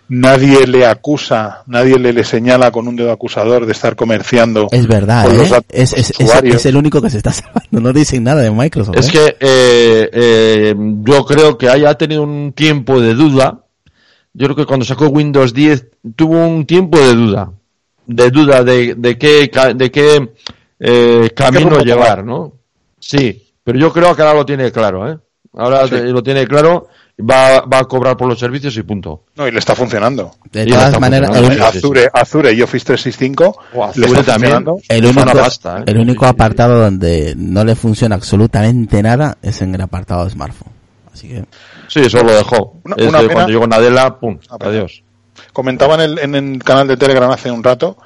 nadie 0.09 0.67
le 0.67 0.87
acusa, 0.87 1.63
nadie 1.67 1.99
le, 1.99 2.13
le 2.13 2.25
señala 2.25 2.71
con 2.71 2.87
un 2.89 2.97
dedo 2.97 3.11
acusador 3.11 3.67
de 3.67 3.73
estar 3.73 3.97
comerciando. 3.97 4.69
Es 4.71 4.87
verdad, 4.87 5.27
con 5.27 5.39
los 5.39 5.47
¿eh? 5.49 5.51
datos 5.51 5.67
Es, 5.71 5.91
de 5.93 6.01
es, 6.01 6.09
los 6.09 6.21
es, 6.21 6.27
usuarios. 6.27 6.57
es 6.57 6.67
el 6.67 6.77
único 6.77 7.01
que 7.03 7.11
se 7.11 7.17
está 7.19 7.33
salvando, 7.33 7.81
no 7.81 7.93
dicen 7.93 8.23
nada 8.25 8.43
de 8.43 8.51
Microsoft. 8.51 8.97
Es 8.97 9.09
¿eh? 9.09 9.13
que 9.13 9.27
eh, 9.41 10.11
eh, 10.13 10.75
yo 11.03 11.25
creo 11.25 11.57
que 11.59 11.69
haya 11.69 11.95
tenido 11.95 12.23
un 12.23 12.53
tiempo 12.53 13.01
de 13.01 13.15
duda. 13.15 13.61
Yo 14.37 14.47
creo 14.47 14.57
que 14.57 14.67
cuando 14.67 14.85
sacó 14.85 15.07
Windows 15.09 15.55
10 15.55 15.87
tuvo 16.17 16.47
un 16.47 16.67
tiempo 16.67 16.99
de 16.99 17.15
duda. 17.15 17.53
De 18.07 18.31
duda 18.31 18.63
de, 18.63 18.95
de 18.97 19.17
qué, 19.19 19.49
ca- 19.51 19.73
de 19.75 19.91
qué 19.91 20.31
eh, 20.79 21.31
camino 21.35 21.79
llevar, 21.81 22.25
¿no? 22.25 22.53
Sí, 22.99 23.53
pero 23.63 23.79
yo 23.79 23.93
creo 23.93 24.15
que 24.15 24.23
ahora 24.23 24.35
lo 24.35 24.45
tiene 24.47 24.71
claro, 24.73 25.11
¿eh? 25.11 25.19
Ahora 25.57 25.87
Sí. 25.87 25.95
lo 25.97 26.21
tiene 26.23 26.47
claro, 26.49 26.89
va, 27.19 27.61
va 27.61 27.79
a 27.79 27.85
cobrar 27.85 28.17
por 28.17 28.29
los 28.29 28.39
servicios 28.39 28.77
y 28.77 28.83
punto. 28.83 29.23
No, 29.37 29.47
y 29.47 29.53
le 29.53 29.59
está 29.61 29.77
funcionando. 29.77 30.33
De 30.51 30.67
todas 30.67 30.99
maneras. 30.99 31.31
Azure, 31.31 32.11
Azure 32.13 32.53
y 32.53 32.61
Office 32.61 32.85
365 32.87 33.57
O 33.75 33.79
le 33.79 33.85
Azure 34.07 34.21
está 34.21 34.33
también. 34.33 34.65
el 34.89 35.05
único, 35.07 35.33
pasta, 35.33 35.79
¿eh? 35.79 35.83
el 35.87 35.99
único 35.99 36.27
apartado 36.27 36.81
donde 36.81 37.35
no 37.37 37.65
le 37.65 37.77
funciona 37.77 38.17
absolutamente 38.17 39.01
nada 39.01 39.39
es 39.43 39.63
en 39.63 39.75
el 39.77 39.81
apartado 39.81 40.25
de 40.25 40.31
smartphone. 40.33 40.73
Así 41.13 41.29
que, 41.29 41.45
Sí, 41.87 42.01
eso 42.01 42.21
lo 42.25 42.33
dejó. 42.35 42.81
Una- 42.83 42.97
Es 42.99 43.07
una 43.07 43.23
cuando 43.29 43.47
llegó 43.53 43.67
Nadella, 43.69 44.19
pum, 44.19 44.37
adiós. 44.59 45.04
Comentaba 45.53 45.95
en 45.97 46.01
el, 46.01 46.19
en 46.19 46.35
el 46.35 46.63
canal 46.63 46.87
de 46.89 46.97
Telegram 46.97 47.31
hace 47.31 47.51
un 47.51 47.63
rato 47.65 47.97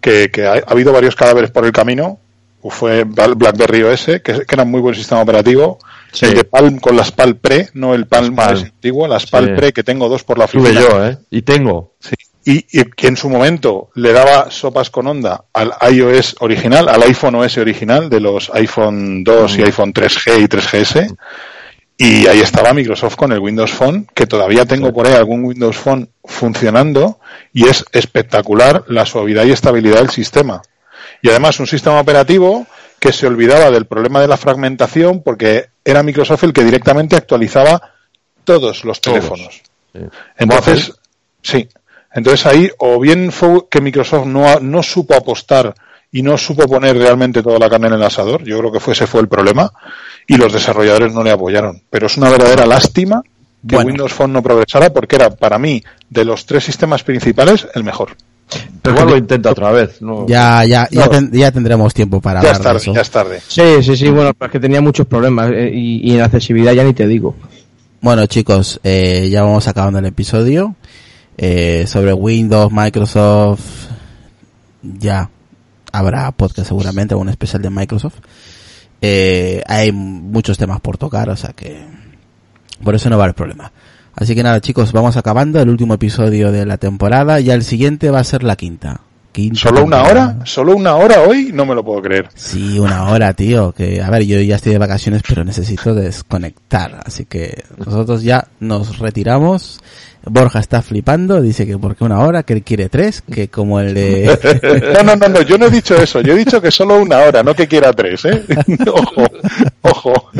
que, 0.00 0.30
que 0.30 0.46
ha, 0.46 0.52
ha 0.54 0.62
habido 0.66 0.92
varios 0.92 1.14
cadáveres 1.16 1.50
por 1.50 1.64
el 1.64 1.72
camino. 1.72 2.18
Fue 2.64 3.02
BlackBerry 3.04 3.82
OS, 3.82 4.04
que, 4.06 4.20
que 4.22 4.44
era 4.48 4.62
un 4.62 4.70
muy 4.70 4.80
buen 4.80 4.94
sistema 4.94 5.20
operativo. 5.20 5.78
Sí. 6.12 6.26
El 6.26 6.34
de 6.34 6.44
Palm 6.44 6.78
con 6.78 6.96
las 6.96 7.10
PAL 7.10 7.36
Pre, 7.36 7.70
no 7.74 7.92
el 7.94 8.06
Palm, 8.06 8.36
Palm. 8.36 8.54
OS 8.56 8.62
antiguo, 8.64 9.08
las 9.08 9.26
PAL 9.26 9.46
Sí. 9.46 9.52
Pre, 9.56 9.72
que 9.72 9.82
tengo 9.82 10.08
dos 10.08 10.22
por 10.22 10.38
la 10.38 10.46
Tuve 10.46 10.68
oficina. 10.70 10.80
yo, 10.88 11.06
¿eh? 11.06 11.18
Y 11.30 11.42
tengo. 11.42 11.94
Sí. 11.98 12.14
Y, 12.44 12.66
y 12.80 12.84
que 12.84 13.06
en 13.08 13.16
su 13.16 13.28
momento 13.30 13.90
le 13.94 14.12
daba 14.12 14.50
sopas 14.50 14.90
con 14.90 15.06
onda 15.08 15.44
al 15.52 15.72
iOS 15.92 16.36
original, 16.40 16.88
al 16.88 17.02
iPhone 17.04 17.34
OS 17.36 17.58
original 17.58 18.08
de 18.10 18.20
los 18.20 18.50
iPhone 18.54 19.24
2 19.24 19.56
Mm. 19.56 19.60
y 19.60 19.62
iPhone 19.64 19.92
3G 19.94 20.40
y 20.42 20.44
3GS. 20.46 21.16
Y 21.96 22.26
ahí 22.26 22.40
estaba 22.40 22.72
Microsoft 22.72 23.16
con 23.16 23.32
el 23.32 23.38
Windows 23.38 23.70
Phone, 23.70 24.08
que 24.14 24.26
todavía 24.26 24.64
tengo 24.64 24.92
por 24.92 25.06
ahí 25.06 25.14
algún 25.14 25.44
Windows 25.44 25.76
Phone 25.76 26.08
funcionando 26.24 27.20
y 27.52 27.68
es 27.68 27.84
espectacular 27.92 28.84
la 28.88 29.06
suavidad 29.06 29.44
y 29.44 29.52
estabilidad 29.52 29.98
del 29.98 30.10
sistema. 30.10 30.62
Y 31.20 31.28
además 31.28 31.60
un 31.60 31.66
sistema 31.66 32.00
operativo 32.00 32.66
que 32.98 33.12
se 33.12 33.26
olvidaba 33.26 33.70
del 33.70 33.86
problema 33.86 34.20
de 34.20 34.28
la 34.28 34.36
fragmentación 34.36 35.22
porque 35.22 35.66
era 35.84 36.02
Microsoft 36.02 36.44
el 36.44 36.52
que 36.52 36.64
directamente 36.64 37.16
actualizaba 37.16 37.80
todos 38.44 38.84
los 38.84 39.00
Todos. 39.00 39.16
teléfonos. 39.16 39.62
Sí. 39.92 40.00
Entonces, 40.38 40.92
sí. 41.42 41.68
Entonces 42.14 42.46
ahí, 42.46 42.70
o 42.78 42.98
bien 43.00 43.32
fue 43.32 43.68
que 43.70 43.80
Microsoft 43.80 44.26
no, 44.26 44.60
no 44.60 44.82
supo 44.82 45.14
apostar 45.14 45.74
y 46.10 46.22
no 46.22 46.36
supo 46.36 46.66
poner 46.66 46.96
realmente 46.96 47.42
toda 47.42 47.58
la 47.58 47.70
carne 47.70 47.86
en 47.86 47.94
el 47.94 48.02
asador, 48.02 48.44
yo 48.44 48.58
creo 48.58 48.70
que 48.70 48.80
fue, 48.80 48.92
ese 48.92 49.06
fue 49.06 49.22
el 49.22 49.28
problema, 49.28 49.72
y 50.26 50.36
los 50.36 50.52
desarrolladores 50.52 51.12
no 51.12 51.22
le 51.22 51.30
apoyaron. 51.30 51.82
Pero 51.90 52.06
es 52.06 52.16
una 52.16 52.30
verdadera 52.30 52.66
lástima 52.66 53.22
que 53.66 53.76
Bueno. 53.76 53.88
Windows 53.88 54.12
Phone 54.12 54.32
no 54.32 54.42
progresara 54.42 54.92
porque 54.92 55.16
era, 55.16 55.30
para 55.30 55.58
mí, 55.58 55.82
de 56.10 56.24
los 56.24 56.46
tres 56.46 56.64
sistemas 56.64 57.02
principales, 57.02 57.66
el 57.74 57.84
mejor. 57.84 58.16
Pero 58.82 58.96
igual 58.96 59.10
lo 59.12 59.16
intenta 59.16 59.50
otra 59.50 59.70
vez. 59.70 60.02
¿no? 60.02 60.26
ya, 60.26 60.64
ya, 60.64 60.86
ya, 60.90 61.04
No. 61.04 61.10
ten- 61.10 61.30
ya 61.32 61.50
tendremos 61.52 61.94
tiempo 61.94 62.20
para 62.20 62.42
Ya 62.42 62.50
hablar 62.50 62.52
es 62.52 62.58
de 62.58 62.64
tarde, 62.64 62.78
eso. 62.78 62.94
ya 62.94 63.00
es 63.00 63.10
tarde. 63.10 63.40
Sí, 63.46 63.82
sí, 63.82 63.96
sí, 63.96 64.10
bueno, 64.10 64.32
es 64.38 64.50
que 64.50 64.60
tenía 64.60 64.80
muchos 64.82 65.06
problemas 65.06 65.50
eh, 65.52 65.70
y, 65.72 66.10
y 66.10 66.14
en 66.16 66.22
accesibilidad 66.22 66.72
ya 66.72 66.84
ni 66.84 66.92
te 66.92 67.06
digo. 67.06 67.34
Bueno 68.00 68.26
chicos, 68.26 68.80
eh, 68.82 69.28
ya 69.30 69.42
vamos 69.42 69.68
acabando 69.68 70.00
el 70.00 70.06
episodio. 70.06 70.74
Eh, 71.38 71.86
sobre 71.86 72.12
Windows, 72.12 72.70
Microsoft, 72.72 73.86
ya 74.82 75.30
habrá 75.92 76.30
podcast 76.32 76.68
seguramente, 76.68 77.14
un 77.14 77.28
especial 77.28 77.62
de 77.62 77.70
Microsoft. 77.70 78.16
Eh, 79.04 79.62
hay 79.66 79.90
muchos 79.90 80.56
temas 80.56 80.80
por 80.80 80.96
tocar, 80.96 81.28
o 81.28 81.36
sea 81.36 81.52
que 81.52 81.84
por 82.82 82.94
eso 82.94 83.10
no 83.10 83.18
va 83.18 83.24
haber 83.24 83.34
problema. 83.34 83.72
Así 84.14 84.34
que 84.34 84.42
nada 84.42 84.60
chicos, 84.60 84.92
vamos 84.92 85.16
acabando 85.16 85.60
el 85.60 85.68
último 85.68 85.94
episodio 85.94 86.52
de 86.52 86.66
la 86.66 86.78
temporada. 86.78 87.40
Ya 87.40 87.54
el 87.54 87.64
siguiente 87.64 88.10
va 88.10 88.20
a 88.20 88.24
ser 88.24 88.42
la 88.42 88.56
quinta. 88.56 89.00
Quinta 89.32 89.58
¿Solo 89.58 89.84
una 89.84 90.02
hora? 90.02 90.38
¿Solo 90.44 90.76
una 90.76 90.94
hora 90.96 91.22
hoy? 91.22 91.50
No 91.54 91.64
me 91.64 91.74
lo 91.74 91.82
puedo 91.82 92.02
creer. 92.02 92.28
Sí, 92.34 92.78
una 92.78 93.08
hora, 93.08 93.32
tío. 93.32 93.72
Que, 93.72 94.02
a 94.02 94.10
ver, 94.10 94.24
yo 94.24 94.38
ya 94.40 94.56
estoy 94.56 94.72
de 94.72 94.78
vacaciones, 94.78 95.22
pero 95.26 95.42
necesito 95.42 95.94
desconectar. 95.94 97.00
Así 97.06 97.24
que 97.24 97.64
nosotros 97.78 98.22
ya 98.22 98.46
nos 98.60 98.98
retiramos. 98.98 99.80
Borja 100.24 100.60
está 100.60 100.82
flipando, 100.82 101.40
dice 101.42 101.66
que 101.66 101.76
porque 101.78 102.04
una 102.04 102.20
hora, 102.20 102.42
que 102.44 102.52
él 102.52 102.62
quiere 102.62 102.88
tres, 102.88 103.22
que 103.22 103.48
como 103.48 103.80
el 103.80 103.92
de... 103.94 104.92
No, 104.94 105.02
no, 105.02 105.16
no, 105.16 105.28
no, 105.28 105.42
yo 105.42 105.58
no 105.58 105.66
he 105.66 105.70
dicho 105.70 105.96
eso. 105.96 106.20
Yo 106.20 106.32
he 106.34 106.36
dicho 106.36 106.60
que 106.60 106.70
solo 106.70 107.00
una 107.00 107.18
hora, 107.18 107.42
no 107.42 107.54
que 107.54 107.66
quiera 107.66 107.92
tres, 107.92 108.24
¿eh? 108.26 108.44
ojo, 108.86 109.24
ojo. 109.82 110.30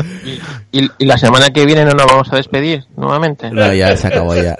Y, 0.71 0.89
y 0.97 1.05
la 1.05 1.17
semana 1.17 1.49
que 1.49 1.65
viene 1.65 1.83
no 1.83 1.91
nos 1.91 2.05
vamos 2.07 2.31
a 2.31 2.37
despedir 2.37 2.85
nuevamente. 2.95 3.51
No, 3.51 3.73
ya 3.73 3.95
se 3.97 4.07
acabó 4.07 4.33
ya. 4.35 4.57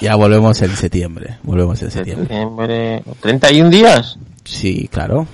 Ya 0.00 0.14
volvemos 0.16 0.60
en 0.62 0.76
septiembre. 0.76 1.38
Volvemos 1.42 1.80
en 1.82 1.90
septiembre. 1.90 2.26
Septiembre. 2.28 3.02
31 3.20 3.70
días. 3.70 4.18
Sí, 4.44 4.88
claro. 4.92 5.26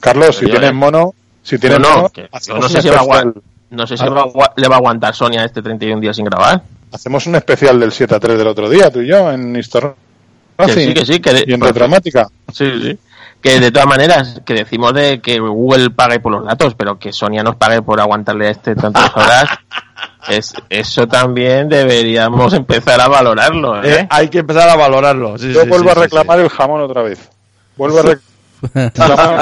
Carlos, 0.00 0.36
si 0.36 0.46
Yo, 0.46 0.50
tienes 0.52 0.70
eh. 0.70 0.74
mono, 0.74 1.14
si 1.42 1.58
tienes 1.58 1.78
no, 1.78 1.88
mono, 1.96 2.08
que- 2.10 2.28
no 2.32 2.38
sé 2.40 2.42
si 2.42 2.50
va 2.52 2.58
a 2.58 2.66
especial. 2.68 2.98
aguantar. 2.98 3.42
No 3.70 3.86
sé 3.86 3.96
si 3.96 4.04
va 4.04 4.20
a 4.20 4.22
agua- 4.24 4.52
le 4.56 4.68
va 4.68 4.74
a 4.74 4.78
aguantar 4.78 5.14
Sonia 5.14 5.44
este 5.44 5.62
31 5.62 6.00
días 6.00 6.14
sin 6.16 6.26
grabar. 6.26 6.62
Hacemos 6.92 7.26
un 7.26 7.34
especial 7.36 7.80
del 7.80 7.90
7 7.92 8.14
a 8.14 8.20
3 8.20 8.38
del 8.38 8.46
otro 8.48 8.68
día, 8.68 8.90
tú 8.90 9.00
y 9.00 9.06
yo, 9.08 9.30
en 9.30 9.56
Histor 9.56 9.96
Que 10.58 10.72
sí, 10.72 10.94
que 10.94 11.04
sí, 11.06 11.20
que 11.20 11.32
de- 11.32 11.44
y 11.46 11.54
en 11.54 11.60
Retromática. 11.60 12.28
Sí, 12.52 12.70
sí. 12.82 12.98
Que 13.40 13.58
de 13.58 13.72
todas 13.72 13.88
maneras, 13.88 14.40
que 14.44 14.54
decimos 14.54 14.92
de 14.94 15.20
que 15.20 15.40
Google 15.40 15.90
pague 15.90 16.20
por 16.20 16.30
los 16.32 16.44
datos, 16.44 16.74
pero 16.76 16.98
que 16.98 17.12
Sonia 17.12 17.42
nos 17.42 17.56
pague 17.56 17.82
por 17.82 18.00
aguantarle 18.00 18.46
a 18.46 18.50
este 18.50 18.76
tantas 18.76 19.10
horas, 19.16 19.44
es, 20.28 20.54
eso 20.68 21.08
también 21.08 21.68
deberíamos 21.68 22.52
empezar 22.54 23.00
a 23.00 23.08
valorarlo, 23.08 23.82
¿eh? 23.82 24.00
Eh, 24.02 24.06
hay 24.10 24.28
que 24.28 24.38
empezar 24.40 24.68
a 24.68 24.76
valorarlo. 24.76 25.38
Sí, 25.38 25.52
Yo 25.52 25.62
sí, 25.62 25.68
vuelvo 25.68 25.86
sí, 25.86 25.90
a 25.90 25.94
sí, 25.94 26.00
reclamar 26.02 26.38
el 26.38 26.48
jamón 26.50 26.82
otra 26.82 27.02
vez. 27.02 27.28
Vuelvo 27.76 27.98
a 27.98 28.02
reclamar 28.02 28.31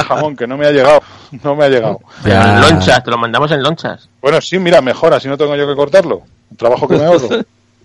jamón, 0.06 0.36
que 0.36 0.46
no 0.46 0.56
me 0.56 0.66
ha 0.66 0.72
llegado. 0.72 1.02
No 1.42 1.54
me 1.54 1.64
ha 1.64 1.68
llegado. 1.68 2.00
Ya. 2.24 2.54
en 2.54 2.60
lonchas, 2.60 3.04
te 3.04 3.10
lo 3.10 3.18
mandamos 3.18 3.50
en 3.52 3.62
lonchas. 3.62 4.08
Bueno, 4.20 4.40
sí, 4.40 4.58
mira, 4.58 4.80
mejor, 4.80 5.14
así 5.14 5.28
no 5.28 5.36
tengo 5.36 5.54
yo 5.56 5.66
que 5.66 5.76
cortarlo. 5.76 6.22
Un 6.50 6.56
trabajo 6.56 6.88
que 6.88 6.96
me 6.96 7.04
ahorro. 7.04 7.28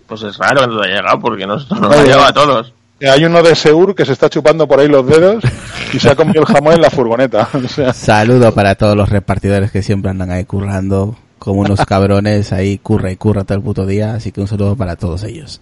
Pues 0.06 0.22
es 0.22 0.36
raro 0.38 0.60
que 0.60 0.66
no 0.68 0.80
te 0.80 0.86
haya 0.86 0.96
llegado, 0.96 1.20
porque 1.20 1.46
nos, 1.46 1.70
nos 1.70 1.92
ha 1.92 2.02
llegado 2.02 2.24
a 2.24 2.32
todos. 2.32 2.72
Hay 3.00 3.24
uno 3.24 3.42
de 3.42 3.54
Seur 3.54 3.94
que 3.94 4.06
se 4.06 4.12
está 4.12 4.30
chupando 4.30 4.66
por 4.66 4.80
ahí 4.80 4.88
los 4.88 5.06
dedos 5.06 5.44
y 5.92 5.98
se 5.98 6.10
ha 6.10 6.16
comido 6.16 6.40
el 6.40 6.46
jamón 6.46 6.74
en 6.74 6.80
la 6.80 6.90
furgoneta. 6.90 7.48
O 7.54 7.68
sea, 7.68 7.92
Saludo 7.92 8.54
para 8.54 8.74
todos 8.74 8.96
los 8.96 9.10
repartidores 9.10 9.70
que 9.70 9.82
siempre 9.82 10.10
andan 10.10 10.30
ahí 10.30 10.44
currando 10.44 11.16
como 11.38 11.60
unos 11.60 11.84
cabrones 11.84 12.52
ahí 12.52 12.78
curra 12.78 13.10
y 13.10 13.16
curra 13.16 13.44
todo 13.44 13.58
el 13.58 13.62
puto 13.62 13.86
día, 13.86 14.14
así 14.14 14.32
que 14.32 14.40
un 14.40 14.48
saludo 14.48 14.76
para 14.76 14.96
todos 14.96 15.22
ellos, 15.24 15.60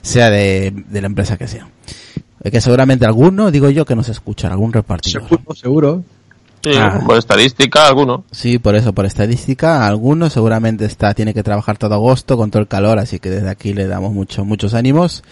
sea 0.00 0.30
de, 0.30 0.72
de 0.72 1.00
la 1.00 1.06
empresa 1.06 1.36
que 1.36 1.48
sea. 1.48 1.66
Que 2.50 2.60
seguramente 2.60 3.06
alguno, 3.06 3.50
digo 3.50 3.70
yo, 3.70 3.84
que 3.84 3.94
nos 3.94 4.08
escucha, 4.08 4.48
algún 4.48 4.72
repartidor. 4.72 5.22
Seguro, 5.28 5.54
seguro. 5.54 6.04
Sí, 6.64 6.70
Ah. 6.76 7.00
por 7.04 7.16
estadística, 7.18 7.86
alguno. 7.88 8.24
Sí, 8.30 8.58
por 8.58 8.74
eso, 8.76 8.92
por 8.92 9.04
estadística, 9.04 9.86
alguno 9.86 10.30
seguramente 10.30 10.84
está, 10.84 11.12
tiene 11.14 11.34
que 11.34 11.42
trabajar 11.42 11.76
todo 11.76 11.94
agosto 11.94 12.36
con 12.36 12.50
todo 12.50 12.62
el 12.62 12.68
calor, 12.68 12.98
así 13.00 13.18
que 13.18 13.30
desde 13.30 13.48
aquí 13.50 13.74
le 13.74 13.86
damos 13.88 14.12
mucho, 14.12 14.44
muchos 14.44 14.74
ánimos. 14.74 15.24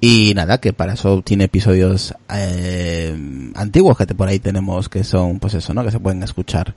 Y 0.00 0.34
nada, 0.34 0.58
que 0.58 0.72
para 0.72 0.92
eso 0.94 1.22
tiene 1.22 1.44
episodios 1.44 2.14
eh, 2.34 3.16
antiguos 3.54 3.96
que 3.96 4.06
te- 4.06 4.14
por 4.14 4.28
ahí 4.28 4.38
tenemos 4.40 4.88
que 4.88 5.04
son, 5.04 5.38
pues 5.38 5.54
eso, 5.54 5.72
¿no? 5.72 5.82
Que 5.84 5.90
se 5.90 6.00
pueden 6.00 6.22
escuchar, 6.22 6.74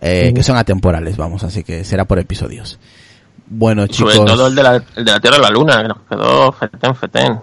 eh, 0.00 0.32
que 0.34 0.42
son 0.42 0.56
atemporales, 0.56 1.16
vamos, 1.16 1.42
así 1.44 1.62
que 1.64 1.84
será 1.84 2.04
por 2.04 2.18
episodios. 2.18 2.78
Bueno, 3.48 3.86
chicos. 3.86 4.14
Sobre 4.14 4.32
todo 4.32 4.46
el 4.48 4.54
de, 4.54 4.62
la, 4.62 4.76
el 4.96 5.04
de 5.04 5.10
la 5.12 5.20
Tierra 5.20 5.38
y 5.38 5.42
la 5.42 5.50
Luna, 5.50 5.82
que 5.82 5.88
nos 5.88 5.98
quedó 6.08 6.52
fetén, 6.52 6.94
fetén. 6.94 7.40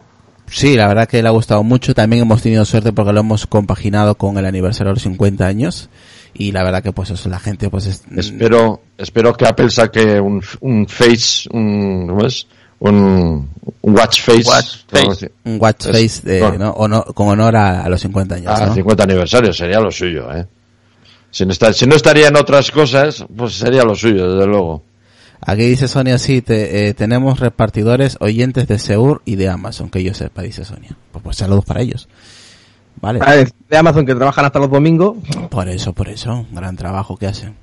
Sí, 0.50 0.76
la 0.76 0.88
verdad 0.88 1.08
que 1.08 1.22
le 1.22 1.28
ha 1.28 1.32
gustado 1.32 1.64
mucho. 1.64 1.93
También 1.93 2.22
hemos 2.24 2.41
tenido 2.41 2.64
suerte 2.66 2.93
porque 2.93 3.14
lo 3.14 3.20
hemos 3.20 3.45
compaginado 3.48 4.16
con 4.16 4.38
el 4.38 4.45
aniversario 4.45 4.91
de 4.91 4.95
los 4.95 5.04
50 5.04 5.45
años. 5.45 5.89
Y 6.34 6.52
la 6.52 6.64
verdad 6.64 6.84
que 6.84 6.91
pues 6.91 7.10
eso, 7.10 7.30
la 7.30 7.39
gente 7.39 7.70
pues 7.70 7.86
es... 7.88 8.04
Espero, 8.16 8.82
espero 8.98 9.34
que 9.34 9.45
Apple 9.48 9.70
saque 9.70 10.20
un, 10.20 10.41
un 10.62 10.88
face, 10.88 11.50
un, 11.52 12.06
¿cómo 12.08 12.26
es? 12.26 12.48
Un, 12.80 13.50
un 13.82 13.95
watch 13.98 14.22
face. 14.22 14.43
Un 15.45 15.58
watch 15.60 15.88
Es- 15.88 16.20
face 16.22 16.30
de. 16.30 16.58
¿no? 16.60 16.74
Honor- 16.74 17.12
con 17.16 17.28
honor 17.30 17.56
a, 17.56 17.82
a 17.84 17.89
los 17.89 18.00
50 18.02 18.36
años. 18.36 18.54
Ah, 18.56 18.68
¿no? 18.68 18.74
50 18.76 19.04
aniversario 19.04 19.52
sería 19.52 19.80
lo 19.80 19.89
suyo, 19.89 20.32
¿eh? 20.32 20.45
Si 21.32 21.43
no, 21.45 21.52
está, 21.52 21.74
si 21.74 21.86
no 21.88 21.95
estaría 21.95 22.28
en 22.28 22.36
otras 22.38 22.70
cosas, 22.72 23.26
pues 23.36 23.56
sería 23.56 23.84
lo 23.84 23.95
suyo, 23.95 24.32
desde 24.32 24.45
luego. 24.48 24.84
Aquí 25.42 25.64
dice 25.64 25.88
Sonia, 25.88 26.18
sí, 26.18 26.42
te- 26.42 26.88
eh, 26.90 26.94
tenemos 26.94 27.40
repartidores 27.40 28.18
oyentes 28.20 28.68
de 28.68 28.80
Seur 28.80 29.22
y 29.26 29.36
de 29.36 29.50
Amazon, 29.50 29.90
que 29.90 30.04
yo 30.04 30.14
sepa, 30.14 30.42
dice 30.42 30.66
Sonia. 30.66 30.98
Pues, 31.12 31.24
pues 31.24 31.38
saludos 31.38 31.64
para 31.66 31.82
ellos. 31.82 32.08
Vale. 33.00 33.20
Ah, 33.22 33.36
De 33.36 33.78
Amazon 33.78 34.06
que 34.06 34.16
trabajan 34.16 34.46
hasta 34.46 34.60
los 34.60 34.72
domingos. 34.72 35.18
Por 35.52 35.70
eso, 35.70 35.94
por 35.94 36.10
eso, 36.10 36.46
gran 36.52 36.76
trabajo 36.76 37.16
que 37.18 37.28
hacen. 37.28 37.54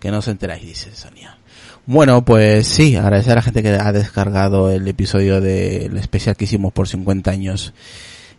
Que 0.00 0.10
no 0.10 0.18
os 0.18 0.28
enteráis, 0.28 0.62
dice 0.64 0.90
Sonia. 0.94 1.36
Bueno, 1.84 2.24
pues 2.24 2.66
sí, 2.68 2.96
agradecer 2.96 3.32
a 3.32 3.36
la 3.36 3.42
gente 3.42 3.62
que 3.62 3.68
ha 3.70 3.92
descargado 3.92 4.70
el 4.70 4.86
episodio 4.88 5.40
del 5.40 5.96
especial 5.98 6.36
que 6.36 6.44
hicimos 6.44 6.72
por 6.72 6.88
50 6.88 7.30
años 7.30 7.74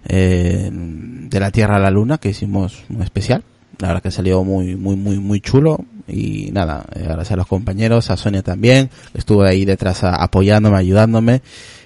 eh, 0.08 0.70
de 0.72 1.40
la 1.40 1.52
Tierra 1.52 1.76
a 1.76 1.80
la 1.80 1.92
Luna, 1.92 2.18
que 2.18 2.30
hicimos 2.30 2.84
un 2.90 3.02
especial. 3.04 3.44
La 3.80 3.90
verdad 3.90 4.04
que 4.04 4.12
salió 4.12 4.44
muy, 4.44 4.76
muy, 4.76 4.96
muy, 4.96 5.20
muy 5.20 5.42
chulo. 5.42 5.80
Y 6.08 6.50
nada, 6.52 6.86
eh, 6.96 7.04
agradecer 7.04 7.36
a 7.36 7.38
los 7.38 7.48
compañeros, 7.48 8.10
a 8.10 8.18
Sonia 8.18 8.42
también, 8.42 8.90
estuvo 9.14 9.44
ahí 9.44 9.64
detrás 9.64 10.04
apoyándome, 10.04 10.78
ayudándome 10.78 11.42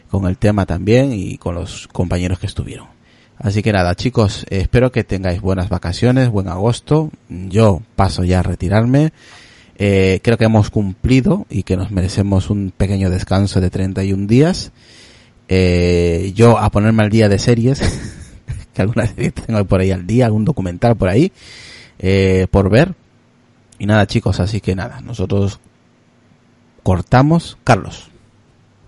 con 0.09 0.25
el 0.25 0.37
tema 0.37 0.65
también 0.65 1.13
y 1.13 1.37
con 1.37 1.55
los 1.55 1.87
compañeros 1.87 2.39
que 2.39 2.47
estuvieron. 2.47 2.87
Así 3.39 3.61
que 3.61 3.71
nada, 3.71 3.93
chicos, 3.95 4.45
eh, 4.49 4.59
espero 4.61 4.91
que 4.91 5.03
tengáis 5.03 5.41
buenas 5.41 5.69
vacaciones, 5.69 6.29
buen 6.29 6.47
agosto. 6.47 7.11
Yo 7.29 7.81
paso 7.95 8.23
ya 8.23 8.39
a 8.39 8.43
retirarme. 8.43 9.11
Eh, 9.77 10.21
creo 10.23 10.37
que 10.37 10.45
hemos 10.45 10.71
cumplido 10.71 11.45
y 11.49 11.61
que 11.61 11.77
nos 11.77 11.91
merecemos 11.91 12.49
un 12.49 12.73
pequeño 12.75 13.11
descanso 13.11 13.61
de 13.61 13.69
31 13.69 14.25
días. 14.25 14.71
Eh, 15.49 16.33
yo 16.35 16.57
a 16.57 16.71
ponerme 16.71 17.03
al 17.03 17.11
día 17.11 17.29
de 17.29 17.37
series, 17.37 17.79
que 18.73 18.81
alguna 18.81 19.05
serie 19.05 19.31
tengo 19.31 19.63
por 19.65 19.81
ahí 19.81 19.91
al 19.91 20.07
día, 20.07 20.25
algún 20.25 20.45
documental 20.45 20.97
por 20.97 21.09
ahí, 21.09 21.31
eh, 21.99 22.47
por 22.51 22.69
ver. 22.69 22.93
Y 23.79 23.85
nada, 23.85 24.05
chicos, 24.07 24.39
así 24.39 24.59
que 24.61 24.75
nada, 24.75 25.01
nosotros 25.01 25.59
cortamos. 26.83 27.57
Carlos. 27.63 28.09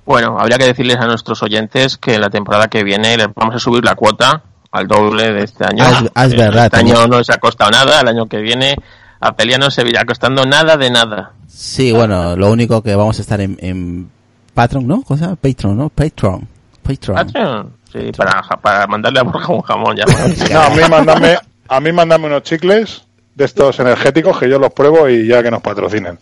Bueno, 0.06 0.38
habría 0.40 0.58
que 0.58 0.66
decirles 0.66 0.98
a 0.98 1.06
nuestros 1.06 1.44
oyentes 1.44 1.98
que 1.98 2.18
la 2.18 2.30
temporada 2.30 2.68
que 2.68 2.84
viene 2.84 3.16
les 3.16 3.28
vamos 3.36 3.56
a 3.56 3.60
subir 3.60 3.84
la 3.86 3.96
cuota 3.96 4.42
al 4.72 4.88
doble 4.88 5.32
de 5.34 5.44
este 5.44 5.66
año. 5.66 5.84
Ah, 5.86 6.00
es- 6.04 6.12
ah, 6.16 6.26
es 6.26 6.34
Eh, 6.34 6.38
verdad, 6.38 6.66
Este 6.66 6.78
año 6.78 7.08
no 7.08 7.24
se 7.24 7.34
ha 7.34 7.38
costado 7.38 7.70
nada, 7.72 8.02
el 8.02 8.08
año 8.08 8.26
que 8.26 8.38
viene 8.38 8.76
a 9.20 9.34
Pelia 9.36 9.58
no 9.58 9.70
se 9.70 9.88
irá 9.88 10.04
costando 10.06 10.44
nada 10.46 10.78
de 10.78 10.90
nada. 10.90 11.34
Sí, 11.48 11.92
bueno, 11.92 12.36
lo 12.36 12.52
único 12.52 12.82
que 12.82 12.96
vamos 12.96 13.20
a 13.20 13.22
estar 13.22 13.40
en, 13.42 13.58
en 13.60 14.10
Patreon, 14.54 14.88
¿no? 14.88 15.02
¿Cómo 15.04 15.18
se 15.18 15.26
llama? 15.26 15.36
Patreon, 15.36 15.78
¿no? 15.78 15.90
Patreon. 15.90 16.48
Patreon. 16.82 17.16
Patreon, 17.18 17.74
Sí, 17.92 18.12
para, 18.16 18.42
para 18.62 18.86
mandarle 18.88 19.20
a 19.20 19.24
Borja 19.24 19.52
un 19.52 19.62
jamón 19.62 19.96
ya. 19.98 20.06
No, 20.54 20.62
a 20.62 20.70
mí 20.70 20.82
mandame, 20.90 21.38
a 21.70 21.80
mí 21.80 21.92
mandame 21.92 22.28
unos 22.28 22.44
chicles 22.44 23.04
de 23.36 23.46
estos 23.46 23.80
energéticos 23.80 24.38
que 24.40 24.50
yo 24.50 24.60
los 24.60 24.74
pruebo 24.74 25.08
y 25.08 25.28
ya 25.28 25.44
que 25.44 25.52
nos 25.52 25.62
patrocinen. 25.62 26.18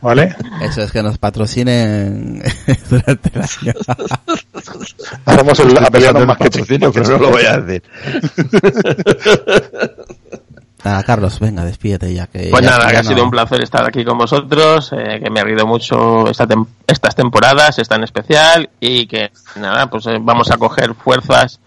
¿Vale? 0.00 0.36
Eso 0.60 0.82
es 0.82 0.92
que 0.92 1.02
nos 1.02 1.16
patrocinen 1.16 2.42
durante 2.90 3.30
el 3.34 3.40
año. 3.42 3.72
Hacemos 5.24 5.58
el 5.60 5.78
a 5.78 5.90
pelearnos 5.90 6.26
más 6.26 6.36
que 6.36 6.44
patrocinio, 6.44 6.92
pero 6.92 7.08
no 7.10 7.18
lo 7.18 7.30
voy 7.30 7.44
a 7.46 7.58
decir. 7.58 7.82
Nada, 10.84 11.02
Carlos, 11.02 11.40
venga, 11.40 11.64
despídete 11.64 12.12
ya. 12.12 12.26
Que 12.26 12.48
Pues 12.50 12.62
ya- 12.62 12.72
nada, 12.72 12.90
que 12.90 12.96
ha 12.98 13.02
no- 13.02 13.08
sido 13.08 13.24
un 13.24 13.30
placer 13.30 13.62
estar 13.62 13.86
aquí 13.86 14.04
con 14.04 14.18
vosotros, 14.18 14.92
eh, 14.92 15.18
que 15.22 15.30
me 15.30 15.40
ha 15.40 15.44
rido 15.44 15.66
mucho 15.66 16.28
esta 16.28 16.46
tem- 16.46 16.66
estas 16.86 17.14
temporadas, 17.14 17.78
esta 17.78 17.96
en 17.96 18.04
especial, 18.04 18.68
y 18.80 19.06
que 19.06 19.30
nada, 19.56 19.88
pues 19.88 20.06
eh, 20.08 20.18
vamos 20.20 20.50
a 20.50 20.58
coger 20.58 20.92
fuerzas 20.94 21.58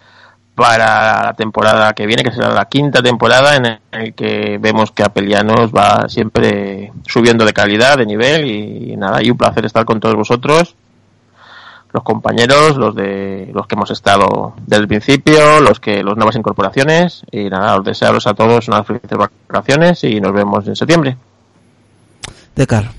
para 0.58 1.22
la 1.22 1.34
temporada 1.36 1.94
que 1.94 2.08
viene, 2.08 2.24
que 2.24 2.32
será 2.32 2.50
la 2.50 2.66
quinta 2.66 3.04
temporada 3.04 3.56
en 3.58 3.80
el 3.92 4.16
que 4.16 4.58
vemos 4.60 4.92
que 4.92 5.04
Apelianos 5.04 5.72
va 5.72 6.10
siempre 6.10 6.92
subiendo 7.06 7.46
de 7.46 7.54
calidad, 7.54 7.96
de 7.96 8.08
nivel, 8.08 8.48
y, 8.48 8.98
nada, 8.98 9.22
y 9.22 9.30
un 9.30 9.38
placer 9.38 9.68
estar 9.68 9.86
con 9.86 10.00
todos 10.00 10.16
vosotros, 10.16 10.74
los 11.94 12.02
compañeros, 12.02 12.76
los 12.76 12.96
de 12.96 13.52
los 13.54 13.68
que 13.68 13.76
hemos 13.76 13.92
estado 13.92 14.56
desde 14.66 14.82
el 14.82 14.88
principio, 14.88 15.60
los 15.60 15.80
que 15.80 16.02
los 16.02 16.16
nuevas 16.18 16.36
incorporaciones, 16.36 17.22
y 17.32 17.52
nada, 17.52 17.78
os 17.78 17.86
desearos 17.86 18.26
a 18.26 18.34
todos 18.34 18.68
unas 18.68 18.88
felices 18.88 19.16
vacaciones 19.48 20.04
y 20.06 20.20
nos 20.20 20.34
vemos 20.34 20.68
en 20.68 20.76
septiembre. 20.76 21.18
Decar. 22.56 22.90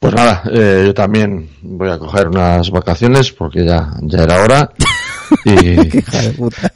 Pues 0.00 0.12
nada, 0.12 0.42
eh, 0.50 0.82
yo 0.86 0.92
también 0.92 1.50
voy 1.62 1.88
a 1.88 2.00
coger 2.00 2.26
unas 2.26 2.68
vacaciones 2.72 3.30
porque 3.30 3.64
ya, 3.64 3.90
ya 4.02 4.24
era 4.24 4.42
hora. 4.42 4.70
Y, 5.44 5.98
Hija 5.98 6.22
de 6.22 6.30
puta. 6.30 6.72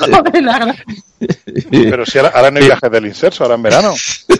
Joder, 0.00 0.42
la 0.42 0.58
gra- 0.58 0.84
Pero 1.70 2.06
si 2.06 2.18
ahora, 2.18 2.32
ahora 2.34 2.50
no 2.50 2.58
hay 2.58 2.66
viajes 2.66 2.90
del 2.90 3.06
inserso, 3.06 3.44
ahora 3.44 3.56
en 3.56 3.62
verano. 3.62 3.94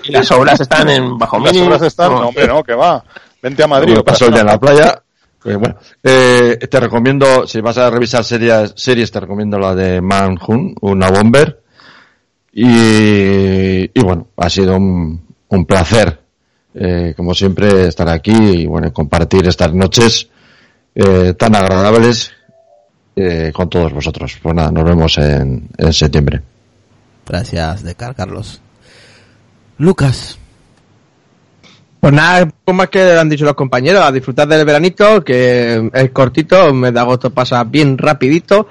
y 0.05 0.13
las 0.13 0.31
obras 0.33 0.61
están 0.61 0.89
en 0.91 1.19
bajo 1.19 1.39
Las 1.39 1.53
mínimo. 1.53 1.67
obras 1.69 1.83
están, 1.83 2.13
no, 2.13 2.29
hombre, 2.29 2.47
no, 2.47 2.63
que 2.63 2.75
va. 2.75 3.03
Vente 3.43 3.63
a 3.63 3.67
Madrid. 3.67 3.97
Paso 4.05 4.31
ya 4.31 4.41
en 4.41 4.47
la 4.47 4.59
playa. 4.59 5.03
Pues 5.43 5.57
bueno, 5.59 5.77
eh, 6.03 6.59
te 6.69 6.81
recomiendo, 6.81 7.47
si 7.47 7.61
vas 7.61 7.79
a 7.79 7.89
revisar 7.89 8.25
series, 8.25 8.73
series 8.75 9.11
te 9.13 9.21
recomiendo 9.21 9.59
la 9.59 9.75
de 9.75 10.01
Manhunt, 10.01 10.79
una 10.81 11.09
bomber. 11.11 11.63
Y, 12.53 13.85
y 13.85 14.01
bueno, 14.03 14.29
ha 14.37 14.49
sido 14.51 14.77
un, 14.77 15.25
un 15.49 15.67
placer, 15.67 16.19
eh, 16.75 17.13
como 17.17 17.35
siempre, 17.35 17.87
estar 17.87 18.09
aquí 18.09 18.33
y 18.33 18.67
bueno, 18.67 18.93
compartir 18.93 19.47
estas 19.47 19.73
noches 19.75 20.29
eh, 20.97 21.35
tan 21.35 21.55
agradables 21.55 22.33
eh, 23.15 23.53
con 23.55 23.69
todos 23.69 23.93
vosotros. 23.93 24.39
Pues 24.43 24.55
nada, 24.55 24.71
nos 24.73 24.85
vemos 24.85 25.19
en, 25.19 25.69
en 25.77 25.93
septiembre. 25.93 26.41
Gracias, 27.27 27.83
Decar, 27.83 28.15
Carlos. 28.15 28.61
Lucas. 29.79 30.39
Pues 32.01 32.13
nada, 32.13 32.47
poco 32.47 32.73
más 32.73 32.89
que 32.89 33.03
han 33.03 33.29
dicho 33.29 33.45
los 33.45 33.55
compañeros, 33.55 34.03
a 34.03 34.13
disfrutar 34.13 34.49
del 34.49 34.65
veranito, 34.65 35.23
que 35.25 35.91
es 35.93 36.11
cortito, 36.13 36.69
el 36.69 36.75
mes 36.75 36.95
de 36.95 37.01
agosto 37.01 37.31
pasa 37.31 37.65
bien 37.65 37.99
rapidito, 37.99 38.69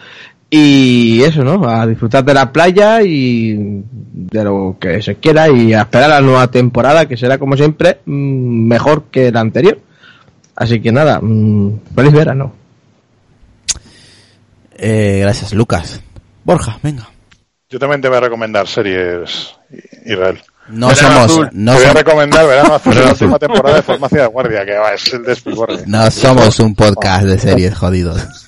y 0.50 1.22
eso, 1.24 1.44
¿no? 1.44 1.68
A 1.68 1.86
disfrutar 1.86 2.24
de 2.24 2.34
la 2.34 2.52
playa 2.52 3.02
y 3.02 3.56
de 3.58 4.44
lo 4.44 4.78
que 4.80 5.02
se 5.02 5.16
quiera 5.16 5.50
y 5.50 5.74
a 5.74 5.82
esperar 5.82 6.12
a 6.12 6.16
la 6.16 6.22
nueva 6.22 6.48
temporada, 6.50 7.08
que 7.08 7.18
será 7.18 7.38
como 7.38 7.58
siempre 7.58 8.00
mm, 8.06 8.68
mejor 8.68 9.06
que 9.12 9.32
la 9.32 9.42
anterior. 9.42 9.80
Así 10.56 10.82
que 10.82 10.92
nada, 10.92 11.20
mm, 11.22 11.80
feliz 11.96 12.14
verano. 12.14 12.54
Eh, 14.78 15.20
gracias, 15.22 15.54
Lucas. 15.54 16.02
Borja, 16.44 16.80
venga. 16.82 17.10
Yo 17.70 17.80
también 17.80 18.02
te 18.02 18.08
voy 18.08 18.18
a 18.18 18.22
recomendar 18.22 18.68
series, 18.68 19.56
Israel. 20.06 20.42
No 20.70 20.88
Verano 20.88 21.08
somos, 21.14 21.24
azul. 21.32 21.50
no, 21.54 21.72
te 21.74 21.78
voy 21.80 21.88
a 21.90 21.94
recomendar 21.94 22.48
Verano 22.48 22.74
Azul, 22.76 22.96
la 22.96 23.12
última 23.12 23.38
temporada 23.40 23.76
de 23.76 23.82
Farmacia 23.84 24.22
de 24.22 24.28
Guardia, 24.28 24.66
que 24.66 24.74
va, 24.78 24.94
es 24.94 25.14
el 25.14 25.24
despiborre. 25.24 25.78
no 25.86 26.10
somos 26.10 26.60
un 26.60 26.74
podcast 26.76 27.24
de 27.26 27.38
series 27.38 27.76
jodidos. 27.78 28.48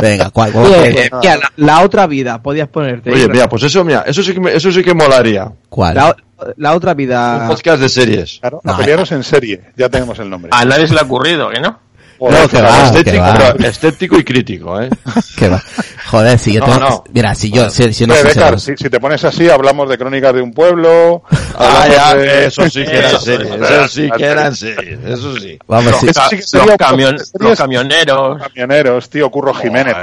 Venga, 0.00 0.30
¿cuál? 0.30 0.52
cuál- 0.52 0.66
Oye, 0.66 1.06
eh, 1.06 1.10
mira, 1.20 1.36
la, 1.36 1.52
la 1.56 1.80
otra 1.82 2.06
vida, 2.06 2.42
podías 2.42 2.68
ponerte. 2.68 3.12
Oye, 3.12 3.28
mira, 3.28 3.48
pues 3.48 3.62
eso, 3.64 3.84
mira, 3.84 4.04
eso 4.06 4.22
sí 4.22 4.32
que, 4.32 4.40
me- 4.40 4.54
eso 4.54 4.72
sí 4.72 4.82
que 4.82 4.94
molaría. 4.94 5.52
cuál? 5.68 5.94
la, 5.94 6.16
la 6.56 6.74
otra 6.74 6.92
Un 6.92 6.96
vida. 6.96 7.46
podcast 7.46 7.80
de 7.82 7.88
series. 7.88 8.38
Claro, 8.40 8.60
No, 8.64 8.72
a 8.72 8.76
pelearos 8.78 9.12
en 9.12 9.22
serie, 9.22 9.60
ya 9.76 9.88
tenemos 9.88 10.18
el 10.18 10.30
nombre. 10.30 10.50
A 10.54 10.64
nadie 10.64 10.86
se 10.88 10.94
le 10.94 11.00
ha 11.00 11.04
ocurrido, 11.04 11.50
¿que 11.50 11.60
no? 11.60 11.78
Joder, 12.20 12.42
No, 12.42 12.48
que 12.48 12.60
va, 12.62 12.84
estético, 12.84 13.10
que 13.12 13.18
va. 13.18 13.54
pero 13.56 13.68
estético 13.70 14.18
y 14.18 14.24
crítico, 14.24 14.80
¿eh? 14.80 14.90
Joder, 16.10 16.38
si 16.38 16.52
yo 16.52 16.60
No, 16.60 16.66
tengo- 16.66 16.80
no. 16.80 17.04
Mira, 17.12 17.34
si 17.34 17.50
yo, 17.50 17.70
si, 17.70 17.92
si 17.94 18.06
no 18.06 18.14
Becar, 18.14 18.60
si, 18.60 18.76
si 18.76 18.90
te 18.90 19.00
pones 19.00 19.24
así, 19.24 19.48
hablamos 19.48 19.88
de 19.88 19.96
Crónicas 19.96 20.34
de 20.34 20.42
un 20.42 20.52
Pueblo. 20.52 21.22
Ah, 21.56 21.86
ya, 21.90 22.14
de- 22.14 22.46
eso 22.46 22.68
sí 22.68 22.84
que 22.84 22.96
eran 22.96 23.10
Eso, 23.10 23.20
series, 23.20 23.50
eso, 23.54 23.64
eso 23.64 23.88
sí 23.88 24.04
eso. 24.04 24.14
que 24.16 24.24
eran 24.24 24.54
series, 24.56 24.98
eso 25.04 25.36
sí. 25.38 25.58
Vamos, 25.66 25.96
sí. 26.00 26.06
Eso 26.08 26.20
ca- 26.20 26.28
sí 26.28 26.36
que 26.36 26.42
sería 26.42 26.66
los 26.66 26.76
camion- 26.76 27.56
camioneros. 27.56 28.42
Camioneros, 28.42 29.08
tío, 29.10 29.30
Curro 29.30 29.54
Jiménez. 29.54 29.94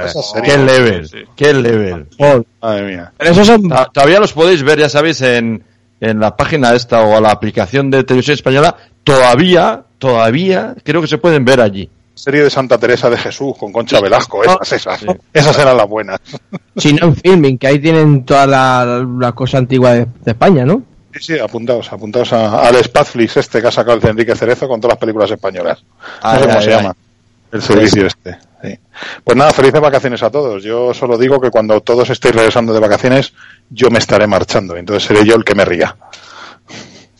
Qué 0.44 0.58
level, 0.58 1.08
Sí. 1.08 1.18
qué 1.36 1.54
level. 1.54 2.06
Madre 2.60 2.82
mía. 2.82 3.12
Pero 3.16 3.30
esos 3.30 3.46
son. 3.46 3.68
Ta- 3.68 3.88
Todavía 3.92 4.18
los 4.18 4.32
podéis 4.32 4.62
ver, 4.62 4.78
ya 4.80 4.88
sabéis, 4.88 5.20
en, 5.22 5.62
en 6.00 6.18
la 6.20 6.36
página 6.36 6.72
esta 6.74 7.00
o 7.02 7.20
la 7.20 7.30
aplicación 7.30 7.90
de 7.90 8.02
televisión 8.04 8.34
española. 8.34 8.74
Todavía, 9.04 9.82
todavía, 9.98 10.74
creo 10.84 11.00
que 11.00 11.06
se 11.06 11.18
pueden 11.18 11.44
ver 11.44 11.60
allí. 11.60 11.88
Serie 12.18 12.42
de 12.42 12.50
Santa 12.50 12.78
Teresa 12.78 13.08
de 13.08 13.16
Jesús 13.16 13.54
con 13.58 13.72
Concha 13.72 14.00
Velasco, 14.00 14.42
esas, 14.42 14.72
esas. 14.72 15.04
Esas 15.32 15.58
eran 15.58 15.76
las 15.76 15.88
buenas. 15.88 16.18
Si 16.76 16.92
no 16.92 17.06
en 17.06 17.16
filming, 17.16 17.58
que 17.58 17.66
ahí 17.66 17.78
tienen 17.80 18.24
toda 18.24 18.46
la, 18.46 19.04
la 19.18 19.32
cosa 19.32 19.58
antigua 19.58 19.92
de, 19.94 20.06
de 20.24 20.30
España, 20.30 20.64
¿no? 20.64 20.82
Sí, 21.12 21.20
sí, 21.34 21.38
apuntaos, 21.38 21.92
apuntaos 21.92 22.32
a- 22.32 22.68
al 22.68 22.76
Spazflix 22.84 23.36
este 23.36 23.60
que 23.60 23.66
ha 23.66 23.72
sacado 23.72 23.96
el 23.96 24.00
de 24.02 24.10
Enrique 24.10 24.36
Cerezo 24.36 24.68
con 24.68 24.80
todas 24.80 24.92
las 24.94 25.00
películas 25.00 25.28
españolas. 25.30 25.82
No 25.82 26.06
Ay, 26.22 26.38
sé 26.38 26.44
cómo 26.46 26.58
ay, 26.58 26.64
se 26.64 26.70
ay. 26.74 26.76
llama. 26.82 26.96
El 27.50 27.62
servicio 27.62 28.06
este. 28.06 28.38
sí. 28.62 28.78
Pues 29.24 29.36
nada, 29.36 29.50
felices 29.52 29.80
vacaciones 29.80 30.22
a 30.22 30.30
todos. 30.30 30.62
Yo 30.62 30.94
solo 30.94 31.18
digo 31.18 31.40
que 31.40 31.50
cuando 31.50 31.80
todos 31.80 32.10
estéis 32.10 32.34
regresando 32.36 32.72
de 32.72 32.78
vacaciones, 32.80 33.32
yo 33.70 33.90
me 33.90 33.98
estaré 33.98 34.26
marchando. 34.28 34.76
Entonces 34.76 35.02
seré 35.08 35.24
yo 35.26 35.34
el 35.34 35.42
que 35.44 35.54
me 35.56 35.64
ría. 35.64 35.96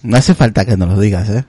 No 0.02 0.16
hace 0.18 0.34
falta 0.34 0.64
que 0.64 0.76
nos 0.76 0.88
lo 0.90 1.00
digas, 1.00 1.28
¿eh? 1.30 1.44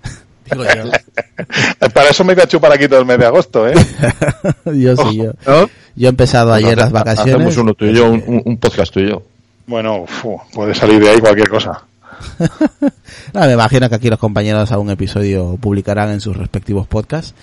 Digo 0.52 0.64
yo. 0.64 1.90
Para 1.94 2.10
eso 2.10 2.24
me 2.24 2.34
voy 2.36 2.44
a 2.44 2.48
chupar 2.48 2.72
aquí 2.72 2.88
todo 2.88 3.00
el 3.00 3.06
mes 3.06 3.18
de 3.18 3.26
agosto, 3.26 3.68
¿eh? 3.68 3.74
yo 4.66 4.96
sí, 4.96 5.18
yo. 5.18 5.34
¿No? 5.46 5.70
Yo 5.96 6.08
he 6.08 6.10
empezado 6.10 6.54
ayer 6.54 6.78
las 6.78 6.92
vacaciones. 6.92 7.36
Hacemos 7.36 7.58
uno 7.58 7.74
tú 7.74 7.86
y 7.86 7.94
yo, 7.94 8.10
un, 8.12 8.42
un- 8.46 8.58
podcast 8.58 8.94
tú 8.94 9.00
y 9.00 9.10
yo. 9.10 9.24
Bueno, 9.68 10.06
fu, 10.08 10.40
puede 10.54 10.74
salir 10.74 11.00
de 11.02 11.10
ahí 11.10 11.20
cualquier 11.20 11.50
cosa. 11.50 11.84
No, 13.34 13.42
me 13.42 13.54
imagino 13.54 13.88
que 13.90 13.96
aquí 13.96 14.10
los 14.10 14.20
compañeros 14.20 14.72
a 14.72 14.80
un 14.80 14.90
episodio 14.90 15.58
publicarán 15.62 16.10
en 16.10 16.20
sus 16.22 16.36
respectivos 16.36 16.88
podcasts. 16.88 17.34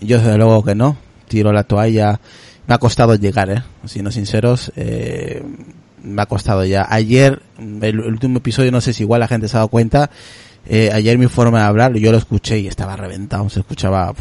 Yo 0.00 0.18
desde 0.18 0.36
luego 0.36 0.62
que 0.64 0.74
no. 0.74 0.96
Tiro 1.28 1.52
la 1.52 1.64
toalla. 1.64 2.20
Me 2.66 2.74
ha 2.74 2.78
costado 2.78 3.14
llegar, 3.14 3.50
eh. 3.50 3.62
Siendo 3.86 4.10
sinceros, 4.10 4.72
eh, 4.76 5.42
me 6.02 6.20
ha 6.22 6.26
costado 6.26 6.64
ya. 6.64 6.86
Ayer, 6.88 7.40
el, 7.58 7.82
el 7.82 8.00
último 8.00 8.38
episodio, 8.38 8.70
no 8.70 8.80
sé 8.80 8.92
si 8.92 9.02
igual 9.02 9.20
la 9.20 9.28
gente 9.28 9.48
se 9.48 9.56
ha 9.56 9.60
dado 9.60 9.68
cuenta. 9.68 10.10
Eh, 10.66 10.90
ayer 10.92 11.18
mi 11.18 11.26
forma 11.26 11.58
de 11.58 11.64
hablar, 11.64 11.94
yo 11.94 12.12
lo 12.12 12.18
escuché 12.18 12.58
y 12.58 12.68
estaba 12.68 12.96
reventado. 12.96 13.48
Se 13.48 13.60
escuchaba 13.60 14.14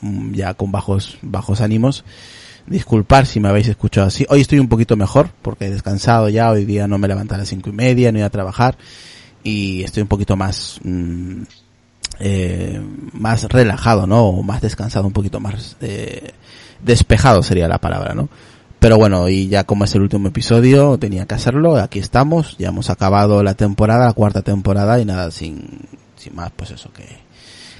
mm, 0.00 0.32
ya 0.32 0.54
con 0.54 0.72
bajos, 0.72 1.18
bajos 1.22 1.60
ánimos. 1.60 2.04
Disculpar 2.66 3.26
si 3.26 3.40
me 3.40 3.48
habéis 3.48 3.68
escuchado 3.68 4.06
así. 4.06 4.24
Hoy 4.28 4.40
estoy 4.40 4.58
un 4.58 4.68
poquito 4.68 4.96
mejor 4.96 5.30
porque 5.42 5.66
he 5.66 5.70
descansado 5.70 6.28
ya. 6.28 6.50
Hoy 6.50 6.64
día 6.64 6.86
no 6.86 6.98
me 6.98 7.08
levanté 7.08 7.34
a 7.34 7.38
las 7.38 7.48
cinco 7.48 7.70
y 7.70 7.72
media, 7.72 8.12
no 8.12 8.18
iba 8.18 8.26
a 8.26 8.30
trabajar 8.30 8.76
y 9.44 9.82
estoy 9.82 10.02
un 10.02 10.08
poquito 10.08 10.36
más 10.36 10.78
mm, 10.84 11.42
eh, 12.20 12.80
más 13.12 13.44
relajado, 13.44 14.06
¿no? 14.06 14.26
O 14.26 14.42
más 14.42 14.60
descansado, 14.60 15.06
un 15.06 15.12
poquito 15.12 15.40
más 15.40 15.76
eh, 15.80 16.32
despejado 16.82 17.42
sería 17.42 17.68
la 17.68 17.78
palabra, 17.78 18.14
¿no? 18.14 18.28
Pero 18.82 18.98
bueno, 18.98 19.28
y 19.28 19.46
ya 19.46 19.62
como 19.62 19.84
es 19.84 19.94
el 19.94 20.02
último 20.02 20.26
episodio, 20.26 20.98
tenía 20.98 21.24
que 21.24 21.36
hacerlo, 21.36 21.76
aquí 21.76 22.00
estamos, 22.00 22.58
ya 22.58 22.70
hemos 22.70 22.90
acabado 22.90 23.44
la 23.44 23.54
temporada, 23.54 24.06
la 24.06 24.12
cuarta 24.12 24.42
temporada 24.42 24.98
y 24.98 25.04
nada, 25.04 25.30
sin, 25.30 25.82
sin 26.16 26.34
más, 26.34 26.50
pues 26.56 26.72
eso, 26.72 26.90
que, 26.92 27.06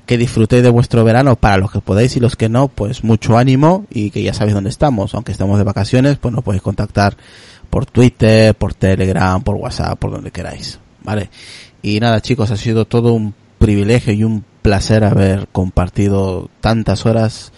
que 0.06 0.16
disfrutéis 0.16 0.62
de 0.62 0.70
vuestro 0.70 1.02
verano 1.02 1.34
para 1.34 1.56
los 1.56 1.72
que 1.72 1.80
podéis 1.80 2.16
y 2.16 2.20
los 2.20 2.36
que 2.36 2.48
no, 2.48 2.68
pues 2.68 3.02
mucho 3.02 3.36
ánimo 3.36 3.84
y 3.90 4.10
que 4.10 4.22
ya 4.22 4.32
sabéis 4.32 4.54
dónde 4.54 4.70
estamos, 4.70 5.12
aunque 5.16 5.32
estamos 5.32 5.58
de 5.58 5.64
vacaciones, 5.64 6.18
pues 6.18 6.32
nos 6.32 6.44
podéis 6.44 6.62
contactar 6.62 7.16
por 7.68 7.84
Twitter, 7.84 8.54
por 8.54 8.72
Telegram, 8.72 9.42
por 9.42 9.56
WhatsApp, 9.56 9.98
por 9.98 10.12
donde 10.12 10.30
queráis, 10.30 10.78
¿vale? 11.02 11.30
Y 11.82 11.98
nada 11.98 12.20
chicos, 12.20 12.52
ha 12.52 12.56
sido 12.56 12.84
todo 12.84 13.12
un 13.12 13.34
privilegio 13.58 14.12
y 14.12 14.22
un 14.22 14.44
placer 14.62 15.02
haber 15.02 15.48
compartido 15.48 16.48
tantas 16.60 17.06
horas 17.06 17.52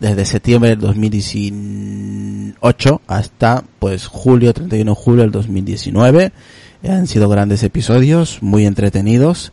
desde 0.00 0.24
septiembre 0.24 0.70
del 0.70 0.80
2018 0.80 3.02
hasta 3.06 3.62
pues 3.78 4.06
julio, 4.06 4.52
31 4.52 4.90
de 4.90 5.00
julio 5.00 5.22
del 5.22 5.30
2019. 5.30 6.32
Han 6.88 7.06
sido 7.06 7.28
grandes 7.28 7.62
episodios, 7.62 8.42
muy 8.42 8.64
entretenidos, 8.64 9.52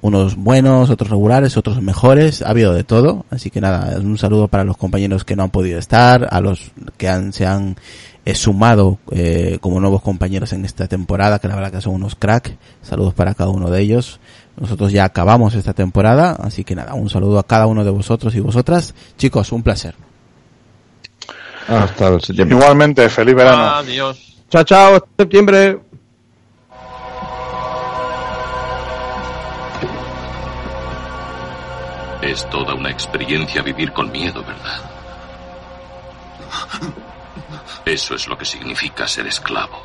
unos 0.00 0.36
buenos, 0.36 0.90
otros 0.90 1.10
regulares, 1.10 1.56
otros 1.56 1.82
mejores, 1.82 2.42
ha 2.42 2.50
habido 2.50 2.72
de 2.72 2.84
todo, 2.84 3.26
así 3.30 3.50
que 3.50 3.60
nada, 3.60 3.98
un 3.98 4.16
saludo 4.16 4.46
para 4.46 4.62
los 4.62 4.76
compañeros 4.76 5.24
que 5.24 5.34
no 5.34 5.42
han 5.42 5.50
podido 5.50 5.80
estar, 5.80 6.28
a 6.30 6.40
los 6.40 6.70
que 6.96 7.08
han, 7.08 7.32
se 7.32 7.46
han 7.46 7.74
eh, 8.24 8.36
sumado 8.36 9.00
eh, 9.10 9.58
como 9.60 9.80
nuevos 9.80 10.02
compañeros 10.02 10.52
en 10.52 10.64
esta 10.64 10.86
temporada, 10.86 11.40
que 11.40 11.48
la 11.48 11.56
verdad 11.56 11.72
que 11.72 11.80
son 11.80 11.94
unos 11.94 12.14
crack, 12.14 12.56
saludos 12.82 13.14
para 13.14 13.34
cada 13.34 13.50
uno 13.50 13.70
de 13.70 13.80
ellos. 13.80 14.20
Nosotros 14.60 14.90
ya 14.90 15.04
acabamos 15.04 15.54
esta 15.54 15.72
temporada, 15.72 16.36
así 16.42 16.64
que 16.64 16.74
nada, 16.74 16.94
un 16.94 17.08
saludo 17.08 17.38
a 17.38 17.46
cada 17.46 17.66
uno 17.66 17.84
de 17.84 17.90
vosotros 17.90 18.34
y 18.34 18.40
vosotras. 18.40 18.94
Chicos, 19.16 19.52
un 19.52 19.62
placer. 19.62 19.94
Hasta 21.68 22.08
el 22.08 22.20
septiembre. 22.20 22.56
Igualmente, 22.56 23.08
feliz 23.08 23.34
verano. 23.34 23.62
Adiós. 23.76 24.36
Chao, 24.50 24.64
chao, 24.64 24.94
hasta 24.96 25.08
septiembre. 25.18 25.78
Es 32.22 32.48
toda 32.50 32.74
una 32.74 32.90
experiencia 32.90 33.62
vivir 33.62 33.92
con 33.92 34.10
miedo, 34.10 34.42
¿verdad? 34.42 34.80
Eso 37.84 38.14
es 38.16 38.26
lo 38.26 38.36
que 38.36 38.44
significa 38.44 39.06
ser 39.06 39.26
esclavo. 39.26 39.80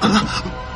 Yo 0.00 0.67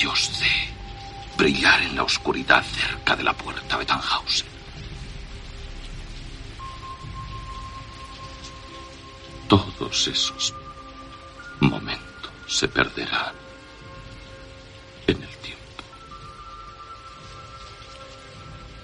rayos 0.00 0.30
de 0.40 1.36
brillar 1.36 1.82
en 1.82 1.96
la 1.96 2.04
oscuridad 2.04 2.64
cerca 2.64 3.16
de 3.16 3.22
la 3.22 3.34
puerta 3.34 3.78
de 3.78 3.84
Tannhausen. 3.84 4.46
Todos 9.48 10.08
esos 10.08 10.54
momentos 11.60 12.32
se 12.46 12.68
perderán 12.68 13.34
en 15.06 15.22
el 15.22 15.36
tiempo. 15.38 15.84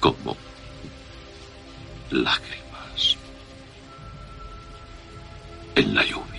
Como 0.01 0.37
lágrimas 2.11 3.17
en 5.77 5.95
la 5.95 6.05
lluvia. 6.05 6.36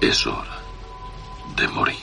Es 0.00 0.26
hora 0.26 0.58
de 1.56 1.66
morir. 1.68 1.96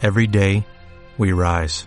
Every 0.00 0.26
day, 0.26 0.64
we 1.18 1.32
rise, 1.32 1.86